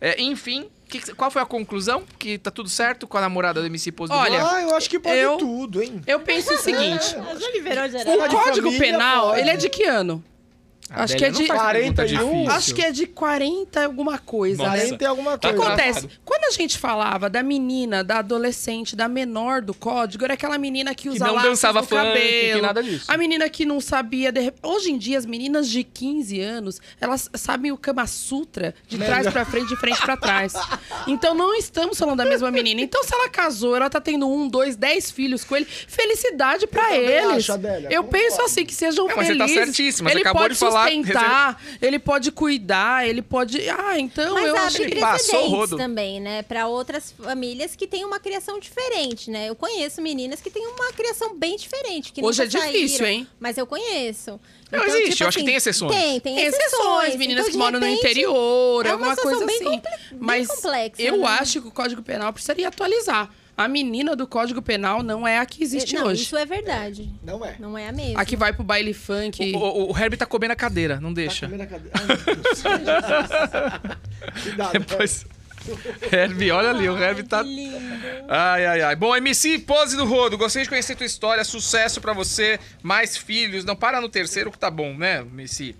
É, 0.00 0.18
enfim, 0.22 0.70
que 0.88 1.00
que- 1.00 1.12
qual 1.14 1.30
foi 1.30 1.42
a 1.42 1.44
conclusão? 1.44 2.02
Que 2.18 2.38
tá 2.38 2.50
tudo 2.50 2.70
certo 2.70 3.06
com 3.06 3.18
a 3.18 3.20
namorada 3.20 3.60
do 3.60 3.66
MC 3.66 3.92
Pose 3.92 4.10
do 4.10 4.16
Olha, 4.18 4.40
Rodo? 4.42 4.54
Ah, 4.54 4.62
eu 4.62 4.74
acho 4.74 4.88
que 4.88 4.98
pode 4.98 5.18
eu- 5.18 5.36
tudo, 5.36 5.82
hein? 5.82 6.00
Eu 6.06 6.20
penso 6.20 6.54
o 6.54 6.56
seguinte: 6.56 7.14
virou 7.62 7.84
o 7.84 8.28
Código 8.30 8.70
família 8.72 8.78
Penal, 8.78 9.28
pode. 9.28 9.40
ele 9.40 9.50
é 9.50 9.56
de 9.56 9.68
que 9.68 9.84
ano? 9.84 10.24
A 10.90 11.02
acho 11.02 11.16
que 11.16 11.24
é 11.24 11.30
de- 11.30 11.46
faz 11.46 11.72
pergunta 11.72 12.02
41. 12.04 12.30
difícil. 12.32 12.50
Acho 12.52 12.74
que 12.74 12.82
é 12.82 12.90
de 12.92 13.06
40 13.06 13.84
alguma 13.84 14.18
coisa, 14.18 14.62
Nossa. 14.62 14.76
né? 14.76 14.82
Além 14.82 14.96
tem 14.98 15.08
alguma 15.08 15.34
O 15.34 15.38
que 15.38 15.48
coisa. 15.52 15.62
Tá 15.64 15.72
acontece? 15.72 16.08
Quando 16.24 16.44
a 16.44 16.50
gente 16.50 16.78
falava 16.78 17.28
da 17.28 17.42
menina, 17.42 18.04
da 18.04 18.18
adolescente, 18.18 18.94
da 18.94 19.08
menor 19.08 19.60
do 19.62 19.74
código, 19.74 20.24
era 20.24 20.34
aquela 20.34 20.56
menina 20.58 20.94
que 20.94 21.08
usa 21.08 21.26
não 21.26 21.42
dançava 21.42 21.80
no 21.80 21.86
funk, 21.86 22.00
cabelo. 22.02 22.54
que 22.56 22.60
nada 22.62 22.82
disso. 22.82 23.04
A 23.08 23.16
menina 23.16 23.48
que 23.48 23.64
não 23.64 23.80
sabia... 23.80 24.30
de 24.30 24.52
Hoje 24.62 24.92
em 24.92 24.98
dia, 24.98 25.18
as 25.18 25.26
meninas 25.26 25.68
de 25.68 25.82
15 25.82 26.40
anos, 26.40 26.80
elas 27.00 27.28
sabem 27.34 27.72
o 27.72 27.76
Kama 27.76 28.06
Sutra 28.06 28.74
de 28.88 28.96
trás 28.98 29.26
pra 29.28 29.44
frente, 29.44 29.68
de 29.68 29.76
frente 29.76 30.00
pra 30.02 30.16
trás. 30.16 30.52
Então, 31.08 31.34
não 31.34 31.54
estamos 31.54 31.98
falando 31.98 32.18
da 32.18 32.24
mesma 32.24 32.50
menina. 32.50 32.80
Então, 32.80 33.02
se 33.04 33.14
ela 33.14 33.28
casou, 33.28 33.76
ela 33.76 33.88
tá 33.88 34.00
tendo 34.00 34.28
um, 34.28 34.48
dois, 34.48 34.76
dez 34.76 35.10
filhos 35.10 35.44
com 35.44 35.56
ele, 35.56 35.64
felicidade 35.66 36.66
pra 36.66 36.84
também 36.84 37.00
eles. 37.00 37.36
acho, 37.38 37.52
Adélia, 37.52 37.88
Eu 37.90 38.04
penso 38.04 38.40
assim, 38.42 38.64
que 38.64 38.74
sejam 38.74 39.06
Não, 39.06 39.16
mas 39.16 39.26
você 39.26 39.32
felizes. 39.34 39.54
tá 39.56 39.64
certíssima, 39.64 40.10
você 40.10 40.14
Ele 40.16 40.20
acabou 40.22 40.42
pode 40.42 40.54
de 40.54 40.60
falar- 40.60 40.75
sustentar, 40.84 41.62
ele 41.80 41.98
pode 41.98 42.30
cuidar, 42.32 43.06
ele 43.08 43.22
pode... 43.22 43.68
Ah, 43.70 43.98
então 43.98 44.34
Mas 44.34 44.46
eu 44.46 44.56
acho 44.56 44.76
que... 44.78 44.96
Passou 44.96 45.06
o 45.06 45.16
precedentes 45.16 45.50
rodo. 45.52 45.76
também, 45.76 46.20
né? 46.20 46.42
Pra 46.42 46.66
outras 46.66 47.12
famílias 47.12 47.74
que 47.76 47.86
têm 47.86 48.04
uma 48.04 48.18
criação 48.20 48.58
diferente, 48.58 49.30
né? 49.30 49.48
Eu 49.48 49.54
conheço 49.56 50.00
meninas 50.02 50.40
que 50.40 50.50
têm 50.50 50.66
uma 50.66 50.92
criação 50.92 51.36
bem 51.36 51.56
diferente. 51.56 52.12
Que 52.12 52.24
Hoje 52.24 52.42
é 52.42 52.46
difícil, 52.46 52.98
saíram, 52.98 53.06
hein? 53.06 53.26
Mas 53.38 53.58
eu 53.58 53.66
conheço. 53.66 54.40
Então, 54.68 54.80
Não, 54.80 54.86
existe, 54.96 55.22
eu 55.22 55.28
acho 55.28 55.38
que 55.38 55.44
tem 55.44 55.54
exceções. 55.54 55.92
Tem, 55.92 56.20
tem 56.20 56.34
Tem 56.34 56.46
exceções. 56.46 56.72
exceções, 56.72 57.16
meninas 57.16 57.42
Então, 57.46 57.52
que 57.52 57.58
moram 57.58 57.78
no 57.78 57.86
repente, 57.86 58.00
interior, 58.04 58.84
é 58.86 58.88
uma 58.94 59.10
alguma 59.10 59.16
coisa 59.16 59.44
assim. 59.44 59.60
bem 59.70 59.82
Mas 60.18 60.48
complexa, 60.48 61.02
eu 61.02 61.18
né? 61.18 61.26
acho 61.28 61.62
que 61.62 61.68
o 61.68 61.70
Código 61.70 62.02
Penal 62.02 62.32
precisaria 62.32 62.66
atualizar. 62.68 63.30
A 63.56 63.66
menina 63.68 64.14
do 64.14 64.26
Código 64.26 64.60
Penal 64.60 65.02
não 65.02 65.26
é 65.26 65.38
a 65.38 65.46
que 65.46 65.62
existe 65.62 65.94
Não, 65.94 66.08
hoje. 66.08 66.22
isso 66.24 66.36
é 66.36 66.44
verdade. 66.44 67.10
Não 67.22 67.42
é. 67.44 67.56
Não 67.58 67.78
é 67.78 67.88
a 67.88 67.92
mesma. 67.92 68.20
A 68.20 68.24
que 68.24 68.36
vai 68.36 68.52
pro 68.52 68.62
baile 68.62 68.92
funk. 68.92 69.54
O, 69.54 69.58
o, 69.58 69.92
o 69.92 69.98
Herbie 69.98 70.16
tá 70.18 70.26
comendo 70.26 70.52
a 70.52 70.56
cadeira, 70.56 71.00
não 71.00 71.08
Tá 71.10 71.14
deixa. 71.14 71.46
comendo 71.46 71.62
a 71.62 71.66
cadeira. 71.66 71.92
Ai, 71.94 72.06
meu 72.06 72.16
Deus. 72.36 72.62
Cuidado. 74.42 74.72
Depois. 74.72 75.26
Herbie, 76.12 76.50
olha 76.50 76.70
ali, 76.70 76.88
o 76.88 76.96
Herbie 76.96 77.22
tá. 77.22 77.42
Que 77.42 77.48
lindo. 77.48 77.78
Ai, 78.28 78.66
ai, 78.66 78.82
ai. 78.82 78.96
Bom, 78.96 79.14
MC 79.14 79.58
Pose 79.60 79.96
do 79.96 80.04
Rodo, 80.04 80.36
gostei 80.36 80.62
de 80.62 80.68
conhecer 80.68 80.96
tua 80.96 81.06
história, 81.06 81.44
sucesso 81.44 82.00
pra 82.00 82.12
você, 82.12 82.58
mais 82.82 83.16
filhos. 83.16 83.64
Não 83.64 83.76
para 83.76 84.00
no 84.00 84.08
terceiro 84.08 84.50
que 84.50 84.58
tá 84.58 84.70
bom, 84.70 84.94
né, 84.94 85.20
MC? 85.20 85.74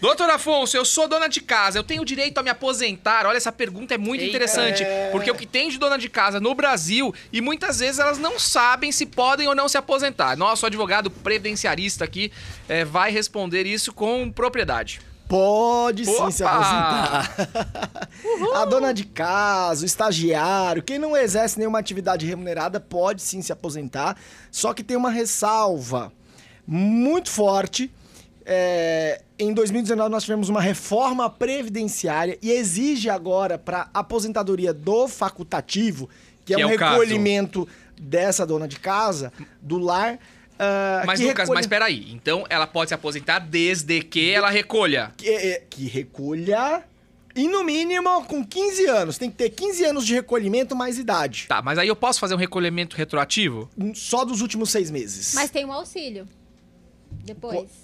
Doutor 0.00 0.30
Afonso, 0.30 0.76
eu 0.76 0.84
sou 0.84 1.08
dona 1.08 1.28
de 1.28 1.40
casa, 1.40 1.78
eu 1.78 1.82
tenho 1.82 2.04
direito 2.04 2.38
a 2.38 2.42
me 2.42 2.50
aposentar? 2.50 3.26
Olha, 3.26 3.36
essa 3.36 3.52
pergunta 3.52 3.94
é 3.94 3.98
muito 3.98 4.22
Eita. 4.22 4.30
interessante, 4.30 4.84
porque 5.10 5.30
o 5.30 5.34
que 5.34 5.46
tem 5.46 5.68
de 5.68 5.78
dona 5.78 5.98
de 5.98 6.08
casa 6.08 6.40
no 6.40 6.54
Brasil 6.54 7.14
e 7.32 7.40
muitas 7.40 7.80
vezes 7.80 7.98
elas 7.98 8.18
não 8.18 8.38
sabem 8.38 8.92
se 8.92 9.06
podem 9.06 9.48
ou 9.48 9.54
não 9.54 9.68
se 9.68 9.76
aposentar. 9.78 10.36
Nosso 10.36 10.66
advogado 10.66 11.10
previdenciarista 11.10 12.04
aqui 12.04 12.32
eh, 12.68 12.84
vai 12.84 13.10
responder 13.10 13.66
isso 13.66 13.92
com 13.92 14.30
propriedade. 14.30 15.00
Pode 15.30 16.04
sim 16.04 16.30
se 16.32 16.42
aposentar. 16.42 18.08
A 18.56 18.64
dona 18.64 18.92
de 18.92 19.04
casa, 19.04 19.84
o 19.84 19.86
estagiário, 19.86 20.82
quem 20.82 20.98
não 20.98 21.16
exerce 21.16 21.56
nenhuma 21.56 21.78
atividade 21.78 22.26
remunerada 22.26 22.80
pode 22.80 23.22
sim 23.22 23.40
se 23.40 23.52
aposentar. 23.52 24.16
Só 24.50 24.74
que 24.74 24.82
tem 24.82 24.96
uma 24.96 25.10
ressalva 25.10 26.12
muito 26.66 27.30
forte. 27.30 27.90
É, 28.44 29.22
em 29.38 29.52
2019 29.54 30.10
nós 30.10 30.24
tivemos 30.24 30.48
uma 30.48 30.60
reforma 30.60 31.30
previdenciária 31.30 32.36
e 32.42 32.50
exige 32.50 33.08
agora 33.08 33.56
para 33.56 33.88
aposentadoria 33.94 34.72
do 34.74 35.06
facultativo, 35.06 36.08
que, 36.44 36.54
Que 36.54 36.60
é 36.60 36.64
é 36.64 36.66
um 36.66 36.74
o 36.74 36.76
caso. 36.76 36.92
recolhimento 36.98 37.68
dessa 38.00 38.44
dona 38.44 38.66
de 38.66 38.80
casa, 38.80 39.32
do 39.62 39.78
lar. 39.78 40.18
Ah, 40.60 41.02
Mas, 41.06 41.18
que 41.18 41.26
Lucas, 41.26 41.44
recolhe- 41.44 41.58
mas 41.58 41.66
peraí. 41.66 42.12
Então 42.12 42.44
ela 42.50 42.66
pode 42.66 42.88
se 42.90 42.94
aposentar 42.94 43.38
desde 43.38 44.02
que 44.02 44.30
ela 44.30 44.50
recolha. 44.50 45.12
que, 45.16 45.28
é- 45.28 45.62
que 45.70 45.86
recolha 45.86 46.84
e 47.34 47.48
no 47.48 47.64
mínimo 47.64 48.24
com 48.24 48.44
15 48.44 48.86
anos. 48.86 49.16
Tem 49.16 49.30
que 49.30 49.36
ter 49.36 49.50
15 49.50 49.84
anos 49.84 50.04
de 50.04 50.14
recolhimento 50.14 50.76
mais 50.76 50.98
idade. 50.98 51.46
Tá, 51.48 51.62
mas 51.62 51.78
aí 51.78 51.88
eu 51.88 51.96
posso 51.96 52.20
fazer 52.20 52.34
um 52.34 52.38
recolhimento 52.38 52.96
retroativo? 52.96 53.70
Só 53.94 54.24
dos 54.24 54.40
últimos 54.40 54.70
seis 54.70 54.90
meses. 54.90 55.32
Mas 55.34 55.50
tem 55.50 55.64
um 55.64 55.72
auxílio. 55.72 56.28
Depois. 57.24 57.79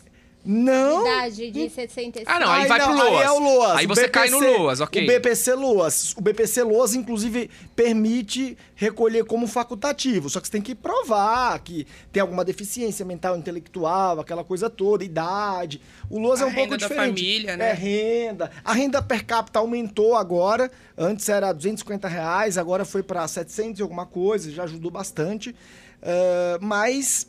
Não. 0.46 1.02
Idade 1.06 1.50
de 1.50 1.68
65. 1.68 2.30
Ah, 2.30 2.38
não, 2.38 2.50
aí 2.50 2.66
vai 2.66 2.80
pro 2.80 2.92
Aí 2.92 2.96
Loas. 2.98 3.24
é 3.24 3.30
o 3.30 3.38
Loas. 3.38 3.76
Aí 3.78 3.86
você 3.86 4.08
cai 4.08 4.30
no 4.30 4.38
Loas, 4.38 4.80
ok. 4.80 5.02
O 5.02 5.06
BPC 5.06 5.54
Loas. 5.54 6.14
O 6.16 6.20
BPC 6.20 6.62
Loas, 6.62 6.94
inclusive, 6.94 7.50
permite 7.74 8.56
recolher 8.74 9.24
como 9.24 9.46
facultativo. 9.46 10.30
Só 10.30 10.40
que 10.40 10.46
você 10.46 10.52
tem 10.52 10.62
que 10.62 10.74
provar 10.74 11.58
que 11.58 11.86
tem 12.12 12.20
alguma 12.20 12.44
deficiência 12.44 13.04
mental, 13.04 13.36
intelectual, 13.36 14.20
aquela 14.20 14.44
coisa 14.44 14.70
toda, 14.70 15.04
idade. 15.04 15.80
O 16.08 16.18
Loas 16.18 16.40
A 16.40 16.44
é 16.44 16.46
um 16.46 16.54
pouco 16.54 16.70
renda 16.72 16.78
da 16.78 16.86
diferente. 16.88 17.08
família, 17.20 17.56
né? 17.56 17.70
É 17.70 17.72
renda. 17.74 18.50
A 18.64 18.72
renda 18.72 19.02
per 19.02 19.24
capita 19.24 19.58
aumentou 19.58 20.14
agora. 20.14 20.70
Antes 20.96 21.28
era 21.28 21.52
250 21.52 22.06
reais, 22.08 22.56
agora 22.56 22.84
foi 22.84 23.02
para 23.02 23.26
700 23.26 23.80
e 23.80 23.82
alguma 23.82 24.06
coisa, 24.06 24.50
já 24.50 24.64
ajudou 24.64 24.90
bastante. 24.90 25.54
Ah, 26.02 26.58
mas 26.60 27.26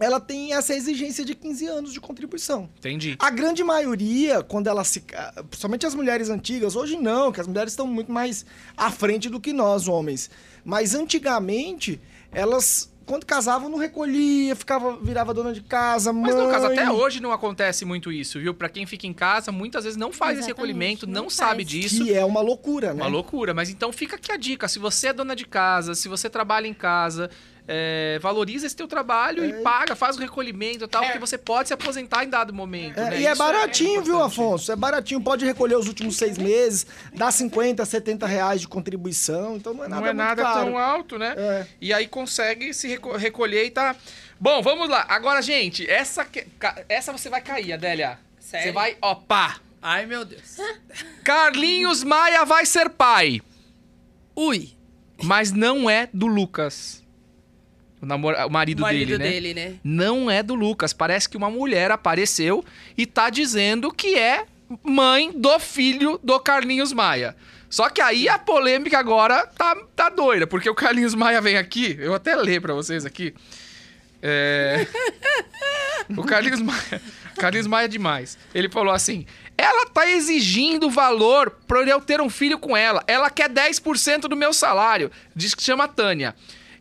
ela 0.00 0.18
tem 0.18 0.54
essa 0.54 0.74
exigência 0.74 1.24
de 1.24 1.34
15 1.34 1.66
anos 1.66 1.92
de 1.92 2.00
contribuição. 2.00 2.70
Entendi. 2.78 3.16
A 3.18 3.30
grande 3.30 3.62
maioria, 3.62 4.42
quando 4.42 4.66
ela 4.66 4.82
se. 4.82 5.04
Principalmente 5.50 5.86
as 5.86 5.94
mulheres 5.94 6.30
antigas, 6.30 6.74
hoje 6.74 6.96
não, 6.96 7.30
que 7.30 7.40
as 7.40 7.46
mulheres 7.46 7.74
estão 7.74 7.86
muito 7.86 8.10
mais 8.10 8.46
à 8.74 8.90
frente 8.90 9.28
do 9.28 9.38
que 9.38 9.52
nós, 9.52 9.86
homens. 9.86 10.30
Mas 10.64 10.94
antigamente, 10.94 12.00
elas, 12.32 12.90
quando 13.04 13.26
casavam, 13.26 13.68
não 13.68 13.76
recolhia, 13.76 14.56
ficava, 14.56 14.96
virava 14.96 15.34
dona 15.34 15.52
de 15.52 15.60
casa, 15.60 16.14
mãe. 16.14 16.32
Mas, 16.32 16.34
Lucas, 16.34 16.64
até 16.64 16.90
hoje 16.90 17.20
não 17.20 17.30
acontece 17.30 17.84
muito 17.84 18.10
isso, 18.10 18.40
viu? 18.40 18.54
Pra 18.54 18.70
quem 18.70 18.86
fica 18.86 19.06
em 19.06 19.12
casa, 19.12 19.52
muitas 19.52 19.84
vezes 19.84 19.98
não 19.98 20.10
faz 20.10 20.38
esse 20.38 20.48
Exatamente, 20.48 20.56
recolhimento, 20.56 21.06
não, 21.06 21.24
não 21.24 21.30
sabe 21.30 21.62
disso. 21.62 22.04
Que 22.04 22.14
é 22.14 22.24
uma 22.24 22.40
loucura, 22.40 22.94
né? 22.94 23.02
Uma 23.02 23.10
loucura. 23.10 23.52
Mas 23.52 23.68
então 23.68 23.92
fica 23.92 24.16
aqui 24.16 24.32
a 24.32 24.38
dica. 24.38 24.66
Se 24.66 24.78
você 24.78 25.08
é 25.08 25.12
dona 25.12 25.36
de 25.36 25.46
casa, 25.46 25.94
se 25.94 26.08
você 26.08 26.30
trabalha 26.30 26.66
em 26.66 26.74
casa, 26.74 27.30
é, 27.72 28.18
valoriza 28.20 28.66
esse 28.66 28.74
teu 28.74 28.88
trabalho 28.88 29.44
e 29.44 29.62
paga, 29.62 29.94
faz 29.94 30.16
o 30.16 30.20
recolhimento 30.20 30.84
e 30.84 30.88
tal, 30.88 31.04
porque 31.04 31.18
você 31.20 31.38
pode 31.38 31.68
se 31.68 31.74
aposentar 31.74 32.24
em 32.24 32.28
dado 32.28 32.52
momento. 32.52 32.98
É, 32.98 33.10
né? 33.10 33.20
e 33.20 33.26
é 33.26 33.30
Isso 33.32 33.38
baratinho, 33.38 34.02
viu. 34.02 34.20
Afonso? 34.20 34.72
É 34.72 34.76
baratinho. 34.76 35.20
Pode 35.20 35.44
recolher 35.44 35.76
os 35.76 35.86
últimos 35.86 36.16
seis 36.16 36.36
meses, 36.36 36.84
dá 37.14 37.30
50, 37.30 37.84
70 37.84 38.26
reais 38.26 38.60
de 38.60 38.66
contribuição, 38.68 39.56
então 39.56 39.72
não 39.72 39.84
é 39.84 39.88
nada 39.88 40.00
Não 40.00 40.06
é 40.08 40.12
muito 40.12 40.16
nada 40.26 40.42
caro. 40.42 40.64
tão 40.66 40.76
alto, 40.78 41.16
né? 41.18 41.34
É. 41.36 41.66
E 41.80 41.92
aí 41.92 42.08
consegue 42.08 42.74
se 42.74 42.88
reco- 42.88 43.16
recolher 43.16 43.64
e 43.66 43.70
tá. 43.70 43.94
Bom, 44.40 44.60
vamos 44.62 44.88
lá. 44.88 45.04
Agora, 45.08 45.40
gente, 45.40 45.88
essa, 45.88 46.26
essa 46.88 47.12
você 47.12 47.28
vai 47.30 47.40
cair, 47.40 47.72
Adélia. 47.72 48.18
Sério? 48.40 48.66
Você 48.66 48.72
vai, 48.72 48.96
ó, 49.00 49.14
pá. 49.14 49.58
Ai, 49.80 50.06
meu 50.06 50.24
Deus. 50.24 50.56
Carlinhos 51.24 52.02
Maia 52.02 52.44
vai 52.44 52.66
ser 52.66 52.90
pai, 52.90 53.40
Ui. 54.34 54.70
mas 55.22 55.52
não 55.52 55.88
é 55.88 56.08
do 56.12 56.26
Lucas. 56.26 56.99
O, 58.00 58.06
namor... 58.06 58.34
o 58.34 58.50
marido, 58.50 58.80
O 58.80 58.82
marido 58.82 59.18
dele, 59.18 59.18
né? 59.18 59.30
dele, 59.30 59.54
né? 59.54 59.74
Não 59.84 60.30
é 60.30 60.42
do 60.42 60.54
Lucas. 60.54 60.92
Parece 60.92 61.28
que 61.28 61.36
uma 61.36 61.50
mulher 61.50 61.90
apareceu 61.90 62.64
e 62.96 63.06
tá 63.06 63.28
dizendo 63.28 63.92
que 63.92 64.16
é 64.16 64.46
mãe 64.82 65.32
do 65.34 65.58
filho 65.58 66.18
do 66.22 66.38
Carlinhos 66.40 66.92
Maia. 66.92 67.36
Só 67.68 67.88
que 67.88 68.00
aí 68.00 68.28
a 68.28 68.38
polêmica 68.38 68.98
agora 68.98 69.46
tá, 69.46 69.76
tá 69.94 70.08
doida, 70.08 70.46
porque 70.46 70.68
o 70.68 70.74
Carlinhos 70.74 71.14
Maia 71.14 71.40
vem 71.40 71.56
aqui, 71.56 71.96
eu 72.00 72.14
até 72.14 72.34
ler 72.34 72.60
pra 72.60 72.74
vocês 72.74 73.04
aqui. 73.04 73.34
É... 74.22 74.86
O 76.16 76.24
Carlinhos 76.24 76.60
Maia, 76.60 77.00
Carlinhos 77.36 77.68
Maia 77.68 77.84
é 77.84 77.88
demais. 77.88 78.36
Ele 78.52 78.68
falou 78.68 78.92
assim: 78.92 79.24
ela 79.56 79.86
tá 79.86 80.10
exigindo 80.10 80.90
valor 80.90 81.50
pra 81.66 81.82
eu 81.82 82.00
ter 82.00 82.20
um 82.20 82.28
filho 82.28 82.58
com 82.58 82.76
ela. 82.76 83.04
Ela 83.06 83.30
quer 83.30 83.48
10% 83.48 84.22
do 84.22 84.36
meu 84.36 84.52
salário. 84.52 85.10
Diz 85.36 85.54
que 85.54 85.62
chama 85.62 85.86
Tânia. 85.86 86.34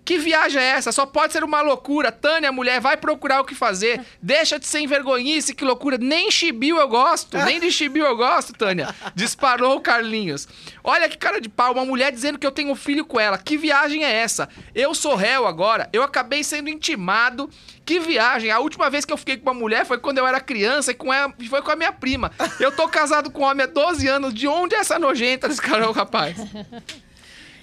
Que 0.09 0.17
viagem 0.17 0.59
é 0.59 0.69
essa? 0.69 0.91
Só 0.91 1.05
pode 1.05 1.33
ser 1.33 1.43
uma 1.43 1.61
loucura. 1.61 2.11
Tânia, 2.11 2.51
mulher, 2.51 2.81
vai 2.81 2.97
procurar 2.97 3.41
o 3.41 3.45
que 3.45 3.53
fazer. 3.53 4.03
Deixa 4.19 4.57
de 4.57 4.65
ser 4.65 4.79
envergonhice, 4.79 5.53
que 5.53 5.63
loucura. 5.63 5.99
Nem 5.99 6.31
chibiu 6.31 6.79
eu 6.79 6.87
gosto. 6.87 7.37
Nem 7.37 7.59
de 7.59 7.71
chibiu 7.71 8.07
eu 8.07 8.17
gosto, 8.17 8.51
Tânia. 8.53 8.89
Disparou 9.13 9.75
o 9.75 9.79
Carlinhos. 9.79 10.47
Olha 10.83 11.07
que 11.07 11.15
cara 11.15 11.39
de 11.39 11.47
pau. 11.47 11.73
Uma 11.73 11.85
mulher 11.85 12.11
dizendo 12.11 12.39
que 12.39 12.47
eu 12.47 12.51
tenho 12.51 12.71
um 12.71 12.75
filho 12.75 13.05
com 13.05 13.19
ela. 13.19 13.37
Que 13.37 13.55
viagem 13.55 14.03
é 14.03 14.11
essa? 14.11 14.49
Eu 14.73 14.95
sou 14.95 15.13
réu 15.13 15.45
agora. 15.45 15.87
Eu 15.93 16.01
acabei 16.01 16.43
sendo 16.43 16.69
intimado. 16.69 17.47
Que 17.85 17.99
viagem. 17.99 18.49
A 18.49 18.57
última 18.57 18.89
vez 18.89 19.05
que 19.05 19.13
eu 19.13 19.17
fiquei 19.17 19.37
com 19.37 19.47
uma 19.47 19.53
mulher 19.53 19.85
foi 19.85 19.99
quando 19.99 20.17
eu 20.17 20.25
era 20.25 20.41
criança 20.41 20.89
e 20.89 20.95
com 20.95 21.13
ela, 21.13 21.31
foi 21.47 21.61
com 21.61 21.69
a 21.69 21.75
minha 21.75 21.91
prima. 21.91 22.31
Eu 22.59 22.71
tô 22.71 22.87
casado 22.87 23.29
com 23.29 23.43
um 23.43 23.45
homem 23.45 23.63
há 23.63 23.67
12 23.67 24.07
anos. 24.07 24.33
De 24.33 24.47
onde 24.47 24.73
é 24.73 24.79
essa 24.79 24.97
nojenta 24.97 25.47
desse 25.47 25.61
cara, 25.61 25.91
rapaz? 25.91 26.35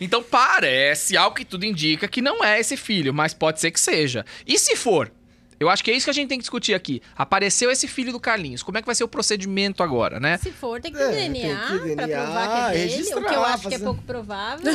Então 0.00 0.22
parece, 0.22 1.16
algo 1.16 1.36
que 1.36 1.44
tudo 1.44 1.64
indica, 1.64 2.06
que 2.08 2.20
não 2.22 2.44
é 2.44 2.58
esse 2.60 2.76
filho, 2.76 3.12
mas 3.14 3.32
pode 3.34 3.60
ser 3.60 3.70
que 3.70 3.80
seja. 3.80 4.24
E 4.46 4.58
se 4.58 4.76
for? 4.76 5.10
Eu 5.58 5.70
acho 5.70 5.82
que 5.82 5.90
é 5.90 5.94
isso 5.94 6.04
que 6.04 6.10
a 6.10 6.12
gente 6.12 6.28
tem 6.28 6.36
que 6.36 6.42
discutir 6.42 6.74
aqui. 6.74 7.00
Apareceu 7.16 7.70
esse 7.70 7.88
filho 7.88 8.12
do 8.12 8.20
Carlinhos. 8.20 8.62
Como 8.62 8.76
é 8.76 8.82
que 8.82 8.86
vai 8.86 8.94
ser 8.94 9.04
o 9.04 9.08
procedimento 9.08 9.82
agora, 9.82 10.20
né? 10.20 10.36
Se 10.36 10.50
for, 10.50 10.82
tem 10.82 10.92
que 10.92 10.98
ter 10.98 11.04
É, 11.04 11.12
DNA, 11.12 11.66
tem 11.68 11.78
que 11.78 11.94
pra 11.96 12.06
DNA, 12.06 12.22
provar 12.24 12.46
que 12.72 12.76
é 12.76 12.86
dele, 12.86 13.02
o 13.14 13.22
que 13.24 13.34
eu 13.34 13.42
acho 13.44 13.68
que 13.70 13.74
é 13.74 13.78
pouco 13.78 14.02
provável. 14.02 14.66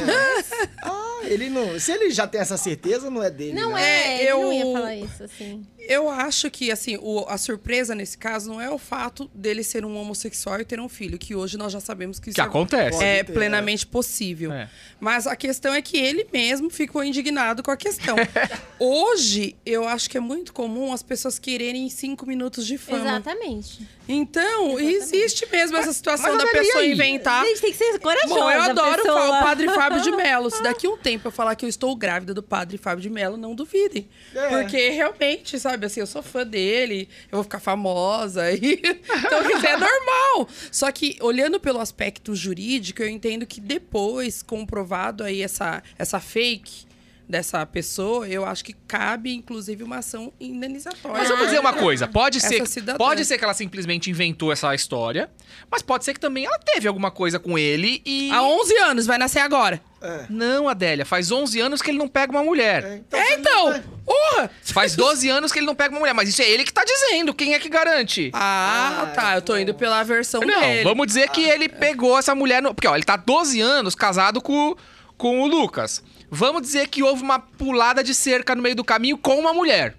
Ah, 0.82 1.20
ele 1.26 1.50
não. 1.52 1.80
Se 1.80 1.92
ele 1.92 2.10
já 2.10 2.26
tem 2.26 2.42
essa 2.42 2.58
certeza, 2.58 3.12
não 3.12 3.22
é 3.22 3.30
dele. 3.30 3.54
Não 3.54 3.74
né? 3.74 3.84
é, 3.84 4.08
É, 4.08 4.22
ele 4.24 4.32
não 4.42 4.54
ia 4.54 4.64
eu- 4.66 4.74
falar 4.74 4.96
isso, 4.96 5.24
assim. 5.24 5.64
Eu 5.88 6.10
acho 6.10 6.50
que, 6.50 6.72
assim, 6.72 6.98
o- 7.02 7.26
a 7.28 7.38
surpresa 7.38 7.94
nesse 7.96 8.18
caso 8.18 8.50
não 8.50 8.62
é 8.62 8.70
o 8.70 8.78
fato 8.78 9.30
dele 9.34 9.64
ser 9.64 9.84
um 9.84 9.96
homossexual 9.98 10.60
e 10.62 10.66
ter 10.66 10.80
um 10.80 10.88
filho, 10.88 11.18
que 11.18 11.36
hoje 11.36 11.58
nós 11.58 11.74
já 11.74 11.80
sabemos 11.80 12.20
que 12.20 12.30
isso 12.30 12.36
Que 12.36 12.42
é- 12.42 12.44
acontece. 12.44 13.04
é 13.04 13.24
ter, 13.24 13.34
plenamente 13.34 13.86
possível. 13.88 14.52
É. 14.54 14.70
Mas 15.00 15.26
a 15.28 15.36
questão 15.36 15.74
é 15.74 15.82
que 15.82 15.98
ele 15.98 16.28
mesmo 16.32 16.70
ficou 16.70 17.04
indignado 17.04 17.62
com 17.64 17.72
a 17.72 17.78
questão. 17.78 18.16
Hoje, 18.80 19.56
eu 19.66 19.88
acho 19.88 20.10
que 20.10 20.18
é 20.18 20.20
muito 20.20 20.54
comum 20.54 20.92
as 20.94 21.04
pessoas 21.04 21.38
quererem 21.38 21.90
cinco 21.90 22.26
minutos 22.26 22.66
de 22.66 22.78
fama. 22.78 23.00
Exatamente. 23.02 23.88
Então, 24.14 24.80
Exatamente. 24.80 24.96
existe 24.96 25.48
mesmo 25.52 25.78
essa 25.78 25.94
situação 25.94 26.36
mas 26.36 26.44
da 26.44 26.52
pessoa 26.52 26.84
aí. 26.84 26.92
inventar. 26.92 27.46
Gente, 27.46 27.62
tem 27.62 27.72
que 27.72 27.78
ser 27.78 28.00
corajosa. 28.00 28.34
Bom, 28.34 28.52
eu 28.52 28.62
adoro 28.62 29.02
pessoa. 29.04 29.40
o 29.40 29.44
Padre 29.44 29.68
Fábio 29.68 30.02
de 30.02 30.12
Mello. 30.12 30.50
Se 30.50 30.62
daqui 30.64 30.88
a 30.88 30.90
um 30.90 30.98
tempo 30.98 31.28
eu 31.28 31.32
falar 31.32 31.56
que 31.56 31.66
eu 31.66 31.70
estou 31.70 31.96
grávida 31.96 32.34
do 32.34 32.44
Padre 32.44 32.78
Fábio 32.78 33.02
de 33.02 33.10
Mello, 33.10 33.38
não 33.38 33.56
duvidem. 33.56 34.10
É. 34.36 34.48
Porque 34.50 34.90
realmente, 34.90 35.60
sabe, 35.60 35.86
assim, 35.86 36.00
eu 36.02 36.08
sou 36.08 36.22
fã 36.22 36.46
dele, 36.46 37.08
eu 37.32 37.38
vou 37.38 37.44
ficar 37.44 37.60
famosa. 37.60 38.52
E... 38.52 38.82
Então, 39.32 39.50
isso 39.50 39.66
é 39.66 39.78
normal. 39.78 40.48
Só 40.72 40.92
que, 40.92 41.18
olhando 41.22 41.60
pelo 41.60 41.80
aspecto 41.80 42.36
jurídico, 42.36 43.02
eu 43.02 43.08
entendo 43.08 43.46
que 43.46 43.62
depois, 43.62 44.42
comprovado 44.42 45.24
aí 45.24 45.42
essa, 45.42 45.82
essa 45.98 46.20
fake 46.20 46.91
dessa 47.32 47.66
pessoa, 47.66 48.28
eu 48.28 48.46
acho 48.46 48.64
que 48.64 48.74
cabe, 48.74 49.34
inclusive, 49.34 49.84
uma 49.84 49.98
ação 49.98 50.32
indenizatória. 50.40 51.18
Mas 51.18 51.28
vamos 51.30 51.46
dizer 51.46 51.60
uma 51.60 51.74
coisa, 51.74 52.08
pode 52.08 52.40
ser, 52.40 52.68
cidadã. 52.68 52.98
pode 52.98 53.26
ser 53.26 53.38
que 53.38 53.44
ela 53.44 53.54
simplesmente 53.54 54.10
inventou 54.10 54.52
essa 54.52 54.76
história, 54.76 55.32
mas 55.72 55.82
pode 55.82 56.06
ser 56.06 56.14
que 56.14 56.20
também 56.20 56.46
ela 56.46 56.60
teve 56.60 56.88
alguma 56.88 57.10
coisa 57.10 57.40
com 57.40 57.58
ele 57.58 58.02
e 58.06 58.30
Há 58.32 58.44
11 58.44 58.78
anos, 58.78 59.06
vai 59.08 59.18
nascer 59.18 59.40
agora. 59.40 59.82
É. 60.04 60.26
Não, 60.30 60.68
Adélia, 60.68 61.06
faz 61.06 61.32
11 61.32 61.60
anos 61.60 61.82
que 61.82 61.90
ele 61.92 61.98
não 61.98 62.08
pega 62.08 62.32
uma 62.32 62.44
mulher. 62.44 62.84
É, 62.84 62.96
então, 62.98 63.20
É, 63.20 63.34
então! 63.34 63.64
não 63.66 63.72
vai- 63.72 63.84
Porra! 64.04 64.50
Faz 64.64 64.96
12 64.96 65.30
anos 65.30 65.52
que 65.52 65.60
ele 65.60 65.66
não 65.68 65.76
pega 65.76 65.94
uma 65.94 66.00
mulher, 66.00 66.14
mas 66.14 66.28
isso 66.28 66.42
é 66.42 66.50
ele 66.50 66.64
que 66.64 66.74
tá 66.74 66.84
dizendo, 66.84 67.34
quem 67.34 67.54
é 67.54 67.60
que 67.60 67.70
garante? 67.70 68.30
Ah, 68.34 69.04
Ah, 69.04 69.06
tá. 69.16 69.36
Eu 69.36 69.42
tô 69.42 69.56
indo 69.58 69.74
pela 69.74 70.04
versão 70.04 70.42
Não, 70.42 70.60
dele. 70.60 70.84
vamos 70.84 71.08
dizer 71.08 71.30
que 71.30 71.44
ele 71.44 71.70
pegou 71.70 72.18
essa 72.18 72.34
mulher. 72.36 72.62
No... 72.62 72.74
Porque, 72.74 72.88
ó, 72.88 72.96
ele 72.96 73.04
tá 73.06 73.16
12 73.16 73.62
anos 73.62 73.94
casado 73.96 74.42
com, 74.42 74.76
com 75.18 75.42
o 75.42 75.48
Lucas. 75.48 76.04
Vamos 76.34 76.62
dizer 76.62 76.88
que 76.88 77.04
houve 77.04 77.22
uma 77.22 77.40
pulada 77.40 78.02
de 78.02 78.16
cerca 78.16 78.56
no 78.56 78.62
meio 78.64 78.74
do 78.76 78.84
caminho 78.86 79.18
com 79.18 79.38
uma 79.38 79.54
mulher. 79.54 79.96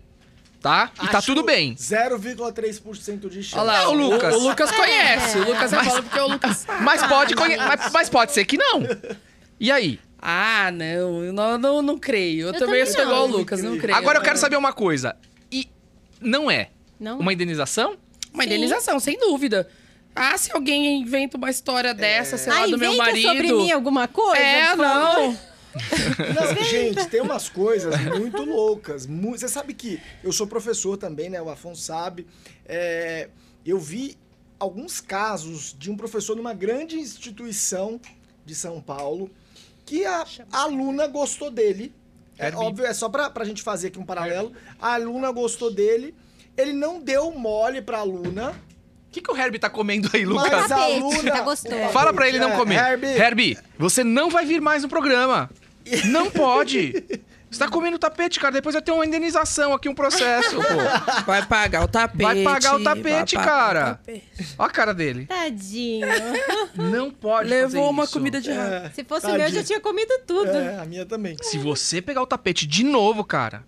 Tá? 0.63 0.91
E 1.03 1.09
tá 1.09 1.21
tudo 1.21 1.43
bem. 1.43 1.75
0,3% 1.75 3.29
de 3.29 3.43
chance. 3.43 3.59
Olha 3.59 3.63
lá, 3.65 3.89
o 3.89 3.93
o 3.93 3.95
Lucas. 3.95 4.33
Lucas. 4.33 4.35
O, 4.35 4.49
Lucas 4.49 4.71
conhece. 4.71 5.39
O 5.39 5.45
Lucas 5.45 5.73
é 5.73 5.83
bom 5.83 6.03
porque 6.03 6.21
o 6.21 6.27
Lucas 6.29 6.57
sabe. 6.59 6.83
Mas 6.85 7.03
pode, 7.07 7.35
conhe- 7.35 7.57
mas, 7.57 7.93
mas 7.93 8.09
pode 8.09 8.33
ser 8.33 8.45
que 8.45 8.57
não. 8.57 8.83
E 9.59 9.71
aí? 9.73 9.99
Ah, 10.21 10.71
não. 10.73 11.25
Eu 11.25 11.33
não, 11.33 11.59
não, 11.59 11.83
não 11.83 11.99
creio. 11.99 12.43
Eu, 12.43 12.47
Eu 12.49 12.53
também 12.59 12.81
também 12.81 12.87
sou 12.87 13.03
igual 13.03 13.23
ao 13.23 13.27
Lucas, 13.27 13.63
não 13.63 13.77
creio. 13.77 13.97
Agora 13.99 14.19
eu 14.19 14.23
quero 14.23 14.39
saber 14.39 14.57
uma 14.57 14.73
coisa. 14.73 15.17
E 15.51 15.69
não 16.21 16.49
é 16.51 16.69
Não. 16.99 17.19
uma 17.19 17.33
indenização? 17.33 17.97
Uma 18.33 18.45
indenização, 18.45 18.99
sem 19.01 19.19
dúvida. 19.19 19.69
Ah, 20.15 20.39
se 20.39 20.53
alguém 20.53 21.01
inventa 21.01 21.37
uma 21.37 21.51
história 21.51 21.93
dessa, 21.93 22.39
sei 22.39 22.53
lá, 22.53 22.63
Ah, 22.63 22.67
do 22.67 22.79
meu 22.79 22.91
inventa 22.93 23.05
marido. 23.05 23.29
sobre 23.29 23.53
mim 23.53 23.73
alguma 23.73 24.07
coisa? 24.07 24.41
É, 24.43 24.77
não. 24.77 25.37
Não, 26.35 26.65
gente, 26.65 27.07
tem 27.09 27.21
umas 27.21 27.49
coisas 27.49 27.95
muito 28.19 28.43
loucas. 28.45 29.07
mu- 29.07 29.33
Você 29.39 29.49
sabe 29.49 29.75
que 29.75 30.01
eu 30.23 30.33
sou 30.33 30.47
professor 30.47 30.97
também, 30.97 31.31
né? 31.31 31.41
O 31.41 31.49
Afonso 31.49 31.83
sabe. 31.83 32.27
É, 32.67 33.29
eu 33.65 33.79
vi 33.79 34.17
alguns 34.59 35.01
casos 35.01 35.75
de 35.79 35.91
um 35.91 35.97
professor 35.97 36.37
numa 36.37 36.55
grande 36.55 36.97
instituição 36.99 38.01
de 38.45 38.55
São 38.55 38.81
Paulo 38.81 39.31
que 39.85 40.05
a, 40.05 40.25
a 40.53 40.63
aluna 40.63 41.07
gostou 41.07 41.51
dele. 41.51 41.93
É 42.39 42.47
Herbie. 42.47 42.59
óbvio, 42.59 42.87
é 42.87 42.95
só 42.95 43.09
pra, 43.09 43.29
pra 43.31 43.45
gente 43.45 43.63
fazer 43.63 43.89
aqui 43.89 43.99
um 43.99 44.05
paralelo. 44.07 44.53
A 44.81 44.95
aluna 44.95 45.31
gostou 45.31 45.73
dele. 45.73 46.15
Ele 46.57 46.73
não 46.73 47.01
deu 47.01 47.31
mole 47.33 47.81
pra 47.83 47.99
aluna. 47.99 48.51
O 49.09 49.13
que, 49.13 49.21
que 49.21 49.31
o 49.31 49.37
Herbie 49.37 49.59
tá 49.59 49.69
comendo 49.69 50.09
aí, 50.15 50.25
Lucas? 50.25 50.51
Mas 50.51 50.71
a 50.73 50.77
Tapete, 50.77 50.97
aluna. 50.97 51.31
tá 51.33 51.41
gostoso. 51.43 51.89
Fala 51.93 52.13
pra 52.15 52.29
ele 52.29 52.39
não 52.39 52.51
é, 52.53 52.57
comer. 52.57 52.77
Herbie, 52.79 53.07
Herbie, 53.09 53.59
você 53.79 54.03
não 54.03 54.31
vai 54.31 54.47
vir 54.47 54.61
mais 54.61 54.83
no 54.83 54.89
programa. 54.89 55.51
Não 56.07 56.31
pode. 56.31 56.93
Você 57.51 57.59
tá 57.59 57.69
comendo 57.69 57.99
tapete, 57.99 58.41
cara. 58.41 58.53
Depois 58.55 58.73
vai 58.73 58.81
ter 58.83 58.93
uma 58.93 59.05
indenização 59.05 59.75
aqui, 59.75 59.87
um 59.87 59.95
processo, 59.95 60.57
pô. 60.57 61.23
Vai 61.27 61.45
pagar 61.45 61.85
o 61.85 61.89
tapete. 61.89 62.23
Vai 62.23 62.43
pagar 62.43 62.77
o 62.77 62.83
tapete, 62.83 63.35
pagar 63.37 63.47
cara. 63.47 63.81
o 63.81 63.85
tapete. 63.91 64.25
Ó 64.59 64.65
a 64.65 64.71
cara 64.71 64.95
dele. 64.95 65.27
Tadinho. 65.27 66.07
Não 66.75 67.11
pode 67.11 67.51
Levou 67.51 67.69
fazer 67.71 67.79
uma 67.91 68.05
isso. 68.05 68.13
comida 68.15 68.41
de 68.41 68.51
rato. 68.51 68.73
é, 68.87 68.91
Se 68.95 69.05
fosse 69.05 69.23
tadinho. 69.23 69.39
meu, 69.39 69.49
eu 69.49 69.53
já 69.55 69.63
tinha 69.65 69.81
comido 69.81 70.19
tudo. 70.27 70.49
É, 70.51 70.79
a 70.79 70.85
minha 70.87 71.05
também. 71.05 71.37
Se 71.43 71.59
você 71.59 72.01
pegar 72.01 72.23
o 72.23 72.27
tapete 72.27 72.67
de 72.67 72.85
novo, 72.85 73.23
cara, 73.25 73.65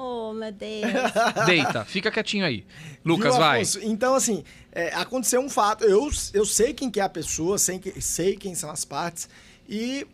Oh, 0.00 0.32
meu 0.32 0.52
Deus. 0.52 0.82
deita. 1.44 1.84
Fica 1.84 2.08
quietinho 2.08 2.44
aí. 2.44 2.64
Lucas, 3.04 3.32
Viu, 3.34 3.42
vai. 3.42 3.62
Então, 3.82 4.14
assim, 4.14 4.44
é, 4.70 4.94
aconteceu 4.94 5.40
um 5.40 5.48
fato. 5.48 5.82
Eu, 5.84 6.08
eu 6.32 6.44
sei 6.44 6.72
quem 6.72 6.88
que 6.88 7.00
é 7.00 7.02
a 7.02 7.08
pessoa, 7.08 7.58
sei, 7.58 7.80
que, 7.80 8.00
sei 8.00 8.36
quem 8.36 8.54
são 8.54 8.70
as 8.70 8.84
partes. 8.84 9.28
E 9.68 10.06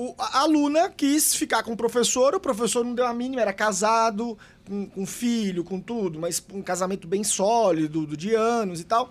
o- 0.00 0.14
a 0.18 0.40
aluna 0.40 0.88
quis 0.90 1.34
ficar 1.34 1.62
com 1.62 1.72
o 1.72 1.76
professor, 1.76 2.34
o 2.34 2.40
professor 2.40 2.84
não 2.84 2.94
deu 2.94 3.06
a 3.06 3.12
mínima, 3.14 3.40
era 3.42 3.52
casado, 3.52 4.38
com, 4.66 4.86
com 4.86 5.06
filho, 5.06 5.64
com 5.64 5.80
tudo, 5.80 6.18
mas 6.18 6.42
um 6.52 6.62
casamento 6.62 7.06
bem 7.08 7.24
sólido, 7.24 8.06
do- 8.06 8.16
de 8.16 8.34
anos 8.34 8.80
e 8.80 8.84
tal. 8.84 9.10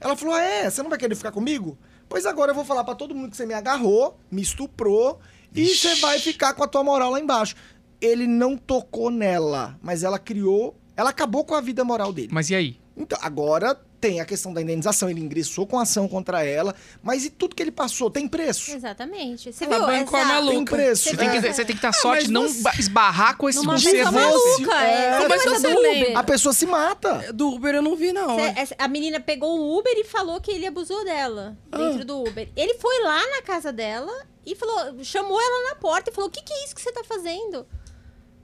Ela 0.00 0.16
falou: 0.16 0.34
ah, 0.34 0.42
é, 0.42 0.68
você 0.70 0.82
não 0.82 0.90
vai 0.90 0.98
querer 0.98 1.14
ficar 1.14 1.32
comigo? 1.32 1.78
Pois 2.08 2.26
agora 2.26 2.50
eu 2.50 2.54
vou 2.54 2.64
falar 2.64 2.84
pra 2.84 2.94
todo 2.94 3.14
mundo 3.14 3.30
que 3.30 3.36
você 3.36 3.46
me 3.46 3.54
agarrou, 3.54 4.18
me 4.30 4.42
estuprou, 4.42 5.18
e 5.54 5.62
Ixi. 5.62 5.76
você 5.88 5.94
vai 5.96 6.18
ficar 6.18 6.54
com 6.54 6.62
a 6.62 6.68
tua 6.68 6.84
moral 6.84 7.10
lá 7.10 7.18
embaixo. 7.20 7.56
Ele 8.00 8.26
não 8.26 8.56
tocou 8.56 9.10
nela, 9.10 9.78
mas 9.82 10.02
ela 10.04 10.18
criou. 10.18 10.76
Ela 10.96 11.10
acabou 11.10 11.44
com 11.44 11.54
a 11.54 11.60
vida 11.60 11.82
moral 11.84 12.12
dele. 12.12 12.28
Mas 12.30 12.50
e 12.50 12.54
aí? 12.54 12.78
Então, 12.96 13.18
agora 13.22 13.78
tem 14.00 14.20
a 14.20 14.24
questão 14.24 14.52
da 14.52 14.60
indenização, 14.62 15.08
ele 15.10 15.20
ingressou 15.20 15.66
com 15.66 15.78
ação 15.78 16.06
contra 16.08 16.44
ela, 16.44 16.74
mas 17.02 17.24
e 17.24 17.30
tudo 17.30 17.54
que 17.56 17.62
ele 17.62 17.70
passou 17.72 18.10
tem 18.10 18.28
preço? 18.28 18.70
Exatamente. 18.72 19.52
Você 19.52 19.64
Ela 19.64 19.78
viu 19.78 19.86
bancou 19.86 20.18
a 20.18 20.22
essa... 20.22 20.28
maluca. 20.32 20.54
Tem 20.54 20.64
preço. 20.64 21.04
Você 21.10 21.16
tem, 21.16 21.30
que, 21.30 21.36
É. 21.38 21.52
você 21.52 21.64
tem 21.64 21.74
que 21.76 21.80
ter 21.82 21.88
a 21.88 21.92
sorte 21.92 22.26
de 22.26 22.32
não 22.32 22.48
você- 22.48 22.62
ba- 22.62 22.72
esbarrar 22.78 23.36
com 23.36 23.48
esse 23.48 23.58
Numa 23.58 23.72
maluca. 24.12 24.74
É. 24.84 25.22
É. 25.22 25.32
Essa 25.34 25.50
você 25.50 25.72
do? 25.74 25.78
Uber? 25.80 26.16
A 26.18 26.22
pessoa 26.22 26.52
se 26.52 26.66
mata. 26.66 27.32
Do 27.32 27.48
Uber 27.54 27.74
eu 27.74 27.82
não 27.82 27.96
vi, 27.96 28.12
não. 28.12 28.36
Cê- 28.36 28.52
essa- 28.56 28.74
A 28.78 28.88
menina 28.88 29.18
pegou 29.20 29.58
o 29.58 29.78
Uber 29.78 29.92
e 29.96 30.04
falou 30.04 30.40
que 30.40 30.50
ele 30.50 30.66
abusou 30.66 31.04
dela 31.04 31.56
dentro 31.70 32.04
do 32.04 32.22
Uber. 32.22 32.48
Ele 32.56 32.74
foi 32.74 33.02
lá 33.02 33.20
na 33.30 33.42
casa 33.42 33.72
dela 33.72 34.12
e 34.44 34.54
falou, 34.54 35.02
chamou 35.02 35.40
ela 35.40 35.70
na 35.70 35.74
porta 35.76 36.10
e 36.10 36.12
falou: 36.14 36.28
O 36.28 36.32
que, 36.32 36.42
que 36.42 36.52
é 36.52 36.64
isso 36.64 36.74
que 36.74 36.80
você 36.82 36.92
tá 36.92 37.02
fazendo? 37.04 37.66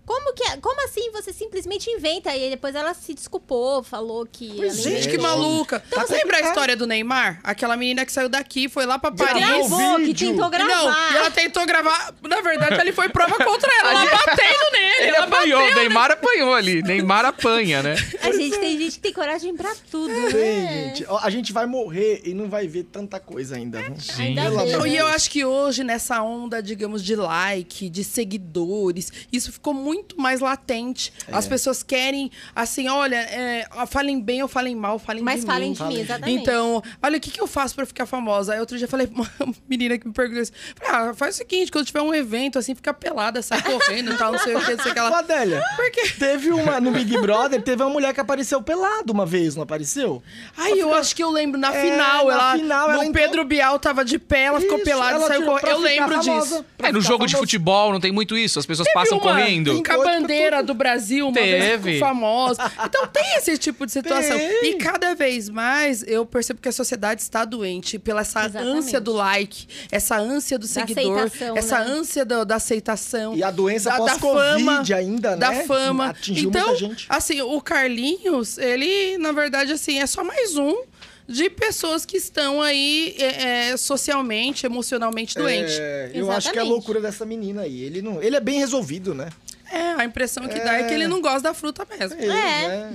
Como, 0.04 0.34
que, 0.34 0.42
é- 0.44 0.56
como 0.56 0.84
assim 0.84 1.10
você 1.12 1.32
simplesmente 1.32 1.88
inventa? 1.90 2.34
E 2.34 2.44
aí 2.44 2.50
depois 2.50 2.74
ela 2.74 2.92
se 2.92 3.14
desculpou, 3.14 3.82
falou 3.82 4.26
que. 4.30 4.52
Pois, 4.56 4.72
ela 4.74 4.82
gente, 4.82 5.04
que 5.04 5.12
Gente. 5.12 5.20
maluca. 5.22 5.80
Tá 5.80 6.00
Você 6.06 6.14
lembra 6.14 6.18
a 6.18 6.22
complicado. 6.22 6.44
história 6.48 6.76
do 6.76 6.86
Neymar? 6.86 7.40
Aquela 7.44 7.76
menina 7.76 8.04
que 8.04 8.12
saiu 8.12 8.28
daqui, 8.28 8.68
foi 8.68 8.84
lá 8.84 8.98
pra 8.98 9.12
Paris. 9.12 9.34
Gravou 9.46 9.78
Gravou, 9.78 9.96
que 10.00 10.14
tentou 10.14 10.50
gravar. 10.50 10.68
Não, 10.68 11.12
e 11.12 11.16
ela 11.16 11.30
tentou 11.30 11.64
gravar. 11.66 12.14
Na 12.22 12.40
verdade, 12.40 12.80
ele 12.80 12.92
foi 12.92 13.08
prova 13.10 13.36
contra 13.44 13.70
ela. 13.80 13.92
Ela 14.02 14.10
batendo 14.10 14.72
nele. 14.72 14.94
Ele 14.98 15.16
ela 15.16 15.24
apanhou, 15.26 15.60
bateu. 15.60 15.76
Neymar 15.76 16.10
apanhou 16.10 16.54
ali. 16.54 16.82
Neymar 16.82 17.24
apanha, 17.24 17.82
né? 17.82 17.94
A 18.22 18.32
gente 18.32 18.58
tem 18.58 18.78
gente 18.78 18.92
que 18.94 19.00
tem 19.00 19.12
coragem 19.12 19.54
pra 19.56 19.72
tudo, 19.90 20.12
Tem, 20.12 20.62
né? 20.62 20.84
gente. 20.88 21.04
Ó, 21.08 21.18
A 21.22 21.30
gente 21.30 21.52
vai 21.52 21.66
morrer 21.66 22.22
e 22.24 22.34
não 22.34 22.48
vai 22.48 22.66
ver 22.66 22.84
tanta 22.84 23.20
coisa 23.20 23.56
ainda. 23.56 23.78
Ainda 24.18 24.42
Pelo 24.42 24.56
bem. 24.64 24.74
amor 24.74 24.86
E 24.88 24.96
eu 24.96 25.06
acho 25.06 25.30
que 25.30 25.44
hoje, 25.44 25.84
nessa 25.84 26.22
onda, 26.22 26.62
digamos, 26.62 27.02
de 27.04 27.14
like, 27.14 27.88
de 27.88 28.02
seguidores, 28.02 29.12
isso 29.32 29.52
ficou 29.52 29.72
muito 29.74 29.91
muito 29.92 30.20
mais 30.20 30.40
latente. 30.40 31.12
É. 31.28 31.34
As 31.34 31.46
pessoas 31.46 31.82
querem, 31.82 32.30
assim, 32.54 32.88
olha, 32.88 33.16
é, 33.16 33.66
falem 33.86 34.20
bem 34.20 34.42
ou 34.42 34.48
falem 34.48 34.74
mal, 34.74 34.98
falem 34.98 35.22
Mas 35.22 35.40
de 35.40 35.46
falem 35.46 35.68
mim. 35.70 35.74
de 35.74 35.84
mim, 35.84 36.00
exatamente. 36.00 36.40
Então, 36.42 36.82
olha, 37.02 37.16
o 37.18 37.20
que, 37.20 37.30
que 37.30 37.40
eu 37.40 37.46
faço 37.46 37.74
pra 37.74 37.84
ficar 37.84 38.06
famosa? 38.06 38.54
Aí 38.54 38.60
outro 38.60 38.76
dia 38.76 38.86
eu 38.86 38.90
falei 38.90 39.06
pra 39.08 39.22
uma 39.44 39.54
menina 39.68 39.98
que 39.98 40.06
me 40.06 40.12
perguntou 40.14 40.42
isso. 40.42 40.52
Falei, 40.76 41.10
ah, 41.10 41.14
faz 41.14 41.34
o 41.34 41.38
seguinte, 41.38 41.70
quando 41.70 41.86
tiver 41.86 42.00
um 42.02 42.14
evento, 42.14 42.58
assim, 42.58 42.74
fica 42.74 42.94
pelada, 42.94 43.42
sai 43.42 43.60
correndo 43.62 44.12
e 44.12 44.16
tal, 44.16 44.32
não 44.32 44.38
sei 44.38 44.54
o 44.56 44.60
que, 44.64 44.74
não 44.74 44.82
sei 44.82 44.92
o 44.92 44.94
que 44.94 45.00
Ô, 45.00 45.04
ela. 45.06 45.18
Adélia, 45.18 45.62
Por 45.76 45.90
quê? 45.90 46.02
teve 46.18 46.50
uma, 46.50 46.80
no 46.80 46.90
Big 46.90 47.16
Brother, 47.18 47.60
teve 47.62 47.82
uma 47.82 47.90
mulher 47.90 48.12
que 48.14 48.20
apareceu 48.20 48.62
pelada 48.62 49.12
uma 49.12 49.26
vez, 49.26 49.54
não 49.54 49.62
apareceu? 49.62 50.22
Ai, 50.56 50.72
eu 50.80 50.94
acho 50.94 51.14
que 51.14 51.22
eu 51.22 51.30
lembro, 51.30 51.60
na 51.60 51.74
É, 51.74 51.82
final, 51.82 52.26
na 52.26 52.32
ela. 52.32 52.56
final, 52.56 52.88
no 52.88 52.94
ela 52.94 53.04
entrou- 53.06 53.22
Pedro 53.24 53.44
Bial 53.44 53.78
tava 53.78 54.04
de 54.04 54.18
pé, 54.18 54.44
ela 54.44 54.60
ficou 54.60 54.76
Isso, 54.76 54.84
pelada 54.84 55.16
ela 55.16 55.24
e 55.24 55.28
saiu 55.28 55.44
correndo. 55.46 55.68
Eu 55.68 55.78
lembro 55.78 56.22
famosa, 56.22 56.40
disso. 56.56 56.64
É, 56.78 56.92
no 56.92 57.00
jogo 57.00 57.26
de 57.26 57.32
famosa. 57.32 57.38
futebol 57.46 57.92
não 57.92 58.00
tem 58.00 58.10
muito 58.12 58.36
isso, 58.36 58.58
as 58.58 58.66
pessoas 58.66 58.86
Teve 58.86 58.98
passam 58.98 59.18
uma 59.18 59.22
correndo. 59.32 59.81
Com 59.82 59.92
a 59.92 60.04
bandeira 60.04 60.62
do 60.62 60.74
Brasil, 60.74 61.26
uma 61.28 61.34
vez 61.40 61.64
Teve. 61.64 61.92
ficou 61.94 62.08
famosa. 62.08 62.72
Então 62.84 63.06
tem 63.08 63.36
esse 63.36 63.56
tipo 63.58 63.84
de 63.86 63.92
situação. 63.92 64.36
Tem. 64.38 64.70
E 64.70 64.74
cada 64.76 65.14
vez 65.14 65.48
mais 65.48 66.02
eu 66.06 66.24
percebo 66.26 66.60
que 66.60 66.68
a 66.68 66.72
sociedade 66.72 67.20
está 67.22 67.44
doente 67.44 67.98
pela 67.98 68.20
essa 68.22 68.44
Exatamente. 68.46 68.78
ânsia 68.78 69.00
do 69.00 69.12
like, 69.12 69.66
essa 69.90 70.16
ânsia 70.16 70.58
do 70.58 70.66
seguidor, 70.66 71.18
aceitação, 71.18 71.56
essa 71.56 71.78
né? 71.80 71.90
ânsia 71.90 72.24
do- 72.24 72.44
da 72.44 72.56
aceitação. 72.56 73.34
E 73.36 73.42
a 73.42 73.50
doença 73.50 73.90
da, 73.90 73.98
da 73.98 74.18
fama, 74.18 74.82
ainda, 74.94 75.30
né? 75.32 75.36
Da 75.36 75.52
fama. 75.64 76.06
Atingiu 76.10 76.48
então, 76.48 76.66
muita 76.68 76.78
gente. 76.78 77.06
assim, 77.08 77.40
o 77.42 77.60
Carlinhos, 77.60 78.58
ele, 78.58 79.18
na 79.18 79.32
verdade, 79.32 79.72
assim, 79.72 79.98
é 79.98 80.06
só 80.06 80.22
mais 80.24 80.56
um 80.56 80.82
de 81.28 81.48
pessoas 81.48 82.04
que 82.04 82.16
estão 82.16 82.60
aí 82.60 83.14
é, 83.18 83.70
é, 83.70 83.76
socialmente, 83.76 84.66
emocionalmente 84.66 85.34
doentes. 85.36 85.78
É, 85.78 86.10
eu 86.14 86.30
acho 86.30 86.50
que 86.50 86.58
é 86.58 86.60
a 86.60 86.64
Exatamente. 86.64 86.68
loucura 86.68 87.00
dessa 87.00 87.24
menina 87.24 87.62
aí. 87.62 87.80
Ele, 87.82 88.02
não, 88.02 88.22
ele 88.22 88.36
é 88.36 88.40
bem 88.40 88.58
resolvido, 88.58 89.14
né? 89.14 89.28
É, 89.72 90.00
a 90.00 90.04
impressão 90.04 90.46
que 90.46 90.58
dá 90.60 90.74
é 90.74 90.82
que 90.84 90.94
ele 90.94 91.06
não 91.08 91.20
gosta 91.20 91.40
da 91.42 91.54
fruta 91.54 91.86
mesmo. 91.98 92.20
Ele, 92.20 92.30
É. 92.30 92.68
né? 92.68 92.92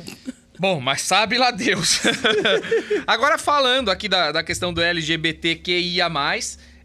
Bom, 0.60 0.80
mas 0.80 1.02
sabe 1.04 1.38
lá 1.38 1.52
Deus. 1.52 2.00
Agora 3.06 3.38
falando 3.38 3.90
aqui 3.92 4.08
da, 4.10 4.32
da 4.32 4.44
questão 4.44 4.74
do 4.74 4.82
LGBTQIA+, 4.82 6.10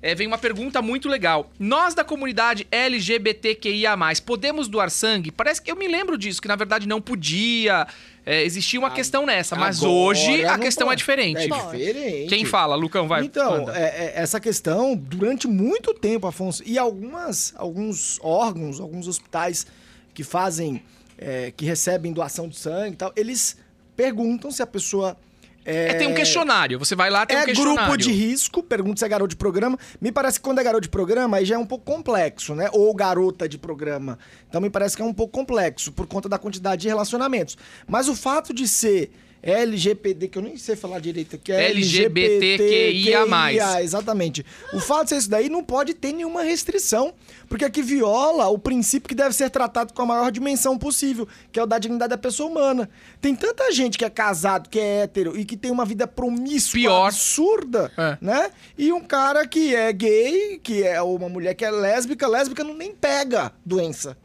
é, 0.03 0.15
vem 0.15 0.27
uma 0.27 0.37
pergunta 0.39 0.83
muito 0.83 1.09
legal. 1.09 1.51
Nós 1.59 1.95
da 1.95 2.05
comunidade 2.05 2.67
LGBTQIA+, 2.71 3.97
podemos 4.27 4.69
doar 4.69 4.91
sangue? 4.91 5.31
Parece 5.31 5.63
que 5.63 5.71
eu 5.71 5.77
me 5.77 5.87
lembro 5.89 6.19
disso, 6.19 6.43
que 6.43 6.49
na 6.49 6.57
verdade 6.57 6.87
não 6.89 7.01
podia, 7.01 7.87
é, 8.27 8.43
existia 8.43 8.79
uma 8.79 8.91
questão 8.91 9.25
nessa, 9.25 9.55
mas 9.57 9.79
Agora 9.79 9.93
hoje 9.93 10.45
a 10.45 10.59
questão 10.59 10.89
é 10.89 10.91
pode. 10.91 10.99
diferente. 10.99 11.39
É 11.41 11.47
diferente. 11.49 12.29
Quem 12.29 12.45
fala, 12.45 12.75
Lucão, 12.75 13.07
vai. 13.09 13.23
Então, 13.25 13.71
é- 13.71 13.83
é- 13.83 14.13
essa 14.17 14.41
questão, 14.41 14.95
durante 14.97 15.47
muito 15.47 15.95
tempo, 15.95 16.27
Afonso, 16.27 16.63
e 16.67 16.77
algumas, 16.79 17.55
alguns 17.57 18.19
órgãos, 18.23 18.81
alguns 18.81 19.07
hospitais 19.09 19.67
que 20.15 20.25
fazem, 20.25 20.83
é, 21.19 21.51
que 21.57 21.65
recebem 21.65 22.13
doação 22.13 22.49
de 22.49 22.57
sangue 22.57 22.95
e 22.95 22.97
tal, 22.97 23.13
eles 23.17 23.57
perguntam 23.97 24.51
se 24.51 24.63
a 24.63 24.67
pessoa 24.67 25.17
é, 25.65 25.91
É, 25.91 25.95
tem 25.95 26.09
um 26.09 26.15
questionário, 26.15 26.77
você 26.79 26.97
vai 26.97 27.09
lá, 27.09 27.25
tem 27.25 27.37
um 27.37 27.41
é 27.41 27.45
questionário. 27.45 27.79
grupo 27.83 27.97
de 27.97 28.11
risco, 28.11 28.63
pergunta 28.65 28.99
se 28.99 29.05
é 29.05 29.09
garoto 29.09 29.29
de 29.29 29.37
programa. 29.37 29.79
Me 30.01 30.11
parece 30.11 30.39
que 30.41 30.43
quando 30.43 30.59
é 30.59 30.65
garoto 30.65 30.83
de 30.83 30.89
programa, 30.89 31.37
aí 31.37 31.45
já 31.45 31.55
é 31.55 31.59
um 31.59 31.67
pouco 31.67 31.85
complexo, 31.85 32.55
né? 32.55 32.69
Ou 32.73 32.93
garota 32.95 33.49
de 33.49 33.59
programa. 33.59 34.19
Então 34.49 34.61
me 34.61 34.69
parece 34.69 34.97
que 34.97 35.03
é 35.03 35.05
um 35.05 35.15
pouco 35.15 35.33
complexo, 35.33 35.93
por 35.93 36.07
conta 36.09 36.29
da 36.29 36.37
quantidade 36.37 36.83
de 36.83 36.89
relacionamentos. 36.89 37.57
Mas 37.87 38.09
o 38.09 38.17
fato 38.17 38.53
de 38.53 38.67
ser 38.67 39.13
LGPD, 39.43 40.29
que 40.29 40.39
eu 40.39 40.43
nem 40.43 40.57
sei 40.57 40.77
falar 40.77 41.01
direito 41.01 41.37
aqui, 41.37 41.51
é 41.51 41.71
LGBTQIA+. 41.71 43.83
Exatamente. 43.83 44.45
O 44.73 44.81
fato 44.81 45.05
de 45.05 45.09
ser 45.11 45.17
isso 45.17 45.31
daí 45.31 45.49
não 45.49 45.65
pode 45.65 45.95
ter 45.95 46.13
nenhuma 46.13 46.43
restrição, 46.43 47.13
porque 47.49 47.65
aqui 47.65 47.83
viola 47.83 48.47
o 48.49 48.59
princípio 48.59 49.09
que 49.09 49.15
deve 49.15 49.35
ser 49.35 49.51
tratado 49.51 49.93
com 49.93 50.03
a 50.03 50.07
maior 50.07 50.31
dimensão 50.31 50.79
possível, 50.79 51.27
que 51.51 51.59
é 51.59 51.63
o 51.63 51.67
da 51.67 51.79
dignidade 51.79 52.11
da 52.11 52.19
pessoa 52.19 52.49
humana. 52.49 52.89
Tem 53.21 53.35
tanta 53.35 53.71
gente 53.73 53.99
que 53.99 54.05
é 54.05 54.11
casado, 54.11 54.69
que 54.69 54.79
é 54.79 55.03
hétero 55.03 55.37
e 55.39 55.45
que 55.45 55.57
tem 55.57 55.71
uma 55.71 55.85
vida 55.85 56.07
promíscua, 56.07 56.81
Pior. 56.81 57.07
absurda, 57.09 57.91
É. 57.99 58.19
né? 58.21 58.51
E 58.79 58.93
um 58.93 59.01
cara 59.01 59.47
que 59.47 59.75
é 59.75 59.93
gay, 59.93 60.61
que 60.63 60.85
é 60.85 61.03
uma 61.03 61.29
mulher 61.29 61.55
que 61.55 61.65
é 61.65 61.71
lésbica, 61.71 62.29
lésbica 62.29 62.63
não 62.63 62.75
nem 62.75 62.93
pega 62.95 63.53
doença, 63.67 64.17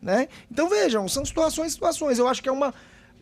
né? 0.00 0.28
Então 0.50 0.68
vejam, 0.68 1.06
são 1.08 1.24
situações, 1.24 1.72
situações. 1.72 2.18
Eu 2.18 2.28
acho 2.28 2.42
que 2.42 2.48
é 2.48 2.52
uma 2.52 2.72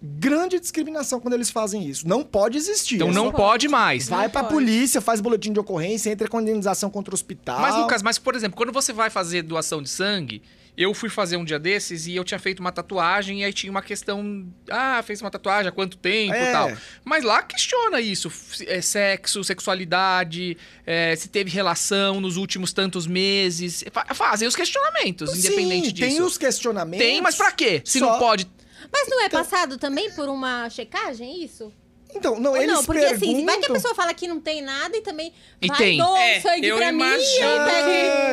grande 0.03 0.59
discriminação 0.59 1.21
quando 1.21 1.35
eles 1.35 1.51
fazem 1.51 1.87
isso. 1.87 2.07
Não 2.09 2.25
pode 2.25 2.59
existir. 2.59 2.97
Então 2.97 3.13
não 3.13 3.27
só- 3.27 3.33
pode 3.33 3.69
mais. 3.69 4.09
Vai 4.09 4.29
pra 4.29 4.43
pode. 4.43 4.55
polícia, 4.55 5.01
faz 5.01 5.21
boletim 5.21 5.53
de 5.53 5.61
ocorrência, 5.61 6.11
entra 6.11 6.27
com 6.29 6.41
indenização 6.41 6.91
contra 6.91 7.13
o 7.13 7.15
hospital. 7.15 7.61
Mas, 7.61 7.77
Lucas, 7.77 8.03
mas, 8.03 8.19
por 8.19 8.35
exemplo, 8.35 8.57
quando 8.57 8.73
você 8.73 8.93
vai 8.93 9.11
fazer 9.11 9.43
doação 9.43 9.81
de 9.81 9.89
sangue, 9.89 10.43
eu 10.77 10.95
fui 10.95 11.11
fazer 11.11 11.37
um 11.37 11.45
dia 11.45 11.59
desses 11.59 12.07
e 12.07 12.17
eu 12.17 12.25
tinha 12.25 12.39
feito 12.41 12.61
uma 12.61 12.73
tatuagem 12.73 13.43
e 13.43 13.45
aí 13.45 13.53
tinha 13.53 13.71
uma 13.71 13.83
questão. 13.83 14.47
Ah, 14.71 15.03
fez 15.05 15.21
uma 15.21 15.31
tatuagem 15.31 15.69
há 15.69 15.73
quanto 15.73 15.99
tempo 15.99 16.35
É. 16.35 16.49
e 16.49 16.53
tal. 16.53 16.73
Mas 17.05 17.23
lá 17.25 17.43
questiona 17.43 18.01
isso: 18.01 18.33
é, 18.67 18.81
sexo, 18.81 19.45
sexualidade, 19.45 20.57
é, 20.87 21.15
se 21.15 21.29
teve 21.29 21.51
relação 21.51 22.21
nos 22.21 22.37
últimos 22.37 22.73
tantos 22.73 23.07
meses. 23.07 23.85
Fa- 23.93 24.07
Fazem 24.15 24.49
os 24.49 24.57
questionamentos, 24.57 25.31
Sim, 25.31 25.39
independente 25.41 25.93
disso. 25.93 26.09
tem 26.09 26.23
os 26.23 26.39
questionamentos. 26.39 27.07
Tem, 27.07 27.21
mas 27.21 27.35
pra 27.37 27.53
quê? 27.53 27.83
Se 27.85 27.99
Só- 27.99 28.11
não 28.13 28.19
pode. 28.19 28.47
Mas 28.93 29.09
não 29.09 29.21
é 29.23 29.29
passado 29.29 29.79
também 29.79 30.11
por 30.13 30.29
uma 30.29 30.69
checagem, 30.71 31.43
isso? 31.43 31.73
Então, 32.15 32.39
não, 32.39 32.51
Ou 32.51 32.57
eles 32.59 32.69
não, 32.71 32.85
porque 32.85 33.01
perguntam... 33.01 33.31
assim, 33.31 33.45
vai 33.47 33.59
que 33.59 33.65
a 33.71 33.73
pessoa 33.73 33.95
fala 33.95 34.13
que 34.13 34.29
não 34.29 34.39
tem 34.39 34.61
nada 34.61 34.95
e 34.95 35.01
também 35.01 35.33
E 35.63 35.67
vai 35.67 35.77
tem. 35.79 35.97
doa 35.97 36.19
É, 36.21 36.41
sangue 36.43 36.67
eu 36.69 36.77
pra 36.77 36.93
mim 36.93 36.99
e 37.03 37.07
imagino 37.07 37.49
aí 37.49 37.59
É, 37.59 37.65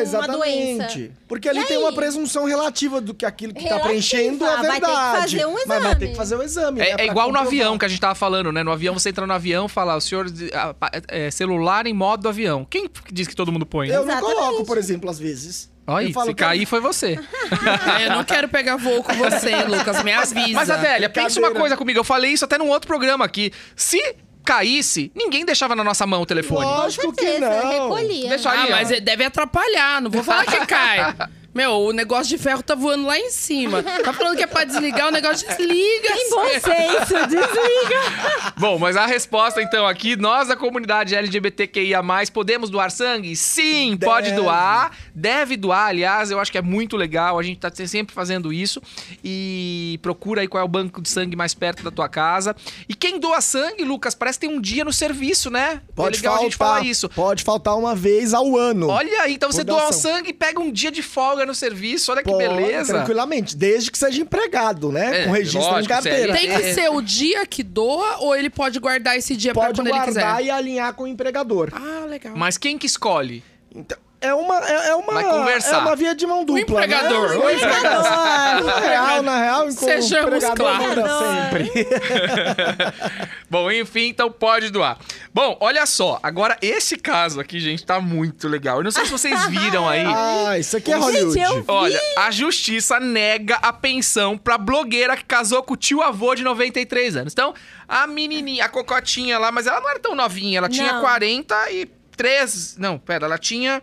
pega 0.03 0.18
uma 0.18 0.27
doença. 0.27 0.84
exatamente. 0.84 1.11
Porque 1.30 1.48
ali 1.48 1.60
E 1.61 1.65
tem 1.65 1.77
uma 1.77 1.94
presunção 1.94 2.44
relativa 2.44 2.99
do 2.99 3.14
que 3.14 3.26
aquilo 3.26 3.53
que 3.53 3.61
tá 3.61 3.68
Relativa, 3.77 3.88
preenchendo 3.88 4.44
é 4.44 4.48
vai 4.49 4.57
ter 4.57 4.64
que 4.65 4.72
verdade. 4.86 5.22
fazer 5.22 5.45
um 5.45 5.53
Mas 5.53 5.65
vai 5.65 5.77
exame. 5.80 5.95
ter 5.95 6.07
que 6.10 6.15
fazer 6.18 6.36
o 6.36 6.44
exame. 6.44 6.80
né, 6.80 6.88
É, 6.88 6.90
é 6.91 6.95
pra 6.98 7.06
igual 7.06 7.27
no 7.30 7.34
comprovar. 7.38 7.48
avião 7.48 7.77
que 7.77 7.86
a 7.86 7.88
gente 7.88 8.02
tava 8.02 8.15
falando, 8.15 8.52
né? 8.52 8.64
No 8.64 8.72
avião, 8.73 8.94
você 8.94 9.10
entra 9.10 9.26
no 9.26 9.31
avião 9.34 9.69
fala, 9.69 9.95
o 9.95 10.02
senhor. 10.02 10.26
ah, 10.53 10.76
é, 11.07 11.31
celular 11.31 11.88
em 11.88 11.94
modo 11.94 12.27
avião. 12.27 12.65
Quem 12.69 12.90
diz 13.14 13.30
que 13.30 13.36
todo 13.36 13.49
mundo 13.49 13.65
põe? 13.65 13.88
Eu 13.88 14.03
não 14.03 14.11
Exatamente. 14.11 14.36
coloco, 14.36 14.65
por 14.65 14.77
exemplo, 14.77 15.10
às 15.10 15.18
vezes. 15.18 15.72
Olha, 15.89 16.07
se 16.13 16.27
que- 16.27 16.33
cair 16.35 16.65
foi 16.65 16.79
você. 16.79 17.19
Ah, 17.51 18.01
eu 18.01 18.11
não 18.11 18.23
quero 18.23 18.47
pegar 18.47 18.75
voo 18.77 19.03
com 19.03 19.13
você, 19.13 19.55
Lucas. 19.65 20.03
Me 20.03 20.13
avisa. 20.13 20.53
Mas, 20.53 20.69
Adélia, 20.69 21.09
pensa 21.09 21.39
uma 21.39 21.51
coisa 21.51 21.75
comigo. 21.75 21.99
Eu 21.99 22.03
falei 22.03 22.31
isso 22.31 22.45
até 22.45 22.57
num 22.57 22.67
outro 22.69 22.87
programa 22.87 23.25
aqui. 23.25 23.51
Se 23.75 23.99
caísse, 24.45 25.11
ninguém 25.15 25.45
deixava 25.45 25.75
na 25.75 25.83
nossa 25.83 26.07
mão 26.07 26.21
o 26.21 26.25
telefone. 26.25 26.65
Lógico 26.65 27.13
que 27.13 27.37
não. 27.39 27.69
recolhia. 27.69 28.29
Deixa 28.29 28.49
Ah, 28.49 28.67
mas 28.69 28.89
ele 28.91 29.01
deve 29.01 29.23
atrapalhar, 29.23 30.01
não 30.01 30.09
vou 30.09 30.23
falar 30.23 30.45
que 30.45 30.65
cai. 30.65 31.15
Meu, 31.53 31.71
o 31.71 31.91
negócio 31.91 32.27
de 32.27 32.38
ferro 32.38 32.61
tá 32.61 32.76
voando 32.76 33.07
lá 33.07 33.17
em 33.17 33.31
cima. 33.31 33.81
Tá 33.81 34.13
falando 34.13 34.38
que 34.38 34.43
é 34.43 34.47
pra 34.47 34.63
desligar, 34.63 35.07
o 35.07 35.11
negócio 35.11 35.47
desliga. 35.47 36.07
Tem 36.07 36.30
bom 36.30 36.47
senso, 36.47 37.13
desliga. 37.27 38.53
Bom, 38.57 38.77
mas 38.77 38.95
a 38.95 39.05
resposta 39.07 39.61
então 39.61 39.88
aqui, 39.88 40.15
nós 40.15 40.47
da 40.47 40.55
comunidade 40.55 41.15
LGBTQIA+, 41.15 42.01
podemos 42.31 42.69
doar 42.69 42.91
sangue? 42.91 43.35
Sim, 43.35 43.95
Deve. 43.95 44.05
pode 44.05 44.31
doar. 44.34 44.91
Deve 45.13 45.57
doar, 45.57 45.88
aliás, 45.88 46.30
eu 46.30 46.39
acho 46.39 46.51
que 46.51 46.57
é 46.57 46.61
muito 46.61 46.95
legal. 46.95 47.39
A 47.39 47.43
gente 47.43 47.59
tá 47.59 47.71
sempre 47.73 48.13
fazendo 48.13 48.53
isso. 48.53 48.81
E 49.23 49.99
procura 50.03 50.41
aí 50.41 50.47
qual 50.47 50.61
é 50.61 50.63
o 50.63 50.67
banco 50.67 51.01
de 51.01 51.09
sangue 51.09 51.35
mais 51.35 51.55
perto 51.55 51.84
da 51.84 51.89
tua 51.89 52.07
casa. 52.07 52.55
E 52.88 52.93
quem 52.93 53.19
doa 53.19 53.41
sangue, 53.41 53.84
Lucas, 53.84 54.13
parece 54.13 54.39
que 54.39 54.47
tem 54.47 54.55
um 54.55 54.61
dia 54.61 54.85
no 54.85 54.93
serviço, 54.93 55.49
né? 55.49 55.81
Pode 55.95 56.17
é 56.17 56.19
legal 56.19 56.34
faltar, 56.34 56.39
a 56.39 56.49
gente 56.49 56.57
falar 56.57 56.81
isso. 56.85 57.09
Pode 57.09 57.43
faltar 57.43 57.76
uma 57.76 57.95
vez 57.95 58.34
ao 58.34 58.55
ano. 58.55 58.88
Olha 58.88 59.23
aí, 59.23 59.34
então 59.34 59.51
você 59.51 59.63
doa 59.63 59.89
o 59.89 59.93
sangue 59.93 60.30
e 60.30 60.34
pega 60.34 60.59
um 60.59 60.71
dia 60.71 60.91
de 60.91 61.01
folga 61.01 61.38
no 61.45 61.55
serviço. 61.55 62.11
Olha 62.11 62.23
que 62.23 62.29
Pode, 62.29 62.47
beleza. 62.47 62.93
Tranquilamente, 62.93 63.55
desde 63.55 63.91
que 63.91 63.97
seja 63.97 64.21
empregado, 64.21 64.91
né? 64.91 65.21
É, 65.21 65.25
Com 65.25 65.31
registro 65.31 65.61
lógico, 65.61 65.85
em 65.85 65.87
carteira. 65.87 66.33
CLT. 66.33 66.39
Tem 66.47 66.57
que 66.57 66.73
ser 66.73 66.89
o 66.91 67.01
dia 67.01 67.45
que 67.45 67.63
doa 67.63 68.17
ou 68.19 68.35
ele 68.35 68.49
pode 68.49 68.79
guardar 68.79 69.17
esse 69.17 69.35
dia 69.35 69.53
pra 69.53 69.63
Pode 69.67 69.79
quando 69.79 69.87
ele 69.87 69.95
guardar 69.97 70.37
quiser? 70.37 70.45
e 70.45 70.51
alinhar 70.51 70.93
com 70.93 71.03
o 71.03 71.07
empregador. 71.07 71.69
Ah, 71.73 72.05
legal. 72.05 72.33
Mas 72.35 72.57
quem 72.57 72.77
que 72.77 72.85
escolhe? 72.85 73.43
Então, 73.73 73.97
é 74.21 74.33
uma, 74.33 74.59
é, 74.67 74.89
é 74.89 74.95
uma, 74.95 75.21
é 75.21 75.77
uma 75.77 75.95
via 75.95 76.13
de 76.13 76.27
mão 76.27 76.43
dupla. 76.43 76.59
empregador, 76.61 77.29
Né? 77.29 77.35
o 77.37 78.63
Na 78.65 78.79
real, 78.79 79.23
na 79.23 79.37
real, 79.37 79.65
o 79.67 79.71
Sejamos 79.71 80.43
empregador 80.43 80.55
claros. 80.55 81.11
sempre. 81.49 81.87
Bom, 83.49 83.71
enfim, 83.71 84.07
então 84.09 84.31
pode 84.31 84.69
doar. 84.69 84.97
Bom, 85.33 85.57
olha 85.59 85.85
só, 85.85 86.19
agora 86.21 86.57
esse 86.61 86.97
caso 86.97 87.39
aqui, 87.39 87.59
gente, 87.59 87.85
tá 87.85 87.99
muito 87.99 88.47
legal. 88.47 88.77
Eu 88.77 88.83
não 88.83 88.91
sei 88.91 89.05
se 89.05 89.11
vocês 89.11 89.45
viram 89.47 89.87
aí. 89.87 90.03
Ah, 90.49 90.57
isso 90.57 90.75
aqui 90.77 90.91
é 90.91 90.95
Hollywood. 90.95 91.39
eu- 91.39 91.63
Olha, 91.67 91.99
a 92.17 92.31
justiça 92.31 92.99
nega 92.99 93.55
a 93.61 93.71
pensão 93.71 94.37
pra 94.37 94.57
blogueira 94.57 95.15
que 95.15 95.23
casou 95.23 95.61
com 95.63 95.73
o 95.73 95.77
tio 95.77 96.01
avô 96.01 96.33
de 96.35 96.43
93 96.43 97.15
anos. 97.15 97.33
Então, 97.33 97.53
a 97.87 98.05
menininha, 98.07 98.65
a 98.65 98.69
cocotinha 98.69 99.37
lá, 99.37 99.51
mas 99.51 99.67
ela 99.67 99.79
não 99.79 99.89
era 99.89 99.99
tão 99.99 100.15
novinha, 100.15 100.57
ela 100.57 100.69
tinha 100.69 100.93
Não. 100.93 101.01
43. 101.01 102.75
Não, 102.77 102.97
pera, 102.97 103.25
ela 103.25 103.37
tinha 103.37 103.81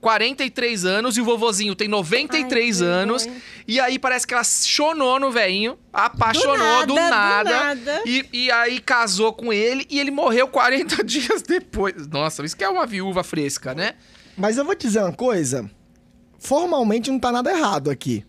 43 0.00 0.84
anos 0.84 1.16
e 1.16 1.20
o 1.20 1.24
vovozinho 1.24 1.74
tem 1.74 1.88
93 1.88 2.82
Ai, 2.82 2.88
anos. 2.88 3.28
E 3.66 3.80
aí 3.80 3.98
parece 3.98 4.26
que 4.26 4.34
ela 4.34 4.44
chonou 4.44 5.18
no 5.18 5.30
velhinho, 5.30 5.78
apaixonou 5.92 6.80
do 6.86 6.94
Do 6.94 6.94
nada. 6.94 7.10
nada, 7.10 7.74
do 7.74 7.84
nada. 7.84 8.02
E, 8.06 8.24
e 8.32 8.50
aí 8.52 8.78
casou 8.78 9.32
com 9.32 9.52
ele 9.52 9.86
e 9.90 9.98
ele 9.98 10.10
morreu 10.10 10.46
40 10.48 11.02
dias 11.04 11.42
depois. 11.42 12.06
Nossa, 12.06 12.44
isso 12.44 12.56
que 12.56 12.62
é 12.64 12.68
uma 12.68 12.86
viúva 12.86 13.24
fresca, 13.24 13.74
né? 13.74 13.94
Mas 14.36 14.56
eu 14.58 14.64
vou 14.64 14.74
te 14.76 14.86
dizer 14.86 15.00
uma 15.00 15.12
coisa. 15.12 15.68
Formalmente 16.38 17.10
não 17.10 17.18
tá 17.18 17.32
nada 17.32 17.50
errado 17.50 17.90
aqui. 17.90 18.24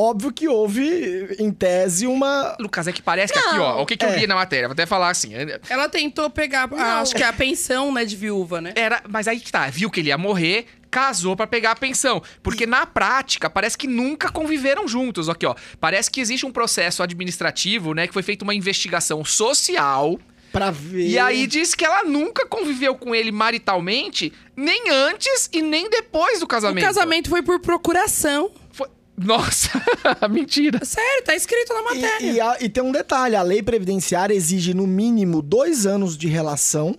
Óbvio 0.00 0.32
que 0.32 0.46
houve, 0.46 1.36
em 1.40 1.50
tese, 1.50 2.06
uma. 2.06 2.56
Lucas, 2.60 2.86
é 2.86 2.92
que 2.92 3.02
parece 3.02 3.32
que 3.32 3.38
aqui, 3.38 3.58
ó, 3.58 3.82
o 3.82 3.86
que, 3.86 3.96
que 3.96 4.04
eu 4.04 4.10
É. 4.10 4.16
li 4.20 4.26
na 4.28 4.36
matéria? 4.36 4.68
Vou 4.68 4.72
até 4.72 4.86
falar 4.86 5.10
assim. 5.10 5.32
Ela 5.68 5.88
tentou 5.88 6.30
pegar, 6.30 6.72
a- 6.72 7.00
acho 7.00 7.16
que 7.16 7.22
é 7.22 7.26
a 7.26 7.32
pensão, 7.32 7.92
né, 7.92 8.04
de 8.04 8.14
viúva, 8.14 8.60
né? 8.60 8.72
Era, 8.76 9.02
mas 9.08 9.26
aí 9.26 9.40
que 9.40 9.50
tá, 9.50 9.68
viu 9.68 9.90
que 9.90 9.98
ele 9.98 10.10
ia 10.10 10.16
morrer, 10.18 10.66
casou 10.90 11.36
pra 11.36 11.46
pegar 11.46 11.72
a 11.72 11.76
pensão. 11.76 12.22
Porque 12.42 12.66
na 12.66 12.86
prática, 12.86 13.48
parece 13.50 13.76
que 13.76 13.86
nunca 13.86 14.30
conviveram 14.30 14.86
juntos. 14.88 15.28
Aqui, 15.28 15.46
ó. 15.46 15.54
Parece 15.80 16.10
que 16.10 16.20
existe 16.20 16.44
um 16.46 16.50
processo 16.52 17.02
administrativo, 17.02 17.94
né? 17.94 18.06
Que 18.06 18.12
foi 18.12 18.22
feita 18.22 18.44
uma 18.44 18.54
investigação 18.54 19.24
social. 19.24 20.18
Pra 20.52 20.70
ver. 20.70 21.06
E 21.08 21.18
aí 21.18 21.46
diz 21.46 21.74
que 21.74 21.84
ela 21.84 22.04
nunca 22.04 22.46
conviveu 22.46 22.94
com 22.94 23.14
ele 23.14 23.30
maritalmente, 23.30 24.32
nem 24.56 24.88
antes 24.90 25.48
e 25.52 25.60
nem 25.60 25.90
depois 25.90 26.40
do 26.40 26.44
O 26.44 26.48
casamento. 26.48 26.84
casamento 26.84 27.28
foi 27.28 27.42
por 27.42 27.60
procuração. 27.60 28.50
Foi- 28.72 28.88
Nossa, 29.16 29.70
mentira. 30.30 30.82
Sério, 30.86 31.22
tá 31.24 31.34
escrito 31.34 31.74
na 31.74 31.82
matéria. 31.82 32.26
E, 32.26 32.34
e 32.36 32.40
a- 32.40 32.56
e 32.60 32.68
tem 32.70 32.82
um 32.82 32.92
detalhe: 32.92 33.36
a 33.36 33.42
lei 33.42 33.62
previdenciária 33.62 34.32
exige 34.32 34.72
no 34.72 34.86
mínimo 34.86 35.42
dois 35.42 35.84
anos 35.84 36.16
de 36.16 36.28
relação 36.28 36.96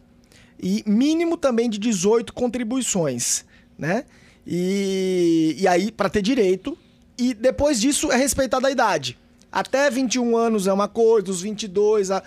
e 0.61 0.83
mínimo 0.85 1.35
também 1.35 1.69
de 1.69 1.79
18 1.79 2.31
contribuições, 2.33 3.45
né? 3.79 4.03
E, 4.45 5.55
e 5.57 5.67
aí, 5.67 5.91
para 5.91 6.09
ter 6.09 6.21
direito. 6.21 6.77
E 7.17 7.33
depois 7.33 7.79
disso 7.79 8.11
é 8.11 8.15
respeitada 8.17 8.67
a 8.67 8.71
idade. 8.71 9.17
Até 9.51 9.89
21 9.89 10.37
anos 10.37 10.67
é 10.67 10.73
uma 10.73 10.87
coisa, 10.87 11.25
dos 11.25 11.41
22. 11.41 12.11
A, 12.11 12.23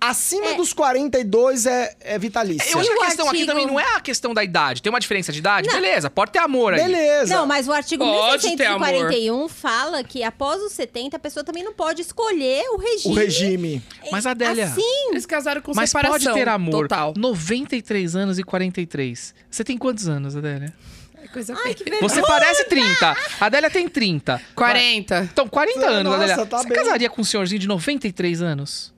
acima 0.00 0.46
É. 0.48 0.54
dos 0.54 0.72
42 0.72 1.64
é, 1.66 1.94
é 2.00 2.16
acho 2.16 2.28
que 2.28 2.76
a 3.02 3.06
questão 3.06 3.26
aqui 3.28 3.36
artigo- 3.36 3.46
também 3.46 3.66
não 3.66 3.78
é 3.78 3.84
a 3.94 4.00
questão 4.00 4.34
da 4.34 4.42
idade. 4.42 4.82
Tem 4.82 4.90
uma 4.90 4.98
diferença 4.98 5.30
de 5.32 5.38
idade? 5.38 5.68
Beleza, 5.68 6.10
pode 6.10 6.32
ter 6.32 6.40
amor 6.40 6.74
aí. 6.74 6.82
Beleza. 6.82 7.36
Não, 7.36 7.46
mas 7.46 7.68
o 7.68 7.72
artigo 7.72 8.02
Pode 8.04 8.42
ter 8.42 8.56
1641 8.56 9.48
fala 9.48 10.02
que 10.02 10.24
após 10.24 10.60
os 10.62 10.72
70 10.72 11.16
a 11.16 11.20
pessoa 11.20 11.44
também 11.44 11.62
não 11.62 11.72
pode 11.72 12.02
escolher 12.02 12.64
o 12.72 12.78
regime. 12.78 13.14
O 13.14 13.16
regime. 13.16 13.82
Mas, 14.10 14.26
Adélia, 14.26 14.64
Assim, 14.64 15.10
Eles 15.10 15.24
casaram 15.26 15.60
com 15.62 15.72
mas 15.74 15.90
separação. 15.90 16.18
pode 16.18 16.32
ter 16.34 16.48
amor. 16.48 16.70
Total. 16.88 17.14
93 17.16 18.16
anos 18.16 18.38
e 18.38 18.42
43. 18.42 19.34
Você 19.50 19.62
tem 19.62 19.78
quantos 19.78 20.08
anos, 20.08 20.34
Adélia? 20.36 20.74
É 21.22 21.28
coisa 21.28 21.54
ai, 21.64 21.74
que. 21.74 21.84
Você 22.00 22.20
parece 22.22 22.64
30. 22.64 23.16
A 23.40 23.46
Adélia 23.46 23.70
tem 23.70 23.88
30. 23.88 24.40
40. 24.54 25.28
Então, 25.32 25.48
40 25.48 25.86
anos, 25.86 26.04
Nossa, 26.12 26.24
Adélia. 26.24 26.46
tá 26.46 26.58
Você 26.58 26.68
bem. 26.68 26.78
casaria 26.78 27.08
com 27.10 27.20
um 27.20 27.24
senhorzinho 27.24 27.60
de 27.60 27.68
93 27.68 28.42
anos? 28.42 28.92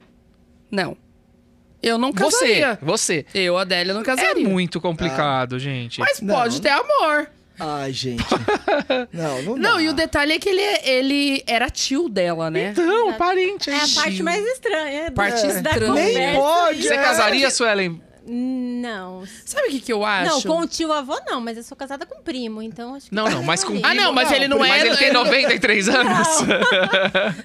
Não. 0.71 0.97
Eu 1.83 1.99
não 1.99 2.13
Você, 2.13 2.47
casaria. 2.47 2.79
você. 2.81 3.27
Eu, 3.35 3.59
Adélia, 3.59 3.93
não 3.93 4.01
É 4.01 4.05
casaria. 4.05 4.49
muito 4.49 4.81
complicado, 4.81 5.59
gente. 5.59 6.01
Mas 6.01 6.21
Não. 6.21 6.35
pode 6.35 6.63
ter 6.63 6.71
amor. 6.71 7.29
Ai, 7.61 7.93
gente. 7.93 8.25
não, 9.13 9.43
não 9.43 9.57
Não, 9.57 9.77
dá. 9.77 9.83
e 9.83 9.89
o 9.89 9.93
detalhe 9.93 10.33
é 10.33 10.39
que 10.39 10.49
ele, 10.49 10.63
ele 10.83 11.45
era 11.47 11.69
tio 11.71 12.09
dela, 12.09 12.51
né? 12.51 12.71
Então, 12.73 13.13
parente. 13.15 13.69
É 13.71 13.77
a 13.77 13.87
parte 13.95 14.23
mais 14.23 14.45
estranha 14.45 15.11
do- 15.11 15.15
Parte 15.15 15.43
da 15.43 15.49
estranha. 15.49 15.93
Nem 15.93 16.15
conversa. 16.15 16.39
pode. 16.41 16.83
Você 16.83 16.95
é. 16.95 17.03
casaria, 17.03 17.51
Suelen? 17.51 18.03
Não. 18.27 19.23
Sabe 19.45 19.69
o 19.69 19.71
que, 19.71 19.81
que 19.81 19.93
eu 19.93 20.05
acho? 20.05 20.31
Não, 20.31 20.43
com 20.43 20.61
o 20.63 20.67
tio 20.67 20.91
avô 20.93 21.19
não, 21.27 21.41
mas 21.41 21.57
eu 21.59 21.63
sou 21.63 21.77
casada 21.77 22.07
com 22.07 22.23
primo, 22.23 22.63
então 22.63 22.95
acho 22.95 23.09
que... 23.11 23.15
Não, 23.15 23.29
não, 23.29 23.43
mas 23.43 23.63
com 23.63 23.79
Ah, 23.83 23.95
não, 23.95 24.13
mas 24.13 24.33
ele 24.33 24.49
não 24.49 24.59
Mas 24.59 24.83
é- 24.83 24.87
ele 24.87 24.97
tem 24.97 25.13
93 25.13 25.89
anos? 25.91 26.29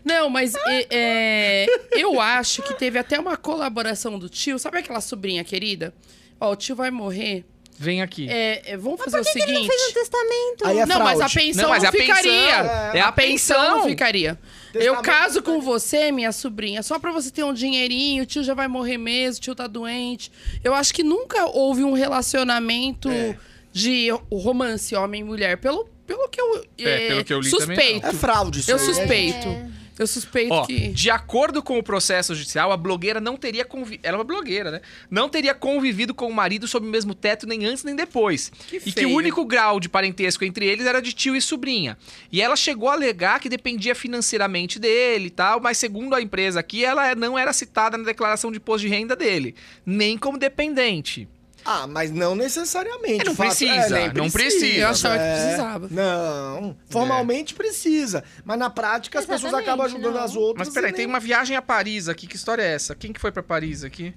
Não, 0.06 0.30
mas 0.30 0.54
é, 0.56 0.88
é, 0.90 1.66
eu 1.92 2.20
acho 2.22 2.62
que 2.64 2.74
teve 2.74 2.98
até 2.98 3.20
uma 3.20 3.36
colaboração 3.36 4.18
do 4.18 4.30
tio. 4.30 4.58
Sabe 4.58 4.78
aquela 4.80 5.02
sobrinha 5.02 5.44
querida? 5.44 5.94
Ó, 6.40 6.52
o 6.52 6.56
tio 6.56 6.76
vai 6.76 6.90
morrer. 6.92 7.46
Vem 7.78 8.02
aqui. 8.02 8.28
É, 8.30 8.74
é, 8.74 8.78
vamos 8.78 9.02
fazer 9.02 9.20
o 9.20 9.24
Por 9.24 9.32
que 9.32 9.40
ele 9.40 9.52
não 9.54 9.62
seguinte. 9.62 9.68
fez 9.78 9.90
um 9.90 9.94
testamento? 9.94 10.66
Aí 10.68 10.80
é 10.80 10.86
não, 10.86 11.00
mas 11.00 11.22
a 11.22 11.30
pensão 11.30 11.64
Não, 11.64 11.70
mas 11.70 11.84
não, 11.84 11.88
é 11.88 11.90
a 11.90 11.92
pensão. 11.94 12.16
ficaria. 12.16 12.56
É 12.94 13.02
a 13.02 13.12
pensão 13.12 13.58
não 13.64 13.74
pensão. 13.76 13.90
ficaria. 13.90 14.40
Eu 14.74 14.98
caso 15.02 15.42
com 15.42 15.60
você, 15.60 16.12
minha 16.12 16.32
sobrinha, 16.32 16.84
só 16.84 17.00
pra 17.00 17.12
você 17.12 17.32
ter 17.32 17.44
um 17.44 17.54
dinheirinho, 17.54 18.24
o 18.24 18.26
tio 18.26 18.44
já 18.44 18.54
vai 18.54 18.68
morrer 18.68 18.98
mesmo, 18.98 19.38
o 19.40 19.42
tio 19.42 19.56
tá 19.56 19.68
doente. 19.68 20.32
Eu 20.64 20.74
acho 20.76 20.94
que 20.94 21.04
nunca 21.04 21.46
houve 21.48 21.84
um 21.84 21.94
relacionamento 21.94 23.10
É. 23.10 23.36
de 23.74 24.10
romance 24.32 24.96
homem 24.96 25.22
e 25.22 25.24
mulher. 25.24 25.58
Pelo, 25.58 25.90
pelo 26.06 26.28
que 26.30 26.40
eu. 26.40 26.66
É, 26.78 27.08
pelo 27.08 27.24
que 27.26 27.34
eu 27.34 27.40
li 27.40 27.50
também 27.52 27.78
suspeito. 27.78 28.06
É 28.08 28.14
fraude 28.14 28.60
isso 28.60 28.72
Eu 28.72 28.78
aí, 28.78 28.88
né, 28.88 28.94
suspeito. 28.94 29.48
É. 29.48 29.79
Eu 30.00 30.08
suspeito 30.08 30.54
Ó, 30.54 30.66
que. 30.66 30.88
de 30.88 31.12
acordo 31.12 31.62
com 31.62 31.78
o 31.78 31.84
processo 31.84 32.34
judicial, 32.34 32.72
a 32.72 32.78
blogueira 32.78 33.20
não 33.20 33.36
teria 33.36 33.66
convivido. 33.66 34.08
Ela 34.08 34.16
é 34.16 34.20
uma 34.20 34.24
blogueira, 34.24 34.72
né? 34.72 34.82
Não 35.12 35.28
teria 35.28 35.54
convivido 35.54 36.14
com 36.14 36.28
o 36.28 36.34
marido 36.34 36.70
sob 36.70 36.88
o 36.88 36.90
mesmo 36.90 37.14
teto 37.14 37.46
nem 37.46 37.66
antes 37.66 37.84
nem 37.84 37.94
depois. 37.94 38.50
Que 38.70 38.78
e 38.78 38.94
que 38.94 39.06
o 39.06 39.12
único 39.12 39.44
grau 39.44 39.78
de 39.78 39.90
parentesco 39.90 40.46
entre 40.46 40.66
eles 40.66 40.86
era 40.86 41.02
de 41.02 41.12
tio 41.12 41.36
e 41.36 41.42
sobrinha. 41.42 41.98
E 42.32 42.42
ela 42.42 42.56
chegou 42.56 42.88
a 42.88 42.94
alegar 42.94 43.42
que 43.42 43.50
dependia 43.50 43.94
financeiramente 43.94 44.80
dele 44.80 45.28
e 45.28 45.32
tal, 45.32 45.60
mas 45.60 45.78
segundo 45.78 46.16
a 46.16 46.22
empresa 46.22 46.62
aqui, 46.62 46.86
ela 46.86 47.14
não 47.14 47.38
era 47.38 47.52
citada 47.52 47.98
na 47.98 48.06
declaração 48.06 48.54
de 48.54 48.58
imposto 48.58 48.88
de 48.88 48.94
renda 48.94 49.18
dele, 49.18 49.54
nem 49.86 50.18
como 50.18 50.38
dependente. 50.38 51.28
Ah, 51.66 51.86
mas 51.88 52.10
não 52.12 52.34
necessariamente. 52.36 53.22
É, 53.22 53.26
não 53.26 53.34
O 53.34 53.36
fato- 53.36 53.48
precisa, 53.48 53.90
nem 53.90 54.14
não 54.14 54.30
precisa. 54.30 54.66
Eu 54.80 54.88
achava 54.90 55.18
que 55.18 55.24
é. 55.24 55.36
precisava. 55.44 55.88
Não, 55.92 56.78
formalmente 56.90 57.54
precisa. 57.54 58.24
Mas 58.44 58.58
na 58.58 58.70
prática 58.70 59.20
as 59.20 59.26
pessoas 59.26 59.54
Exatamente, 59.54 59.68
acabam 59.70 59.86
ajudando 59.86 60.16
não. 60.16 60.24
as 60.24 60.36
outras. 60.36 60.68
Mas 60.68 60.74
peraí, 60.74 60.92
e 60.92 60.94
tem 60.94 61.06
nem- 61.06 61.14
uma 61.14 61.20
viagem 61.20 61.56
a 61.56 61.62
Paris 61.62 62.08
aqui. 62.10 62.26
Que 62.28 62.36
história 62.36 62.64
é 62.64 62.74
essa? 62.74 62.96
Quem 62.96 63.12
que 63.14 63.20
foi 63.20 63.32
pra 63.32 63.44
Paris 63.44 63.84
aqui? 63.84 64.14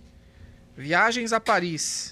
Viagens 0.77 1.33
a 1.33 1.41
Paris. 1.41 2.11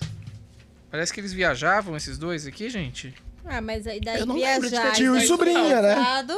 Parece 0.91 1.13
que 1.13 1.21
eles 1.21 1.33
viajavam, 1.33 1.97
esses 1.97 2.19
dois 2.19 2.47
aqui, 2.47 2.69
gente. 2.69 3.15
Ah, 3.45 3.61
mas 3.61 3.87
aí 3.87 4.01
daí 4.01 4.21
Eu 4.21 4.27
não 4.27 4.37
lembro 4.37 4.69
de 4.69 4.71
viajar... 4.71 4.91
ter 4.93 4.97
Tio 4.97 5.17
e 5.17 5.27
sobrinha, 5.27 5.81
né? 5.81 5.97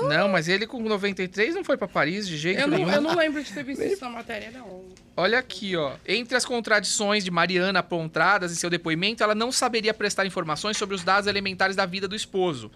Não, 0.08 0.28
mas 0.28 0.48
ele 0.48 0.66
com 0.66 0.80
93 0.80 1.54
não 1.54 1.64
foi 1.64 1.76
pra 1.76 1.88
Paris 1.88 2.26
de 2.26 2.36
jeito 2.36 2.60
Eu 2.60 2.68
não, 2.68 2.78
nenhum. 2.78 2.90
eu 2.90 3.00
não 3.00 3.14
lembro 3.14 3.42
de 3.42 3.52
ter 3.52 3.64
visto 3.64 3.82
isso 3.82 4.02
na 4.04 4.10
matéria, 4.10 4.50
não. 4.50 4.84
Olha 5.16 5.38
aqui, 5.38 5.76
ó. 5.76 5.92
Entre 6.06 6.36
as 6.36 6.44
contradições 6.44 7.22
de 7.24 7.30
Mariana 7.30 7.80
apontadas 7.80 8.50
em 8.50 8.54
seu 8.54 8.70
depoimento, 8.70 9.22
ela 9.22 9.34
não 9.34 9.52
saberia 9.52 9.92
prestar 9.92 10.24
informações 10.24 10.76
sobre 10.76 10.94
os 10.94 11.04
dados 11.04 11.26
elementares 11.26 11.76
da 11.76 11.84
vida 11.84 12.08
do 12.08 12.16
esposo. 12.16 12.70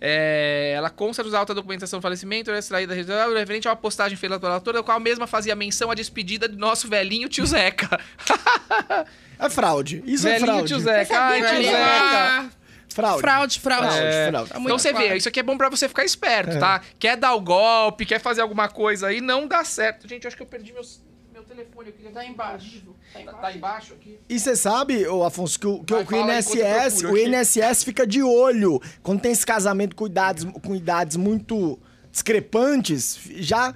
É, 0.00 0.72
ela 0.74 0.88
consta 0.88 1.22
dos 1.22 1.34
autos 1.34 1.54
da 1.54 1.60
documentação 1.60 1.98
do 1.98 2.02
falecimento, 2.02 2.48
era 2.48 2.58
extraída 2.58 2.94
referente 2.94 3.68
a 3.68 3.72
uma 3.72 3.76
postagem 3.76 4.16
feita 4.16 4.40
pela 4.40 4.54
autora, 4.54 4.78
da 4.78 4.82
qual 4.82 4.96
a 4.96 5.00
mesma 5.00 5.26
fazia 5.26 5.54
menção 5.54 5.90
à 5.90 5.94
despedida 5.94 6.48
do 6.48 6.56
nosso 6.56 6.88
velhinho 6.88 7.28
tio 7.28 7.44
Zeca. 7.46 8.00
É 9.42 9.48
fraude. 9.48 10.02
Isso 10.04 10.28
é 10.28 10.32
velhinho 10.32 10.46
fraude. 10.52 10.68
tio 10.68 10.80
Zeca. 10.80 11.18
Ai, 11.18 11.40
tio 11.40 11.62
Zeca. 11.64 12.50
Fraude. 12.92 13.20
fraude, 13.20 13.60
fraude. 13.60 13.86
Fraude, 13.86 14.04
É. 14.06 14.28
fraude. 14.30 14.50
Tá 14.50 14.54
muito 14.58 14.68
Então 14.68 14.78
você 14.78 14.90
claro. 14.90 15.08
vê, 15.08 15.16
isso 15.16 15.28
aqui 15.28 15.40
é 15.40 15.42
bom 15.42 15.56
pra 15.56 15.68
você 15.68 15.88
ficar 15.88 16.04
esperto, 16.04 16.56
É. 16.56 16.58
tá? 16.58 16.80
Quer 16.98 17.16
dar 17.16 17.34
o 17.34 17.40
golpe, 17.40 18.04
quer 18.04 18.20
fazer 18.20 18.40
alguma 18.40 18.68
coisa 18.68 19.06
aí, 19.08 19.20
não 19.20 19.46
dá 19.46 19.64
certo. 19.64 20.08
Gente, 20.08 20.24
eu 20.24 20.28
acho 20.28 20.36
que 20.36 20.42
eu 20.42 20.46
perdi 20.46 20.72
meus- 20.72 21.00
meu 21.32 21.42
telefone 21.44 21.88
aqui. 21.90 22.02
Tá 22.12 22.24
embaixo. 22.24 22.82
Tá 23.12 23.18
Tá, 23.18 23.20
embaixo. 23.22 23.40
tá 23.40 23.52
embaixo 23.52 23.92
aqui. 23.94 24.18
E 24.28 24.38
você 24.38 24.54
sabe, 24.54 25.06
ô 25.06 25.24
Afonso, 25.24 25.58
que 25.58 25.66
o, 25.66 25.82
que, 25.82 25.92
Vai, 25.94 26.04
o- 26.04 26.30
INSS, 26.30 27.02
o. 27.04 27.16
INSS 27.16 27.82
fica 27.84 28.06
de 28.06 28.22
olho 28.22 28.80
quando 29.02 29.20
tem 29.20 29.32
esse 29.32 29.44
casamento 29.46 29.96
com 29.96 30.06
idades, 30.06 30.44
com 30.64 30.74
idades 30.74 31.16
muito 31.16 31.78
discrepantes, 32.12 33.18
já 33.36 33.74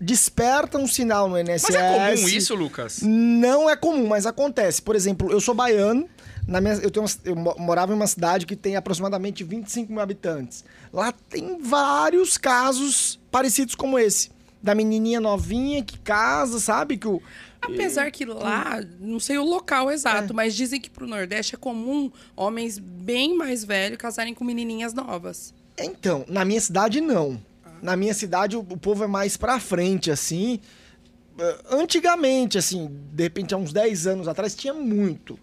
desperta 0.00 0.78
um 0.78 0.86
sinal 0.86 1.28
no 1.28 1.38
INSS. 1.38 1.62
Mas 1.64 1.74
é 1.74 2.14
comum 2.16 2.28
isso, 2.28 2.54
Lucas? 2.54 3.00
Não 3.02 3.68
é 3.68 3.74
comum, 3.76 4.06
mas 4.06 4.26
acontece. 4.26 4.80
Por 4.82 4.94
exemplo, 4.94 5.32
eu 5.32 5.40
sou 5.40 5.54
baiano, 5.54 6.08
na 6.46 6.60
minha, 6.60 6.74
eu, 6.74 6.90
tenho 6.90 7.04
uma- 7.04 7.12
eu 7.24 7.36
mo- 7.36 7.56
morava 7.58 7.92
em 7.92 7.96
uma 7.96 8.06
cidade 8.06 8.46
que 8.46 8.54
tem 8.56 8.76
aproximadamente 8.76 9.42
25 9.44 9.92
mil 9.92 10.00
habitantes. 10.00 10.64
Lá 10.92 11.12
tem 11.12 11.58
vários 11.60 12.38
casos 12.38 13.18
parecidos 13.30 13.74
como 13.74 13.98
esse. 13.98 14.30
Da 14.62 14.74
menininha 14.74 15.20
novinha 15.20 15.82
que 15.82 15.98
casa, 15.98 16.58
sabe? 16.58 16.96
Que 16.96 17.06
o, 17.06 17.20
Apesar 17.60 18.10
que 18.10 18.24
lá, 18.24 18.80
não 19.00 19.18
sei 19.18 19.38
o 19.38 19.44
local 19.44 19.90
exato, 19.90 20.32
mas 20.32 20.54
dizem 20.54 20.80
que 20.80 20.88
pro 20.88 21.06
Nordeste 21.06 21.54
é 21.54 21.58
comum 21.58 22.10
homens 22.36 22.78
bem 22.78 23.36
mais 23.36 23.64
velhos 23.64 23.98
casarem 23.98 24.32
com 24.34 24.44
menininhas 24.44 24.92
novas. 24.94 25.52
Então, 25.78 26.24
na 26.28 26.44
minha 26.44 26.60
cidade 26.60 27.00
não. 27.00 27.40
Na 27.82 27.96
minha 27.96 28.14
cidade 28.14 28.56
o, 28.56 28.60
o 28.60 28.76
povo 28.76 29.04
é 29.04 29.06
mais 29.06 29.36
pra 29.36 29.58
frente, 29.60 30.10
assim. 30.10 30.60
Eh, 31.38 31.58
Antigamente, 31.70 32.56
assim, 32.58 32.88
de 33.12 33.22
repente 33.24 33.54
há 33.54 33.58
uns 33.58 33.72
10 33.72 34.06
anos 34.06 34.26
atrás, 34.28 34.54
tinha 34.54 34.72
muito. 34.74 35.38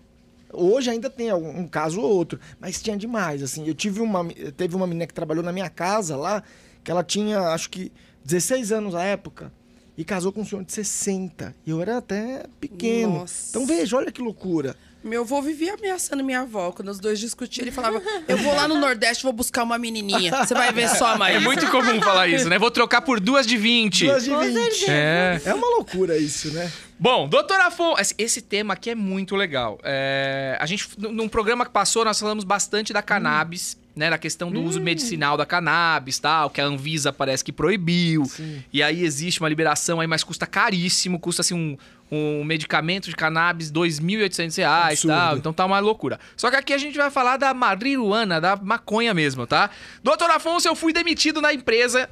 Hoje 0.53 0.89
ainda 0.89 1.09
tem 1.09 1.29
algum, 1.29 1.49
um 1.49 1.67
caso 1.67 1.99
ou 1.99 2.09
outro, 2.09 2.39
mas 2.59 2.81
tinha 2.81 2.95
demais, 2.95 3.41
assim. 3.41 3.67
Eu 3.67 3.73
tive 3.73 3.99
uma, 3.99 4.25
teve 4.55 4.75
uma 4.75 4.85
menina 4.87 5.07
que 5.07 5.13
trabalhou 5.13 5.43
na 5.43 5.51
minha 5.51 5.69
casa 5.69 6.15
lá, 6.15 6.43
que 6.83 6.91
ela 6.91 7.03
tinha, 7.03 7.39
acho 7.49 7.69
que, 7.69 7.91
16 8.23 8.71
anos 8.71 8.93
na 8.93 9.03
época, 9.03 9.51
e 9.97 10.03
casou 10.03 10.31
com 10.31 10.41
um 10.41 10.45
senhor 10.45 10.63
de 10.63 10.71
60. 10.71 11.55
E 11.65 11.69
eu 11.69 11.81
era 11.81 11.97
até 11.97 12.45
pequeno. 12.59 13.19
Nossa. 13.19 13.49
Então 13.49 13.65
veja, 13.65 13.97
olha 13.97 14.11
que 14.11 14.21
loucura. 14.21 14.75
Meu 15.03 15.21
avô 15.23 15.41
vivia 15.41 15.73
ameaçando 15.73 16.23
minha 16.23 16.41
avó. 16.41 16.71
Quando 16.71 16.89
os 16.89 16.99
dois 16.99 17.19
discutiam, 17.19 17.63
ele 17.65 17.71
falava: 17.71 18.01
Eu 18.27 18.37
vou 18.37 18.55
lá 18.55 18.67
no 18.67 18.79
Nordeste 18.79 19.23
vou 19.23 19.33
buscar 19.33 19.63
uma 19.63 19.77
menininha. 19.77 20.31
Você 20.45 20.53
vai 20.53 20.71
ver 20.71 20.87
só, 20.89 21.17
Maísa. 21.17 21.37
É 21.39 21.41
muito 21.41 21.69
comum 21.69 22.01
falar 22.01 22.27
isso, 22.27 22.47
né? 22.47 22.57
Vou 22.57 22.71
trocar 22.71 23.01
por 23.01 23.19
duas 23.19 23.45
de 23.45 23.57
20. 23.57 24.05
Duas 24.05 24.23
de 24.23 24.29
Com 24.29 24.39
20. 24.39 24.53
certeza. 24.53 24.91
É. 24.91 25.41
É 25.45 25.53
uma 25.53 25.67
loucura 25.67 26.17
isso, 26.17 26.51
né? 26.53 26.71
Bom, 26.97 27.27
doutor 27.27 27.59
Afonso, 27.59 27.99
esse- 27.99 28.15
esse 28.17 28.41
tema 28.41 28.75
aqui 28.75 28.91
é 28.91 28.95
muito 28.95 29.35
legal. 29.35 29.77
É, 29.83 30.55
a 30.59 30.65
gente, 30.65 30.87
num 30.97 31.27
programa 31.27 31.65
que 31.65 31.71
passou, 31.71 32.05
nós 32.05 32.17
falamos 32.17 32.45
bastante 32.45 32.93
da 32.93 33.01
cannabis 33.01 33.77
né, 33.95 34.09
na 34.09 34.17
questão 34.17 34.49
do 34.51 34.59
uso 34.63 34.79
medicinal 34.81 35.37
da 35.37 35.45
cannabis, 35.45 36.17
tal, 36.17 36.49
que 36.49 36.59
a 36.59 36.65
Anvisa 36.65 37.13
parece 37.13 37.43
que 37.43 37.51
proibiu. 37.51 38.23
E 38.71 38.81
aí 38.81 39.03
existe 39.03 39.39
uma 39.39 39.47
liberação 39.49 39.99
aí, 39.99 40.07
mas 40.07 40.23
custa 40.23 40.47
caríssimo, 40.47 41.19
custa 41.19 41.41
assim 41.41 41.53
um, 41.53 41.77
um 42.15 42.43
medicamento 42.43 43.09
de 43.09 43.15
cannabis 43.15 43.71
2.800 43.71 44.57
reais, 44.57 44.93
Absurdo. 44.99 45.13
tal. 45.15 45.37
Então 45.37 45.53
tá 45.53 45.65
uma 45.65 45.79
loucura. 45.79 46.19
Só 46.37 46.49
que 46.49 46.55
aqui 46.55 46.73
a 46.73 46.77
gente 46.77 46.97
vai 46.97 47.09
falar 47.09 47.37
da 47.37 47.53
marihuana, 47.53 48.39
da 48.39 48.55
maconha 48.55 49.13
mesmo, 49.13 49.47
tá? 49.47 49.69
Doutor 50.03 50.29
Afonso, 50.31 50.67
eu 50.67 50.75
fui 50.75 50.93
demitido 50.93 51.41
na 51.41 51.53
empresa 51.53 52.09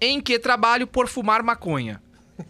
em 0.00 0.20
que 0.20 0.38
trabalho 0.38 0.86
por 0.86 1.08
fumar 1.08 1.42
maconha. 1.42 2.00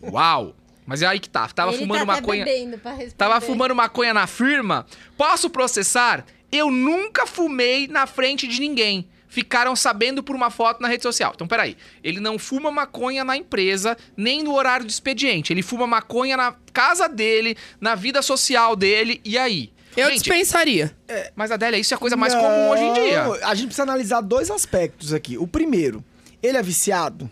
Uau! 0.03 0.55
Mas 0.87 1.03
é 1.03 1.07
aí 1.07 1.21
que 1.21 1.29
tá. 1.29 1.47
Tava 1.49 1.71
Ele 1.73 1.79
fumando 1.79 2.01
tá 2.01 2.07
maconha. 2.07 2.45
bebendo 2.45 2.79
pra 2.79 2.91
responder. 2.93 3.15
Tava 3.17 3.41
fumando 3.41 3.75
maconha 3.75 4.13
na 4.13 4.27
firma. 4.27 4.85
Posso 5.17 5.49
processar? 5.49 6.25
Eu 6.51 6.71
nunca 6.71 7.27
fumei 7.27 7.87
na 7.87 8.07
frente 8.09 8.47
de 8.49 8.61
ninguém. 8.61 9.09
Ficaram 9.31 9.77
sabendo 9.77 10.23
por 10.23 10.35
uma 10.35 10.51
foto 10.51 10.83
na 10.83 10.89
rede 10.89 11.05
social. 11.05 11.33
Então, 11.35 11.47
peraí. 11.47 11.77
Ele 12.03 12.19
não 12.19 12.39
fuma 12.39 12.71
maconha 12.71 13.25
na 13.25 13.37
empresa, 13.37 13.97
nem 14.17 14.43
no 14.43 14.55
horário 14.55 14.85
de 14.85 14.93
expediente. 14.93 15.53
Ele 15.53 15.63
fuma 15.63 15.87
maconha 15.87 16.37
na 16.37 16.55
casa 16.73 17.09
dele, 17.09 17.57
na 17.81 17.95
vida 17.95 18.21
social 18.23 18.75
dele. 18.75 19.21
E 19.25 19.39
aí? 19.39 19.73
Eu 19.97 20.09
Gente, 20.09 20.19
dispensaria. 20.19 20.95
mas 21.35 21.51
Adélia, 21.51 21.79
isso 21.79 21.95
é 21.95 21.97
a 21.97 21.99
coisa 21.99 22.17
mais 22.17 22.35
comum 22.35 22.71
hoje 22.71 22.83
em 22.83 22.93
dia. 22.93 23.25
Não, 23.25 23.35
A 23.35 23.55
gente 23.55 23.67
precisa 23.67 23.85
analisar 23.85 24.21
dois 24.21 24.51
aspectos 24.51 25.15
aqui. 25.15 25.39
O 25.39 25.47
primeiro, 25.47 26.05
ele 26.43 26.57
é 26.57 26.63
viciado? 26.63 27.31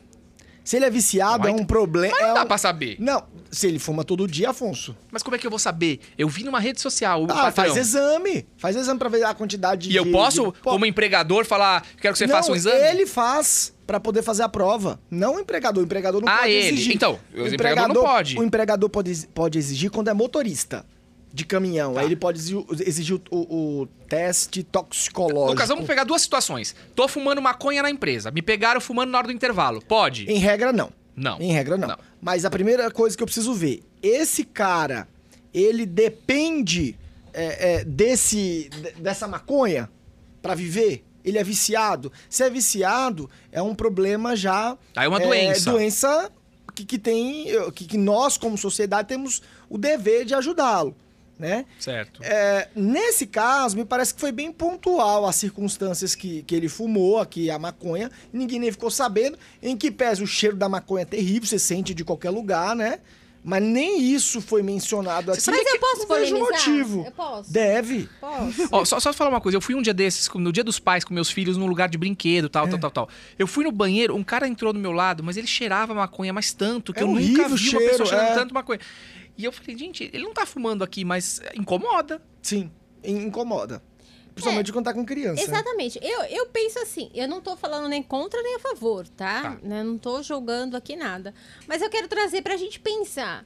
Se 0.68 0.76
ele 0.76 0.84
é 0.84 0.90
viciado, 0.90 1.48
é 1.48 1.50
um 1.50 1.64
problema. 1.64 2.12
Mas 2.14 2.20
não 2.22 2.30
é 2.30 2.34
dá 2.34 2.42
um- 2.42 2.46
pra 2.46 2.58
saber. 2.58 2.96
Não, 3.00 3.22
se 3.50 3.66
ele 3.66 3.78
fuma 3.78 4.04
todo 4.04 4.28
dia, 4.28 4.50
Afonso. 4.50 4.94
Mas 5.10 5.22
como 5.22 5.34
é 5.34 5.38
que 5.38 5.46
eu 5.46 5.50
vou 5.50 5.58
saber? 5.58 5.98
Eu 6.18 6.28
vi 6.28 6.44
numa 6.44 6.60
rede 6.60 6.78
social, 6.78 7.24
Ah, 7.24 7.26
patrão. 7.28 7.52
faz 7.52 7.74
exame. 7.78 8.46
Faz 8.58 8.76
exame 8.76 8.98
pra 8.98 9.08
ver 9.08 9.24
a 9.24 9.32
quantidade 9.32 9.90
E 9.90 9.96
eu 9.96 10.04
de- 10.04 10.10
posso, 10.12 10.52
de- 10.52 10.60
como 10.60 10.84
empregador, 10.84 11.46
falar, 11.46 11.82
quero 11.98 12.12
que 12.12 12.18
você 12.18 12.26
não, 12.26 12.36
faça 12.36 12.52
um 12.52 12.54
exame? 12.54 12.76
ele 12.86 13.06
faz 13.06 13.72
pra 13.86 13.98
poder 13.98 14.20
fazer 14.20 14.42
a 14.42 14.48
prova. 14.50 15.00
Não 15.10 15.36
o 15.36 15.40
empregador. 15.40 15.82
O 15.82 15.86
empregador 15.86 16.20
não 16.20 16.28
Ah, 16.30 16.40
pode 16.40 16.50
ele. 16.50 16.68
exigir. 16.74 16.94
Então, 16.94 17.18
o 17.34 17.46
empregador 17.46 17.94
não 17.94 18.02
pode. 18.04 18.38
O 18.38 18.42
empregador 18.42 18.90
pode, 18.90 19.26
pode 19.34 19.56
exigir 19.56 19.90
quando 19.90 20.08
é 20.08 20.12
motorista 20.12 20.84
de 21.38 21.44
caminhão. 21.46 21.94
Tá. 21.94 22.00
Aí 22.00 22.06
ele 22.06 22.16
pode 22.16 22.38
exigir, 22.38 23.14
o, 23.14 23.22
o- 23.30 23.80
o 23.82 23.86
teste 24.08 24.62
toxicológico. 24.62 25.50
Lucas, 25.52 25.68
vamos 25.68 25.86
pegar 25.86 26.04
duas 26.04 26.20
situações. 26.22 26.74
Tô 26.94 27.06
fumando 27.06 27.40
maconha 27.40 27.82
na 27.82 27.90
empresa. 27.90 28.30
Me 28.30 28.42
pegaram 28.42 28.80
fumando 28.80 29.10
na 29.10 29.18
hora 29.18 29.26
do 29.28 29.32
intervalo. 29.32 29.80
Pode? 29.82 30.24
Em 30.30 30.38
regra, 30.38 30.72
não. 30.72 30.90
Não. 31.14 31.40
Em 31.40 31.52
regra, 31.52 31.76
não. 31.76 31.88
Não. 31.88 31.98
Mas 32.20 32.44
a 32.44 32.50
primeira 32.50 32.90
coisa 32.90 33.16
que 33.16 33.22
eu 33.22 33.26
preciso 33.26 33.54
ver, 33.54 33.82
esse 34.02 34.44
cara, 34.44 35.06
ele 35.54 35.86
depende 35.86 36.96
é, 37.32 37.74
é, 37.76 37.84
desse, 37.84 38.68
de- 38.70 39.00
dessa 39.02 39.28
maconha 39.28 39.88
pra 40.42 40.54
viver? 40.54 41.04
Ele 41.24 41.38
é 41.38 41.44
viciado? 41.44 42.10
Se 42.28 42.42
é 42.42 42.50
viciado, 42.50 43.28
é 43.52 43.60
um 43.62 43.74
problema 43.74 44.34
já... 44.34 44.76
Aí 44.96 45.06
é 45.06 45.08
uma 45.08 45.20
é, 45.20 45.26
doença. 45.26 45.70
doença 45.70 46.32
que, 46.74 46.84
que 46.84 46.98
tem... 46.98 47.46
Que, 47.74 47.84
que 47.84 47.98
nós, 47.98 48.36
como 48.38 48.56
sociedade, 48.56 49.08
temos 49.08 49.42
o 49.68 49.76
dever 49.76 50.24
de 50.24 50.34
ajudá-lo, 50.34 50.96
né? 51.38 51.64
Certo. 51.78 52.22
É, 52.22 52.68
nesse 52.74 53.26
caso, 53.26 53.76
me 53.76 53.84
parece 53.84 54.12
que 54.14 54.20
foi 54.20 54.32
bem 54.32 54.50
pontual 54.50 55.26
as 55.26 55.36
circunstâncias 55.36 56.14
que, 56.14 56.42
que 56.42 56.54
ele 56.54 56.68
fumou 56.68 57.18
aqui, 57.18 57.50
a 57.50 57.58
maconha, 57.58 58.10
ninguém 58.32 58.58
nem 58.58 58.72
ficou 58.72 58.90
sabendo, 58.90 59.38
em 59.62 59.76
que 59.76 59.90
pese 59.90 60.22
o 60.22 60.26
cheiro 60.26 60.56
da 60.56 60.68
maconha 60.68 61.02
é 61.02 61.06
terrível, 61.06 61.48
você 61.48 61.58
sente 61.58 61.94
de 61.94 62.04
qualquer 62.04 62.30
lugar, 62.30 62.74
né? 62.74 62.98
Mas 63.44 63.62
nem 63.62 64.02
isso 64.02 64.40
foi 64.40 64.62
mencionado 64.62 65.30
aqui. 65.32 65.42
Mas 65.48 65.64
eu 65.66 65.78
posso 65.78 66.08
Não 66.08 66.16
vejo 66.16 66.38
motivo. 66.38 67.04
Eu 67.06 67.12
posso? 67.12 67.50
Deve. 67.52 68.08
Posso. 68.20 68.68
Ó, 68.72 68.84
só, 68.84 68.98
só 68.98 69.12
falar 69.12 69.30
uma 69.30 69.40
coisa, 69.40 69.56
eu 69.56 69.60
fui 69.62 69.76
um 69.76 69.80
dia 69.80 69.94
desses, 69.94 70.28
no 70.34 70.52
dia 70.52 70.64
dos 70.64 70.78
pais, 70.80 71.04
com 71.04 71.14
meus 71.14 71.30
filhos, 71.30 71.56
num 71.56 71.66
lugar 71.66 71.88
de 71.88 71.96
brinquedo, 71.96 72.48
tal, 72.48 72.66
É. 72.66 72.70
tal, 72.70 72.78
tal, 72.80 72.90
tal. 72.90 73.08
Eu 73.38 73.46
fui 73.46 73.64
no 73.64 73.70
banheiro, 73.72 74.14
um 74.16 74.24
cara 74.24 74.46
entrou 74.48 74.72
do 74.72 74.78
meu 74.78 74.92
lado, 74.92 75.22
mas 75.22 75.36
ele 75.36 75.46
cheirava 75.46 75.94
maconha 75.94 76.32
mais 76.32 76.52
tanto, 76.52 76.92
que 76.92 76.98
É 77.00 77.04
eu 77.04 77.06
nunca 77.06 77.20
vi 77.20 77.42
o 77.42 77.46
uma 77.46 77.56
cheiro, 77.56 77.84
pessoa 77.90 78.08
cheirando 78.08 78.28
é. 78.28 78.34
tanto 78.34 78.52
maconha. 78.52 78.80
E 79.38 79.44
eu 79.44 79.52
falei, 79.52 79.78
gente, 79.78 80.10
ele 80.12 80.24
não 80.24 80.34
tá 80.34 80.44
fumando 80.44 80.82
aqui, 80.84 81.04
mas 81.04 81.40
incomoda. 81.54 82.20
Sim, 82.42 82.70
in- 83.04 83.22
incomoda. 83.26 83.80
Principalmente 84.34 84.72
quando 84.72 84.84
tá 84.84 84.94
com 84.94 85.04
criança. 85.04 85.42
Exatamente. 85.42 85.98
Eu, 86.02 86.22
eu 86.24 86.46
penso 86.46 86.78
assim, 86.80 87.10
eu 87.14 87.26
não 87.26 87.40
tô 87.40 87.56
falando 87.56 87.88
nem 87.88 88.02
contra 88.02 88.40
nem 88.42 88.56
a 88.56 88.60
favor, 88.60 89.06
tá? 89.08 89.42
Tá. 89.42 89.58
Né, 89.62 89.82
Não 89.82 89.96
tô 89.98 90.22
julgando 90.22 90.76
aqui 90.76 90.94
nada. 90.96 91.34
Mas 91.66 91.82
eu 91.82 91.88
quero 91.90 92.06
trazer 92.08 92.42
pra 92.42 92.56
gente 92.56 92.78
pensar. 92.78 93.44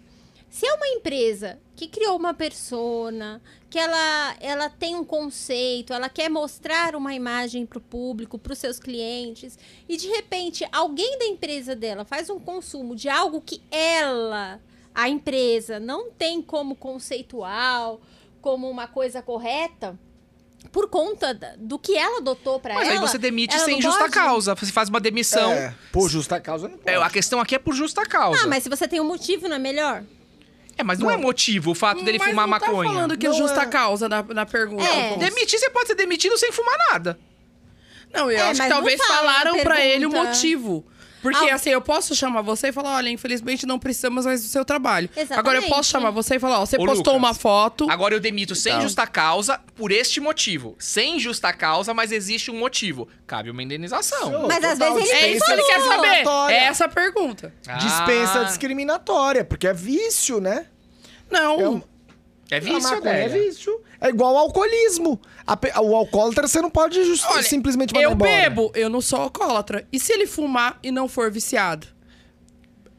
Se 0.51 0.66
é 0.66 0.74
uma 0.74 0.86
empresa 0.89 1.59
que 1.74 1.89
criou 1.89 2.14
uma 2.14 2.35
persona, 2.35 3.40
que 3.70 3.78
ela, 3.78 4.36
ela 4.39 4.69
tem 4.69 4.94
um 4.94 5.02
conceito, 5.05 5.94
ela 5.94 6.10
quer 6.10 6.28
mostrar 6.28 6.94
uma 6.94 7.14
imagem 7.14 7.64
pro 7.64 7.81
público, 7.81 8.39
pros 8.39 8.59
seus 8.59 8.78
clientes, 8.78 9.59
e 9.89 9.97
de 9.97 10.09
repente 10.09 10.62
alguém 10.70 11.19
da 11.19 11.24
empresa 11.24 11.74
dela 11.74 12.05
faz 12.05 12.28
um 12.28 12.39
consumo 12.39 12.94
de 12.94 13.09
algo 13.09 13.40
que 13.40 13.62
ela, 13.70 14.60
a 14.94 15.09
empresa, 15.09 15.78
não 15.81 16.10
tem 16.10 16.40
como 16.43 16.74
conceitual, 16.74 18.01
como 18.40 18.69
uma 18.69 18.86
coisa 18.86 19.23
correta, 19.23 19.98
por 20.70 20.89
conta 20.89 21.35
do 21.59 21.78
que 21.78 21.97
ela 21.97 22.19
adotou 22.19 22.60
pra 22.60 22.74
Mas 22.74 22.89
ela. 22.89 22.97
aí 22.97 23.01
você 23.01 23.19
demite 23.19 23.59
sem 23.60 23.74
não 23.77 23.82
justa 23.82 24.01
pode? 24.01 24.12
causa. 24.12 24.55
Você 24.55 24.70
faz 24.73 24.89
uma 24.89 25.01
demissão. 25.01 25.51
É, 25.52 25.74
por 25.93 26.09
justa 26.09 26.40
causa 26.40 26.69
não 26.69 26.78
pode. 26.78 26.90
É, 26.90 27.02
a 27.02 27.10
questão 27.10 27.40
aqui 27.40 27.55
é 27.55 27.59
por 27.59 27.74
justa 27.74 28.05
causa. 28.06 28.44
Ah, 28.44 28.47
mas 28.47 28.62
se 28.62 28.69
você 28.69 28.86
tem 28.86 29.01
um 29.01 29.05
motivo, 29.05 29.48
não 29.48 29.56
é 29.56 29.59
melhor? 29.59 30.05
É, 30.77 30.82
mas 30.82 30.98
não, 30.98 31.10
é 31.10 31.16
motivo 31.19 31.73
o 31.73 31.74
fato 31.74 32.02
dele 32.02 32.19
Mas 32.19 32.31
fumar 32.31 32.47
não 32.47 32.51
maconha. 32.52 32.89
tá 32.89 32.94
falando 32.94 33.19
que 33.19 33.27
é 33.27 33.28
Não 33.28 33.36
justa 33.36 33.60
é. 33.62 33.66
causa 33.66 34.09
na, 34.09 34.23
na 34.23 34.47
pergunta. 34.47 34.82
É. 34.85 35.16
Demitir, 35.19 35.59
você 35.59 35.69
pode 35.69 35.89
ser 35.89 35.94
demitido 35.94 36.39
sem 36.39 36.51
fumar 36.51 36.77
nada. 36.90 37.19
Não, 38.12 38.31
eu 38.31 38.39
É, 38.39 38.40
acho 38.43 38.48
mas 38.48 38.59
que 38.59 38.62
não 38.62 38.70
talvez 38.70 39.05
falaram 39.06 39.59
pra 39.62 39.85
ele 39.85 40.06
o 40.06 40.10
motivo. 40.10 40.85
Porque, 41.22 41.48
Ah. 41.50 41.54
assim, 41.54 41.70
eu 41.70 41.80
posso 41.80 42.14
chamar 42.16 42.42
você 42.42 42.68
e 42.68 42.72
falar, 42.72 42.96
olha, 42.96 43.08
infelizmente 43.08 43.64
não 43.64 43.78
precisamos 43.78 44.26
mais 44.26 44.42
do 44.42 44.48
seu 44.48 44.64
trabalho. 44.64 45.08
Exatamente. 45.16 45.38
Agora 45.38 45.58
eu 45.58 45.68
posso 45.68 45.88
chamar 45.88 46.10
você 46.10 46.34
e 46.34 46.38
falar, 46.40 46.60
ó, 46.60 46.66
você 46.66 46.76
Ô, 46.76 46.80
postou 46.84 47.14
Lucas, 47.14 47.14
uma 47.14 47.32
foto. 47.32 47.88
Agora 47.88 48.12
eu 48.14 48.20
demito 48.20 48.54
sem 48.56 48.72
Então. 48.72 48.82
justa 48.82 49.06
causa 49.06 49.60
por 49.76 49.92
este 49.92 50.20
motivo. 50.20 50.74
Sem 50.80 51.20
justa 51.20 51.52
causa, 51.52 51.94
mas 51.94 52.10
existe 52.10 52.50
um 52.50 52.58
motivo. 52.58 53.08
Cabe 53.26 53.50
uma 53.50 53.62
indenização. 53.62 54.30
Show, 54.32 54.48
Mas 54.48 54.64
às 54.64 54.78
vezes 54.78 54.96
ele 55.10 55.12
É 55.12 55.32
isso 55.36 55.44
que 55.46 55.52
ele 55.52 55.62
quer 55.62 55.80
saber. 55.80 56.52
É 56.52 56.64
essa 56.64 56.84
a 56.86 56.88
pergunta. 56.88 57.54
Dispensa 57.78 58.40
Ah, 58.40 58.44
discriminatória, 58.44 59.44
porque 59.44 59.66
é 59.68 59.72
vício, 59.72 60.40
né? 60.40 60.66
Não. 61.30 61.60
É 61.60 61.68
um- 61.68 61.82
É 62.50 62.60
vício, 62.60 62.82
maconha 62.82 63.12
é 63.14 63.28
vício. 63.28 63.80
É 64.02 64.08
igual 64.08 64.36
ao 64.36 64.44
alcoolismo. 64.46 65.20
A 65.46 65.56
o 65.80 65.94
alcoólatra 65.96 66.48
você 66.48 66.60
não 66.60 66.70
pode 66.70 66.98
Olha, 67.00 67.42
simplesmente 67.42 67.94
mandar 67.94 68.04
eu 68.04 68.12
embora. 68.12 68.30
bebo, 68.30 68.72
eu 68.74 68.90
não 68.90 69.00
sou 69.00 69.20
alcoólatra. 69.20 69.86
E 69.92 70.00
se 70.00 70.12
ele 70.12 70.26
fumar 70.26 70.78
e 70.82 70.90
não 70.90 71.06
for 71.08 71.30
viciado? 71.30 71.86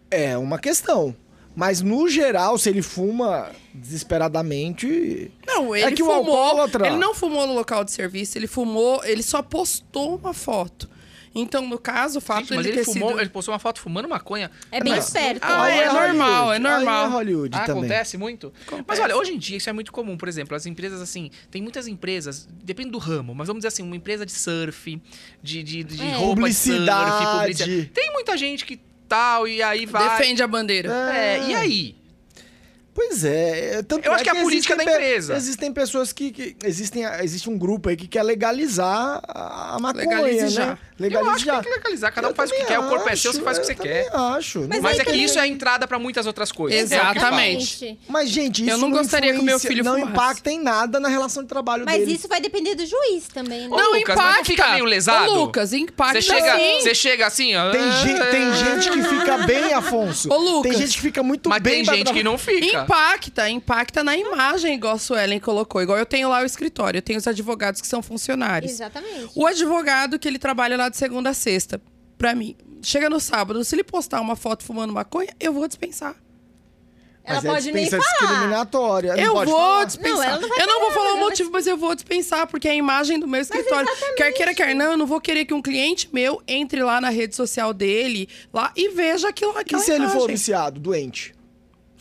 É 0.09 0.37
uma 0.37 0.57
questão. 0.57 1.15
Mas 1.55 1.81
no 1.81 2.07
geral, 2.07 2.57
se 2.57 2.69
ele 2.69 2.81
fuma 2.81 3.51
desesperadamente. 3.73 5.31
Não, 5.45 5.75
ele 5.75 5.85
É 5.85 5.91
que 5.91 6.01
o 6.01 6.05
fumou. 6.05 6.35
alcoólatra- 6.35 6.87
Ele 6.87 6.97
não 6.97 7.13
fumou 7.13 7.45
no 7.45 7.53
local 7.53 7.83
de 7.83 7.91
serviço, 7.91 8.37
ele 8.37 8.47
fumou, 8.47 9.03
ele 9.03 9.21
só 9.21 9.41
postou 9.41 10.15
uma 10.15 10.33
foto. 10.33 10.89
Então, 11.35 11.67
no 11.67 11.79
caso, 11.79 12.19
o 12.19 12.21
fato 12.21 12.39
Gente, 12.41 12.49
de 12.49 12.55
mas 12.57 12.65
ele 12.67 12.75
ele 12.77 12.85
ter 12.85 12.91
fumou, 12.93 13.09
sido... 13.09 13.21
ele 13.21 13.29
postou 13.29 13.53
uma 13.53 13.59
foto 13.59 13.79
fumando 13.79 14.07
maconha. 14.07 14.51
É 14.71 14.79
bem 14.83 14.93
Mas- 14.93 15.07
esperto. 15.07 15.39
Ah, 15.43 15.63
Aí 15.63 15.79
é 15.79 15.91
normal, 15.91 16.53
é 16.53 16.59
normal. 16.59 17.05
Aí 17.05 17.09
é 17.11 17.13
Hollywood 17.13 17.55
Ah, 17.57 17.65
também. 17.65 17.83
acontece 17.85 18.17
muito? 18.17 18.53
Acontece. 18.67 18.85
Mas 18.87 18.99
olha, 18.99 19.17
hoje 19.17 19.33
em 19.33 19.37
dia 19.39 19.57
isso 19.57 19.69
é 19.69 19.73
muito 19.73 19.91
comum. 19.91 20.15
Por 20.15 20.27
exemplo, 20.27 20.55
as 20.55 20.65
empresas 20.65 21.01
assim, 21.01 21.31
tem 21.49 21.61
muitas 21.61 21.87
empresas, 21.87 22.47
depende 22.63 22.91
do 22.91 22.97
ramo, 22.99 23.33
mas 23.33 23.47
vamos 23.47 23.61
dizer 23.61 23.69
assim, 23.69 23.81
uma 23.83 23.95
empresa 23.95 24.25
de 24.25 24.31
surf, 24.31 25.01
de, 25.41 25.63
de, 25.63 25.83
de 25.83 26.01
É. 26.01 26.15
roupa 26.15 26.47
de 26.47 26.53
surf, 26.53 26.77
Publicidade. 26.77 27.31
publicidade. 27.39 27.85
Tem 27.93 28.11
muita 28.13 28.37
gente 28.37 28.65
que 28.65 28.79
tal, 29.07 29.47
e 29.47 29.61
aí 29.63 29.85
vai. 29.87 30.17
Defende 30.17 30.43
a 30.43 30.47
bandeira. 30.47 30.91
É, 31.15 31.49
e 31.49 31.55
aí? 31.55 31.95
Pois 32.93 33.23
é. 33.25 33.75
é, 33.77 33.81
Tanto 33.83 34.05
Eu 34.05 34.11
acho 34.13 34.21
é 34.21 34.23
que 34.23 34.29
é 34.29 34.39
a 34.39 34.43
política 34.43 34.75
da 34.75 34.83
pe- 34.83 34.91
empresa. 34.91 35.35
Existem 35.35 35.73
pessoas 35.73 36.13
que. 36.13 36.31
que 36.31 36.55
existem, 36.63 37.03
existe 37.23 37.49
um 37.49 37.57
grupo 37.57 37.89
aí 37.89 37.95
que 37.95 38.07
quer 38.07 38.21
legalizar 38.23 39.21
a 39.27 39.77
maconha, 39.81 40.05
Legalize 40.07 40.59
né? 40.59 40.77
Legalize 40.99 41.27
eu 41.27 41.31
acho 41.33 41.39
que 41.43 41.45
já. 41.51 41.53
tem 41.61 41.71
que 41.71 41.77
legalizar, 41.77 42.13
cada 42.13 42.27
um 42.27 42.31
Eu 42.31 42.35
faz 42.35 42.51
o 42.51 42.53
que 42.53 42.65
quer, 42.65 42.79
o 42.79 42.83
corpo 42.87 43.09
é 43.09 43.15
seu, 43.15 43.33
você 43.33 43.41
faz 43.41 43.57
o 43.57 43.61
que 43.61 43.67
você 43.67 43.75
quer. 43.75 44.09
acho. 44.13 44.67
Mas 44.69 44.79
Mas 44.81 44.95
é 44.99 44.99
que 44.99 45.05
também- 45.05 45.23
isso 45.23 45.39
é 45.39 45.41
a 45.41 45.47
entrada 45.47 45.87
pra 45.87 45.97
muitas 45.97 46.27
outras 46.27 46.51
coisas. 46.51 46.91
É 46.91 46.95
que 46.99 47.01
Exatamente. 47.01 47.79
fala. 47.79 47.97
Mas, 48.09 48.29
gente, 48.29 48.61
isso 48.61 48.69
Eu 48.71 48.77
não 48.77 48.91
gostaria 48.91 49.33
que 49.33 49.39
o 49.39 49.43
meu 49.43 49.59
filho 49.59 49.83
Não 49.83 49.93
fumasse. 49.95 50.11
impacta 50.11 50.51
em 50.51 50.61
nada 50.61 50.99
na 50.99 51.09
relação 51.09 51.41
de 51.41 51.49
trabalho 51.49 51.83
Mas 51.85 51.99
dele. 51.99 52.13
isso 52.13 52.27
vai 52.27 52.39
depender 52.39 52.75
do 52.75 52.85
juiz 52.85 53.27
também, 53.33 53.61
né? 53.61 53.67
Ô, 53.71 53.77
Não, 53.77 53.93
Lucas, 53.93 54.15
mas 54.15 54.17
não 54.17 54.23
impacta. 54.31 54.45
fica 54.45 54.71
meio 54.71 54.85
lesado? 54.85 55.31
Ô, 55.31 55.35
Lucas, 55.45 55.73
impacta 55.73 56.21
Você 56.21 56.27
chega, 56.27 56.57
você 56.79 56.93
chega 56.95 57.25
assim, 57.27 57.55
ó. 57.55 57.71
Tem, 57.71 57.81
tem 58.31 58.53
gente 58.53 58.91
que 58.91 59.01
fica 59.03 59.37
bem, 59.39 59.73
Afonso. 59.73 60.31
Ô, 60.31 60.37
Lucas. 60.37 60.71
Tem 60.71 60.81
gente 60.81 60.95
que 60.95 61.01
fica 61.01 61.23
muito 61.23 61.49
Mas 61.49 61.61
bem. 61.61 61.73
tem 61.77 61.85
pra 61.85 61.95
gente 61.95 62.13
que 62.13 62.23
não 62.23 62.37
fica. 62.37 62.82
Impacta, 62.83 63.49
impacta 63.49 64.03
na 64.03 64.15
imagem, 64.17 64.75
igual 64.75 64.95
a 64.95 64.97
Suelen 64.99 65.39
colocou. 65.39 65.81
Igual 65.81 65.97
eu 65.97 66.05
tenho 66.05 66.29
lá 66.29 66.41
o 66.41 66.45
escritório, 66.45 66.97
eu 66.97 67.01
tenho 67.01 67.19
os 67.19 67.27
advogados 67.27 67.81
que 67.81 67.87
são 67.87 68.01
funcionários. 68.01 68.71
Exatamente. 68.71 69.31
O 69.35 69.45
advogado 69.45 70.17
que 70.19 70.27
ele 70.27 70.39
trabalha 70.39 70.77
lá 70.77 70.89
de 70.89 70.97
segunda 70.97 71.29
a 71.31 71.33
sexta, 71.33 71.81
pra 72.17 72.33
mim, 72.35 72.55
chega 72.81 73.09
no 73.09 73.19
sábado, 73.19 73.63
se 73.63 73.75
ele 73.75 73.83
postar 73.83 74.21
uma 74.21 74.35
foto 74.35 74.63
fumando 74.63 74.93
maconha, 74.93 75.33
eu 75.39 75.53
vou 75.53 75.67
dispensar. 75.67 76.15
Ela 77.25 77.37
Mas 77.37 77.45
é 77.45 77.47
pode 77.53 77.71
nem 77.71 77.83
dispensa 77.85 78.03
falar. 78.19 78.27
discriminatória. 78.31 79.15
não 79.15 79.23
Eu 79.23 79.31
pode 79.33 79.49
vou 79.51 79.59
falar. 79.59 79.85
dispensar. 79.85 80.17
Não, 80.17 80.23
ela 80.25 80.39
não 80.41 80.49
vai 80.49 80.61
eu 80.61 80.67
não 80.67 80.79
vou 80.81 80.91
falar, 80.91 81.05
o 81.05 81.07
ela 81.07 81.15
vai 81.19 81.23
motivo, 81.23 81.51
mas 81.53 81.67
eu 81.67 81.77
vou 81.77 81.95
dispensar, 81.95 82.47
porque 82.47 82.67
é 82.67 82.71
a 82.71 82.75
imagem 82.75 83.17
do 83.17 83.25
meu 83.29 83.39
escritório. 83.39 83.87
Quer 84.17 84.33
queira, 84.33 84.53
quer 84.53 84.75
não, 84.75 84.91
eu 84.91 84.97
não 84.97 85.05
vou 85.07 85.21
querer 85.21 85.45
que 85.45 85.53
um 85.53 85.61
cliente 85.61 86.09
meu 86.11 86.41
entre 86.45 86.83
lá 86.83 86.99
na 86.99 87.07
rede 87.07 87.33
social 87.33 87.73
dele 87.73 88.27
lá 88.53 88.73
e 88.75 88.89
veja 88.89 89.29
aquilo 89.29 89.53
E 89.55 89.57
aquela 89.57 89.81
se 89.81 89.91
ele 89.93 90.05
for 90.07 90.15
imagem. 90.17 90.35
viciado, 90.35 90.79
doente? 90.81 91.33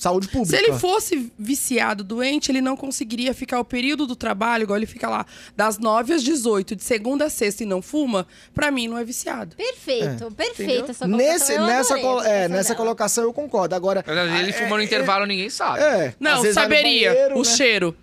Saúde 0.03 0.27
pública. 0.27 0.57
Se 0.57 0.61
ele 0.61 0.73
fosse 0.81 1.33
viciado, 1.39 2.03
doente, 2.03 2.51
ele 2.51 2.61
não 2.61 2.77
conseguiria 2.77 3.33
ficar 3.33 3.61
o 3.61 3.65
período 3.65 4.05
do 4.05 4.17
trabalho, 4.17 4.65
igual 4.65 4.77
ele 4.77 4.85
fica 4.85 5.09
lá, 5.09 5.25
das 5.57 5.79
9 5.79 6.13
às 6.13 6.25
18, 6.25 6.75
de 6.75 6.83
segunda 6.83 7.27
a 7.27 7.31
sexta 7.31 7.63
e 7.63 7.67
não 7.67 7.81
fuma, 7.81 8.27
pra 8.53 8.73
mim 8.73 8.89
não 8.89 8.99
é 8.99 9.05
viciado. 9.05 9.55
Perfeito, 9.55 10.29
perfeita 10.33 10.91
essa 10.91 11.07
Nesse, 11.07 11.57
nessa, 11.57 11.97
colo- 12.01 12.21
é, 12.21 12.25
colocação 12.25 12.49
nessa 12.49 12.75
colocação 12.75 13.25
eu 13.25 13.33
concordo. 13.33 13.77
Agora. 13.77 14.05
Ele 14.41 14.53
fuma 14.53 14.77
no 14.77 14.83
intervalo, 14.83 15.25
ninguém 15.25 15.49
sabe. 15.49 15.81
É. 15.81 16.15
Não, 16.19 16.53
saberia 16.53 17.13
banheiro, 17.13 17.35
o 17.37 17.39
né? 17.39 17.45
cheiro. 17.45 17.97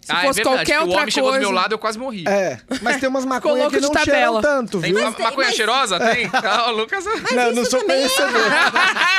Se 0.00 0.12
ah, 0.12 0.22
fosse 0.22 0.40
é 0.40 0.44
verdade, 0.44 0.56
qualquer 0.64 0.64
que 0.64 0.78
o 0.78 0.86
outra 0.86 1.00
homem 1.02 1.10
chegou 1.10 1.28
do 1.30 1.32
coisa. 1.34 1.46
meu 1.46 1.54
lado, 1.54 1.72
eu 1.72 1.78
quase 1.78 1.98
morri. 1.98 2.24
É, 2.26 2.58
mas 2.80 2.98
tem 2.98 3.08
umas 3.08 3.24
maconhas 3.26 3.70
que 3.70 3.80
não 3.80 3.92
cheiram 4.02 4.40
tanto, 4.40 4.80
Tem 4.80 4.94
viu? 4.94 5.02
ma- 5.04 5.10
maconha 5.10 5.48
mas- 5.48 5.54
cheirosa? 5.56 6.00
Tem? 6.00 6.30
Ah, 6.32 6.70
o 6.70 6.72
Lucas, 6.72 7.04
não, 7.04 7.52
não 7.52 7.62
isso 7.62 7.70
sou 7.70 7.80
também 7.80 7.96
é 8.04 8.08
conhecedor. 8.08 8.40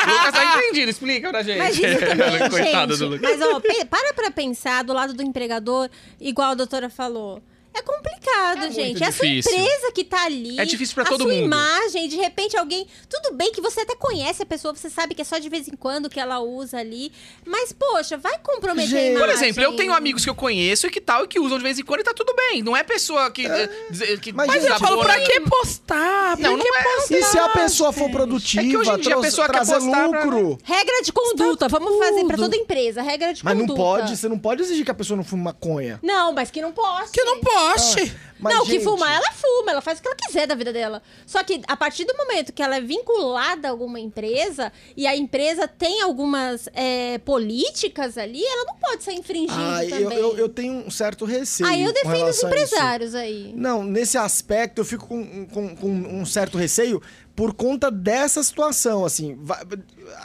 Lucas 0.07 0.31
tá 0.33 0.55
entendido, 0.57 0.89
explica 0.89 1.29
pra 1.29 1.43
gente. 1.43 1.57
Mas 1.59 1.77
isso 1.77 1.99
também, 1.99 2.49
Coitado 2.49 2.87
do 2.87 2.97
gente. 2.97 3.09
Lucas. 3.21 3.37
Mas, 3.39 3.41
ó, 3.47 3.85
para 3.89 4.13
pra 4.13 4.31
pensar 4.31 4.83
do 4.83 4.91
lado 4.93 5.13
do 5.13 5.21
empregador, 5.21 5.87
igual 6.19 6.51
a 6.51 6.55
doutora 6.55 6.89
falou. 6.89 7.41
É 7.73 7.81
complicado, 7.81 8.69
gente. 8.71 9.01
É 9.01 9.07
a 9.07 9.11
sua 9.11 9.25
empresa 9.25 9.91
que 9.93 10.03
tá 10.03 10.25
ali. 10.25 10.59
É 10.59 10.65
difícil 10.65 10.93
pra 10.93 11.03
a 11.03 11.07
todo 11.07 11.23
sua 11.23 11.31
mundo. 11.31 11.45
imagem, 11.45 12.07
de 12.09 12.17
repente 12.17 12.57
alguém. 12.57 12.85
Tudo 13.09 13.33
bem 13.35 13.51
que 13.51 13.61
você 13.61 13.81
até 13.81 13.95
conhece 13.95 14.43
a 14.43 14.45
pessoa, 14.45 14.73
você 14.75 14.89
sabe 14.89 15.15
que 15.15 15.21
é 15.21 15.25
só 15.25 15.37
de 15.37 15.47
vez 15.47 15.67
em 15.69 15.75
quando 15.77 16.09
que 16.09 16.19
ela 16.19 16.39
usa 16.39 16.77
ali. 16.79 17.11
Mas, 17.45 17.71
poxa, 17.71 18.17
vai 18.17 18.37
comprometer 18.39 18.89
Gente. 18.89 18.99
a 18.99 19.09
imagem. 19.11 19.19
Por 19.27 19.29
exemplo, 19.33 19.63
eu 19.63 19.75
tenho 19.77 19.93
amigos 19.93 20.23
que 20.23 20.29
eu 20.29 20.35
conheço 20.35 20.87
e 20.87 20.89
que 20.89 20.99
tal, 20.99 21.23
e 21.23 21.27
que 21.27 21.39
usam 21.39 21.57
de 21.57 21.63
vez 21.63 21.79
em 21.79 21.83
quando 21.83 22.01
e 22.01 22.03
tá 22.03 22.13
tudo 22.13 22.33
bem. 22.35 22.61
Não 22.61 22.75
é 22.75 22.83
pessoa 22.83 23.31
que. 23.31 23.47
diz- 23.89 24.19
que 24.19 24.33
Mas 24.33 24.47
Mas 24.47 24.65
eu 24.65 24.77
falo, 24.77 25.01
pra 25.01 25.19
que 25.21 25.39
postar? 25.41 26.37
Pra 26.37 26.49
Não, 26.49 26.57
que 26.59 26.67
não 26.69 26.77
é- 26.77 26.83
postar? 26.83 27.15
E 27.17 27.23
se 27.23 27.37
a 27.37 27.49
pessoa 27.49 27.91
for 27.93 28.09
produtiva, 28.11 28.63
É 28.63 28.69
que 28.69 28.77
hoje 28.77 28.89
em 28.91 28.97
dia 28.97 29.15
a 29.15 29.21
pessoa 29.21 29.47
quer 29.47 29.59
postar 29.65 29.79
pra- 30.09 30.23
lucro? 30.25 30.57
Regra 30.63 31.01
de 31.03 31.13
conduta, 31.13 31.67
vamos 31.69 31.97
fazer 31.97 32.25
pra 32.25 32.35
tudo. 32.35 32.49
toda 32.49 32.57
empresa. 32.57 33.01
Regra 33.01 33.33
de 33.33 33.43
Mas 33.45 33.53
não 33.57 33.61
conduta. 33.65 33.79
pode, 33.81 34.17
você 34.17 34.27
não 34.27 34.37
pode 34.37 34.61
exigir 34.61 34.83
que 34.83 34.91
a 34.91 34.93
pessoa 34.93 35.15
não 35.15 35.23
fume 35.23 35.43
maconha. 35.43 35.99
Não, 36.03 36.33
mas 36.33 36.51
que 36.51 36.61
não 36.61 36.71
poste. 36.73 37.11
Que 37.13 37.23
não 37.23 37.39
poste. 37.61 38.15
Mas, 38.41 38.55
não, 38.55 38.65
gente, 38.65 38.79
que 38.79 38.83
fumar, 38.83 39.13
ela 39.13 39.31
fuma, 39.33 39.71
ela 39.71 39.81
faz 39.81 39.99
o 39.99 40.01
que 40.01 40.07
ela 40.07 40.17
quiser 40.17 40.47
da 40.47 40.55
vida 40.55 40.73
dela. 40.73 41.03
Só 41.27 41.43
que 41.43 41.61
a 41.67 41.77
partir 41.77 42.05
do 42.05 42.17
momento 42.17 42.51
que 42.51 42.63
ela 42.63 42.77
é 42.77 42.81
vinculada 42.81 43.67
a 43.67 43.71
alguma 43.71 43.99
empresa 43.99 44.73
e 44.97 45.05
a 45.05 45.15
empresa 45.15 45.67
tem 45.67 46.01
algumas 46.01 46.67
é, 46.73 47.19
políticas 47.19 48.17
ali, 48.17 48.43
ela 48.43 48.65
não 48.65 48.75
pode 48.77 49.03
ser 49.03 49.13
infringindo 49.13 49.53
Ah, 49.53 49.81
também. 49.87 50.01
eu, 50.01 50.11
eu, 50.11 50.37
eu 50.37 50.49
tenho 50.49 50.73
um 50.73 50.89
certo 50.89 51.23
receio. 51.23 51.69
Aí 51.69 51.83
eu 51.83 51.93
com 51.93 52.09
defendo 52.09 52.29
os 52.29 52.43
empresários 52.43 53.13
aí. 53.13 53.53
Não, 53.55 53.83
nesse 53.83 54.17
aspecto 54.17 54.81
eu 54.81 54.85
fico 54.85 55.05
com, 55.07 55.45
com, 55.45 55.75
com 55.75 55.87
um 55.87 56.25
certo 56.25 56.57
receio 56.57 56.99
por 57.41 57.55
conta 57.55 57.89
dessa 57.89 58.43
situação, 58.43 59.03
assim. 59.03 59.35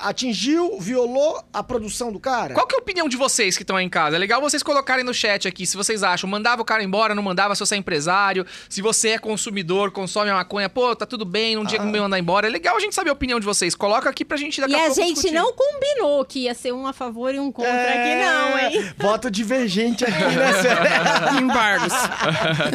Atingiu, 0.02 0.78
violou 0.78 1.42
a 1.50 1.62
produção 1.62 2.12
do 2.12 2.20
cara? 2.20 2.52
Qual 2.52 2.66
que 2.66 2.74
é 2.74 2.78
a 2.78 2.82
opinião 2.82 3.08
de 3.08 3.16
vocês 3.16 3.56
que 3.56 3.62
estão 3.62 3.76
aí 3.76 3.86
em 3.86 3.88
casa? 3.88 4.16
É 4.16 4.18
legal 4.18 4.40
vocês 4.40 4.62
colocarem 4.62 5.02
no 5.02 5.14
chat 5.14 5.48
aqui 5.48 5.66
se 5.66 5.78
vocês 5.78 6.02
acham. 6.02 6.28
Mandava 6.28 6.60
o 6.60 6.64
cara 6.64 6.82
embora, 6.82 7.14
não 7.14 7.22
mandava, 7.22 7.54
se 7.54 7.60
você 7.60 7.74
é 7.74 7.78
empresário. 7.78 8.44
Se 8.68 8.82
você 8.82 9.10
é 9.10 9.18
consumidor, 9.18 9.90
consome 9.92 10.28
a 10.30 10.34
maconha, 10.34 10.68
pô, 10.68 10.94
tá 10.94 11.06
tudo 11.06 11.24
bem, 11.24 11.56
um 11.56 11.64
dia 11.64 11.78
que 11.78 11.84
Ah. 11.86 11.88
me 11.90 11.98
mandar 12.00 12.18
embora. 12.18 12.46
É 12.48 12.50
legal 12.50 12.76
a 12.76 12.80
gente 12.80 12.94
saber 12.94 13.10
a 13.10 13.12
opinião 13.14 13.38
de 13.40 13.46
vocês. 13.46 13.74
Coloca 13.74 14.10
aqui 14.10 14.24
pra 14.24 14.36
gente 14.36 14.60
daqui 14.60 14.72
E 14.72 14.76
a 14.76 14.78
a 14.78 14.86
pouco 14.86 14.94
gente 15.00 15.14
discutir. 15.14 15.34
não 15.34 15.52
combinou 15.54 16.24
que 16.26 16.40
ia 16.40 16.54
ser 16.54 16.72
um 16.72 16.86
a 16.86 16.92
favor 16.92 17.34
e 17.34 17.38
um 17.40 17.50
contra 17.50 17.72
aqui, 17.72 17.86
É, 17.88 18.24
não, 18.26 18.58
hein? 18.58 18.92
Voto 18.98 19.30
divergente 19.30 20.04
aqui, 20.04 20.22
né, 20.22 20.52
Cé? 20.60 20.76
Embargos. 21.40 21.92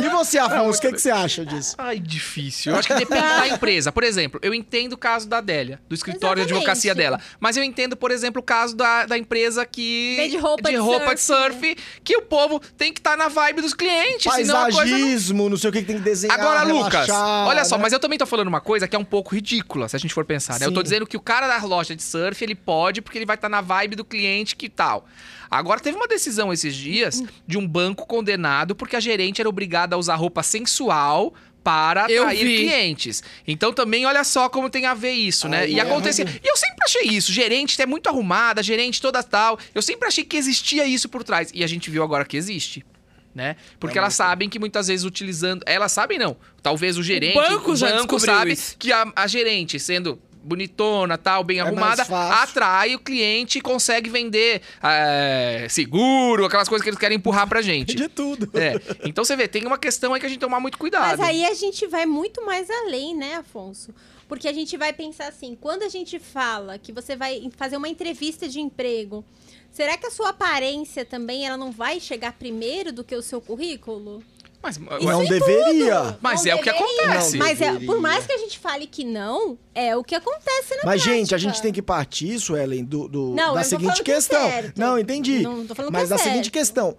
E 0.03 0.09
você, 0.09 0.39
Afonso, 0.39 0.79
o 0.79 0.81
que, 0.81 0.91
que 0.93 1.01
você 1.01 1.11
acha 1.11 1.45
disso? 1.45 1.75
Ai, 1.77 1.99
difícil. 1.99 2.71
Eu 2.71 2.79
acho 2.79 2.87
que 2.87 2.95
depende 2.95 3.21
da 3.37 3.47
empresa. 3.49 3.91
Por 3.91 4.03
exemplo, 4.03 4.30
eu 4.41 4.53
entendo 4.53 4.93
o 4.93 4.97
caso 4.97 5.27
da 5.27 5.37
Adélia, 5.37 5.79
do 5.87 5.95
escritório 5.95 6.43
de 6.43 6.51
Exatamente. 6.51 6.69
advocacia 6.69 6.95
dela. 6.95 7.19
Mas 7.39 7.57
eu 7.57 7.63
entendo, 7.63 7.95
por 7.95 8.11
exemplo, 8.11 8.41
o 8.41 8.43
caso 8.43 8.75
da, 8.75 9.05
da 9.05 9.17
empresa 9.17 9.65
que. 9.65 10.15
Vende 10.17 10.37
roupa 10.37 10.69
de 10.69 10.75
roupa 10.75 11.13
de 11.13 11.21
surf, 11.21 11.41
surf, 11.41 11.77
que 12.03 12.17
o 12.17 12.21
povo 12.21 12.59
tem 12.77 12.93
que 12.93 12.99
estar 12.99 13.17
na 13.17 13.27
vibe 13.27 13.61
dos 13.61 13.73
clientes. 13.73 14.31
coisa 14.31 14.53
não 14.53 14.61
Paisagismo, 14.61 15.49
não 15.49 15.57
sei 15.57 15.69
o 15.69 15.73
que, 15.73 15.81
que 15.81 15.87
tem 15.87 15.97
que 15.97 16.03
desenhar. 16.03 16.39
Agora, 16.39 16.63
Lucas, 16.63 17.07
relaxar, 17.07 17.47
olha 17.47 17.65
só, 17.65 17.77
né? 17.77 17.83
mas 17.83 17.93
eu 17.93 17.99
também 17.99 18.17
tô 18.17 18.25
falando 18.25 18.47
uma 18.47 18.61
coisa 18.61 18.87
que 18.87 18.95
é 18.95 18.99
um 18.99 19.05
pouco 19.05 19.35
ridícula, 19.35 19.87
se 19.87 19.95
a 19.95 19.99
gente 19.99 20.13
for 20.13 20.25
pensar, 20.25 20.59
né? 20.59 20.65
Eu 20.65 20.73
tô 20.73 20.81
dizendo 20.81 21.05
que 21.05 21.17
o 21.17 21.21
cara 21.21 21.47
da 21.47 21.63
loja 21.65 21.95
de 21.95 22.03
surf, 22.03 22.43
ele 22.43 22.55
pode 22.55 23.01
porque 23.01 23.17
ele 23.17 23.25
vai 23.25 23.35
estar 23.35 23.49
na 23.49 23.61
vibe 23.61 23.95
do 23.95 24.05
cliente 24.05 24.55
que 24.55 24.69
tal. 24.69 25.05
Agora, 25.49 25.81
teve 25.81 25.97
uma 25.97 26.07
decisão 26.07 26.53
esses 26.53 26.73
dias 26.73 27.21
de 27.45 27.57
um 27.57 27.67
banco 27.67 28.07
condenado 28.07 28.73
porque 28.73 28.95
a 28.95 29.01
gerente 29.01 29.41
era 29.41 29.49
obrigada 29.49 29.97
a 29.97 29.99
usar 29.99 30.15
roupa 30.15 30.41
sensual 30.41 31.33
para 31.63 32.09
Eu 32.09 32.23
atrair 32.23 32.43
vi. 32.45 32.57
clientes. 32.57 33.23
Então 33.47 33.71
também 33.73 34.05
olha 34.05 34.23
só 34.23 34.49
como 34.49 34.69
tem 34.69 34.85
a 34.85 34.93
ver 34.93 35.11
isso, 35.11 35.47
né? 35.47 35.61
Aí 35.61 35.73
e 35.75 35.79
é 35.79 35.81
acontecia. 35.81 36.25
E 36.25 36.47
eu 36.47 36.55
sempre 36.55 36.77
achei 36.85 37.03
isso, 37.03 37.31
gerente 37.31 37.81
é 37.81 37.85
muito 37.85 38.07
arrumada, 38.07 38.63
gerente 38.63 39.01
toda 39.01 39.21
tal. 39.23 39.59
Eu 39.73 39.81
sempre 39.81 40.07
achei 40.07 40.23
que 40.23 40.37
existia 40.37 40.85
isso 40.85 41.07
por 41.07 41.23
trás. 41.23 41.51
E 41.53 41.63
a 41.63 41.67
gente 41.67 41.89
viu 41.89 42.03
agora 42.03 42.25
que 42.25 42.37
existe. 42.37 42.85
Né? 43.33 43.55
Porque 43.79 43.97
elas 43.97 44.13
sabem 44.13 44.49
que 44.49 44.59
muitas 44.59 44.87
vezes 44.87 45.05
utilizando. 45.05 45.63
Elas 45.65 45.93
sabem 45.93 46.19
não. 46.19 46.35
Talvez 46.61 46.97
o 46.97 47.03
gerente. 47.03 47.33
banco 47.33 47.75
já 47.77 47.89
banco 47.89 48.19
sabe 48.19 48.51
isso. 48.51 48.75
que 48.77 48.91
a, 48.91 49.05
a 49.15 49.25
gerente, 49.25 49.79
sendo 49.79 50.19
bonitona, 50.43 51.17
tal, 51.17 51.43
bem 51.43 51.59
É 51.59 51.61
arrumada, 51.61 52.03
atrai 52.41 52.95
o 52.95 52.99
cliente 52.99 53.59
e 53.59 53.61
consegue 53.61 54.09
vender 54.09 54.61
é, 54.81 55.67
seguro, 55.69 56.45
aquelas 56.45 56.67
coisas 56.67 56.83
que 56.83 56.89
eles 56.89 56.99
querem 56.99 57.17
empurrar 57.17 57.47
pra 57.47 57.61
gente. 57.61 57.95
De 57.95 58.07
tudo. 58.07 58.49
É. 58.53 58.73
Então 59.05 59.23
você 59.23 59.35
vê, 59.35 59.47
tem 59.47 59.65
uma 59.65 59.77
questão 59.77 60.13
aí 60.13 60.19
que 60.19 60.25
a 60.25 60.29
gente 60.29 60.39
tem 60.39 60.47
que 60.47 60.49
tomar 60.49 60.59
muito 60.59 60.77
cuidado. 60.77 61.17
Mas 61.17 61.19
aí 61.19 61.45
a 61.45 61.53
gente 61.53 61.85
vai 61.87 62.05
muito 62.05 62.45
mais 62.45 62.69
além, 62.69 63.15
né, 63.15 63.35
Afonso? 63.35 63.93
Porque 64.27 64.47
a 64.47 64.53
gente 64.53 64.77
vai 64.77 64.93
pensar 64.93 65.27
assim, 65.27 65.57
quando 65.59 65.83
a 65.83 65.89
gente 65.89 66.17
fala 66.17 66.77
que 66.77 66.91
você 66.91 67.15
vai 67.15 67.49
fazer 67.57 67.75
uma 67.75 67.89
entrevista 67.89 68.47
de 68.47 68.61
emprego, 68.61 69.25
será 69.71 69.97
que 69.97 70.07
a 70.07 70.11
sua 70.11 70.29
aparência 70.29 71.03
também 71.03 71.45
ela 71.45 71.57
não 71.57 71.71
vai 71.71 71.99
chegar 71.99 72.33
primeiro 72.33 72.93
do 72.93 73.03
que 73.03 73.15
o 73.15 73.21
seu 73.21 73.41
currículo? 73.41 74.23
Mas, 74.63 74.77
Não 74.77 75.25
deveria. 75.25 76.17
Mas 76.21 76.43
Não 76.43 76.51
é 76.51 76.55
o 76.55 76.59
que 76.59 76.71
deveria. 76.71 77.03
acontece. 77.05 77.37
Mas 77.37 77.59
é, 77.61 77.65
por 77.71 77.79
Deveria. 77.79 77.97
mais 78.01 78.25
que 78.27 78.31
a 78.33 78.37
gente 78.37 78.59
fale 78.59 78.85
que 78.85 79.03
não, 79.03 79.57
é 79.73 79.95
o 79.97 80.03
que 80.03 80.13
acontece 80.13 80.75
na 80.75 80.81
Mas, 80.83 81.01
prática. 81.01 81.09
gente, 81.15 81.35
a 81.35 81.37
gente 81.39 81.61
tem 81.61 81.73
que 81.73 81.81
partir, 81.81 82.39
Suelen, 82.39 82.83
do, 82.85 83.07
do- 83.07 83.33
Não, 83.33 83.55
da 83.55 83.63
seguinte 83.63 84.03
que 84.03 84.11
é 84.11 84.15
questão. 84.15 84.47
certo. 84.49 84.77
não, 84.77 84.99
entendi. 84.99 85.41
Não 85.41 85.65
tô 85.65 85.73
falando 85.73 85.91
que 85.91 85.97
Mas 85.99 86.09
é 86.11 86.13
da 86.13 86.17
certo. 86.17 86.29
seguinte 86.29 86.51
questão. 86.51 86.95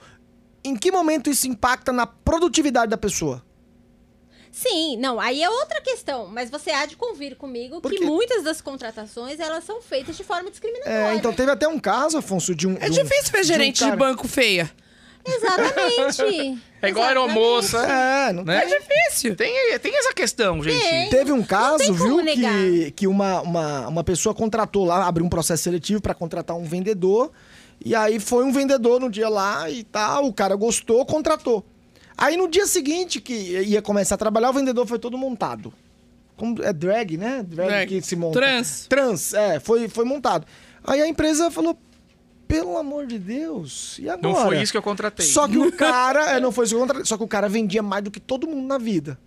Em 0.64 0.74
que 0.76 0.90
momento 0.90 1.30
isso 1.30 1.46
impacta 1.46 1.92
na 1.92 2.04
produtividade 2.06 2.90
da 2.90 2.96
pessoa? 2.96 3.44
Sim, 4.50 4.98
não, 4.98 5.18
aí 5.18 5.42
é 5.42 5.48
outra 5.48 5.80
questão. 5.80 6.26
Mas 6.28 6.50
você 6.50 6.70
há 6.70 6.84
de 6.84 6.94
convir 6.94 7.36
comigo 7.36 7.80
que 7.80 8.00
muitas 8.04 8.42
das 8.44 8.60
contratações, 8.60 9.40
elas 9.40 9.64
são 9.64 9.80
feitas 9.80 10.16
de 10.16 10.22
forma 10.24 10.50
discriminatória. 10.50 11.12
É, 11.12 11.14
então 11.14 11.32
teve 11.32 11.50
até 11.50 11.66
um 11.66 11.78
caso, 11.78 12.18
Afonso, 12.18 12.54
de 12.54 12.66
um. 12.68 12.76
É 12.78 12.90
de 12.90 13.00
um- 13.00 13.02
difícil 13.02 13.32
ver 13.32 13.38
de 13.40 13.44
um 13.44 13.44
gerente 13.54 13.78
de 13.78 13.84
cara- 13.84 13.96
banco 13.96 14.28
feia. 14.28 14.70
Exatamente. 15.24 16.62
É 16.80 16.88
igual 16.88 17.06
aeromoça. 17.06 17.78
É, 17.78 18.32
não 18.32 18.44
Né? 18.44 18.64
É 18.64 18.78
difícil. 18.78 19.36
Tem, 19.36 19.78
tem 19.78 19.96
essa 19.96 20.12
questão, 20.12 20.62
gente. 20.62 20.80
Tem. 20.80 21.08
Teve 21.10 21.32
um 21.32 21.42
caso, 21.42 21.92
viu, 21.94 22.22
negar. 22.22 22.52
que, 22.52 22.90
que 22.90 23.06
uma, 23.06 23.40
uma, 23.42 23.88
uma 23.88 24.04
pessoa 24.04 24.34
contratou 24.34 24.84
lá, 24.84 25.06
abriu 25.06 25.24
um 25.24 25.28
processo 25.28 25.62
seletivo 25.62 26.00
pra 26.00 26.14
contratar 26.14 26.56
um 26.56 26.64
vendedor. 26.64 27.30
E 27.84 27.94
aí 27.94 28.20
foi 28.20 28.44
um 28.44 28.52
vendedor 28.52 29.00
no 29.00 29.10
dia 29.10 29.28
lá 29.28 29.68
e 29.70 29.82
tal, 29.84 30.26
o 30.26 30.32
cara 30.32 30.54
gostou, 30.54 31.04
contratou. 31.04 31.64
Aí 32.16 32.36
no 32.36 32.48
dia 32.48 32.66
seguinte 32.66 33.20
que 33.20 33.32
ia 33.32 33.82
começar 33.82 34.14
a 34.14 34.18
trabalhar, 34.18 34.50
o 34.50 34.52
vendedor 34.52 34.86
foi 34.86 34.98
todo 34.98 35.18
montado. 35.18 35.72
Como, 36.36 36.62
é 36.62 36.72
drag, 36.72 37.16
né? 37.16 37.44
Drag, 37.46 37.68
Drag. 37.68 37.88
que 37.88 38.02
se 38.02 38.16
monta. 38.16 38.40
Trans. 38.40 38.86
Trans, 38.88 39.34
é, 39.34 39.60
foi, 39.60 39.88
foi 39.88 40.04
montado. 40.04 40.46
Aí 40.84 41.00
a 41.00 41.06
empresa 41.06 41.50
falou, 41.50 41.76
pelo 42.52 42.76
amor 42.76 43.06
de 43.06 43.18
Deus, 43.18 43.98
e 43.98 44.08
agora? 44.08 44.28
Não 44.34 44.34
foi 44.44 44.60
isso 44.62 44.72
que 44.72 44.78
eu 44.78 44.82
contratei. 44.82 45.24
Só 45.26 45.48
que 45.48 45.58
o 45.58 45.70
cara, 45.76 46.32
é, 46.32 46.40
não 46.40 46.52
foi 46.52 46.64
isso 46.64 46.74
que 46.74 46.76
eu 46.76 46.80
contratei, 46.80 47.04
só 47.06 47.16
que 47.16 47.24
o 47.24 47.28
cara 47.28 47.48
vendia 47.48 47.82
mais 47.82 48.04
do 48.04 48.10
que 48.10 48.20
todo 48.20 48.46
mundo 48.46 48.66
na 48.66 48.78
vida. 48.78 49.18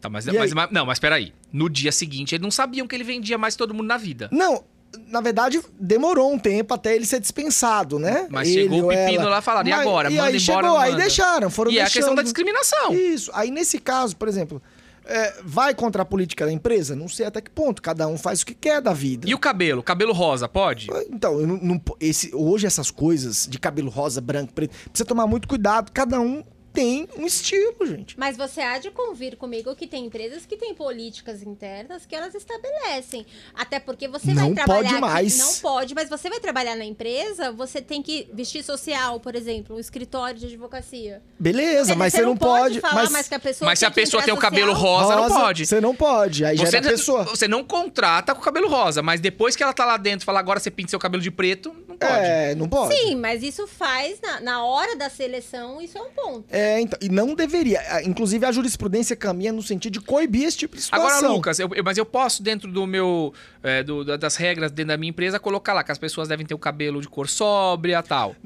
Tá, 0.00 0.08
mas, 0.08 0.26
mas, 0.26 0.52
mas- 0.52 0.70
não, 0.70 0.84
mas 0.84 0.98
peraí. 0.98 1.32
No 1.52 1.68
dia 1.68 1.90
seguinte, 1.90 2.34
eles 2.34 2.42
não 2.42 2.50
sabiam 2.50 2.86
que 2.86 2.94
ele 2.94 3.04
vendia 3.04 3.38
mais 3.38 3.54
que 3.54 3.58
todo 3.58 3.72
mundo 3.72 3.86
na 3.86 3.96
vida. 3.96 4.28
Não, 4.30 4.62
na 5.08 5.20
verdade, 5.20 5.60
demorou 5.80 6.32
um 6.32 6.38
tempo 6.38 6.74
até 6.74 6.94
ele 6.94 7.06
ser 7.06 7.20
dispensado, 7.20 7.98
né? 7.98 8.26
Mas 8.30 8.48
Ele 8.48 8.62
chegou 8.62 8.84
o 8.84 8.88
pepino 8.88 9.22
ela. 9.22 9.30
lá 9.30 9.38
e 9.38 9.42
falaram, 9.42 9.68
e 9.68 9.72
agora? 9.72 10.10
E 10.10 10.14
Manda 10.16 10.28
aí 10.28 10.36
embora, 10.36 10.62
chegou, 10.62 10.78
aí 10.78 10.96
deixaram, 10.96 11.50
foram 11.50 11.70
e 11.70 11.78
é 11.78 11.80
a 11.80 11.84
deixando. 11.84 11.94
questão 12.00 12.14
da 12.14 12.22
discriminação. 12.22 12.94
Isso. 12.94 13.30
Aí 13.34 13.50
nesse 13.50 13.78
caso, 13.78 14.16
por 14.16 14.28
exemplo, 14.28 14.62
é, 15.06 15.34
vai 15.44 15.74
contra 15.74 16.02
a 16.02 16.04
política 16.04 16.46
da 16.46 16.52
empresa? 16.52 16.94
Não 16.96 17.08
sei 17.08 17.26
até 17.26 17.40
que 17.40 17.50
ponto. 17.50 17.82
Cada 17.82 18.06
um 18.08 18.16
faz 18.16 18.42
o 18.42 18.46
que 18.46 18.54
quer 18.54 18.80
da 18.80 18.92
vida. 18.92 19.28
E 19.28 19.34
o 19.34 19.38
cabelo? 19.38 19.82
Cabelo 19.82 20.12
rosa, 20.12 20.48
pode? 20.48 20.88
Então, 21.10 21.40
eu 21.40 21.46
não, 21.46 21.56
não- 21.58 21.80
esse, 22.00 22.34
hoje 22.34 22.66
essas 22.66 22.90
coisas 22.90 23.46
de 23.48 23.58
cabelo 23.58 23.90
rosa, 23.90 24.20
branco, 24.20 24.52
preto, 24.52 24.74
precisa 24.90 25.04
tomar 25.06 25.26
muito 25.26 25.46
cuidado. 25.48 25.90
Cada 25.92 26.20
um 26.20 26.42
tem 26.74 27.08
um 27.16 27.24
estilo, 27.24 27.86
gente. 27.86 28.18
Mas 28.18 28.36
você 28.36 28.60
há 28.60 28.78
de 28.78 28.90
convir 28.90 29.36
comigo 29.36 29.74
que 29.76 29.86
tem 29.86 30.06
empresas 30.06 30.44
que 30.44 30.56
têm 30.56 30.74
políticas 30.74 31.40
internas 31.42 32.04
que 32.04 32.14
elas 32.14 32.34
estabelecem. 32.34 33.24
Até 33.54 33.78
porque 33.78 34.08
você 34.08 34.34
Não 34.34 34.46
vai 34.46 34.54
trabalhar. 34.54 34.76
pode 34.82 34.88
aqui- 34.88 35.00
mais. 35.00 35.38
não 35.38 35.54
pode, 35.56 35.94
mas 35.94 36.08
você 36.08 36.28
vai 36.28 36.40
trabalhar 36.40 36.74
na 36.74 36.84
empresa, 36.84 37.52
você 37.52 37.80
tem 37.80 38.02
que 38.02 38.28
vestir 38.34 38.64
social, 38.64 39.20
por 39.20 39.36
exemplo, 39.36 39.76
um 39.76 39.78
escritório 39.80 40.38
de 40.38 40.46
advocacia. 40.46 41.22
Beleza, 41.38 41.94
mas 41.94 42.12
você 42.12 42.22
não 42.22 42.36
pode. 42.36 42.80
falar 42.80 42.94
mas 42.94 43.10
mais 43.10 43.28
que 43.28 43.34
a 43.34 43.40
pessoa 43.40 43.66
Mas 43.70 43.78
se 43.78 43.86
a 43.86 43.90
pessoa 43.90 44.22
tem 44.22 44.34
o 44.34 44.36
cabelo 44.36 44.72
social. 44.74 44.92
rosa, 44.98 45.16
não 45.16 45.28
pode. 45.28 45.66
Você 45.66 45.80
não 45.80 45.94
pode. 45.94 46.44
Aí 46.44 46.56
já 46.56 46.66
Você, 46.66 46.76
a 46.78 46.82
pessoa. 46.82 47.22
você 47.24 47.46
não 47.46 47.62
contrata 47.62 48.34
com 48.34 48.40
o 48.40 48.44
cabelo 48.44 48.68
rosa, 48.68 49.00
mas 49.02 49.20
depois 49.20 49.54
que 49.54 49.62
ela 49.62 49.72
tá 49.72 49.84
lá 49.84 49.96
dentro 49.96 50.24
e 50.24 50.26
fala 50.26 50.40
agora 50.40 50.58
você 50.58 50.70
pinta 50.70 50.90
seu 50.90 50.98
cabelo 50.98 51.22
de 51.22 51.30
preto, 51.30 51.72
não 51.88 51.96
pode. 51.96 52.12
É, 52.26 52.54
não 52.56 52.68
pode. 52.68 52.96
Sim, 52.96 53.14
mas 53.16 53.42
isso 53.42 53.66
faz, 53.68 54.20
na, 54.20 54.40
na 54.40 54.64
hora 54.64 54.96
da 54.96 55.08
seleção, 55.08 55.80
isso 55.80 55.96
é 55.96 56.02
um 56.02 56.10
ponto. 56.10 56.44
É, 56.50 56.63
então, 56.80 56.98
e 57.02 57.08
não 57.08 57.34
deveria. 57.34 57.80
Ah, 57.88 58.02
Inclusive, 58.02 58.44
a 58.46 58.52
jurisprudência 58.52 59.14
caminha 59.16 59.52
no 59.52 59.62
sentido 59.62 59.94
de 59.94 60.00
coibir 60.00 60.44
esse 60.44 60.56
tipo 60.58 60.76
de 60.76 60.82
situação. 60.82 61.08
Agora, 61.18 61.28
Lucas, 61.32 61.58
eu- 61.58 61.70
mas 61.84 61.96
eu 61.98 62.04
posso, 62.06 62.42
dentro 62.42 62.70
do 62.70 62.86
meu. 62.86 63.32
é, 63.62 63.82
do- 63.82 64.04
da- 64.04 64.16
das 64.16 64.36
regras 64.36 64.70
dentro 64.70 64.88
da 64.88 64.96
minha 64.96 65.10
empresa, 65.10 65.38
colocar 65.40 65.72
lá 65.72 65.82
que 65.82 65.90
as 65.92 65.98
pessoas 65.98 66.28
devem 66.28 66.44
ter 66.46 66.54
o 66.54 66.58
cabelo 66.58 67.00
de 67.00 67.08
cor 67.08 67.28
sóbria 67.28 68.02
tal. 68.02 68.36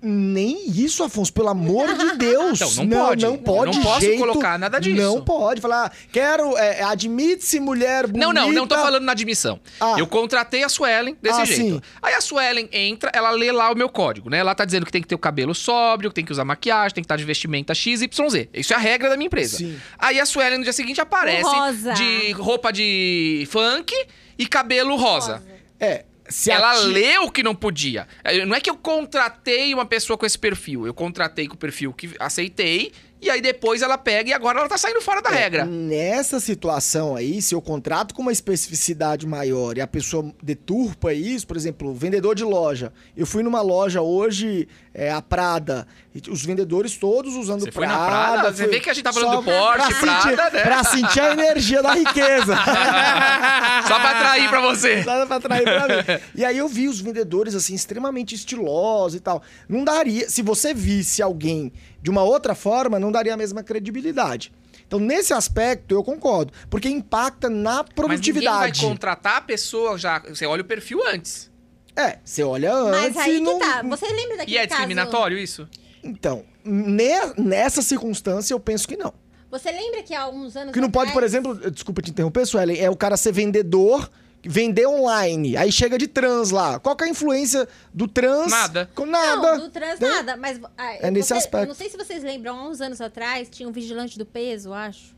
Nem 0.00 0.70
isso, 0.70 1.02
Afonso, 1.02 1.32
pelo 1.32 1.48
amor 1.48 1.92
de 1.94 2.12
Deus. 2.18 2.60
Então, 2.60 2.84
não 2.84 2.98
pode. 3.06 3.24
Não 3.26 3.36
pode. 3.36 3.76
Não 3.76 3.82
posso 3.82 4.00
jeito- 4.00 4.18
colocar 4.20 4.56
nada 4.58 4.78
disso. 4.78 4.96
Não 5.02 5.20
pode. 5.24 5.60
Falar, 5.60 5.92
quero, 6.12 6.56
é, 6.56 6.82
admite-se 6.84 7.58
mulher 7.58 8.06
bonita. 8.06 8.26
Não, 8.26 8.32
não, 8.32 8.52
não 8.52 8.66
tô 8.66 8.76
falando 8.76 9.02
na 9.02 9.12
admissão. 9.12 9.58
Ah. 9.80 9.96
Eu 9.98 10.06
contratei 10.06 10.62
a 10.62 10.68
Suelen 10.68 11.16
desse 11.20 11.40
Ah, 11.40 11.44
jeito. 11.44 11.60
sim. 11.60 11.82
Aí 12.00 12.14
a 12.14 12.20
Suelen 12.20 12.68
entra, 12.72 13.10
ela 13.12 13.30
lê 13.30 13.50
lá 13.50 13.72
o 13.72 13.74
meu 13.76 13.88
código, 13.88 14.30
né? 14.30 14.42
Lá 14.42 14.54
tá 14.54 14.64
dizendo 14.64 14.86
que 14.86 14.92
tem 14.92 15.02
que 15.02 15.08
ter 15.08 15.14
o 15.16 15.18
cabelo 15.18 15.54
sóbrio, 15.54 16.10
que 16.10 16.14
tem 16.14 16.24
que 16.24 16.30
usar 16.32 16.44
maquiagem, 16.44 16.94
tem 16.94 17.02
que 17.02 17.06
estar 17.06 17.16
de 17.16 17.24
vestimenta 17.24 17.74
XYZ. 17.74 18.48
Isso 18.54 18.72
é 18.72 18.76
a 18.76 18.78
regra 18.78 19.08
da 19.10 19.16
minha 19.16 19.26
empresa. 19.26 19.56
Sim. 19.58 19.76
Aí 19.98 20.20
a 20.20 20.26
Suelen 20.26 20.58
no 20.58 20.64
dia 20.64 20.72
seguinte 20.72 21.00
aparece 21.00 21.42
Rosa. 21.42 21.92
de 21.94 22.32
roupa 22.32 22.72
de 22.72 23.48
funk 23.50 23.92
e 24.38 24.46
cabelo 24.46 24.94
rosa. 24.96 25.42
É, 25.80 26.04
se 26.28 26.50
ela 26.50 26.70
a 26.72 26.74
ti- 26.76 26.86
leu 26.86 27.30
que 27.30 27.42
não 27.42 27.54
podia. 27.54 28.06
É, 28.22 28.44
Não 28.44 28.54
é 28.54 28.60
que 28.60 28.68
eu 28.70 28.76
contratei 28.76 29.72
uma 29.74 29.86
pessoa 29.86 30.16
com 30.18 30.26
esse 30.26 30.38
perfil. 30.38 30.86
Eu 30.86 30.94
contratei 30.94 31.48
com 31.48 31.54
o 31.54 31.58
perfil 31.58 31.92
que 31.92 32.10
aceitei. 32.18 32.92
E 33.20 33.28
aí 33.28 33.40
depois 33.40 33.82
ela 33.82 33.98
pega 33.98 34.30
e 34.30 34.32
agora 34.32 34.60
ela 34.60 34.68
tá 34.68 34.78
saindo 34.78 35.00
fora 35.00 35.20
da 35.20 35.30
É, 35.30 35.34
regra. 35.34 35.64
Nessa 35.64 36.38
situação 36.38 37.16
aí, 37.16 37.42
se 37.42 37.52
eu 37.52 37.60
contrato 37.60 38.14
com 38.14 38.22
uma 38.22 38.30
especificidade 38.30 39.26
maior 39.26 39.76
e 39.76 39.80
a 39.80 39.88
pessoa 39.88 40.32
deturpa 40.40 41.12
isso, 41.12 41.44
por 41.44 41.56
exemplo, 41.56 41.92
vendedor 41.92 42.36
de 42.36 42.44
loja. 42.44 42.92
Eu 43.16 43.26
fui 43.26 43.42
numa 43.42 43.60
loja 43.60 44.00
hoje, 44.02 44.68
é, 44.94 45.10
a 45.10 45.20
Prada, 45.20 45.84
os 46.28 46.44
vendedores 46.44 46.96
todos 46.96 47.34
usando 47.34 47.60
Você 47.60 47.72
foi 47.72 47.86
Prada. 47.86 48.02
na 48.02 48.06
Prada? 48.08 48.52
Você 48.52 48.66
vê 48.66 48.80
que 48.80 48.90
a 48.90 48.94
gente 48.94 49.04
tá 49.04 49.12
falando 49.12 49.30
só 49.30 49.36
do 49.36 49.44
Porsche, 49.44 49.94
pra 49.94 50.00
sentir- 50.22 50.34
Prada, 50.36 50.56
né? 50.56 50.62
Pra 50.62 50.84
sentir 50.84 51.20
a 51.20 51.32
energia 51.32 51.82
da 51.82 51.92
riqueza. 51.94 52.54
Só 53.86 53.98
pra 54.00 54.10
atrair 54.10 54.48
pra 54.48 54.60
você. 54.60 55.02
Nada 55.04 55.26
pra 55.26 55.36
atrair 55.36 55.62
pra 55.64 55.88
mim. 55.88 56.20
E 56.34 56.44
aí 56.44 56.58
eu 56.58 56.68
vi 56.68 56.88
os 56.88 57.00
vendedores, 57.00 57.54
assim, 57.54 57.74
extremamente 57.74 58.34
estilosos 58.34 59.16
e 59.16 59.20
tal. 59.20 59.42
Não 59.68 59.84
daria... 59.84 60.28
Se 60.28 60.42
você 60.42 60.72
visse 60.74 61.22
alguém 61.22 61.72
de 62.02 62.10
uma 62.10 62.22
outra 62.22 62.54
forma, 62.54 62.98
não 62.98 63.10
daria 63.10 63.34
a 63.34 63.36
mesma 63.36 63.62
credibilidade. 63.62 64.52
Então, 64.86 64.98
nesse 64.98 65.32
aspecto, 65.32 65.94
eu 65.94 66.02
concordo. 66.02 66.52
Porque 66.70 66.88
impacta 66.88 67.48
na 67.50 67.54
Mas 67.54 67.68
ninguém 67.68 67.84
vai 67.84 67.92
produtividade. 67.94 68.80
contratar 68.80 69.36
a 69.36 69.40
pessoa 69.40 69.98
já. 69.98 70.20
Você 70.20 70.46
olha 70.46 70.62
o 70.62 70.64
perfil 70.64 71.00
antes. 71.06 71.50
É, 71.96 72.18
você 72.24 72.42
olha 72.44 72.72
antes 72.72 73.14
Mas 73.14 73.16
aí 73.16 73.32
e 73.34 73.38
que 73.38 73.40
não... 73.40 73.58
tá. 73.58 73.82
Você 73.82 74.06
lembra 74.06 74.36
daquele 74.38 74.52
E 74.56 74.58
é 74.58 74.66
caso... 74.66 74.68
discriminatório 74.80 75.36
isso? 75.38 75.68
Então, 76.02 76.44
ne- 76.64 77.32
nessa 77.36 77.82
circunstância, 77.82 78.52
eu 78.54 78.60
penso 78.60 78.86
que 78.86 78.96
não. 78.96 79.12
Você 79.50 79.70
lembra 79.70 80.02
que 80.02 80.14
há 80.14 80.28
uns 80.28 80.54
anos 80.56 80.66
Porque 80.68 80.80
não 80.80 80.90
pode, 80.90 81.12
por 81.12 81.24
atrás- 81.24 81.32
exemplo, 81.32 81.70
desculpa 81.70 82.02
te 82.02 82.10
interromper, 82.10 82.46
Suelen, 82.46 82.78
é 82.78 82.90
o 82.90 82.96
cara 82.96 83.16
ser 83.16 83.32
vendedor, 83.32 84.10
vender 84.44 84.86
online, 84.86 85.56
aí 85.56 85.72
chega 85.72 85.96
de 85.98 86.06
trans 86.06 86.50
lá. 86.50 86.78
Qual 86.78 86.94
que 86.94 87.04
é 87.04 87.06
a 87.06 87.10
influência 87.10 87.66
do 87.92 88.06
trans? 88.06 88.50
Nada. 88.50 88.90
Com 88.94 89.06
nada. 89.06 89.56
Não, 89.56 89.64
do 89.64 89.70
trans 89.70 89.98
né? 89.98 90.08
nada, 90.08 90.36
mas... 90.36 90.60
ah, 90.76 90.92
É 91.00 91.10
nesse 91.10 91.28
você- 91.28 91.34
aspecto. 91.34 91.64
Eu 91.64 91.68
não 91.68 91.74
sei 91.74 91.88
se 91.88 91.96
vocês 91.96 92.22
lembram, 92.22 92.56
há 92.58 92.68
uns 92.68 92.80
anos 92.80 93.00
atrás, 93.00 93.48
tinha 93.50 93.68
um 93.68 93.72
vigilante 93.72 94.18
do 94.18 94.26
peso, 94.26 94.72
acho. 94.72 95.16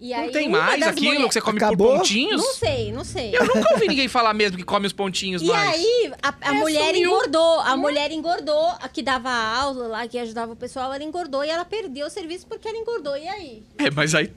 E 0.00 0.10
Não 0.10 0.18
aí, 0.24 0.30
tem 0.32 0.48
mais 0.48 0.82
aquilo 0.82 1.06
mulher- 1.14 1.28
que 1.28 1.32
você 1.34 1.40
come 1.40 1.56
Acabou? 1.58 1.88
por 1.92 1.98
pontinhos? 1.98 2.42
Não 2.42 2.52
sei, 2.54 2.92
não 2.92 3.04
sei. 3.04 3.34
Eu 3.36 3.46
nunca 3.46 3.72
ouvi 3.74 3.86
ninguém 3.88 4.08
falar 4.08 4.34
mesmo 4.34 4.56
que 4.58 4.64
come 4.64 4.86
os 4.86 4.92
pontinhos 4.92 5.40
E 5.40 5.46
mais. 5.46 5.74
aí, 5.74 6.12
a, 6.22 6.34
a 6.42 6.50
É, 6.50 6.52
mulher 6.58 6.94
sumiu. 6.94 7.10
engordou. 7.10 7.60
A 7.60 7.76
mulher 7.76 8.10
engordou, 8.12 8.66
a 8.80 8.88
que 8.88 9.02
dava 9.02 9.30
aula 9.30 9.86
lá, 9.86 10.08
que 10.08 10.18
ajudava 10.18 10.52
o 10.52 10.56
pessoal, 10.56 10.92
ela 10.92 11.02
engordou 11.02 11.44
e 11.44 11.48
ela 11.48 11.64
perdeu 11.64 12.06
o 12.08 12.10
serviço 12.10 12.46
porque 12.46 12.68
ela 12.68 12.76
engordou. 12.76 13.16
E 13.16 13.26
aí? 13.28 13.62
É, 13.78 13.90
mas 13.90 14.14
aí. 14.14 14.30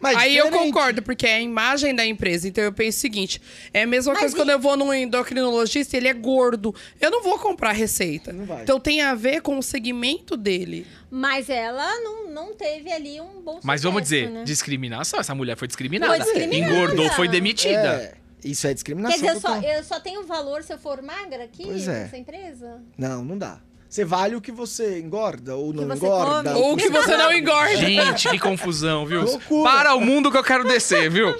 Mas 0.00 0.16
Aí 0.16 0.36
eu 0.36 0.46
diferente. 0.46 0.66
concordo, 0.72 1.02
porque 1.02 1.26
é 1.26 1.34
a 1.36 1.40
imagem 1.40 1.94
da 1.94 2.06
empresa. 2.06 2.46
Então 2.48 2.62
eu 2.62 2.72
penso 2.72 2.98
o 2.98 3.00
seguinte: 3.00 3.40
é 3.74 3.82
a 3.82 3.86
mesma 3.86 4.12
Mas 4.12 4.20
coisa 4.20 4.34
e- 4.36 4.38
quando 4.38 4.50
eu 4.50 4.58
vou 4.60 4.76
num 4.76 4.92
endocrinologista, 4.94 5.96
ele 5.96 6.08
é 6.08 6.12
gordo. 6.14 6.74
Eu 7.00 7.10
não 7.10 7.22
vou 7.22 7.38
comprar 7.38 7.72
receita. 7.72 8.32
Não 8.32 8.44
vai. 8.46 8.62
Então 8.62 8.78
tem 8.78 9.00
a 9.00 9.14
ver 9.14 9.42
com 9.42 9.58
o 9.58 9.62
segmento 9.62 10.36
dele. 10.36 10.86
Mas 11.10 11.48
ela 11.50 11.98
não, 12.00 12.30
não 12.30 12.54
teve 12.54 12.92
ali 12.92 13.20
um 13.20 13.40
bom 13.42 13.60
Mas 13.62 13.82
vamos 13.82 14.02
dizer, 14.02 14.30
né? 14.30 14.44
discriminação. 14.44 15.18
Essa 15.18 15.34
mulher 15.34 15.56
foi 15.56 15.66
discriminada. 15.66 16.12
Foi 16.14 16.24
discriminada. 16.24 16.72
Engordou, 16.74 17.10
foi 17.12 17.28
demitida. 17.28 17.74
É, 18.02 18.14
isso 18.44 18.66
é 18.66 18.74
discriminação. 18.74 19.18
Quer 19.18 19.34
dizer, 19.34 19.36
eu 19.36 19.40
só, 19.40 19.60
eu 19.60 19.84
só 19.84 20.00
tenho 20.00 20.24
valor 20.26 20.62
se 20.62 20.72
eu 20.72 20.78
for 20.78 21.02
magra 21.02 21.44
aqui 21.44 21.64
Pois 21.64 21.88
é. 21.88 22.04
nessa 22.04 22.16
empresa? 22.18 22.80
Não, 22.96 23.24
não 23.24 23.36
dá. 23.38 23.60
Você 23.88 24.04
vale 24.04 24.36
o 24.36 24.40
que 24.40 24.52
você 24.52 25.00
engorda 25.00 25.56
ou 25.56 25.72
não 25.72 25.84
engorda. 25.84 26.52
come. 26.52 26.62
Ou 26.62 26.76
que 26.76 26.90
você 26.90 27.16
não 27.16 27.32
engorda. 27.32 27.76
Gente, 27.76 28.28
que 28.28 28.38
confusão, 28.38 29.06
viu? 29.06 29.22
Loucura. 29.22 29.70
Para 29.70 29.94
o 29.94 30.00
mundo 30.00 30.30
que 30.30 30.36
eu 30.36 30.44
quero 30.44 30.64
descer, 30.64 31.08
viu? 31.08 31.34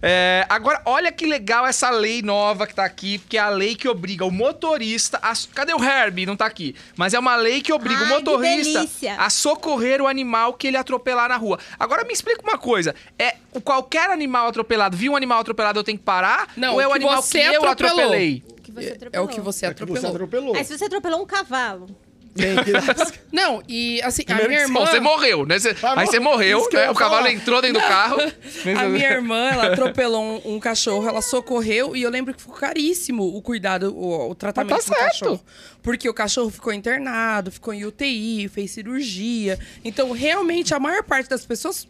É, 0.00 0.46
agora, 0.48 0.80
olha 0.86 1.12
que 1.12 1.26
legal 1.26 1.66
essa 1.66 1.90
lei 1.90 2.22
nova 2.22 2.66
que 2.66 2.74
tá 2.74 2.86
aqui, 2.86 3.18
porque 3.18 3.36
é 3.36 3.40
a 3.40 3.50
lei 3.50 3.74
que 3.74 3.86
obriga 3.86 4.24
o 4.24 4.30
motorista 4.30 5.18
a... 5.22 5.34
Cadê 5.54 5.74
o 5.74 5.84
Herbie? 5.84 6.24
Não 6.24 6.36
tá 6.36 6.46
aqui. 6.46 6.74
Mas 6.96 7.12
é 7.12 7.18
uma 7.18 7.36
lei 7.36 7.60
que 7.60 7.70
obriga 7.70 8.00
Ai, 8.00 8.06
o 8.06 8.08
motorista 8.08 8.86
a 9.18 9.28
socorrer 9.28 10.00
o 10.00 10.06
animal 10.06 10.54
que 10.54 10.66
ele 10.68 10.78
atropelar 10.78 11.28
na 11.28 11.36
rua. 11.36 11.58
Agora 11.78 12.02
me 12.04 12.14
explica 12.14 12.40
uma 12.42 12.56
coisa. 12.56 12.94
É 13.18 13.36
o 13.52 13.60
qualquer 13.60 14.08
animal 14.10 14.48
atropelado, 14.48 14.96
viu 14.96 15.12
um 15.12 15.16
animal 15.16 15.40
atropelado, 15.40 15.78
eu 15.78 15.84
tenho 15.84 15.98
que 15.98 16.04
parar? 16.04 16.48
Não, 16.56 16.74
Ou 16.74 16.80
é 16.80 16.86
o 16.86 16.90
que 16.90 16.96
animal 16.96 17.22
que 17.22 17.38
eu 17.38 17.64
atropelou. 17.68 17.98
atropelei? 17.98 18.42
Que 18.70 18.82
você 18.82 18.88
É 18.88 18.92
atropelou. 18.94 19.26
o 19.26 19.28
que 19.28 19.40
você 19.40 19.66
É 19.66 19.74
que 19.74 19.80
você 19.80 19.84
atropelou. 19.84 20.10
atropelou. 20.14 20.56
Aí 20.56 20.64
se 20.64 20.76
você 20.78 20.84
atropelou 20.84 21.22
um 21.22 21.26
cavalo. 21.26 21.86
Tem 22.32 22.54
que... 22.62 22.70
Não, 23.32 23.60
e 23.68 24.00
assim, 24.02 24.22
a 24.22 24.26
Primeiro 24.26 24.48
minha 24.50 24.60
que 24.60 24.66
irmã. 24.68 24.80
Bom, 24.80 24.86
você 24.86 25.00
morreu, 25.00 25.44
né? 25.44 25.58
Você- 25.58 25.72
Vai 25.74 25.98
aí 25.98 26.06
você 26.06 26.20
morreu, 26.20 26.60
né? 26.72 26.88
O 26.88 26.94
cavalo 26.94 27.24
falar. 27.24 27.32
entrou 27.32 27.60
dentro 27.60 27.80
do 27.82 27.86
carro. 27.88 28.18
A 28.78 28.88
minha 28.88 29.10
irmã, 29.10 29.48
ela 29.50 29.66
atropelou 29.72 30.22
um, 30.44 30.54
um 30.54 30.60
cachorro, 30.60 31.08
ela 31.08 31.20
socorreu 31.22 31.96
e 31.96 32.02
eu 32.02 32.08
lembro 32.10 32.32
que 32.32 32.40
ficou 32.40 32.54
caríssimo 32.54 33.24
o 33.24 33.42
cuidado, 33.42 33.92
o, 33.96 34.30
o 34.30 34.34
tratamento 34.36 34.70
Mas 34.76 34.84
tá 34.84 34.92
do 34.94 34.96
certo. 34.96 35.10
cachorro. 35.18 35.44
Porque 35.82 36.08
o 36.08 36.14
cachorro 36.14 36.50
ficou 36.50 36.72
internado, 36.72 37.50
ficou 37.50 37.74
em 37.74 37.84
UTI, 37.84 38.48
fez 38.48 38.70
cirurgia. 38.70 39.58
Então, 39.84 40.12
realmente, 40.12 40.72
a 40.72 40.78
maior 40.78 41.02
parte 41.02 41.28
das 41.28 41.44
pessoas 41.44 41.88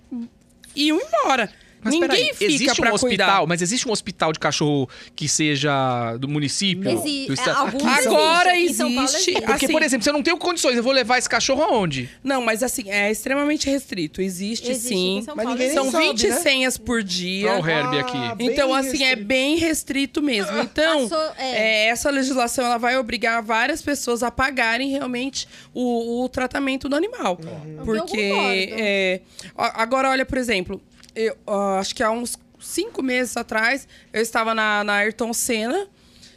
iam 0.74 0.98
embora. 0.98 1.50
Mas 1.82 1.94
Ninguém 1.94 2.08
peraí, 2.08 2.32
fica 2.34 2.44
existe 2.44 2.80
pra 2.80 2.90
um 2.90 2.94
hospital, 2.94 3.28
cuidar. 3.36 3.46
mas 3.46 3.62
existe 3.62 3.88
um 3.88 3.92
hospital 3.92 4.32
de 4.32 4.38
cachorro 4.38 4.88
que 5.16 5.28
seja 5.28 6.16
do 6.18 6.28
município? 6.28 6.90
Exi- 6.90 7.26
do 7.26 7.32
é, 7.32 7.34
estado? 7.34 7.56
alguns 7.58 8.06
Agora 8.06 8.56
existe- 8.58 8.82
existe. 8.82 9.32
Porque, 9.32 9.52
assim- 9.64 9.72
por 9.72 9.82
exemplo, 9.82 10.04
se 10.04 10.10
eu 10.10 10.14
não 10.14 10.22
tenho 10.22 10.36
condições, 10.36 10.76
eu 10.76 10.82
vou 10.82 10.92
levar 10.92 11.18
esse 11.18 11.28
cachorro 11.28 11.62
aonde? 11.62 12.08
Não, 12.22 12.42
mas 12.42 12.62
assim, 12.62 12.90
é 12.90 13.10
extremamente 13.10 13.68
restrito. 13.70 14.20
Existe, 14.20 14.70
Existe 14.70 14.88
sim. 14.88 15.22
São 15.24 15.34
Mas 15.36 15.44
Paulo. 15.44 15.58
ninguém 15.58 15.74
São 15.74 15.90
sabe, 15.90 16.04
20 16.08 16.28
né? 16.28 16.36
senhas 16.36 16.76
por 16.78 17.02
dia. 17.02 17.52
Olha 17.52 17.62
o 17.62 17.68
Herbie 17.68 17.98
Ah, 17.98 18.00
aqui. 18.00 18.36
bem 18.36 18.48
Então, 18.50 18.74
assim, 18.74 19.02
é 19.02 19.06
restrito. 19.08 19.24
bem 19.26 19.56
restrito 19.56 20.22
mesmo. 20.22 20.58
Então, 20.60 21.08
Passou- 21.08 21.32
é. 21.38 21.50
é, 21.50 21.86
essa 21.88 22.10
legislação 22.10 22.64
ela 22.66 22.78
vai 22.78 22.98
obrigar 22.98 23.42
várias 23.42 23.80
pessoas 23.80 24.22
a 24.22 24.30
pagarem 24.30 24.90
realmente 24.90 25.48
o, 25.72 26.24
o 26.24 26.28
tratamento 26.28 26.88
do 26.88 26.96
animal. 26.96 27.38
Eu 27.78 27.84
Porque, 27.84 28.30
é, 28.72 29.20
agora, 29.56 30.10
olha, 30.10 30.24
por 30.26 30.38
exemplo, 30.38 30.80
eu 31.14 31.36
ó, 31.46 31.78
acho 31.78 31.94
que 31.94 32.02
há 32.02 32.10
uns 32.10 32.36
cinco 32.58 33.02
meses 33.02 33.36
atrás, 33.36 33.86
eu 34.12 34.20
estava 34.20 34.54
na, 34.54 34.84
na 34.84 34.94
Ayrton 34.94 35.32
Senna 35.32 35.88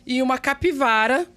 e 0.05 0.21
uma 0.21 0.37
capivara 0.37 1.27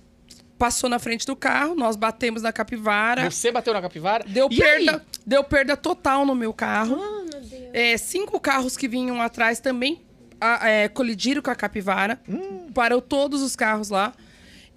passou 0.59 0.89
na 0.89 0.99
frente 0.99 1.27
do 1.27 1.37
carro, 1.37 1.75
nós 1.75 1.97
batemos 1.97 2.41
na 2.43 2.53
capivara. 2.53 3.31
Você 3.31 3.53
bateu 3.53 3.75
na 3.75 3.83
capivara? 3.83 4.25
Deu 4.27 4.49
E 4.51 4.57
perda, 4.57 4.93
aí? 4.97 5.01
deu 5.27 5.45
perda 5.45 5.77
total 5.77 6.25
no 6.25 6.35
meu 6.35 6.53
carro. 6.53 6.97
Ah, 6.99 7.25
meu 7.31 7.41
Deus. 7.43 7.71
É, 7.75 7.97
cinco 7.99 8.41
carros 8.41 8.77
que 8.77 8.89
vinham 8.89 9.21
atrás 9.21 9.61
também 9.61 10.01
a- 10.41 10.67
é, 10.69 10.89
colidiram 10.89 11.43
com 11.43 11.51
a 11.51 11.55
capivara. 11.55 12.19
Parou 12.73 13.03
todos 13.03 13.43
os 13.43 13.55
carros 13.55 13.91
lá. 13.91 14.15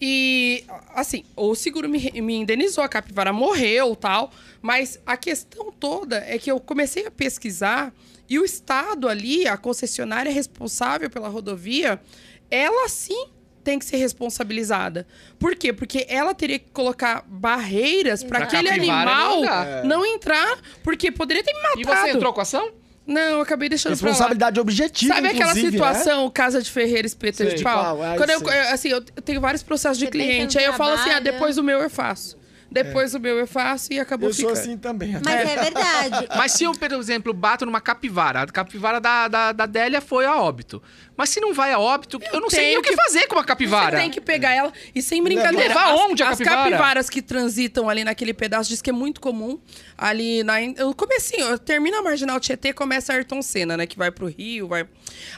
E, 0.02 0.64
assim, 0.96 1.24
o 1.36 1.56
seguro 1.56 1.88
me, 1.90 2.12
me 2.22 2.36
indenizou, 2.36 2.84
a 2.84 2.90
capivara 2.90 3.32
morreu 3.34 3.96
tal. 3.96 4.32
Mas 4.62 5.00
a 5.06 5.16
questão 5.18 5.72
toda 5.72 6.18
é 6.28 6.38
que 6.38 6.52
eu 6.52 6.60
comecei 6.60 7.06
a 7.08 7.12
pesquisar 7.12 7.94
e 8.30 8.38
o 8.40 8.46
Estado 8.46 9.08
ali, 9.10 9.48
a 9.48 9.58
concessionária 9.58 10.32
responsável 10.32 11.10
pela 11.10 11.28
rodovia, 11.28 12.00
ela 12.52 12.88
sim 12.88 13.28
tem 13.64 13.78
que 13.78 13.86
ser 13.86 13.98
responsabilizada. 13.98 15.06
Por 15.38 15.56
quê? 15.56 15.74
Porque 15.74 16.06
ela 16.10 16.34
teria 16.34 16.58
que 16.60 16.70
colocar 16.72 17.24
barreiras 17.28 18.24
para 18.24 18.40
Pra 18.40 18.48
aquele 18.48 18.70
capivara 18.70 19.12
animal 19.12 19.42
não 19.84 20.00
não, 20.00 20.06
entrar, 20.06 20.58
porque 20.84 21.12
poderia 21.12 21.44
ter 21.44 21.54
me 21.54 21.62
matado. 21.62 21.82
E 21.82 21.84
você 21.86 22.10
entrou 22.12 22.34
com 22.34 22.40
a 22.40 22.44
ação? 22.44 22.72
Não, 23.06 23.22
eu 23.22 23.42
acabei 23.42 23.68
deixando 23.68 23.98
pra 23.98 24.06
lá. 24.06 24.12
Responsabilidade 24.12 24.60
objetiva, 24.60 25.16
Sabe 25.16 25.28
aquela 25.30 25.50
inclusive, 25.52 25.72
situação, 25.72 26.30
casa 26.30 26.62
de 26.62 26.70
Ferreira, 26.70 27.08
espeto 27.08 27.38
Sei. 27.38 27.56
de 27.56 27.64
pau? 27.64 28.02
Ai, 28.04 28.18
Quando 28.18 28.30
eu, 28.30 28.40
eu- 28.40 28.70
assim, 28.74 28.90
eu 28.90 29.02
tenho 29.02 29.42
vários 29.42 29.64
processos 29.64 29.98
de 29.98 30.06
Você 30.06 30.12
cliente, 30.12 30.58
aí 30.60 30.66
eu 30.66 30.74
falo 30.74 30.94
assim, 30.94 31.10
ah, 31.10 31.20
depois 31.20 31.58
o 31.58 31.64
meu 31.64 31.80
eu 31.80 31.90
faço. 31.90 32.38
Depois 32.72 33.14
o 33.16 33.20
meu 33.20 33.38
eu 33.38 33.48
faço 33.48 33.92
e 33.92 34.00
acabou 34.00 34.30
Eu 34.30 34.34
sou 34.34 34.50
ficando. 34.50 34.60
assim 34.60 34.78
também. 34.78 35.18
Mas 35.24 35.50
é 35.50 35.56
verdade. 35.64 36.28
Mas 36.38 36.52
se 36.52 36.64
eu, 36.64 36.72
por 36.74 36.92
exemplo, 36.92 37.34
bato 37.34 37.66
numa 37.66 37.82
capivara, 37.82 38.44
a 38.44 38.48
capivara 38.48 39.00
da, 39.02 39.28
da, 39.28 39.52
da 39.52 39.66
Délia 39.66 40.02
foi 40.02 40.26
a 40.26 40.36
óbito. 40.36 40.82
Mas 41.18 41.30
se 41.30 41.42
não 41.42 41.54
vai 41.54 41.74
a 41.74 41.80
óbito, 41.80 42.20
eu, 42.32 42.40
não 42.40 42.50
sei 42.50 42.68
nem 42.68 42.78
o 42.78 42.82
que, 42.82 42.96
fazer 42.96 43.28
com 43.28 43.36
uma 43.36 43.44
capivara. 43.44 43.98
Você 43.98 44.04
tem 44.04 44.12
que 44.12 44.22
pegar 44.22 44.54
ela 44.54 44.72
e 44.96 45.02
sem 45.02 45.22
brincadeira. 45.22 45.68
Levar 45.68 45.94
as, 45.94 46.00
onde 46.00 46.24
a 46.24 46.30
as 46.30 46.38
capivara? 46.38 46.70
capivaras 46.72 47.10
que 47.10 47.22
transitam 47.22 47.90
ali 47.90 48.04
naquele 48.04 48.34
pedaço 48.34 48.70
diz 48.70 48.82
que 48.82 48.90
é 48.90 48.94
muito 48.94 49.20
comum. 49.20 49.60
Ali 49.98 50.44
na 50.44 50.60
no 50.62 50.96
comecinho, 50.96 51.58
termina 51.60 52.00
a 52.00 52.02
Marginal 52.02 52.40
Tietê, 52.40 52.72
começa 52.72 53.12
a 53.12 53.16
Ayrton 53.18 53.42
Senna, 53.42 53.76
né, 53.76 53.86
que 53.86 53.98
vai 53.98 54.12
pro 54.12 54.28
Rio, 54.28 54.68
vai. 54.68 54.88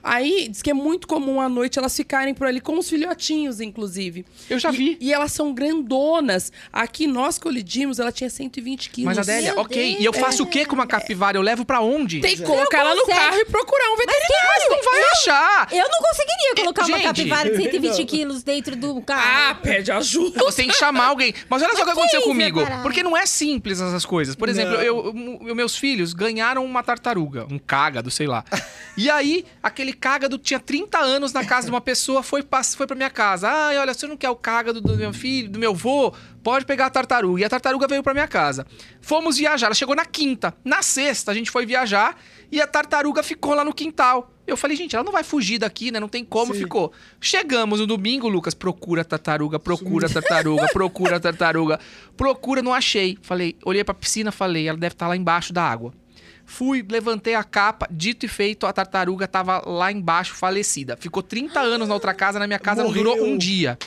Aí 0.04 0.48
diz 0.50 0.62
que 0.62 0.70
é 0.70 0.74
muito 0.74 1.08
comum 1.08 1.40
à 1.42 1.48
noite 1.50 1.78
elas 1.80 1.96
ficarem 1.96 2.34
por 2.34 2.48
ali 2.48 2.60
com 2.62 2.78
os 2.78 2.90
filhotinhos, 2.90 3.60
inclusive. 3.62 4.26
Eu 4.50 4.60
já 4.60 4.70
E- 4.72 4.76
vi. 4.78 4.98
E, 5.00 5.14
elas 5.14 5.32
são 5.32 5.54
grandonas. 5.54 6.52
Aqui 6.72 7.08
nós 7.08 7.38
colidimos, 7.38 8.00
ela 8.00 8.12
tinha 8.12 8.30
120 8.30 8.90
quilos. 8.90 9.06
Mas 9.16 9.18
a 9.18 9.24
Délia, 9.32 9.54
Meu 9.54 9.62
ok. 9.62 9.90
Deus. 9.92 10.02
E 10.02 10.06
eu 10.06 10.14
faço 10.14 10.44
o 10.44 10.46
que 10.48 10.66
com 10.66 10.76
uma 10.76 10.88
capivara? 10.88 11.38
Eu 11.38 11.42
levo 11.42 11.66
pra 11.66 11.82
onde? 11.82 12.20
Tem 12.22 12.36
que 12.36 12.44
colocar 12.44 12.80
ela 12.80 12.96
no 12.96 13.06
carro 13.06 13.38
e 13.38 13.46
procurar 13.46 13.92
um 13.92 13.98
veterinário. 13.98 14.70
Não 14.70 14.84
vai 14.84 15.02
achar. 15.12 15.68
Eu 15.72 15.90
não 15.90 16.00
conseguiria 16.00 16.56
colocar 16.58 16.86
uma 16.86 16.98
Gente, 16.98 17.06
capivara 17.08 17.50
de 17.50 17.58
120 17.58 17.98
não. 18.00 18.06
quilos 18.06 18.44
dentro 18.44 18.76
do 18.76 18.98
Ah, 19.00 19.02
carro. 19.02 19.62
pede 19.62 19.92
ajuda. 19.92 20.40
Você 20.46 20.58
tem 20.64 20.68
que 20.72 20.76
chamar 20.78 21.08
alguém. 21.08 21.34
Mas 21.50 21.62
olha 21.62 21.72
só 21.76 21.78
o 21.78 21.86
que 21.86 21.90
Mas 21.90 21.98
aconteceu 21.98 22.22
comigo. 22.24 22.62
parar? 22.64 22.82
Porque 22.84 23.04
não 23.04 23.16
é 23.16 23.26
simples 23.26 23.80
essas 23.82 24.06
coisas. 24.06 24.36
Por 24.36 24.50
exemplo, 24.50 24.76
eu, 24.76 25.14
eu- 25.48 25.56
meus 25.56 25.76
filhos 25.76 26.14
ganharam 26.14 26.64
uma 26.66 26.84
tartaruga, 26.84 27.46
um 27.52 27.60
cágado, 27.60 28.10
sei 28.12 28.28
lá. 28.28 28.44
E 28.98 29.10
aí, 29.10 29.46
aquele 29.72 29.94
cágado 29.94 30.38
tinha 30.38 30.60
30 30.60 30.98
anos 31.00 31.34
na 31.34 31.44
casa 31.44 31.66
de 31.66 31.72
uma 31.72 31.82
pessoa, 31.82 32.22
foi, 32.22 32.44
foi 32.76 32.86
pra 32.86 32.96
minha 32.96 33.10
casa. 33.10 33.50
Ai, 33.50 33.78
olha, 33.78 33.94
você 33.94 34.06
não 34.06 34.16
quer 34.16 34.30
o 34.30 34.36
cágado 34.36 34.80
do 34.80 34.96
meu 34.96 35.12
filho, 35.12 35.50
do 35.50 35.58
meu 35.58 35.74
vô? 35.74 36.14
Pode 36.44 36.66
pegar 36.66 36.88
a 36.88 36.90
tartaruga. 36.90 37.42
E 37.42 37.44
a 37.44 37.50
tartaruga 37.50 37.88
veio 37.88 38.04
pra 38.04 38.14
minha 38.14 38.28
casa. 38.28 38.66
Fomos 39.02 39.38
viajar, 39.38 39.68
ela 39.68 39.76
chegou 39.76 39.96
na 39.96 40.06
quinta. 40.06 40.54
Na 40.64 40.82
sexta, 40.82 41.32
a 41.32 41.34
gente 41.34 41.50
foi 41.50 41.66
viajar 41.66 42.18
e 42.52 42.62
a 42.62 42.68
tartaruga 42.68 43.24
ficou 43.24 43.54
lá 43.54 43.64
no 43.64 43.74
quintal. 43.74 44.32
Eu 44.46 44.58
falei, 44.58 44.76
gente, 44.76 44.96
ela 44.96 45.06
não 45.06 45.12
vai 45.12 45.24
fugir 45.24 45.60
daqui, 45.60 45.92
né? 45.92 46.00
Não 46.00 46.10
tem 46.10 46.26
como, 46.26 46.54
Sim. 46.54 46.60
ficou. 46.60 46.92
Chegamos 47.20 47.80
no 47.80 47.88
domingo, 47.88 48.28
Lucas, 48.28 48.54
procura 48.54 49.02
a 49.02 49.06
tartaruga, 49.06 49.58
procura 49.60 50.08
a 50.08 50.10
tartaruga, 50.10 50.68
procura 50.74 51.16
a 51.16 51.20
tartaruga. 51.20 51.80
Procura, 52.18 52.62
não 52.62 52.74
achei. 52.74 53.18
Falei, 53.22 53.56
olhei 53.64 53.84
pra 53.84 53.94
piscina, 53.94 54.32
falei, 54.32 54.68
ela 54.68 54.78
deve 54.78 54.94
estar 54.94 55.08
lá 55.08 55.16
embaixo 55.16 55.54
da 55.54 55.64
água. 55.64 55.94
Fui, 56.52 56.86
levantei 56.90 57.34
a 57.34 57.46
capa, 57.46 57.88
dito 57.90 58.26
e 58.26 58.30
feito, 58.30 58.68
a 58.68 58.74
tartaruga 58.74 59.26
tava 59.26 59.64
lá 59.66 59.90
embaixo, 59.90 60.34
falecida. 60.36 60.98
Ficou 61.00 61.24
30 61.24 61.60
anos 61.62 61.88
na 61.88 61.94
outra 61.94 62.14
casa, 62.14 62.38
na 62.40 62.46
minha 62.46 62.60
casa 62.60 62.82
não 62.84 62.90
Morreu. 62.90 63.04
durou 63.06 63.26
um 63.26 63.38
dia. 63.38 63.78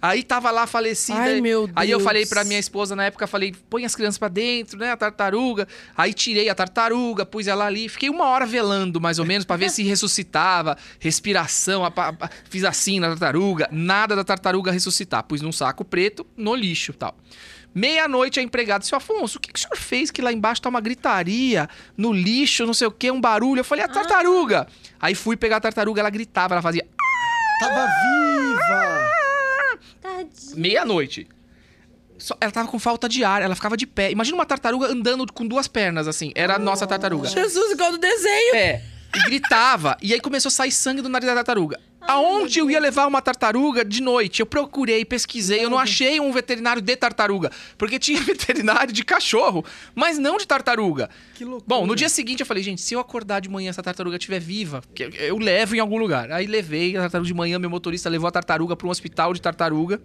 Aí 0.00 0.22
tava 0.22 0.50
lá 0.50 0.66
falecida. 0.66 1.18
Ai, 1.18 1.40
meu 1.42 1.68
Aí 1.76 1.90
eu 1.90 1.98
Deus. 1.98 2.06
falei 2.06 2.24
pra 2.24 2.42
minha 2.44 2.58
esposa 2.58 2.96
na 2.96 3.04
época, 3.04 3.26
falei, 3.26 3.54
põe 3.68 3.84
as 3.84 3.94
crianças 3.94 4.16
pra 4.16 4.28
dentro, 4.28 4.78
né, 4.78 4.92
a 4.92 4.96
tartaruga. 4.96 5.68
Aí 5.94 6.14
tirei 6.14 6.48
a 6.48 6.54
tartaruga, 6.54 7.26
pus 7.26 7.46
ela 7.46 7.66
ali, 7.66 7.86
fiquei 7.88 8.08
uma 8.08 8.24
hora 8.26 8.46
velando, 8.46 8.98
mais 9.00 9.18
ou 9.18 9.24
menos, 9.26 9.44
pra 9.44 9.56
ver 9.56 9.68
se 9.70 9.82
ressuscitava, 9.84 10.76
respiração, 10.98 11.84
a- 11.84 11.92
a- 11.94 12.14
a- 12.18 12.30
fiz 12.48 12.64
assim 12.64 12.98
na 12.98 13.08
tartaruga, 13.08 13.68
nada 13.70 14.16
da 14.16 14.24
tartaruga 14.24 14.70
ressuscitar. 14.72 15.22
Pus 15.24 15.42
num 15.42 15.52
saco 15.52 15.84
preto, 15.84 16.26
no 16.36 16.54
lixo, 16.54 16.92
tal. 16.94 17.14
Meia-noite 17.76 18.40
a 18.40 18.42
empregada 18.42 18.80
disse, 18.80 18.94
Afonso, 18.94 19.36
o 19.36 19.40
que, 19.40 19.52
que 19.52 19.58
o 19.58 19.62
senhor 19.62 19.76
fez 19.76 20.10
que 20.10 20.22
lá 20.22 20.32
embaixo 20.32 20.62
tá 20.62 20.68
uma 20.70 20.80
gritaria, 20.80 21.68
no 21.94 22.10
lixo, 22.10 22.64
não 22.64 22.72
sei 22.72 22.86
o 22.86 22.90
que, 22.90 23.10
um 23.10 23.20
barulho? 23.20 23.60
Eu 23.60 23.64
falei, 23.64 23.84
a 23.84 23.88
tartaruga. 23.88 24.66
Aí 24.98 25.14
fui 25.14 25.36
pegar 25.36 25.58
a 25.58 25.60
tartaruga, 25.60 26.00
ela 26.00 26.08
gritava, 26.08 26.54
ela 26.54 26.62
fazia 26.62 26.86
Tava 27.60 27.86
viva! 27.86 29.10
Tadinho. 30.00 30.56
meia-noite. 30.56 31.28
Ela 32.40 32.50
tava 32.50 32.66
com 32.66 32.78
falta 32.78 33.10
de 33.10 33.22
ar, 33.22 33.42
ela 33.42 33.54
ficava 33.54 33.76
de 33.76 33.86
pé. 33.86 34.10
Imagina 34.10 34.38
uma 34.38 34.46
tartaruga 34.46 34.86
andando 34.86 35.30
com 35.30 35.46
duas 35.46 35.68
pernas, 35.68 36.08
assim. 36.08 36.32
Era 36.34 36.54
a 36.54 36.58
nossa 36.58 36.86
tartaruga. 36.86 37.28
Jesus, 37.28 37.72
igual 37.72 37.90
do 37.92 37.98
desenho. 37.98 38.56
É. 38.56 38.82
E 39.14 39.22
gritava. 39.24 39.96
e 40.02 40.12
aí 40.12 40.20
começou 40.20 40.48
a 40.48 40.52
sair 40.52 40.72
sangue 40.72 41.02
do 41.02 41.08
nariz 41.08 41.26
da 41.26 41.34
tartaruga. 41.34 41.80
Aonde 42.08 42.60
eu 42.60 42.70
ia 42.70 42.78
levar 42.78 43.06
uma 43.06 43.20
tartaruga 43.20 43.84
de 43.84 44.00
noite? 44.00 44.38
Eu 44.38 44.46
procurei, 44.46 45.04
pesquisei, 45.04 45.64
eu 45.64 45.68
não 45.68 45.78
achei 45.78 46.20
um 46.20 46.30
veterinário 46.30 46.80
de 46.80 46.94
tartaruga. 46.94 47.50
Porque 47.76 47.98
tinha 47.98 48.20
veterinário 48.22 48.92
de 48.92 49.04
cachorro, 49.04 49.64
mas 49.94 50.16
não 50.16 50.36
de 50.36 50.46
tartaruga. 50.46 51.10
Que 51.34 51.44
loucura. 51.44 51.64
Bom, 51.66 51.86
no 51.86 51.96
dia 51.96 52.08
seguinte 52.08 52.40
eu 52.40 52.46
falei, 52.46 52.62
gente, 52.62 52.80
se 52.80 52.94
eu 52.94 53.00
acordar 53.00 53.40
de 53.40 53.48
manhã 53.48 53.70
essa 53.70 53.82
tartaruga 53.82 54.16
estiver 54.16 54.38
viva, 54.38 54.82
eu 55.18 55.36
levo 55.38 55.74
em 55.74 55.80
algum 55.80 55.98
lugar. 55.98 56.30
Aí 56.30 56.46
levei 56.46 56.96
a 56.96 57.00
tartaruga 57.02 57.26
de 57.26 57.34
manhã, 57.34 57.58
meu 57.58 57.70
motorista 57.70 58.08
levou 58.08 58.28
a 58.28 58.30
tartaruga 58.30 58.76
para 58.76 58.86
um 58.86 58.90
hospital 58.90 59.34
de 59.34 59.42
tartaruga. 59.42 60.00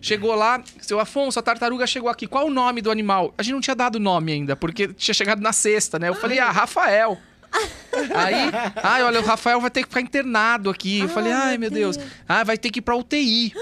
Chegou 0.00 0.34
lá, 0.34 0.62
seu 0.80 1.00
Afonso, 1.00 1.38
a 1.38 1.42
tartaruga 1.42 1.86
chegou 1.86 2.08
aqui. 2.08 2.26
Qual 2.26 2.46
o 2.46 2.50
nome 2.50 2.82
do 2.82 2.90
animal? 2.90 3.32
A 3.38 3.42
gente 3.42 3.54
não 3.54 3.60
tinha 3.60 3.74
dado 3.74 3.98
nome 3.98 4.32
ainda, 4.32 4.54
porque 4.56 4.88
tinha 4.88 5.14
chegado 5.14 5.40
na 5.40 5.52
sexta, 5.52 5.98
né? 5.98 6.08
Eu 6.08 6.14
falei, 6.14 6.38
ah, 6.38 6.50
Rafael. 6.50 7.18
Aí, 8.14 8.50
ai, 8.82 9.02
olha, 9.02 9.20
o 9.20 9.24
Rafael 9.24 9.60
vai 9.60 9.70
ter 9.70 9.82
que 9.82 9.88
ficar 9.88 10.00
internado 10.00 10.70
aqui. 10.70 11.00
Eu 11.00 11.08
falei, 11.08 11.32
ai, 11.32 11.58
meu 11.58 11.70
Deus. 11.70 11.98
Ah, 12.28 12.44
vai 12.44 12.58
ter 12.58 12.70
que 12.70 12.78
ir 12.78 12.82
pra 12.82 12.96
UTI. 12.96 13.52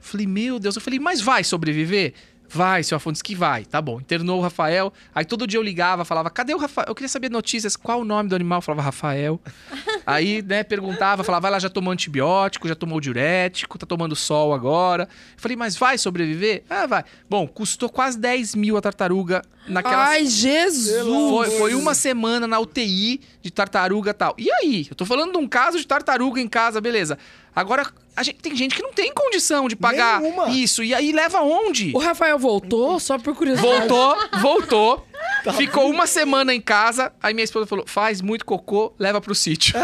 Falei, 0.00 0.26
meu 0.26 0.58
Deus. 0.58 0.76
Eu 0.76 0.82
falei, 0.82 0.98
mas 0.98 1.20
vai 1.20 1.44
sobreviver? 1.44 2.14
Vai, 2.48 2.84
seu 2.84 2.96
Afonso 2.96 3.22
que 3.24 3.34
vai. 3.34 3.64
Tá 3.64 3.82
bom. 3.82 4.00
Internou 4.00 4.38
o 4.38 4.42
Rafael. 4.42 4.92
Aí 5.12 5.24
todo 5.24 5.46
dia 5.46 5.58
eu 5.58 5.62
ligava, 5.62 6.04
falava, 6.04 6.30
cadê 6.30 6.54
o 6.54 6.58
Rafael? 6.58 6.86
Eu 6.88 6.94
queria 6.94 7.08
saber 7.08 7.30
notícias. 7.30 7.74
Qual 7.74 8.00
o 8.00 8.04
nome 8.04 8.28
do 8.28 8.36
animal? 8.36 8.58
Eu 8.58 8.62
falava, 8.62 8.82
Rafael. 8.82 9.40
Aí, 10.06 10.40
né, 10.42 10.62
perguntava, 10.62 11.24
falava, 11.24 11.42
vai 11.42 11.50
lá, 11.52 11.58
já 11.58 11.68
tomou 11.68 11.92
antibiótico, 11.92 12.68
já 12.68 12.74
tomou 12.74 13.00
diurético, 13.00 13.78
tá 13.78 13.86
tomando 13.86 14.14
sol 14.14 14.52
agora. 14.52 15.04
Eu 15.04 15.40
falei, 15.40 15.56
mas 15.56 15.76
vai 15.76 15.98
sobreviver? 15.98 16.62
Ah, 16.70 16.86
vai. 16.86 17.04
Bom, 17.28 17.48
custou 17.48 17.88
quase 17.88 18.18
10 18.18 18.54
mil 18.54 18.76
a 18.76 18.80
tartaruga 18.80 19.42
naquela 19.66 20.08
Ai, 20.08 20.26
Jesus. 20.26 21.06
foi, 21.06 21.50
foi 21.58 21.74
uma 21.74 21.94
semana 21.94 22.46
na 22.46 22.58
UTI 22.58 23.20
de 23.42 23.50
tartaruga 23.50 24.10
e 24.10 24.14
tal. 24.14 24.34
E 24.38 24.50
aí? 24.50 24.86
Eu 24.90 24.96
tô 24.96 25.04
falando 25.04 25.32
de 25.32 25.38
um 25.38 25.48
caso 25.48 25.78
de 25.78 25.86
tartaruga 25.86 26.40
em 26.40 26.48
casa, 26.48 26.80
beleza. 26.80 27.18
Agora, 27.54 27.86
a 28.16 28.22
gente, 28.22 28.36
tem 28.36 28.54
gente 28.54 28.74
que 28.74 28.82
não 28.82 28.92
tem 28.92 29.12
condição 29.12 29.68
de 29.68 29.76
pagar 29.76 30.20
Nenhuma. 30.20 30.48
isso. 30.50 30.82
E 30.82 30.94
aí 30.94 31.12
leva 31.12 31.40
onde? 31.40 31.92
O 31.94 31.98
Rafael 31.98 32.38
voltou, 32.38 32.98
só 32.98 33.18
por 33.18 33.34
curiosidade. 33.34 33.88
Voltou, 33.88 34.40
voltou. 34.40 35.06
ficou 35.56 35.90
uma 35.90 36.06
semana 36.06 36.54
em 36.54 36.60
casa. 36.60 37.12
Aí 37.22 37.34
minha 37.34 37.44
esposa 37.44 37.66
falou: 37.66 37.84
faz 37.86 38.20
muito 38.20 38.44
cocô, 38.44 38.92
leva 38.98 39.20
pro 39.20 39.34
sítio. 39.34 39.74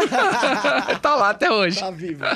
tá 1.01 1.15
lá 1.15 1.29
até 1.29 1.51
hoje. 1.51 1.79
Tá 1.79 1.91
viva. 1.91 2.27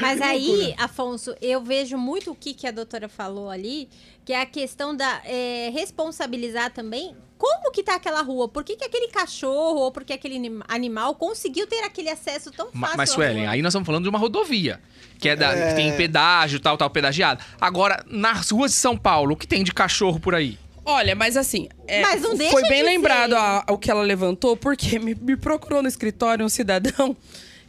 Mas 0.00 0.20
aí, 0.20 0.74
Afonso, 0.78 1.34
eu 1.40 1.62
vejo 1.62 1.96
muito 1.96 2.30
o 2.30 2.34
que, 2.34 2.54
que 2.54 2.66
a 2.66 2.70
doutora 2.70 3.08
falou 3.08 3.50
ali, 3.50 3.88
que 4.24 4.32
é 4.32 4.40
a 4.40 4.46
questão 4.46 4.96
da 4.96 5.20
é, 5.24 5.70
responsabilizar 5.72 6.72
também 6.72 7.14
como 7.36 7.70
que 7.70 7.82
tá 7.82 7.96
aquela 7.96 8.22
rua. 8.22 8.48
Por 8.48 8.64
que, 8.64 8.76
que 8.76 8.84
aquele 8.84 9.08
cachorro 9.08 9.80
ou 9.80 9.90
porque 9.92 10.12
aquele 10.14 10.36
anim- 10.36 10.60
animal 10.68 11.14
conseguiu 11.14 11.66
ter 11.66 11.82
aquele 11.84 12.08
acesso 12.08 12.50
tão 12.50 12.68
fácil 12.72 12.96
Mas, 12.96 13.10
Suelen, 13.10 13.46
aí 13.46 13.60
nós 13.60 13.72
estamos 13.72 13.84
falando 13.86 14.04
de 14.04 14.08
uma 14.08 14.18
rodovia. 14.18 14.80
Que, 15.18 15.28
é 15.30 15.36
da, 15.36 15.52
É. 15.52 15.68
que 15.70 15.74
tem 15.76 15.96
pedágio, 15.96 16.58
tal, 16.60 16.76
tal, 16.78 16.88
pedagiado. 16.90 17.42
Agora, 17.60 18.04
nas 18.08 18.50
ruas 18.50 18.70
de 18.72 18.78
São 18.78 18.96
Paulo, 18.96 19.34
o 19.34 19.36
que 19.36 19.46
tem 19.46 19.62
de 19.62 19.72
cachorro 19.72 20.18
por 20.18 20.34
aí? 20.34 20.58
Olha, 20.86 21.14
mas 21.14 21.36
assim, 21.36 21.68
é, 21.86 22.02
Mas 22.02 22.20
não 22.22 22.34
deixa 22.34 22.52
foi 22.52 22.62
bem 22.62 22.78
de 22.82 22.88
lembrado 22.90 23.30
ser. 23.30 23.36
a- 23.36 23.64
o 23.70 23.78
que 23.78 23.90
ela 23.90 24.02
levantou, 24.02 24.56
porque 24.56 24.98
me, 24.98 25.14
me 25.14 25.36
procurou 25.36 25.82
no 25.82 25.88
escritório 25.88 26.44
um 26.44 26.48
cidadão. 26.48 27.16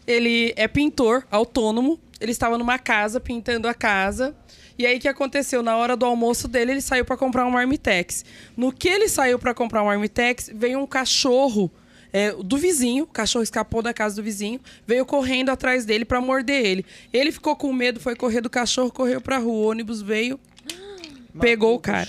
Ele 0.08 0.54
é 0.56 0.68
pintor 0.68 1.26
autônomo. 1.32 2.00
Ele 2.20 2.32
estava 2.32 2.58
numa 2.58 2.78
casa 2.80 3.20
pintando 3.20 3.68
a 3.68 3.74
casa. 3.74 4.36
E 4.78 4.86
aí 4.86 4.98
o 4.98 5.00
que 5.00 5.08
aconteceu? 5.08 5.64
Na 5.64 5.78
hora 5.78 5.96
do 5.96 6.06
almoço 6.06 6.48
dele, 6.48 6.72
ele 6.72 6.82
saiu 6.82 7.06
para 7.06 7.16
comprar 7.16 7.46
um 7.46 7.52
marmitex. 7.52 8.26
No 8.56 8.72
que 8.72 8.88
ele 8.88 9.08
saiu 9.08 9.40
para 9.40 9.54
comprar 9.54 9.82
um 9.82 9.86
marmitex, 9.86 10.50
veio 10.54 10.80
um 10.80 10.88
cachorro 10.88 11.72
é, 12.12 12.32
do 12.32 12.58
vizinho, 12.58 13.04
o 13.04 13.08
cachorro 13.08 13.44
escapou 13.44 13.82
da 13.82 13.94
casa 13.94 14.16
do 14.16 14.24
vizinho, 14.24 14.60
veio 14.88 15.06
correndo 15.06 15.50
atrás 15.50 15.84
dele 15.84 16.06
para 16.06 16.22
morder 16.22 16.66
ele. 16.66 16.86
Ele 17.12 17.30
ficou 17.30 17.58
com 17.58 17.74
medo, 17.74 18.00
foi 18.00 18.16
correr 18.16 18.40
do 18.40 18.50
cachorro, 18.50 18.90
correu 18.90 19.20
pra 19.20 19.38
rua, 19.38 19.54
o 19.54 19.70
ônibus 19.70 20.02
veio, 20.02 20.40
pegou 21.40 21.76
o 21.76 21.80
cara. 21.80 22.08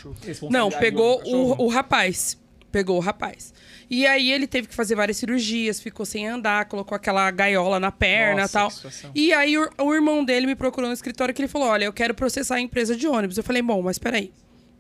Não, 0.49 0.71
pegou 0.71 1.21
o, 1.25 1.65
o 1.65 1.69
rapaz. 1.69 2.39
Pegou 2.71 2.97
o 2.99 3.01
rapaz. 3.01 3.53
E 3.89 4.07
aí 4.07 4.33
ele 4.33 4.47
teve 4.47 4.67
que 4.69 4.75
fazer 4.75 4.95
várias 4.97 5.17
cirurgias, 5.17 5.81
ficou 5.81 6.05
sem 6.05 6.27
andar, 6.27 6.65
colocou 6.67 6.97
aquela 6.97 7.31
gaiola 7.31 7.79
na 7.79 7.93
perna 7.93 8.41
e 8.41 8.43
Nossa, 8.43 8.59
tal. 8.59 9.11
E 9.15 9.33
aí 9.33 9.57
o, 9.57 9.71
o 9.81 9.95
irmão 9.95 10.25
dele 10.25 10.47
me 10.47 10.55
procurou 10.57 10.89
no 10.89 10.95
escritório 10.95 11.33
que 11.33 11.41
ele 11.41 11.49
falou: 11.49 11.69
Olha, 11.69 11.85
eu 11.85 11.93
quero 11.93 12.13
processar 12.15 12.57
a 12.57 12.61
empresa 12.61 12.97
de 12.97 13.07
ônibus. 13.07 13.37
Eu 13.39 13.45
falei, 13.45 13.63
bom, 13.63 13.81
mas 13.83 13.99
peraí, 13.99 14.33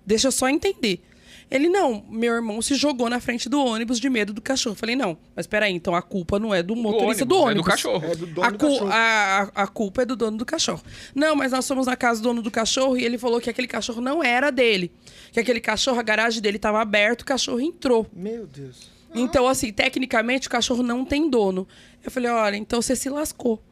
deixa 0.04 0.26
eu 0.28 0.32
só 0.32 0.48
entender. 0.48 1.00
Ele, 1.48 1.68
não, 1.68 2.04
meu 2.10 2.34
irmão 2.34 2.60
se 2.60 2.74
jogou 2.74 3.08
na 3.08 3.20
frente 3.20 3.48
do 3.48 3.64
ônibus 3.64 4.00
de 4.00 4.10
medo 4.10 4.32
do 4.32 4.42
cachorro. 4.42 4.72
Eu 4.74 4.78
falei, 4.80 4.96
não, 4.96 5.16
mas 5.36 5.46
peraí, 5.46 5.72
então 5.72 5.94
a 5.94 6.02
culpa 6.02 6.40
não 6.40 6.52
é 6.52 6.60
do 6.60 6.74
motorista 6.74 7.24
do 7.24 7.36
ônibus. 7.38 7.60
É 7.60 7.62
do 7.62 7.70
cachorro. 7.70 8.04
É 8.04 8.16
do 8.16 8.26
dono 8.26 8.44
A, 8.44 8.50
do 8.50 8.58
cachorro. 8.58 8.90
a- 8.90 9.50
a- 9.54 9.62
a 9.62 9.66
culpa 9.68 10.02
é 10.02 10.04
do 10.04 10.16
dono 10.16 10.36
do 10.36 10.44
cachorro. 10.44 10.82
Não, 11.14 11.36
mas 11.36 11.52
nós 11.52 11.68
fomos 11.68 11.86
na 11.86 11.94
casa 11.94 12.20
do 12.20 12.24
dono 12.24 12.42
do 12.42 12.50
cachorro 12.50 12.98
e 12.98 13.04
ele 13.04 13.16
falou 13.16 13.40
que 13.40 13.48
aquele 13.48 13.68
cachorro 13.68 14.00
não 14.00 14.24
era 14.24 14.50
dele. 14.50 14.90
Que 15.30 15.38
aquele 15.38 15.60
cachorro, 15.60 16.00
a 16.00 16.02
garagem 16.02 16.42
dele 16.42 16.56
estava 16.56 16.82
aberta, 16.82 17.22
o 17.22 17.26
cachorro 17.26 17.60
entrou. 17.60 18.08
Meu 18.12 18.44
Deus. 18.44 18.95
Então, 19.14 19.46
assim, 19.48 19.72
tecnicamente 19.72 20.48
o 20.48 20.50
cachorro 20.50 20.82
não 20.82 21.04
tem 21.04 21.30
dono. 21.30 21.66
Eu 22.04 22.10
falei, 22.10 22.30
olha, 22.30 22.56
então 22.56 22.82
você 22.82 22.94
se 22.94 23.08
lascou. 23.08 23.62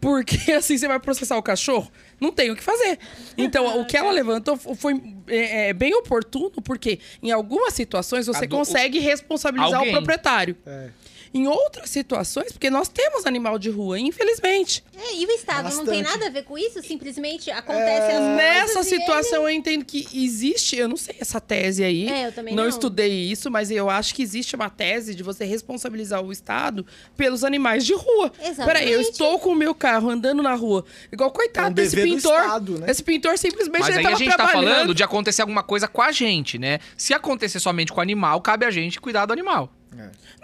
Porque 0.00 0.36
assim, 0.52 0.76
você 0.76 0.86
vai 0.86 1.00
processar 1.00 1.36
o 1.36 1.42
cachorro? 1.42 1.90
Não 2.20 2.30
tem 2.30 2.50
o 2.50 2.56
que 2.56 2.62
fazer. 2.62 2.98
Então, 3.36 3.80
o 3.80 3.86
que 3.86 3.96
ela 3.96 4.10
levantou 4.12 4.56
foi 4.56 5.00
é, 5.26 5.68
é, 5.68 5.72
bem 5.72 5.94
oportuno, 5.94 6.50
porque 6.62 6.98
em 7.22 7.30
algumas 7.32 7.72
situações 7.74 8.26
você 8.26 8.46
do- 8.46 8.56
consegue 8.56 8.98
responsabilizar 8.98 9.78
Alguém. 9.78 9.92
o 9.92 9.96
proprietário. 9.96 10.56
É. 10.66 10.90
Em 11.36 11.48
outras 11.48 11.90
situações, 11.90 12.52
porque 12.52 12.70
nós 12.70 12.88
temos 12.88 13.26
animal 13.26 13.58
de 13.58 13.68
rua, 13.68 13.98
infelizmente. 13.98 14.84
É, 14.96 15.16
e 15.16 15.26
o 15.26 15.30
Estado 15.32 15.64
não 15.74 15.84
tem 15.84 16.00
Bastante. 16.00 16.02
nada 16.04 16.26
a 16.28 16.30
ver 16.30 16.44
com 16.44 16.56
isso? 16.56 16.80
Simplesmente 16.80 17.50
acontece 17.50 17.90
É, 17.90 18.06
as 18.06 18.12
coisas 18.12 18.36
Nessa 18.36 18.82
situação, 18.84 19.42
eu 19.42 19.50
entendo 19.50 19.84
que 19.84 20.06
existe, 20.14 20.76
eu 20.76 20.86
não 20.88 20.96
sei 20.96 21.16
essa 21.18 21.40
tese 21.40 21.82
aí. 21.82 22.08
É, 22.08 22.28
eu 22.28 22.32
também 22.32 22.54
não. 22.54 22.62
não. 22.62 22.70
estudei 22.70 23.10
isso, 23.24 23.50
mas 23.50 23.68
eu 23.72 23.90
acho 23.90 24.14
que 24.14 24.22
existe 24.22 24.54
uma 24.54 24.70
tese 24.70 25.12
de 25.12 25.24
você 25.24 25.44
responsabilizar 25.44 26.22
o 26.22 26.30
Estado 26.30 26.86
pelos 27.16 27.42
animais 27.42 27.84
de 27.84 27.94
rua. 27.94 28.32
Exatamente. 28.38 28.66
Peraí, 28.66 28.92
eu 28.92 29.00
estou 29.00 29.38
com 29.40 29.50
o 29.50 29.54
meu 29.56 29.74
carro 29.74 30.08
andando 30.10 30.40
na 30.40 30.54
rua. 30.54 30.84
Igual, 31.10 31.32
coitado 31.32 31.66
É 31.66 31.70
um 31.70 31.74
desse 31.74 31.96
do 31.96 32.02
pintor. 32.02 32.38
Estado, 32.40 32.78
né? 32.78 32.90
Esse 32.90 33.02
pintor 33.02 33.36
simplesmente 33.38 33.80
Mas 33.80 33.96
ele 33.96 34.06
aí 34.06 34.12
a 34.12 34.16
gente 34.16 34.30
tá 34.30 34.36
trabalhando. 34.36 34.70
falando 34.72 34.94
de 34.94 35.02
acontecer 35.02 35.42
alguma 35.42 35.64
coisa 35.64 35.88
com 35.88 36.00
a 36.00 36.12
gente, 36.12 36.58
né? 36.58 36.78
Se 36.96 37.12
acontecer 37.12 37.58
somente 37.58 37.92
com 37.92 37.98
o 37.98 38.02
animal, 38.02 38.40
cabe 38.40 38.64
a 38.64 38.70
gente 38.70 39.00
cuidar 39.00 39.26
do 39.26 39.32
animal. 39.32 39.72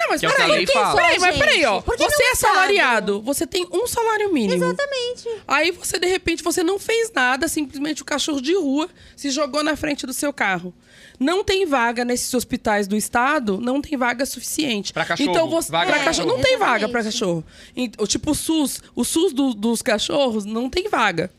Não, 0.00 0.08
mas 0.08 0.20
Que 0.20 0.26
é 0.26 0.28
o 0.28 0.32
que 0.32 0.38
peraí. 0.42 0.66
fala. 0.66 0.94
Peraí, 0.96 1.18
mas 1.20 1.36
peraí, 1.38 1.64
ó. 1.66 1.80
Você 1.80 2.22
é 2.24 2.34
salariado, 2.34 3.20
você 3.22 3.46
tem 3.46 3.66
um 3.70 3.86
salário 3.86 4.32
mínimo. 4.32 4.54
Exatamente. 4.64 5.28
Aí 5.46 5.70
você, 5.70 5.98
de 5.98 6.06
repente, 6.06 6.42
você 6.42 6.62
não 6.62 6.78
fez 6.78 7.12
nada, 7.14 7.46
simplesmente 7.48 8.02
o 8.02 8.04
cachorro 8.04 8.40
de 8.40 8.54
rua 8.54 8.88
se 9.14 9.30
jogou 9.30 9.62
na 9.62 9.76
frente 9.76 10.06
do 10.06 10.12
seu 10.12 10.32
carro. 10.32 10.74
Não 11.18 11.44
tem 11.44 11.66
vaga 11.66 12.02
nesses 12.02 12.32
hospitais 12.32 12.88
do 12.88 12.96
estado, 12.96 13.58
não 13.60 13.82
tem 13.82 13.96
vaga 13.98 14.24
suficiente. 14.24 14.90
Pra 14.90 15.04
cachorro, 15.04 15.30
Então 15.30 15.50
você, 15.50 15.70
vaga 15.70 15.86
pra 15.90 15.96
pra 15.96 16.04
cachorro, 16.06 16.28
não 16.28 16.40
tem 16.40 16.56
vaga 16.56 16.88
pra 16.88 17.00
Exatamente. 17.00 17.44
cachorro. 17.84 18.06
Tipo 18.08 18.30
o 18.30 18.34
SUS, 18.34 18.80
o 18.96 19.04
SUS 19.04 19.32
do- 19.34 19.52
dos 19.52 19.82
cachorros 19.82 20.46
não 20.46 20.70
tem 20.70 20.88
vaga. 20.88 21.30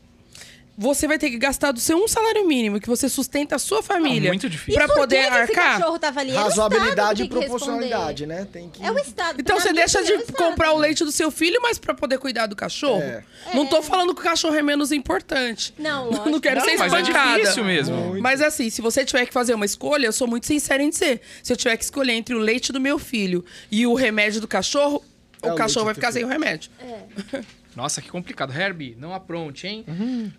Você 0.82 1.06
vai 1.06 1.16
ter 1.18 1.30
que 1.30 1.38
gastar 1.38 1.70
do 1.72 1.78
seu 1.80 1.96
um 1.96 2.08
salário 2.08 2.46
mínimo 2.46 2.80
que 2.80 2.88
você 2.88 3.08
sustenta 3.08 3.54
a 3.56 3.58
sua 3.58 3.82
família. 3.82 4.28
muito 4.28 4.48
difícil. 4.50 4.74
Pra 4.74 4.88
por 4.88 4.96
poder 4.96 5.20
que 5.20 5.26
esse 5.28 5.38
arcar. 5.38 5.78
cachorro 5.78 5.98
tava 5.98 6.20
ali? 6.20 6.30
O 6.30 6.34
Estado 6.34 6.48
Razoabilidade 6.48 7.22
e 7.22 7.28
proporcionalidade, 7.28 8.24
responder. 8.24 8.40
né? 8.42 8.48
Tem 8.52 8.68
que... 8.68 8.84
É 8.84 8.90
o 8.90 8.98
Estado. 8.98 9.40
Então 9.40 9.58
você 9.60 9.72
deixa 9.72 10.02
de 10.02 10.12
é 10.12 10.16
o 10.16 10.20
Estado. 10.20 10.36
comprar 10.36 10.72
o 10.72 10.78
leite 10.78 11.04
do 11.04 11.12
seu 11.12 11.30
filho, 11.30 11.60
mas 11.62 11.78
pra 11.78 11.94
poder 11.94 12.18
cuidar 12.18 12.46
do 12.46 12.56
cachorro? 12.56 13.00
É. 13.00 13.22
Não 13.54 13.64
tô 13.66 13.80
falando 13.82 14.14
que 14.14 14.20
o 14.20 14.24
cachorro 14.24 14.54
é 14.56 14.62
menos 14.62 14.90
importante. 14.92 15.72
Não, 15.78 16.06
lógico. 16.06 16.28
Não 16.30 16.40
quero 16.40 16.58
Não, 16.60 16.64
ser 16.66 16.76
mas 16.76 16.92
é 16.92 17.00
espancada. 17.00 17.38
difícil 17.40 17.64
mesmo. 17.64 17.96
Muito. 17.96 18.22
Mas 18.22 18.40
assim, 18.42 18.68
se 18.68 18.82
você 18.82 19.04
tiver 19.04 19.24
que 19.26 19.32
fazer 19.32 19.54
uma 19.54 19.64
escolha, 19.64 20.06
eu 20.06 20.12
sou 20.12 20.26
muito 20.26 20.46
sincera 20.46 20.82
em 20.82 20.90
dizer. 20.90 21.20
Se 21.42 21.52
eu 21.52 21.56
tiver 21.56 21.76
que 21.76 21.84
escolher 21.84 22.12
entre 22.12 22.34
o 22.34 22.38
leite 22.38 22.72
do 22.72 22.80
meu 22.80 22.98
filho 22.98 23.44
e 23.70 23.86
o 23.86 23.94
remédio 23.94 24.40
do 24.40 24.48
cachorro, 24.48 25.02
É 25.42 25.48
o 25.50 25.52
o 25.52 25.56
cachorro 25.56 25.84
vai 25.86 25.94
ficar 25.94 26.10
sem 26.12 26.24
o 26.24 26.28
remédio. 26.28 26.70
Nossa, 27.74 28.02
que 28.02 28.10
complicado. 28.10 28.52
Herbie, 28.52 28.96
não 28.98 29.14
apronte, 29.14 29.66
hein? 29.66 29.84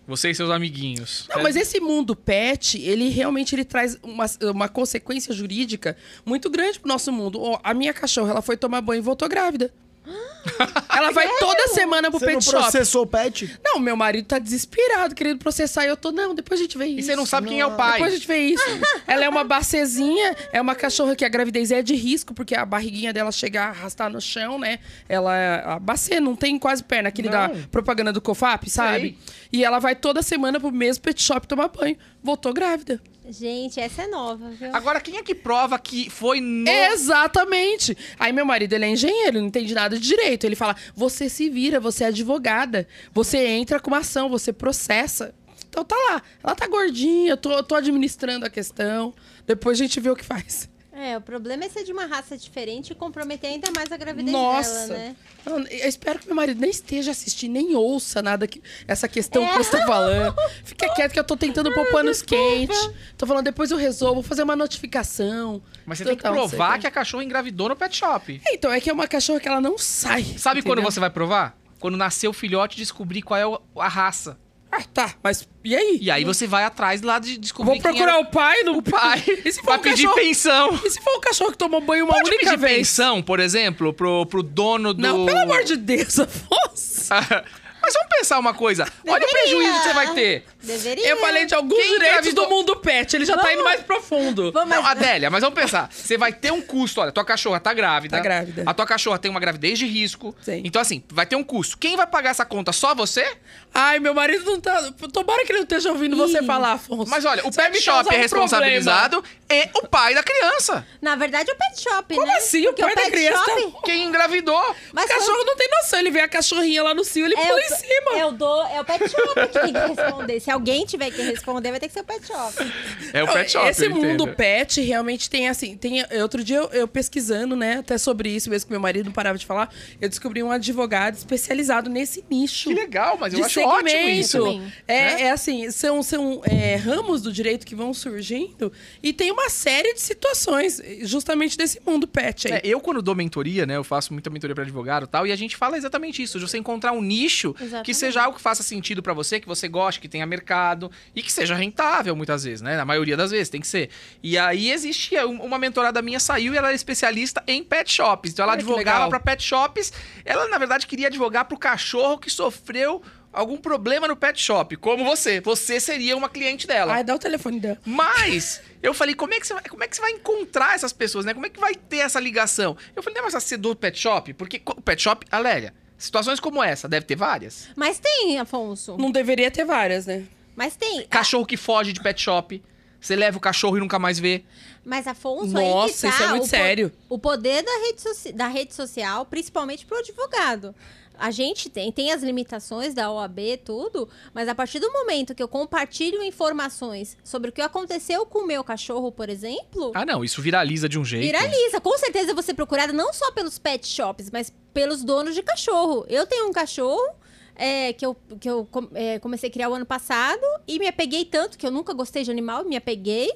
Você 0.06 0.30
e 0.30 0.34
seus 0.34 0.50
amiguinhos. 0.50 1.26
Não, 1.28 1.42
mas 1.42 1.56
esse 1.56 1.80
mundo 1.80 2.14
pet, 2.14 2.80
ele 2.80 3.08
realmente 3.08 3.54
ele 3.54 3.64
traz 3.64 3.98
uma, 4.02 4.26
uma 4.42 4.68
consequência 4.68 5.32
jurídica 5.34 5.96
muito 6.24 6.48
grande 6.48 6.78
pro 6.78 6.88
nosso 6.88 7.12
mundo. 7.12 7.58
A 7.62 7.74
minha 7.74 7.92
cachorra, 7.92 8.30
ela 8.30 8.42
foi 8.42 8.56
tomar 8.56 8.80
banho 8.80 9.00
e 9.00 9.02
voltou 9.02 9.28
grávida. 9.28 9.72
ela 10.94 11.10
vai 11.10 11.26
toda 11.38 11.68
semana 11.68 12.10
pro 12.10 12.18
Você 12.20 12.26
não 12.26 12.32
pet 12.34 12.44
shop. 12.44 12.56
processou 12.62 13.02
o 13.02 13.06
pet? 13.06 13.58
Não, 13.64 13.78
meu 13.78 13.96
marido 13.96 14.26
tá 14.26 14.38
desesperado, 14.38 15.14
querendo 15.14 15.38
processar. 15.38 15.84
E 15.84 15.88
eu 15.88 15.96
tô, 15.96 16.12
não, 16.12 16.34
depois 16.34 16.60
a 16.60 16.62
gente 16.62 16.76
vê 16.76 16.86
isso. 16.86 17.00
E 17.00 17.02
você 17.02 17.16
não 17.16 17.24
sabe 17.26 17.48
quem 17.48 17.60
é 17.60 17.66
o 17.66 17.76
pai. 17.76 17.92
Depois 17.92 18.12
a 18.12 18.16
gente 18.16 18.26
vê 18.26 18.38
isso. 18.38 18.64
ela 19.06 19.24
é 19.24 19.28
uma 19.28 19.44
bacezinha, 19.44 20.36
é 20.52 20.60
uma 20.60 20.74
cachorra 20.74 21.16
que 21.16 21.24
a 21.24 21.28
gravidez 21.28 21.70
é 21.70 21.82
de 21.82 21.94
risco, 21.94 22.34
porque 22.34 22.54
a 22.54 22.64
barriguinha 22.64 23.12
dela 23.12 23.32
chega 23.32 23.62
a 23.64 23.68
arrastar 23.68 24.10
no 24.10 24.20
chão, 24.20 24.58
né? 24.58 24.78
Ela 25.08 25.36
é 25.36 25.62
a 25.64 25.78
bacê, 25.78 26.20
não 26.20 26.36
tem 26.36 26.58
quase 26.58 26.84
perna, 26.84 27.08
aquele 27.08 27.28
da 27.28 27.48
Não. 27.48 27.62
propaganda 27.64 28.12
do 28.12 28.20
Cofap, 28.20 28.68
sabe? 28.68 29.18
E 29.52 29.64
ela 29.64 29.78
vai 29.78 29.94
toda 29.94 30.22
semana 30.22 30.60
pro 30.60 30.70
mesmo 30.70 31.02
pet 31.02 31.22
shop 31.22 31.46
tomar 31.46 31.68
banho. 31.68 31.96
Voltou 32.22 32.52
grávida. 32.52 33.00
Gente, 33.26 33.80
essa 33.80 34.02
é 34.02 34.06
nova, 34.06 34.50
viu? 34.50 34.74
Agora, 34.74 35.00
quem 35.00 35.16
é 35.16 35.22
que 35.22 35.34
prova 35.34 35.78
que 35.78 36.10
foi 36.10 36.40
no... 36.40 36.68
Exatamente. 36.68 37.96
Aí 38.18 38.32
meu 38.32 38.44
marido, 38.44 38.74
ele 38.74 38.84
é 38.84 38.88
engenheiro, 38.90 39.40
não 39.40 39.46
entende 39.46 39.72
nada 39.74 39.98
de 39.98 40.06
direito. 40.06 40.44
Ele 40.44 40.54
fala: 40.54 40.76
você 40.94 41.28
se 41.28 41.48
vira, 41.48 41.80
você 41.80 42.04
é 42.04 42.08
advogada. 42.08 42.86
Você 43.12 43.38
entra 43.46 43.80
com 43.80 43.90
uma 43.90 43.98
ação, 43.98 44.28
você 44.28 44.52
processa. 44.52 45.34
Então 45.68 45.84
tá 45.84 45.96
lá. 46.10 46.22
Ela 46.42 46.54
tá 46.54 46.66
gordinha, 46.66 47.30
eu 47.30 47.36
tô, 47.36 47.50
eu 47.52 47.62
tô 47.62 47.74
administrando 47.74 48.44
a 48.44 48.50
questão. 48.50 49.14
Depois 49.46 49.80
a 49.80 49.82
gente 49.82 49.98
vê 50.00 50.10
o 50.10 50.16
que 50.16 50.24
faz. 50.24 50.68
É, 50.96 51.18
o 51.18 51.20
problema 51.20 51.64
é 51.64 51.68
ser 51.68 51.82
de 51.82 51.92
uma 51.92 52.06
raça 52.06 52.38
diferente 52.38 52.92
e 52.92 52.94
comprometer 52.94 53.50
ainda 53.50 53.68
mais 53.72 53.90
a 53.90 53.96
gravidez 53.96 54.30
Nossa. 54.30 54.86
dela, 54.86 54.98
né? 54.98 55.16
Não, 55.44 55.58
Eu 55.66 55.88
espero 55.88 56.20
que 56.20 56.26
meu 56.26 56.36
marido 56.36 56.60
nem 56.60 56.70
esteja 56.70 57.10
assistindo, 57.10 57.52
nem 57.52 57.74
ouça 57.74 58.22
nada 58.22 58.46
que 58.46 58.62
essa 58.86 59.08
questão 59.08 59.44
que 59.44 59.58
você 59.58 59.72
tá 59.72 59.86
falando. 59.86 60.36
Fica 60.62 60.88
quieto 60.94 61.12
que 61.12 61.18
eu 61.18 61.24
tô 61.24 61.36
tentando 61.36 61.74
pôr 61.74 61.84
panos 61.90 62.22
quentes. 62.22 62.90
Tô 63.18 63.26
falando, 63.26 63.44
depois 63.44 63.72
eu 63.72 63.76
resolvo, 63.76 64.14
vou 64.14 64.22
fazer 64.22 64.44
uma 64.44 64.54
notificação. 64.54 65.60
Mas 65.84 65.98
você 65.98 66.04
tem 66.04 66.16
que 66.16 66.22
provar 66.22 66.78
que 66.78 66.86
a 66.86 66.90
cachorra 66.92 67.24
engravidou 67.24 67.68
no 67.68 67.74
pet 67.74 67.96
shop. 67.96 68.40
Então, 68.46 68.72
é 68.72 68.80
que 68.80 68.88
é 68.88 68.92
uma 68.92 69.08
cachorra 69.08 69.40
que 69.40 69.48
ela 69.48 69.60
não 69.60 69.76
sai. 69.76 70.22
Sabe 70.38 70.62
quando 70.62 70.78
entendeu? 70.78 70.92
você 70.92 71.00
vai 71.00 71.10
provar? 71.10 71.58
Quando 71.80 71.96
nascer 71.96 72.28
o 72.28 72.32
filhote, 72.32 72.76
descobrir 72.76 73.22
qual 73.22 73.38
é 73.38 73.82
a 73.82 73.88
raça. 73.88 74.38
Ah, 74.76 74.82
tá, 74.92 75.14
mas 75.22 75.46
e 75.62 75.76
aí? 75.76 75.98
E 76.02 76.10
aí 76.10 76.24
você 76.24 76.46
vai 76.46 76.64
atrás 76.64 77.00
lá 77.00 77.18
de 77.20 77.38
descobrir 77.38 77.66
Vou 77.66 77.74
quem 77.74 77.82
procurar 77.82 78.12
era 78.14 78.20
o 78.20 78.26
pai 78.26 78.64
do 78.64 78.78
o 78.78 78.82
pai. 78.82 79.22
E 79.44 79.52
se 79.52 79.60
for 79.60 79.66
vai 79.66 79.78
um 79.78 79.82
pedir 79.82 80.02
cachorro- 80.08 80.14
pensão. 80.20 80.80
E 80.84 80.90
se 80.90 81.00
for 81.00 81.16
um 81.16 81.20
cachorro 81.20 81.52
que 81.52 81.58
tomou 81.58 81.80
banho 81.80 82.04
uma 82.04 82.12
Pode 82.14 82.28
única 82.28 82.44
pedir 82.46 82.58
vez? 82.58 82.76
pensão, 82.78 83.22
por 83.22 83.38
exemplo, 83.38 83.92
pro, 83.92 84.26
pro 84.26 84.42
dono 84.42 84.92
do... 84.92 85.00
Não, 85.00 85.24
pelo 85.26 85.38
amor 85.38 85.62
de 85.62 85.76
Deus, 85.76 86.18
Afonso. 86.18 87.08
Mas 87.86 87.92
vamos 87.92 88.16
pensar 88.16 88.38
uma 88.38 88.54
coisa. 88.54 88.84
Olha 89.06 89.16
o 89.18 89.20
Deveria. 89.26 89.42
prejuízo 89.42 89.72
que 89.78 89.84
você 89.88 89.92
vai 89.92 90.14
ter. 90.14 90.44
Deveria. 90.62 91.06
Eu 91.06 91.18
falei 91.18 91.44
de 91.44 91.54
alguns 91.54 91.76
Quem 91.78 91.90
direitos 91.90 92.08
engravidou? 92.28 92.44
do 92.48 92.50
mundo 92.50 92.76
pet, 92.76 93.14
ele 93.14 93.26
já 93.26 93.34
tá 93.36 93.42
Vamos- 93.42 93.56
indo 93.56 93.62
mais 93.64 93.82
profundo. 93.82 94.50
Vamos, 94.52 94.70
Não, 94.74 94.86
Adélia, 94.86 95.28
mas 95.28 95.42
vamos 95.42 95.54
pensar. 95.60 95.90
Você 95.92 96.16
vai 96.16 96.32
ter 96.32 96.50
um 96.50 96.62
custo. 96.62 97.02
Olha, 97.02 97.12
tua 97.12 97.26
cachorra 97.26 97.60
tá 97.60 97.74
grávida. 97.74 98.16
Tá 98.16 98.22
grávida. 98.22 98.62
A 98.64 98.72
tua 98.72 98.86
cachorra 98.86 99.18
tem 99.18 99.30
uma 99.30 99.38
gravidez 99.38 99.78
de 99.78 99.84
risco. 99.84 100.34
Sim. 100.40 100.62
Então, 100.64 100.80
assim, 100.80 101.04
vai 101.10 101.26
ter 101.26 101.36
um 101.36 101.44
custo. 101.44 101.76
Quem 101.76 101.94
vai 101.94 102.06
pagar 102.06 102.30
essa 102.30 102.46
conta? 102.46 102.72
Só 102.72 102.94
você? 102.94 103.36
Ai, 103.74 103.98
meu 103.98 104.14
marido 104.14 104.44
não 104.44 104.60
tá. 104.60 104.92
Tomara 105.12 105.44
que 105.44 105.50
ele 105.50 105.58
não 105.58 105.64
esteja 105.64 105.90
ouvindo 105.90 106.16
você 106.16 106.38
Ih. 106.40 106.46
falar, 106.46 106.72
Afonso. 106.74 107.10
Mas 107.10 107.24
olha, 107.24 107.42
o 107.46 107.52
Você 107.52 107.60
pet 107.60 107.80
shop 107.80 107.96
causar 108.04 108.14
é 108.14 108.18
um 108.18 108.20
responsabilizado 108.20 109.24
e 109.50 109.68
o 109.74 109.88
pai 109.88 110.14
da 110.14 110.22
criança. 110.22 110.86
Na 111.02 111.16
verdade, 111.16 111.50
é 111.50 111.52
o 111.52 111.56
pet 111.56 111.82
shop, 111.82 112.14
Como 112.14 112.26
né? 112.26 112.34
assim? 112.36 112.62
O 112.62 112.72
Porque 112.72 112.82
pai 112.82 112.94
da 112.94 113.10
criança 113.10 113.44
tá- 113.44 113.60
shop 113.60 113.76
Quem 113.84 114.04
engravidou. 114.04 114.76
Mas 114.92 115.06
o 115.06 115.08
cachorro 115.08 115.44
não 115.44 115.56
tem 115.56 115.68
noção. 115.70 115.98
Ele 115.98 116.10
vê 116.10 116.20
a 116.20 116.28
cachorrinha 116.28 116.82
lá 116.84 116.94
no 116.94 117.04
cio, 117.04 117.24
ele 117.26 117.34
é 117.34 117.36
pula 117.46 117.54
o, 117.56 117.58
em 117.60 117.68
cima. 117.68 118.18
É 118.18 118.26
o, 118.26 118.30
do, 118.30 118.62
é 118.66 118.80
o 118.80 118.84
pet 118.84 119.08
shop 119.08 119.48
que 119.48 119.60
tem 119.60 119.72
que 119.72 119.78
responder. 119.78 120.40
Se 120.40 120.50
alguém 120.50 120.86
tiver 120.86 121.10
que 121.10 121.22
responder, 121.22 121.70
vai 121.72 121.80
ter 121.80 121.88
que 121.88 121.94
ser 121.94 122.00
o 122.00 122.04
pet 122.04 122.26
shop. 122.26 122.72
É 123.12 123.24
o 123.24 123.28
pet 123.32 123.50
shop. 123.50 123.68
Esse 123.68 123.86
eu 123.86 123.90
mundo 123.90 124.22
entendo. 124.24 124.34
pet 124.36 124.80
realmente 124.82 125.28
tem 125.28 125.48
assim. 125.48 125.76
Tem, 125.76 126.04
outro 126.22 126.44
dia 126.44 126.58
eu, 126.58 126.68
eu 126.72 126.88
pesquisando, 126.88 127.56
né, 127.56 127.78
até 127.78 127.98
sobre 127.98 128.28
isso, 128.28 128.48
mesmo 128.48 128.66
que 128.68 128.72
meu 128.72 128.80
marido 128.80 129.06
não 129.06 129.12
parava 129.12 129.36
de 129.36 129.44
falar, 129.44 129.68
eu 130.00 130.08
descobri 130.08 130.42
um 130.42 130.50
advogado 130.52 131.14
especializado 131.16 131.90
nesse 131.90 132.24
nicho. 132.30 132.68
Que 132.68 132.74
legal, 132.74 133.16
mas 133.18 133.32
eu 133.32 133.40
de 133.40 133.46
acho 133.46 133.63
segmento. 133.72 134.20
isso. 134.20 134.38
Também. 134.38 134.72
É, 134.86 135.04
Né? 135.14 135.22
é 135.22 135.30
assim, 135.30 135.70
são, 135.70 136.02
são 136.02 136.42
é, 136.44 136.76
ramos 136.76 137.22
do 137.22 137.32
direito 137.32 137.66
que 137.66 137.74
vão 137.74 137.92
surgindo 137.94 138.72
e 139.02 139.12
tem 139.12 139.30
uma 139.30 139.48
série 139.50 139.94
de 139.94 140.00
situações 140.00 140.80
justamente 141.02 141.56
desse 141.56 141.80
mundo 141.86 142.06
pet 142.06 142.46
aí. 142.48 142.54
É, 142.54 142.60
eu, 142.64 142.80
quando 142.80 143.00
dou 143.02 143.14
mentoria, 143.14 143.66
né? 143.66 143.76
Eu 143.76 143.84
faço 143.84 144.12
muita 144.12 144.30
mentoria 144.30 144.54
para 144.54 144.64
advogado 144.64 145.04
e 145.04 145.08
tal, 145.08 145.26
e 145.26 145.32
a 145.32 145.36
gente 145.36 145.56
fala 145.56 145.76
exatamente 145.76 146.22
isso: 146.22 146.38
de 146.38 146.46
você 146.48 146.58
encontrar 146.58 146.92
um 146.92 147.02
nicho 147.02 147.54
que 147.54 147.64
Exatamente. 147.64 147.94
seja 147.94 148.22
algo 148.22 148.36
que 148.36 148.42
faça 148.42 148.62
sentido 148.62 149.02
para 149.02 149.12
você, 149.12 149.40
que 149.40 149.46
você 149.46 149.68
goste, 149.68 150.00
que 150.00 150.08
tenha 150.08 150.26
mercado 150.26 150.90
e 151.14 151.22
que 151.22 151.32
seja 151.32 151.54
rentável 151.54 152.14
muitas 152.16 152.44
vezes, 152.44 152.60
né? 152.62 152.76
Na 152.76 152.84
maioria 152.84 153.16
das 153.16 153.30
vezes, 153.30 153.48
tem 153.48 153.60
que 153.60 153.66
ser. 153.66 153.90
E 154.22 154.36
aí 154.38 154.70
existia 154.70 155.26
um- 155.26 155.42
uma 155.42 155.58
mentorada 155.58 156.00
minha 156.02 156.20
saiu 156.20 156.52
e 156.54 156.56
ela 156.56 156.68
era 156.68 156.74
especialista 156.76 157.42
em 157.46 157.62
pet 157.62 157.90
shops. 157.92 158.32
Então 158.32 158.42
ela 158.44 158.52
Olha 158.52 158.62
que 158.62 158.68
advogava 158.70 159.08
para 159.08 159.20
pet 159.20 159.42
shops. 159.42 159.92
Ela, 160.24 160.48
na 160.48 160.58
verdade, 160.58 160.86
queria 160.86 161.08
advogar 161.08 161.44
pro 161.44 161.58
cachorro 161.58 162.18
que 162.18 162.30
sofreu 162.30 163.02
algum 163.34 163.56
problema 163.56 164.08
no 164.08 164.16
pet 164.16 164.40
shop, 164.40 164.76
como 164.76 165.04
você. 165.04 165.40
Você 165.40 165.78
seria 165.80 166.16
uma 166.16 166.28
cliente 166.28 166.66
dela. 166.66 166.94
Ai, 166.94 167.04
dá 167.04 167.14
o 167.14 167.18
telefone 167.18 167.60
dela. 167.60 167.78
Mas 167.84 168.62
eu 168.82 168.94
falei, 168.94 169.14
como 169.14 169.34
é, 169.34 169.40
que 169.40 169.46
você 169.46 169.54
vai, 169.54 169.62
como 169.64 169.84
é 169.84 169.88
que 169.88 169.96
você 169.96 170.02
vai 170.02 170.12
encontrar 170.12 170.74
essas 170.74 170.92
pessoas, 170.92 171.24
né? 171.24 171.34
Como 171.34 171.44
é 171.46 171.50
que 171.50 171.60
vai 171.60 171.74
ter 171.74 171.98
essa 171.98 172.20
ligação? 172.20 172.76
Eu 172.94 173.02
falei, 173.02 173.16
não 173.16 173.22
mais 173.22 173.34
fácil 173.34 173.48
ser 173.48 173.56
do 173.58 173.74
pet 173.74 173.98
shop? 173.98 174.32
Porque 174.34 174.62
o 174.64 174.80
pet 174.80 175.02
shop, 175.02 175.26
Alélia, 175.30 175.74
situações 175.98 176.40
como 176.40 176.62
essa, 176.62 176.88
deve 176.88 177.06
ter 177.06 177.16
várias. 177.16 177.68
Mas 177.76 177.98
tem, 177.98 178.38
Afonso. 178.38 178.96
Não 178.96 179.10
deveria 179.10 179.50
ter 179.50 179.64
várias, 179.64 180.06
né? 180.06 180.24
Mas 180.54 180.76
tem. 180.76 181.06
Cachorro 181.06 181.44
que 181.44 181.56
foge 181.56 181.92
de 181.92 182.00
pet 182.00 182.20
shop. 182.20 182.62
Você 183.00 183.16
leva 183.16 183.36
o 183.36 183.40
cachorro 183.40 183.76
e 183.76 183.80
nunca 183.80 183.98
mais 183.98 184.18
vê. 184.18 184.44
Mas, 184.84 185.06
Afonso, 185.06 185.56
aí 185.56 185.64
que 185.64 185.70
Nossa, 185.70 186.08
tá 186.08 186.14
isso 186.14 186.22
é 186.22 186.28
muito 186.28 186.42
o 186.42 186.44
po- 186.44 186.50
sério. 186.50 186.92
O 187.08 187.18
poder 187.18 187.62
da 187.62 187.72
rede, 187.78 188.32
da 188.32 188.48
rede 188.48 188.74
social, 188.74 189.24
principalmente 189.24 189.86
pro 189.86 189.98
advogado. 189.98 190.74
A 191.16 191.30
gente 191.30 191.70
tem, 191.70 191.92
tem 191.92 192.10
as 192.10 192.24
limitações 192.24 192.92
da 192.92 193.08
OAB, 193.08 193.38
tudo, 193.64 194.08
mas 194.34 194.48
a 194.48 194.54
partir 194.54 194.80
do 194.80 194.92
momento 194.92 195.32
que 195.32 195.40
eu 195.40 195.46
compartilho 195.46 196.20
informações 196.24 197.16
sobre 197.22 197.50
o 197.50 197.52
que 197.52 197.62
aconteceu 197.62 198.26
com 198.26 198.40
o 198.40 198.46
meu 198.46 198.64
cachorro, 198.64 199.12
por 199.12 199.28
exemplo, 199.28 199.92
Ah, 199.94 200.04
não, 200.04 200.24
isso 200.24 200.42
viraliza 200.42 200.88
de 200.88 200.98
um 200.98 201.04
jeito. 201.04 201.24
Viraliza. 201.24 201.80
Com 201.80 201.96
certeza 201.98 202.30
eu 202.30 202.34
vou 202.34 202.42
ser 202.42 202.54
procurada 202.54 202.92
não 202.92 203.12
só 203.12 203.30
pelos 203.30 203.58
pet 203.60 203.86
shops, 203.86 204.28
mas 204.32 204.52
pelos 204.72 205.04
donos 205.04 205.36
de 205.36 205.42
cachorro. 205.42 206.04
Eu 206.08 206.26
tenho 206.26 206.48
um 206.48 206.52
cachorro 206.52 207.14
é, 207.56 207.92
que 207.92 208.04
eu, 208.04 208.16
que 208.40 208.48
eu 208.48 208.68
é, 208.94 209.18
comecei 209.18 209.48
a 209.48 209.52
criar 209.52 209.68
o 209.68 209.74
ano 209.74 209.86
passado 209.86 210.40
e 210.66 210.78
me 210.78 210.86
apeguei 210.88 211.24
tanto, 211.24 211.56
que 211.58 211.66
eu 211.66 211.70
nunca 211.70 211.92
gostei 211.92 212.22
de 212.24 212.30
animal, 212.30 212.64
me 212.64 212.76
apeguei. 212.76 213.30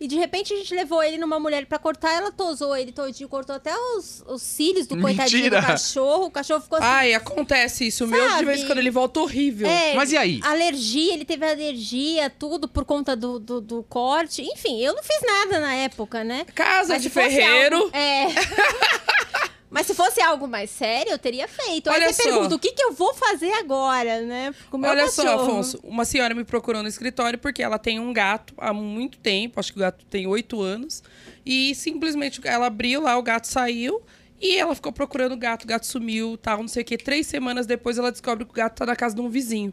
E 0.00 0.08
de 0.08 0.16
repente 0.16 0.52
a 0.52 0.56
gente 0.56 0.74
levou 0.74 1.02
ele 1.02 1.16
numa 1.16 1.38
mulher 1.38 1.64
pra 1.66 1.78
cortar, 1.78 2.12
ela 2.12 2.32
tosou 2.32 2.76
ele 2.76 2.90
todinho, 2.90 3.28
cortou 3.28 3.54
até 3.54 3.72
os, 3.96 4.24
os 4.26 4.42
cílios 4.42 4.86
do 4.88 5.00
coitadinho 5.00 5.44
Mentira. 5.44 5.60
do 5.62 5.66
cachorro. 5.66 6.24
O 6.26 6.30
cachorro 6.30 6.60
ficou 6.60 6.78
assim. 6.78 6.86
Ai, 6.88 7.14
acontece 7.14 7.86
isso. 7.86 8.04
O 8.04 8.08
meu, 8.08 8.36
de 8.36 8.44
vez 8.44 8.62
em 8.62 8.66
quando, 8.66 8.78
ele 8.78 8.90
volta 8.90 9.20
horrível. 9.20 9.68
É, 9.68 9.94
Mas 9.94 10.10
e 10.10 10.16
aí? 10.16 10.40
Alergia, 10.42 11.14
ele 11.14 11.24
teve 11.24 11.46
alergia, 11.48 12.28
tudo 12.28 12.66
por 12.68 12.84
conta 12.84 13.14
do, 13.14 13.38
do, 13.38 13.60
do 13.60 13.82
corte. 13.84 14.42
Enfim, 14.42 14.80
eu 14.82 14.94
não 14.94 15.02
fiz 15.02 15.20
nada 15.24 15.60
na 15.60 15.74
época, 15.74 16.24
né? 16.24 16.44
Casa 16.54 16.94
Mas 16.94 17.02
de 17.02 17.08
ferreiro. 17.08 17.76
algo- 17.76 17.96
É. 17.96 18.26
Mas 19.74 19.88
se 19.88 19.94
fosse 19.94 20.20
algo 20.20 20.46
mais 20.46 20.70
sério, 20.70 21.10
eu 21.10 21.18
teria 21.18 21.48
feito. 21.48 21.90
Aí 21.90 21.96
Olha 21.96 22.12
você 22.12 22.22
só. 22.22 22.30
pergunta, 22.30 22.54
o 22.54 22.58
que, 22.60 22.70
que 22.70 22.82
eu 22.84 22.92
vou 22.92 23.12
fazer 23.12 23.52
agora, 23.54 24.20
né? 24.20 24.54
Com 24.70 24.76
o 24.76 24.80
meu 24.80 24.88
Olha 24.88 25.08
só, 25.08 25.24
cachorro. 25.24 25.42
Afonso, 25.42 25.80
uma 25.82 26.04
senhora 26.04 26.32
me 26.32 26.44
procurou 26.44 26.80
no 26.80 26.88
escritório 26.88 27.36
porque 27.36 27.60
ela 27.60 27.76
tem 27.76 27.98
um 27.98 28.12
gato 28.12 28.54
há 28.56 28.72
muito 28.72 29.18
tempo, 29.18 29.58
acho 29.58 29.72
que 29.72 29.78
o 29.78 29.80
gato 29.80 30.06
tem 30.06 30.28
oito 30.28 30.62
anos, 30.62 31.02
e 31.44 31.74
simplesmente 31.74 32.40
ela 32.44 32.66
abriu 32.66 33.00
lá, 33.02 33.18
o 33.18 33.22
gato 33.22 33.48
saiu, 33.48 34.00
e 34.40 34.56
ela 34.56 34.76
ficou 34.76 34.92
procurando 34.92 35.32
o 35.32 35.36
gato, 35.36 35.64
o 35.64 35.66
gato 35.66 35.86
sumiu, 35.86 36.38
tal, 36.38 36.58
não 36.58 36.68
sei 36.68 36.82
o 36.82 36.86
quê. 36.86 36.96
Três 36.96 37.26
semanas 37.26 37.66
depois 37.66 37.98
ela 37.98 38.12
descobre 38.12 38.44
que 38.44 38.52
o 38.52 38.54
gato 38.54 38.76
tá 38.76 38.86
na 38.86 38.94
casa 38.94 39.16
de 39.16 39.20
um 39.20 39.28
vizinho. 39.28 39.72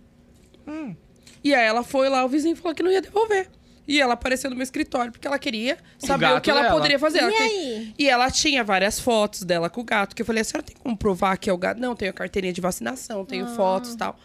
E 1.43 1.53
aí 1.53 1.63
ela 1.63 1.83
foi 1.83 2.09
lá, 2.09 2.25
o 2.25 2.27
vizinho 2.27 2.55
falou 2.55 2.73
que 2.73 2.81
não 2.81 2.91
ia 2.91 3.01
devolver. 3.03 3.49
E 3.91 3.99
ela 4.01 4.13
apareceu 4.13 4.49
no 4.49 4.55
meu 4.55 4.63
escritório 4.63 5.11
porque 5.11 5.27
ela 5.27 5.37
queria 5.39 5.77
saber 5.99 6.25
o, 6.25 6.29
gato 6.29 6.43
que 6.43 6.49
ela 6.49 6.61
dela. 6.61 6.73
poderia 6.73 6.97
fazer. 6.99 7.19
E 7.19 7.21
Ela 7.23 7.39
aí? 7.43 7.93
E 7.99 8.09
ela 8.09 8.31
tinha 8.31 8.63
várias 8.63 8.99
fotos 8.99 9.43
dela 9.43 9.69
com 9.69 9.81
o 9.81 9.83
gato, 9.83 10.15
que 10.15 10.21
eu 10.21 10.25
falei, 10.25 10.41
a 10.41 10.43
senhora 10.45 10.65
tem 10.65 10.75
como 10.77 10.95
provar 10.95 11.37
que 11.37 11.49
é 11.49 11.53
o 11.53 11.57
gato? 11.57 11.79
Não, 11.79 11.95
tenho 11.95 12.11
a 12.11 12.13
carteirinha 12.13 12.53
de 12.53 12.61
vacinação, 12.61 13.25
tenho 13.25 13.45
Ah. 13.45 13.55
fotos 13.55 13.93
e 13.93 13.97
tal. 13.97 14.17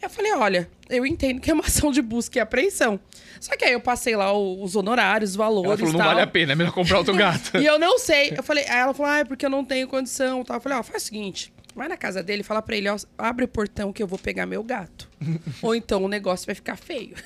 Eu 0.00 0.08
falei, 0.10 0.32
olha, 0.34 0.68
eu 0.88 1.04
entendo 1.04 1.40
que 1.40 1.50
é 1.50 1.54
uma 1.54 1.64
ação 1.64 1.90
de 1.90 2.00
busca 2.02 2.38
e 2.38 2.40
apreensão. 2.40 3.00
Só 3.40 3.56
que 3.56 3.64
aí 3.64 3.72
eu 3.72 3.80
passei 3.80 4.14
lá 4.14 4.30
o- 4.32 4.62
os 4.62 4.76
honorários, 4.76 5.30
os 5.30 5.36
valores 5.36 5.70
Ela 5.70 5.76
falou, 5.78 5.92
não 5.92 5.98
tal. 6.00 6.08
vale 6.08 6.20
a 6.20 6.26
pena, 6.26 6.52
é 6.52 6.54
melhor 6.54 6.72
comprar 6.72 6.98
outro 6.98 7.16
gato. 7.16 7.50
E 7.58 7.66
eu 7.66 7.78
não 7.78 7.98
sei. 7.98 8.32
Eu 8.36 8.42
falei, 8.44 8.64
aí 8.68 8.78
ela 8.78 8.92
falou, 8.94 9.10
ah, 9.10 9.18
é 9.18 9.24
porque 9.24 9.44
eu 9.46 9.50
não 9.50 9.64
tenho 9.64 9.88
condição. 9.88 10.44
Tal. 10.44 10.58
Eu 10.58 10.60
falei, 10.60 10.78
ó, 10.78 10.82
faz 10.84 11.02
o 11.02 11.06
seguinte, 11.06 11.52
vai 11.74 11.88
na 11.88 11.96
casa 11.96 12.22
dele 12.22 12.42
e 12.42 12.44
fala 12.44 12.60
pra 12.62 12.76
ele, 12.76 12.88
ó, 12.88 12.96
abre 13.16 13.44
o 13.44 13.48
portão 13.48 13.92
que 13.92 14.02
eu 14.02 14.06
vou 14.06 14.18
pegar 14.18 14.44
meu 14.46 14.62
gato. 14.62 15.08
Ou 15.62 15.74
então 15.74 16.04
o 16.04 16.08
negócio 16.08 16.44
vai 16.46 16.54
ficar 16.54 16.76
feio. 16.76 17.16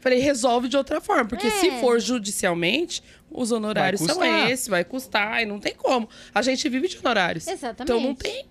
Falei, 0.00 0.18
resolve 0.20 0.68
de 0.68 0.76
outra 0.76 1.00
forma, 1.00 1.26
porque 1.26 1.46
É. 1.46 1.50
se 1.50 1.70
for 1.80 2.00
judicialmente, 2.00 3.02
os 3.30 3.52
honorários 3.52 4.00
são 4.00 4.22
esses, 4.48 4.68
vai 4.68 4.84
custar, 4.84 5.42
e 5.42 5.46
não 5.46 5.58
tem 5.58 5.74
como. 5.74 6.08
A 6.34 6.42
gente 6.42 6.68
vive 6.68 6.88
de 6.88 6.98
honorários. 6.98 7.46
Exatamente. 7.46 7.82
Então 7.82 8.00
não 8.00 8.14
tem. 8.14 8.46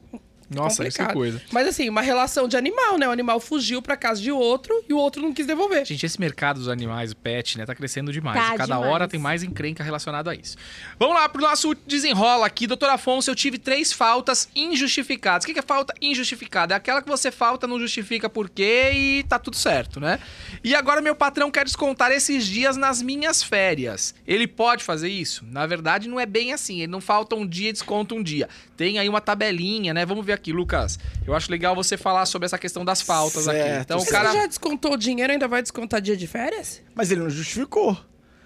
Nossa, 0.55 0.87
isso 0.87 1.01
é 1.01 1.05
complicado. 1.05 1.13
coisa. 1.13 1.41
Mas 1.51 1.67
assim, 1.67 1.89
uma 1.89 2.01
relação 2.01 2.47
de 2.47 2.55
animal, 2.57 2.97
né? 2.97 3.07
O 3.07 3.11
animal 3.11 3.39
fugiu 3.39 3.81
pra 3.81 3.95
casa 3.97 4.21
de 4.21 4.31
outro 4.31 4.73
e 4.87 4.93
o 4.93 4.97
outro 4.97 5.21
não 5.21 5.33
quis 5.33 5.45
devolver. 5.45 5.85
Gente, 5.85 6.05
esse 6.05 6.19
mercado 6.19 6.57
dos 6.59 6.67
animais, 6.69 7.11
o 7.11 7.15
pet, 7.15 7.57
né, 7.57 7.65
tá 7.65 7.73
crescendo 7.75 8.11
demais. 8.11 8.39
Tá 8.39 8.55
E 8.55 8.57
Cada 8.57 8.75
demais. 8.75 8.91
hora 8.91 9.07
tem 9.07 9.19
mais 9.19 9.43
encrenca 9.43 9.83
relacionado 9.83 10.29
a 10.29 10.35
isso. 10.35 10.57
Vamos 10.99 11.15
lá 11.15 11.27
pro 11.29 11.41
nosso 11.41 11.73
desenrola 11.87 12.45
aqui. 12.45 12.67
Doutor 12.67 12.89
Afonso, 12.89 13.29
eu 13.31 13.35
tive 13.35 13.57
três 13.57 13.91
faltas 13.93 14.49
injustificadas. 14.55 15.43
O 15.43 15.47
que 15.47 15.53
que 15.53 15.59
é 15.59 15.63
falta 15.63 15.93
injustificada? 16.01 16.73
É 16.73 16.77
aquela 16.77 17.01
que 17.01 17.07
você 17.07 17.31
falta, 17.31 17.67
não 17.67 17.79
justifica 17.79 18.29
por 18.29 18.49
quê 18.49 18.91
e 18.93 19.23
tá 19.23 19.37
tudo 19.39 19.55
certo, 19.55 19.99
né? 19.99 20.19
E 20.63 20.75
agora 20.75 21.01
meu 21.01 21.15
patrão 21.15 21.49
quer 21.51 21.63
descontar 21.65 22.11
esses 22.11 22.45
dias 22.45 22.75
nas 22.75 23.01
minhas 23.01 23.41
férias. 23.43 24.13
Ele 24.27 24.47
pode 24.47 24.83
fazer 24.83 25.09
isso? 25.09 25.45
Na 25.49 25.65
verdade, 25.65 26.09
não 26.09 26.19
é 26.19 26.25
bem 26.25 26.53
assim. 26.53 26.79
Ele 26.81 26.91
não 26.91 26.99
falta 27.01 27.35
um 27.35 27.45
dia 27.47 27.69
e 27.69 27.73
desconta 27.73 28.15
um 28.15 28.23
dia. 28.23 28.49
Tem 28.75 28.99
aí 28.99 29.07
uma 29.07 29.21
tabelinha, 29.21 29.93
né? 29.93 30.05
Vamos 30.05 30.25
ver 30.25 30.33
aqui, 30.33 30.42
Lucas. 30.51 30.99
Eu 31.25 31.33
acho 31.35 31.49
legal 31.51 31.75
você 31.75 31.95
falar 31.95 32.25
sobre 32.25 32.45
essa 32.47 32.57
questão 32.57 32.83
das 32.83 33.01
faltas 33.01 33.47
aqui. 33.47 33.59
Certo, 33.59 33.81
Então, 33.83 33.97
o 33.97 34.01
Você 34.01 34.11
cara... 34.11 34.33
já 34.33 34.45
descontou 34.47 34.93
o 34.93 34.97
dinheiro, 34.97 35.31
ainda 35.31 35.47
vai 35.47 35.61
descontar 35.61 36.01
dia 36.01 36.17
de 36.17 36.27
férias? 36.27 36.81
Mas 36.95 37.11
ele 37.11 37.21
não 37.21 37.29
justificou. 37.29 37.97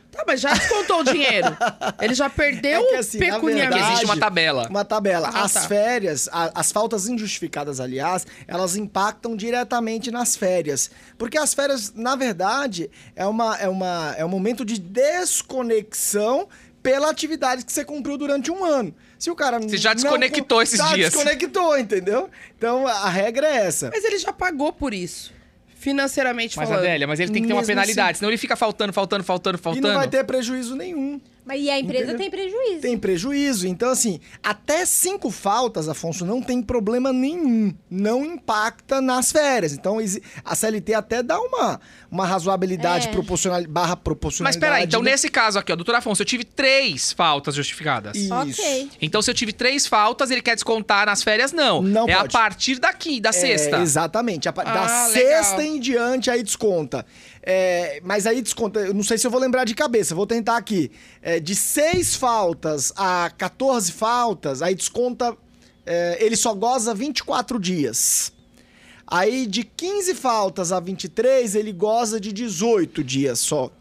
Tá, 0.09 0.23
mas 0.25 0.39
já 0.39 0.53
descontou 0.53 1.01
o 1.01 1.03
dinheiro. 1.03 1.47
Ele 2.01 2.13
já 2.15 2.29
perdeu 2.29 2.79
É 2.81 2.87
que 2.89 2.95
assim. 2.95 3.19
Porque 3.19 3.51
existe 3.51 3.65
uma 4.05 4.13
verdade, 4.15 4.19
tabela. 4.19 4.67
Uma 4.69 4.85
tabela. 4.85 5.29
Ah, 5.33 5.43
as 5.43 5.53
tá. 5.53 5.61
férias, 5.61 6.29
a- 6.31 6.51
as 6.55 6.71
faltas 6.71 7.07
injustificadas, 7.09 7.79
aliás, 7.81 8.25
elas 8.47 8.77
impactam 8.77 9.35
diretamente 9.35 10.09
nas 10.09 10.35
férias. 10.35 10.89
Porque 11.17 11.37
as 11.37 11.53
férias, 11.53 11.93
na 11.93 12.15
verdade, 12.15 12.89
é, 13.17 13.25
uma, 13.25 13.57
é, 13.57 13.67
uma, 13.67 14.15
é 14.17 14.23
um 14.23 14.29
momento 14.29 14.63
de 14.63 14.79
desconexão 14.79 16.47
pela 16.81 17.09
atividade 17.09 17.65
que 17.65 17.71
você 17.73 17.83
cumpriu 17.83 18.17
durante 18.17 18.49
um 18.49 18.63
ano. 18.63 18.95
Se 19.19 19.31
o 19.31 19.35
cara 19.35 19.59
Você 19.59 19.77
já 19.77 19.89
não 19.89 19.95
desconectou 19.95 20.57
cu- 20.57 20.61
esses 20.63 20.77
já 20.77 20.93
dias. 20.93 21.11
desconectou, 21.13 21.77
entendeu? 21.77 22.29
Então 22.57 22.85
a 22.87 23.09
regra 23.09 23.47
é 23.47 23.65
essa. 23.65 23.89
Mas 23.93 24.03
ele 24.03 24.17
já 24.17 24.31
pagou 24.31 24.71
por 24.71 24.93
isso. 24.93 25.33
Financeiramente 25.79 26.57
Mas, 26.57 26.67
falando. 26.67 26.83
Adélia, 26.85 27.07
mas 27.07 27.19
ele 27.19 27.31
tem 27.31 27.41
que 27.41 27.47
ter 27.47 27.53
uma 27.53 27.61
Mesmo 27.61 27.71
penalidade, 27.71 28.11
assim. 28.11 28.19
senão 28.19 28.29
ele 28.29 28.37
fica 28.37 28.55
faltando, 28.55 28.91
faltando, 28.91 29.23
faltando, 29.23 29.57
E 29.57 29.61
faltando. 29.61 29.87
não 29.87 29.95
vai 29.95 30.07
ter 30.07 30.23
prejuízo 30.23 30.75
nenhum. 30.75 31.21
Mas 31.47 31.61
e 31.61 31.69
a 31.69 31.79
empresa 31.79 32.03
Entendeu? 32.11 32.17
tem 32.19 32.29
prejuízo. 32.29 32.81
Tem 32.81 32.97
prejuízo. 32.97 33.67
Então, 33.67 33.89
assim, 33.89 34.19
até 34.43 34.85
cinco 34.85 35.31
faltas, 35.31 35.87
Afonso, 35.87 36.25
não 36.25 36.41
tem 36.41 36.61
problema 36.61 37.13
nenhum. 37.13 37.73
Não 37.89 38.25
impacta 38.25 38.99
nas 38.99 39.31
férias. 39.31 39.71
Então, 39.73 39.97
a 40.43 40.55
CLT 40.55 40.93
até 40.93 41.23
dá 41.23 41.39
uma, 41.39 41.79
uma 42.11 42.25
razoabilidade 42.25 43.07
É. 43.07 43.11
proporcional, 43.11 43.63
barra 43.67 43.95
Mas 43.95 44.03
proporcionalidade. 44.03 44.59
peraí, 44.59 44.83
então 44.85 45.01
né? 45.01 45.11
nesse 45.11 45.29
caso 45.29 45.57
aqui, 45.57 45.71
ó, 45.71 45.75
doutor 45.75 45.95
Afonso, 45.95 46.21
eu 46.21 46.25
tive 46.25 46.43
três 46.43 47.13
faltas 47.13 47.55
justificadas. 47.55 48.17
Isso. 48.17 48.33
Ok. 48.33 48.89
Então, 49.01 49.21
se 49.21 49.29
eu 49.31 49.33
tive 49.35 49.53
três 49.53 49.87
faltas, 49.87 50.29
ele 50.31 50.41
quer 50.41 50.55
descontar 50.55 51.05
nas 51.05 51.23
férias? 51.23 51.51
Não. 51.53 51.81
Não 51.81 52.07
é 52.07 52.13
a 52.13 52.19
pode. 52.19 52.33
partir 52.33 52.79
daqui, 52.79 53.21
da 53.21 53.29
É, 53.29 53.31
sexta. 53.31 53.77
exatamente. 53.79 54.49
A 54.49 54.53
pa- 54.53 54.63
da 54.63 54.83
Ah, 54.83 55.09
sexta 55.09 55.57
legal. 55.57 55.75
em 55.75 55.79
diante, 55.79 56.29
aí 56.29 56.43
desconta. 56.43 57.05
É, 57.49 58.01
mas 58.03 58.27
aí 58.27 58.41
desconta, 58.41 58.81
eu 58.81 58.93
não 58.93 59.01
sei 59.01 59.17
se 59.17 59.25
eu 59.25 59.31
vou 59.31 59.39
lembrar 59.39 59.63
de 59.63 59.73
cabeça, 59.73 60.13
vou 60.13 60.27
tentar 60.27 60.57
aqui. 60.57 60.91
É, 61.21 61.39
de 61.39 61.55
seis 61.55 62.13
faltas 62.13 62.91
a 62.93 63.31
14 63.37 63.89
faltas, 63.93 64.61
aí 64.61 64.75
desconta. 64.75 65.33
é, 65.85 66.17
ele 66.19 66.35
só 66.35 66.53
goza 66.53 66.93
24 66.93 67.57
dias. 67.57 68.33
Aí 69.07 69.47
de 69.47 69.63
15 69.63 70.13
faltas 70.15 70.73
a 70.73 70.81
23, 70.81 71.55
ele 71.55 71.71
goza 71.71 72.19
de 72.19 72.33
18 72.33 73.01
dias 73.01 73.39
só. 73.39 73.71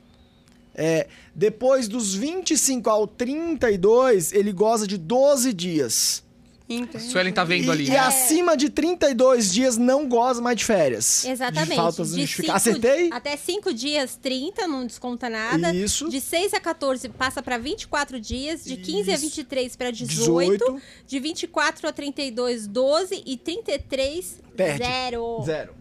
É, 0.72 1.09
depois 1.34 1.88
dos 1.88 2.14
25 2.14 2.88
ao 2.88 3.05
32, 3.05 4.32
ele 4.32 4.52
goza 4.52 4.86
de 4.86 4.97
12 4.97 5.52
dias. 5.52 6.22
Entendi. 6.68 7.05
Suelen 7.05 7.32
tá 7.32 7.44
vendo 7.44 7.66
e, 7.66 7.70
ali. 7.70 7.88
E 7.88 7.97
acima 7.97 8.56
de 8.56 8.68
32 8.68 9.52
dias 9.52 9.76
não 9.76 10.09
goza 10.09 10.43
mais 10.43 10.56
de 10.56 10.64
férias. 10.64 11.24
Exatamente. 11.24 11.70
De 11.70 11.76
faltas 11.76 12.12
De 12.12 12.26
cinco- 12.26 12.51
Acertei? 12.51 13.09
Até 13.12 13.36
5 13.36 13.72
dias, 13.72 14.16
30, 14.20 14.66
não 14.66 14.84
desconta 14.84 15.30
nada. 15.30 15.72
Isso. 15.72 16.09
De 16.09 16.20
6 16.20 16.55
a 16.55 16.60
14 16.60 17.09
passa 17.10 17.40
para 17.40 17.56
24 17.56 18.18
dias. 18.18 18.64
De 18.64 18.76
15 18.76 19.10
a 19.10 19.14
Isso. 19.14 19.22
23 19.22 19.76
para 19.76 19.90
18. 19.93 20.59
18. 20.59 20.82
De 21.06 21.20
24 21.20 21.88
a 21.88 21.93
32, 21.93 22.66
12. 22.66 23.22
E 23.24 23.36
33, 23.36 24.43
Perde. 24.56 24.78
zero. 24.84 25.43
Zero. 25.44 25.74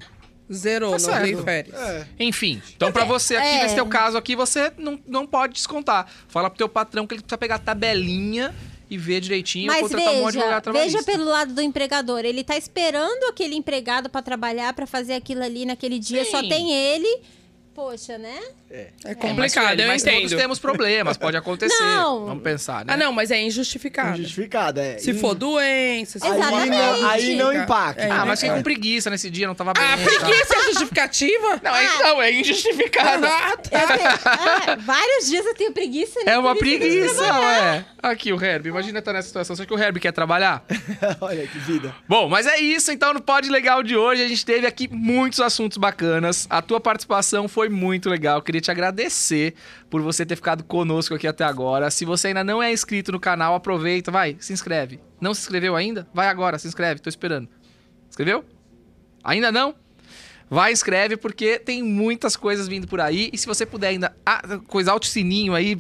Zerou, 0.54 0.92
Tá 0.92 0.98
não 0.98 1.06
certo. 1.06 1.24
tem 1.24 1.44
férias. 1.44 1.76
É. 1.76 2.08
Enfim, 2.20 2.62
então 2.76 2.92
pra 2.92 3.04
você 3.04 3.36
aqui, 3.36 3.48
é. 3.48 3.64
nesse 3.64 3.74
teu 3.74 3.88
caso 3.88 4.16
aqui, 4.16 4.36
você 4.36 4.72
não, 4.78 5.00
não 5.08 5.26
pode 5.26 5.54
descontar. 5.54 6.06
Fala 6.28 6.52
pro 6.52 6.58
teu 6.60 6.70
patrão 6.70 7.08
que 7.08 7.16
ele 7.16 7.24
precisa 7.24 7.38
pegar 7.40 7.56
a 7.56 7.60
tabelinha 7.60 8.54
e 8.90 8.98
ver 8.98 9.20
direitinho, 9.22 9.68
Mas 9.68 9.82
contratar 9.82 10.08
um 10.10 10.16
veja, 10.18 10.28
advogado 10.28 10.64
trabalhista. 10.64 10.98
veja 11.00 11.12
pelo 11.12 11.26
lado 11.30 11.54
do 11.54 11.62
empregador. 11.62 12.20
Ele 12.26 12.44
tá 12.44 12.56
esperando 12.58 13.24
aquele 13.30 13.56
empregado 13.56 14.10
para 14.10 14.22
trabalhar, 14.22 14.74
para 14.74 14.86
fazer 14.86 15.14
aquilo 15.14 15.44
ali 15.44 15.66
naquele 15.66 16.00
dia. 16.00 16.24
Sim. 16.26 16.32
Só 16.32 16.42
tem 16.42 16.72
ele. 16.72 17.22
Poxa, 17.76 18.18
né? 18.18 18.40
É 18.72 18.76
É, 18.78 18.92
mas, 19.04 19.16
complicado, 19.18 19.66
Sueli, 19.68 19.82
eu 19.82 19.88
mas 19.90 20.02
todos 20.02 20.18
entendo. 20.18 20.38
temos 20.40 20.60
problemas, 20.60 21.18
pode 21.18 21.36
acontecer. 21.36 21.84
Não. 21.84 22.26
Vamos 22.26 22.42
pensar, 22.44 22.86
né? 22.86 22.94
Ah, 22.94 22.98
não, 22.98 23.12
mas 23.12 23.32
é 23.32 23.42
injustificado. 23.42 24.18
Injustificada, 24.18 24.82
é. 24.82 24.98
Se 24.98 25.14
for 25.14 25.36
doença, 25.36 26.18
se 26.18 26.26
Aí 26.26 26.32
for 26.32 26.40
Exatamente. 26.40 26.70
não, 26.72 27.10
aí 27.10 27.36
não 27.36 27.54
impacta. 27.54 28.02
É, 28.04 28.10
Ah, 28.10 28.26
mas 28.26 28.40
fiquei 28.40 28.54
é. 28.54 28.58
com 28.58 28.64
preguiça 28.64 29.10
nesse 29.10 29.30
dia, 29.30 29.46
não 29.46 29.56
tava 29.56 29.74
bem. 29.74 29.84
Ah, 29.84 29.98
tá? 29.98 30.04
preguiça 30.04 30.56
é 30.56 30.64
justificativa? 30.64 31.60
Não, 31.62 31.76
é, 31.76 32.00
não, 32.04 32.22
é 32.22 32.32
injustificada. 32.32 33.28
Ah, 33.28 33.58
tá. 33.58 33.88
Tenho- 33.88 34.10
ah, 34.26 34.76
vários 34.80 35.28
dias 35.28 35.46
eu 35.46 35.54
tenho 35.54 35.74
preguiça. 35.74 36.18
né? 36.26 36.32
É 36.34 36.40
uma 36.40 36.56
preguiça, 36.56 37.22
ué. 37.40 37.86
Aqui, 38.02 38.32
o 38.32 38.42
Herbie. 38.44 38.70
Imagina 38.70 39.00
estar 39.00 39.12
nessa 39.14 39.28
situação. 39.28 39.56
Só 39.56 39.66
que 39.66 39.74
o 39.74 39.78
Herbie 39.80 40.00
quer 40.00 40.14
trabalhar? 40.14 40.64
Olha 41.20 41.46
que 41.46 41.58
vida. 41.60 41.94
Bom, 42.08 42.30
mas 42.30 42.46
é 42.48 42.58
isso. 42.60 42.92
Então, 42.92 43.14
no 43.14 43.22
Pod 43.22 43.50
Legal 43.50 43.84
de 43.84 43.98
hoje, 43.98 44.24
a 44.24 44.28
gente 44.28 44.46
teve 44.46 44.66
aqui 44.66 44.88
muitos 44.92 45.40
assuntos 45.42 45.78
bacanas. 45.78 46.48
A 46.50 46.62
tua 46.62 46.80
participação 46.80 47.48
foi 47.48 47.65
foi 47.66 47.70
muito 47.70 48.10
legal. 48.10 48.42
Queria 48.42 48.62
te 48.62 48.70
agradecer 48.70 49.56
por 49.90 50.02
você 50.02 50.26
ter 50.26 50.36
ficado 50.36 50.64
conosco 50.64 51.16
aqui 51.16 51.28
até 51.28 51.44
agora. 51.44 51.90
Se 51.90 52.06
você 52.06 52.28
ainda 52.28 52.44
não 52.44 52.62
é 52.62 52.72
inscrito 52.72 53.12
no 53.12 53.20
canal, 53.20 53.56
aproveita, 53.56 54.12
vai, 54.12 54.38
se 54.40 54.54
inscreve. 54.54 55.00
Não 55.20 55.34
se 55.34 55.42
inscreveu 55.42 55.76
ainda? 55.76 56.08
Vai 56.14 56.28
agora, 56.28 56.60
se 56.60 56.68
inscreve, 56.68 57.02
tô 57.02 57.10
esperando. 57.10 57.50
Escreveu? 58.10 58.46
Ainda 59.24 59.52
não? 59.52 59.76
Vai, 60.50 60.72
inscreve, 60.72 61.18
porque 61.18 61.58
tem 61.58 61.82
muitas 61.82 62.36
coisas 62.36 62.68
vindo 62.68 62.88
por 62.88 63.02
aí. 63.02 63.30
E 63.34 63.38
se 63.38 63.48
você 63.48 63.66
puder 63.66 63.88
ainda 63.90 64.16
ah, 64.26 64.60
coisar 64.68 64.94
o 64.96 65.04
sininho 65.04 65.56
aí, 65.56 65.76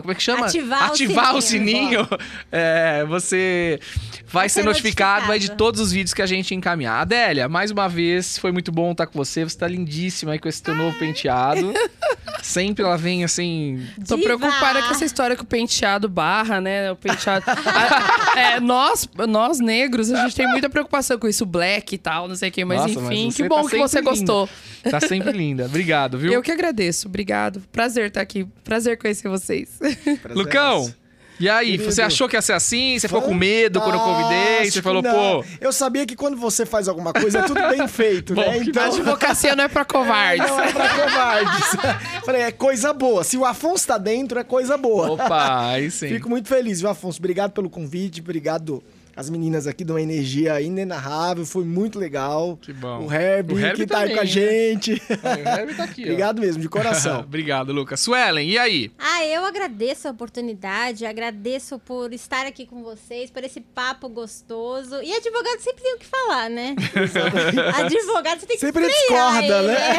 como 0.00 0.12
é 0.12 0.14
que 0.14 0.22
chama? 0.22 0.46
Ativar 0.46 0.90
o 0.90 0.92
Ativar 0.92 1.36
o 1.36 1.40
sininho. 1.40 2.04
sininho. 2.04 2.08
é, 2.52 3.04
você 3.06 3.80
vai, 4.24 4.42
Vai 4.42 4.48
ser 4.48 4.60
ser 4.60 4.66
notificado, 4.66 5.32
aí 5.32 5.38
de 5.38 5.46
notificado. 5.46 5.58
todos 5.58 5.80
os 5.80 5.90
vídeos 5.92 6.12
que 6.12 6.22
a 6.22 6.26
gente 6.26 6.54
encaminhar. 6.54 7.00
Adélia, 7.00 7.48
mais 7.48 7.70
uma 7.70 7.88
vez, 7.88 8.36
foi 8.38 8.52
muito 8.52 8.70
bom 8.70 8.92
estar 8.92 9.06
com 9.06 9.18
você. 9.18 9.42
Você 9.44 9.56
tá 9.58 9.66
lindíssima 9.66 10.32
aí 10.32 10.38
com 10.38 10.48
esse 10.48 10.62
teu 10.62 10.74
novo 10.74 10.98
penteado. 10.98 11.72
Sempre 12.42 12.84
ela 12.84 12.96
vem 12.96 13.22
assim. 13.22 13.86
Tô 14.08 14.16
Diva! 14.16 14.36
preocupada 14.36 14.82
com 14.82 14.90
essa 14.90 15.04
história 15.04 15.36
que 15.36 15.42
o 15.42 15.46
penteado 15.46 16.08
barra, 16.08 16.60
né? 16.60 16.90
O 16.90 16.96
penteado. 16.96 17.44
A- 17.48 18.38
é, 18.38 18.60
nós, 18.60 19.08
nós 19.28 19.60
negros, 19.60 20.10
a 20.10 20.24
gente 20.24 20.36
tem 20.36 20.48
muita 20.48 20.68
preocupação 20.68 21.18
com 21.18 21.28
isso, 21.28 21.44
black 21.44 21.94
e 21.94 21.98
tal, 21.98 22.26
não 22.28 22.34
sei 22.34 22.48
o 22.48 22.52
quê. 22.52 22.64
Mas 22.64 22.80
Nossa, 22.80 23.00
mas 23.00 23.10
enfim, 23.18 23.30
você 23.30 23.42
que 23.42 23.48
bom 23.48 23.62
tá 23.64 23.70
que 23.70 23.78
você 23.78 23.88
sempre 23.98 24.10
gostou. 24.10 24.48
Tá 24.90 25.00
sempre 25.00 25.32
linda. 25.32 25.66
Obrigado, 25.66 26.18
viu? 26.18 26.32
Eu 26.32 26.42
que 26.42 26.50
agradeço. 26.50 27.06
Obrigado. 27.08 27.62
Prazer 27.70 28.06
estar 28.06 28.20
aqui. 28.22 28.46
Prazer 28.64 28.96
conhecer 28.98 29.28
vocês. 29.28 29.78
Prazer 29.78 30.34
Lucão. 30.34 30.92
E 31.40 31.48
aí? 31.48 31.70
Querido. 31.72 31.84
Você 31.90 32.02
achou 32.02 32.28
que 32.28 32.36
ia 32.36 32.42
ser 32.42 32.52
assim? 32.52 32.98
Você 32.98 33.08
ficou 33.08 33.22
com 33.22 33.34
medo 33.34 33.80
quando 33.80 33.94
eu 33.94 34.00
convidei? 34.00 34.70
Você 34.70 34.82
falou, 34.82 35.02
não. 35.02 35.42
pô. 35.42 35.44
Eu 35.60 35.72
sabia 35.72 36.04
que 36.06 36.14
quando 36.14 36.36
você 36.36 36.66
faz 36.66 36.86
alguma 36.86 37.12
coisa, 37.12 37.40
é 37.40 37.42
tudo 37.42 37.60
bem 37.68 37.88
feito, 37.88 38.34
Bom, 38.34 38.42
né? 38.42 38.58
Então. 38.58 38.82
A 38.82 38.86
advocacia 38.86 39.56
não 39.56 39.64
é 39.64 39.68
pra 39.68 39.84
covardes. 39.84 40.46
Não 40.46 40.60
é 40.60 40.72
pra 40.72 40.88
covardes. 40.88 41.76
Falei, 42.24 42.42
é 42.42 42.52
coisa 42.52 42.92
boa. 42.92 43.24
Se 43.24 43.36
o 43.36 43.44
Afonso 43.44 43.86
tá 43.86 43.96
dentro, 43.98 44.38
é 44.38 44.44
coisa 44.44 44.76
boa. 44.76 45.12
Opa, 45.12 45.70
aí 45.70 45.90
sim. 45.90 46.08
Fico 46.08 46.28
muito 46.28 46.48
feliz, 46.48 46.80
viu, 46.80 46.90
Afonso? 46.90 47.18
Obrigado 47.18 47.52
pelo 47.52 47.70
convite, 47.70 48.20
obrigado 48.20 48.82
as 49.16 49.28
meninas 49.30 49.66
aqui 49.66 49.84
dão 49.84 49.96
uma 49.96 50.02
energia 50.02 50.60
inenarrável, 50.60 51.44
foi 51.44 51.64
muito 51.64 51.98
legal. 51.98 52.58
Que 52.60 52.72
bom. 52.72 53.06
O 53.06 53.12
Herbie, 53.12 53.54
O 53.54 53.58
Herbie 53.58 53.76
que 53.76 53.86
tá 53.86 53.98
aí 54.00 54.10
também, 54.10 54.16
com 54.16 54.20
a 54.20 54.24
né? 54.24 54.30
gente. 54.30 55.02
O 55.10 55.48
Herbie 55.60 55.74
tá 55.74 55.84
aqui, 55.84 56.02
ó. 56.02 56.04
Obrigado 56.04 56.40
mesmo, 56.40 56.62
de 56.62 56.68
coração. 56.70 57.20
Obrigado, 57.20 57.72
Lucas. 57.72 58.00
Suelen, 58.00 58.48
e 58.48 58.58
aí? 58.58 58.90
Ah, 58.98 59.24
eu 59.24 59.44
agradeço 59.44 60.08
a 60.08 60.10
oportunidade, 60.10 61.04
agradeço 61.06 61.78
por 61.78 62.12
estar 62.12 62.46
aqui 62.46 62.66
com 62.66 62.82
vocês, 62.82 63.30
por 63.30 63.44
esse 63.44 63.60
papo 63.60 64.08
gostoso. 64.08 65.00
E 65.02 65.12
advogado 65.14 65.60
sempre 65.60 65.82
tem 65.82 65.94
o 65.94 65.98
que 65.98 66.06
falar, 66.06 66.48
né? 66.48 66.74
advogado, 67.76 68.40
você 68.40 68.46
tem 68.46 68.56
que 68.56 68.60
Sempre 68.66 68.84
frear 68.84 69.42
discorda, 69.42 69.58
ele, 69.58 69.66
né? 69.68 69.96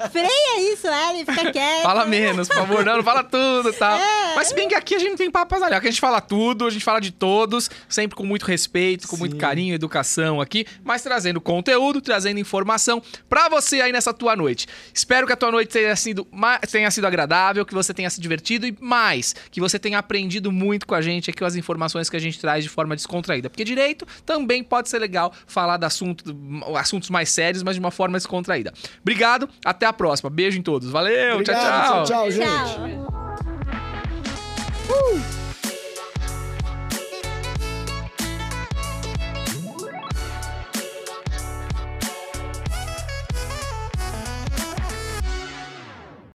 é. 0.00 0.08
Freia 0.08 0.72
isso, 0.72 0.86
ele 0.86 1.24
fica 1.24 1.52
quieto. 1.52 1.82
Fala 1.82 2.06
menos, 2.06 2.48
por 2.48 2.56
favor, 2.56 2.84
não, 2.84 2.96
não 2.96 3.04
fala 3.04 3.24
tudo 3.24 3.70
e 3.70 3.72
tal. 3.72 3.96
É. 3.98 4.34
Mas 4.36 4.48
se 4.48 4.54
bem 4.54 4.68
que 4.68 4.74
aqui 4.74 4.94
a 4.94 4.98
gente 4.98 5.10
não 5.10 5.16
tem 5.16 5.30
papo 5.30 5.54
azalhar, 5.54 5.80
que 5.80 5.86
a 5.88 5.90
gente 5.90 6.00
fala 6.00 6.20
tudo, 6.20 6.66
a 6.66 6.70
gente 6.70 6.84
fala 6.84 7.00
de 7.00 7.10
todos, 7.10 7.70
sempre 7.88 8.16
com 8.16 8.24
muito 8.24 8.33
respeito, 8.42 9.06
com 9.06 9.16
muito 9.16 9.32
Sim. 9.32 9.38
carinho, 9.38 9.74
educação 9.74 10.40
aqui, 10.40 10.66
mas 10.82 11.02
trazendo 11.02 11.40
conteúdo, 11.40 12.00
trazendo 12.00 12.40
informação 12.40 13.02
pra 13.28 13.48
você 13.48 13.80
aí 13.80 13.92
nessa 13.92 14.14
tua 14.14 14.34
noite. 14.34 14.66
Espero 14.92 15.26
que 15.26 15.32
a 15.32 15.36
tua 15.36 15.52
noite 15.52 15.70
tenha 15.70 15.94
sido, 15.94 16.26
tenha 16.70 16.90
sido 16.90 17.06
agradável, 17.06 17.64
que 17.66 17.74
você 17.74 17.92
tenha 17.92 18.08
se 18.10 18.20
divertido 18.20 18.66
e 18.66 18.76
mais, 18.80 19.34
que 19.50 19.60
você 19.60 19.78
tenha 19.78 19.98
aprendido 19.98 20.50
muito 20.50 20.86
com 20.86 20.94
a 20.94 21.02
gente 21.02 21.30
aqui, 21.30 21.38
com 21.38 21.44
as 21.44 21.56
informações 21.56 22.08
que 22.08 22.16
a 22.16 22.20
gente 22.20 22.40
traz 22.40 22.64
de 22.64 22.70
forma 22.70 22.96
descontraída. 22.96 23.50
Porque 23.50 23.64
direito 23.64 24.06
também 24.24 24.64
pode 24.64 24.88
ser 24.88 24.98
legal 24.98 25.32
falar 25.46 25.76
de 25.76 25.84
assunto, 25.84 26.24
assuntos 26.76 27.10
mais 27.10 27.28
sérios, 27.28 27.62
mas 27.62 27.76
de 27.76 27.80
uma 27.80 27.90
forma 27.90 28.16
descontraída. 28.16 28.72
Obrigado, 29.02 29.48
até 29.64 29.86
a 29.86 29.92
próxima. 29.92 30.30
Beijo 30.30 30.58
em 30.58 30.62
todos. 30.62 30.90
Valeu, 30.90 31.34
Obrigado, 31.34 32.06
tchau, 32.06 32.30
tchau. 32.30 32.30
tchau, 32.30 32.30
gente. 32.30 32.48
Tchau. 34.86 35.43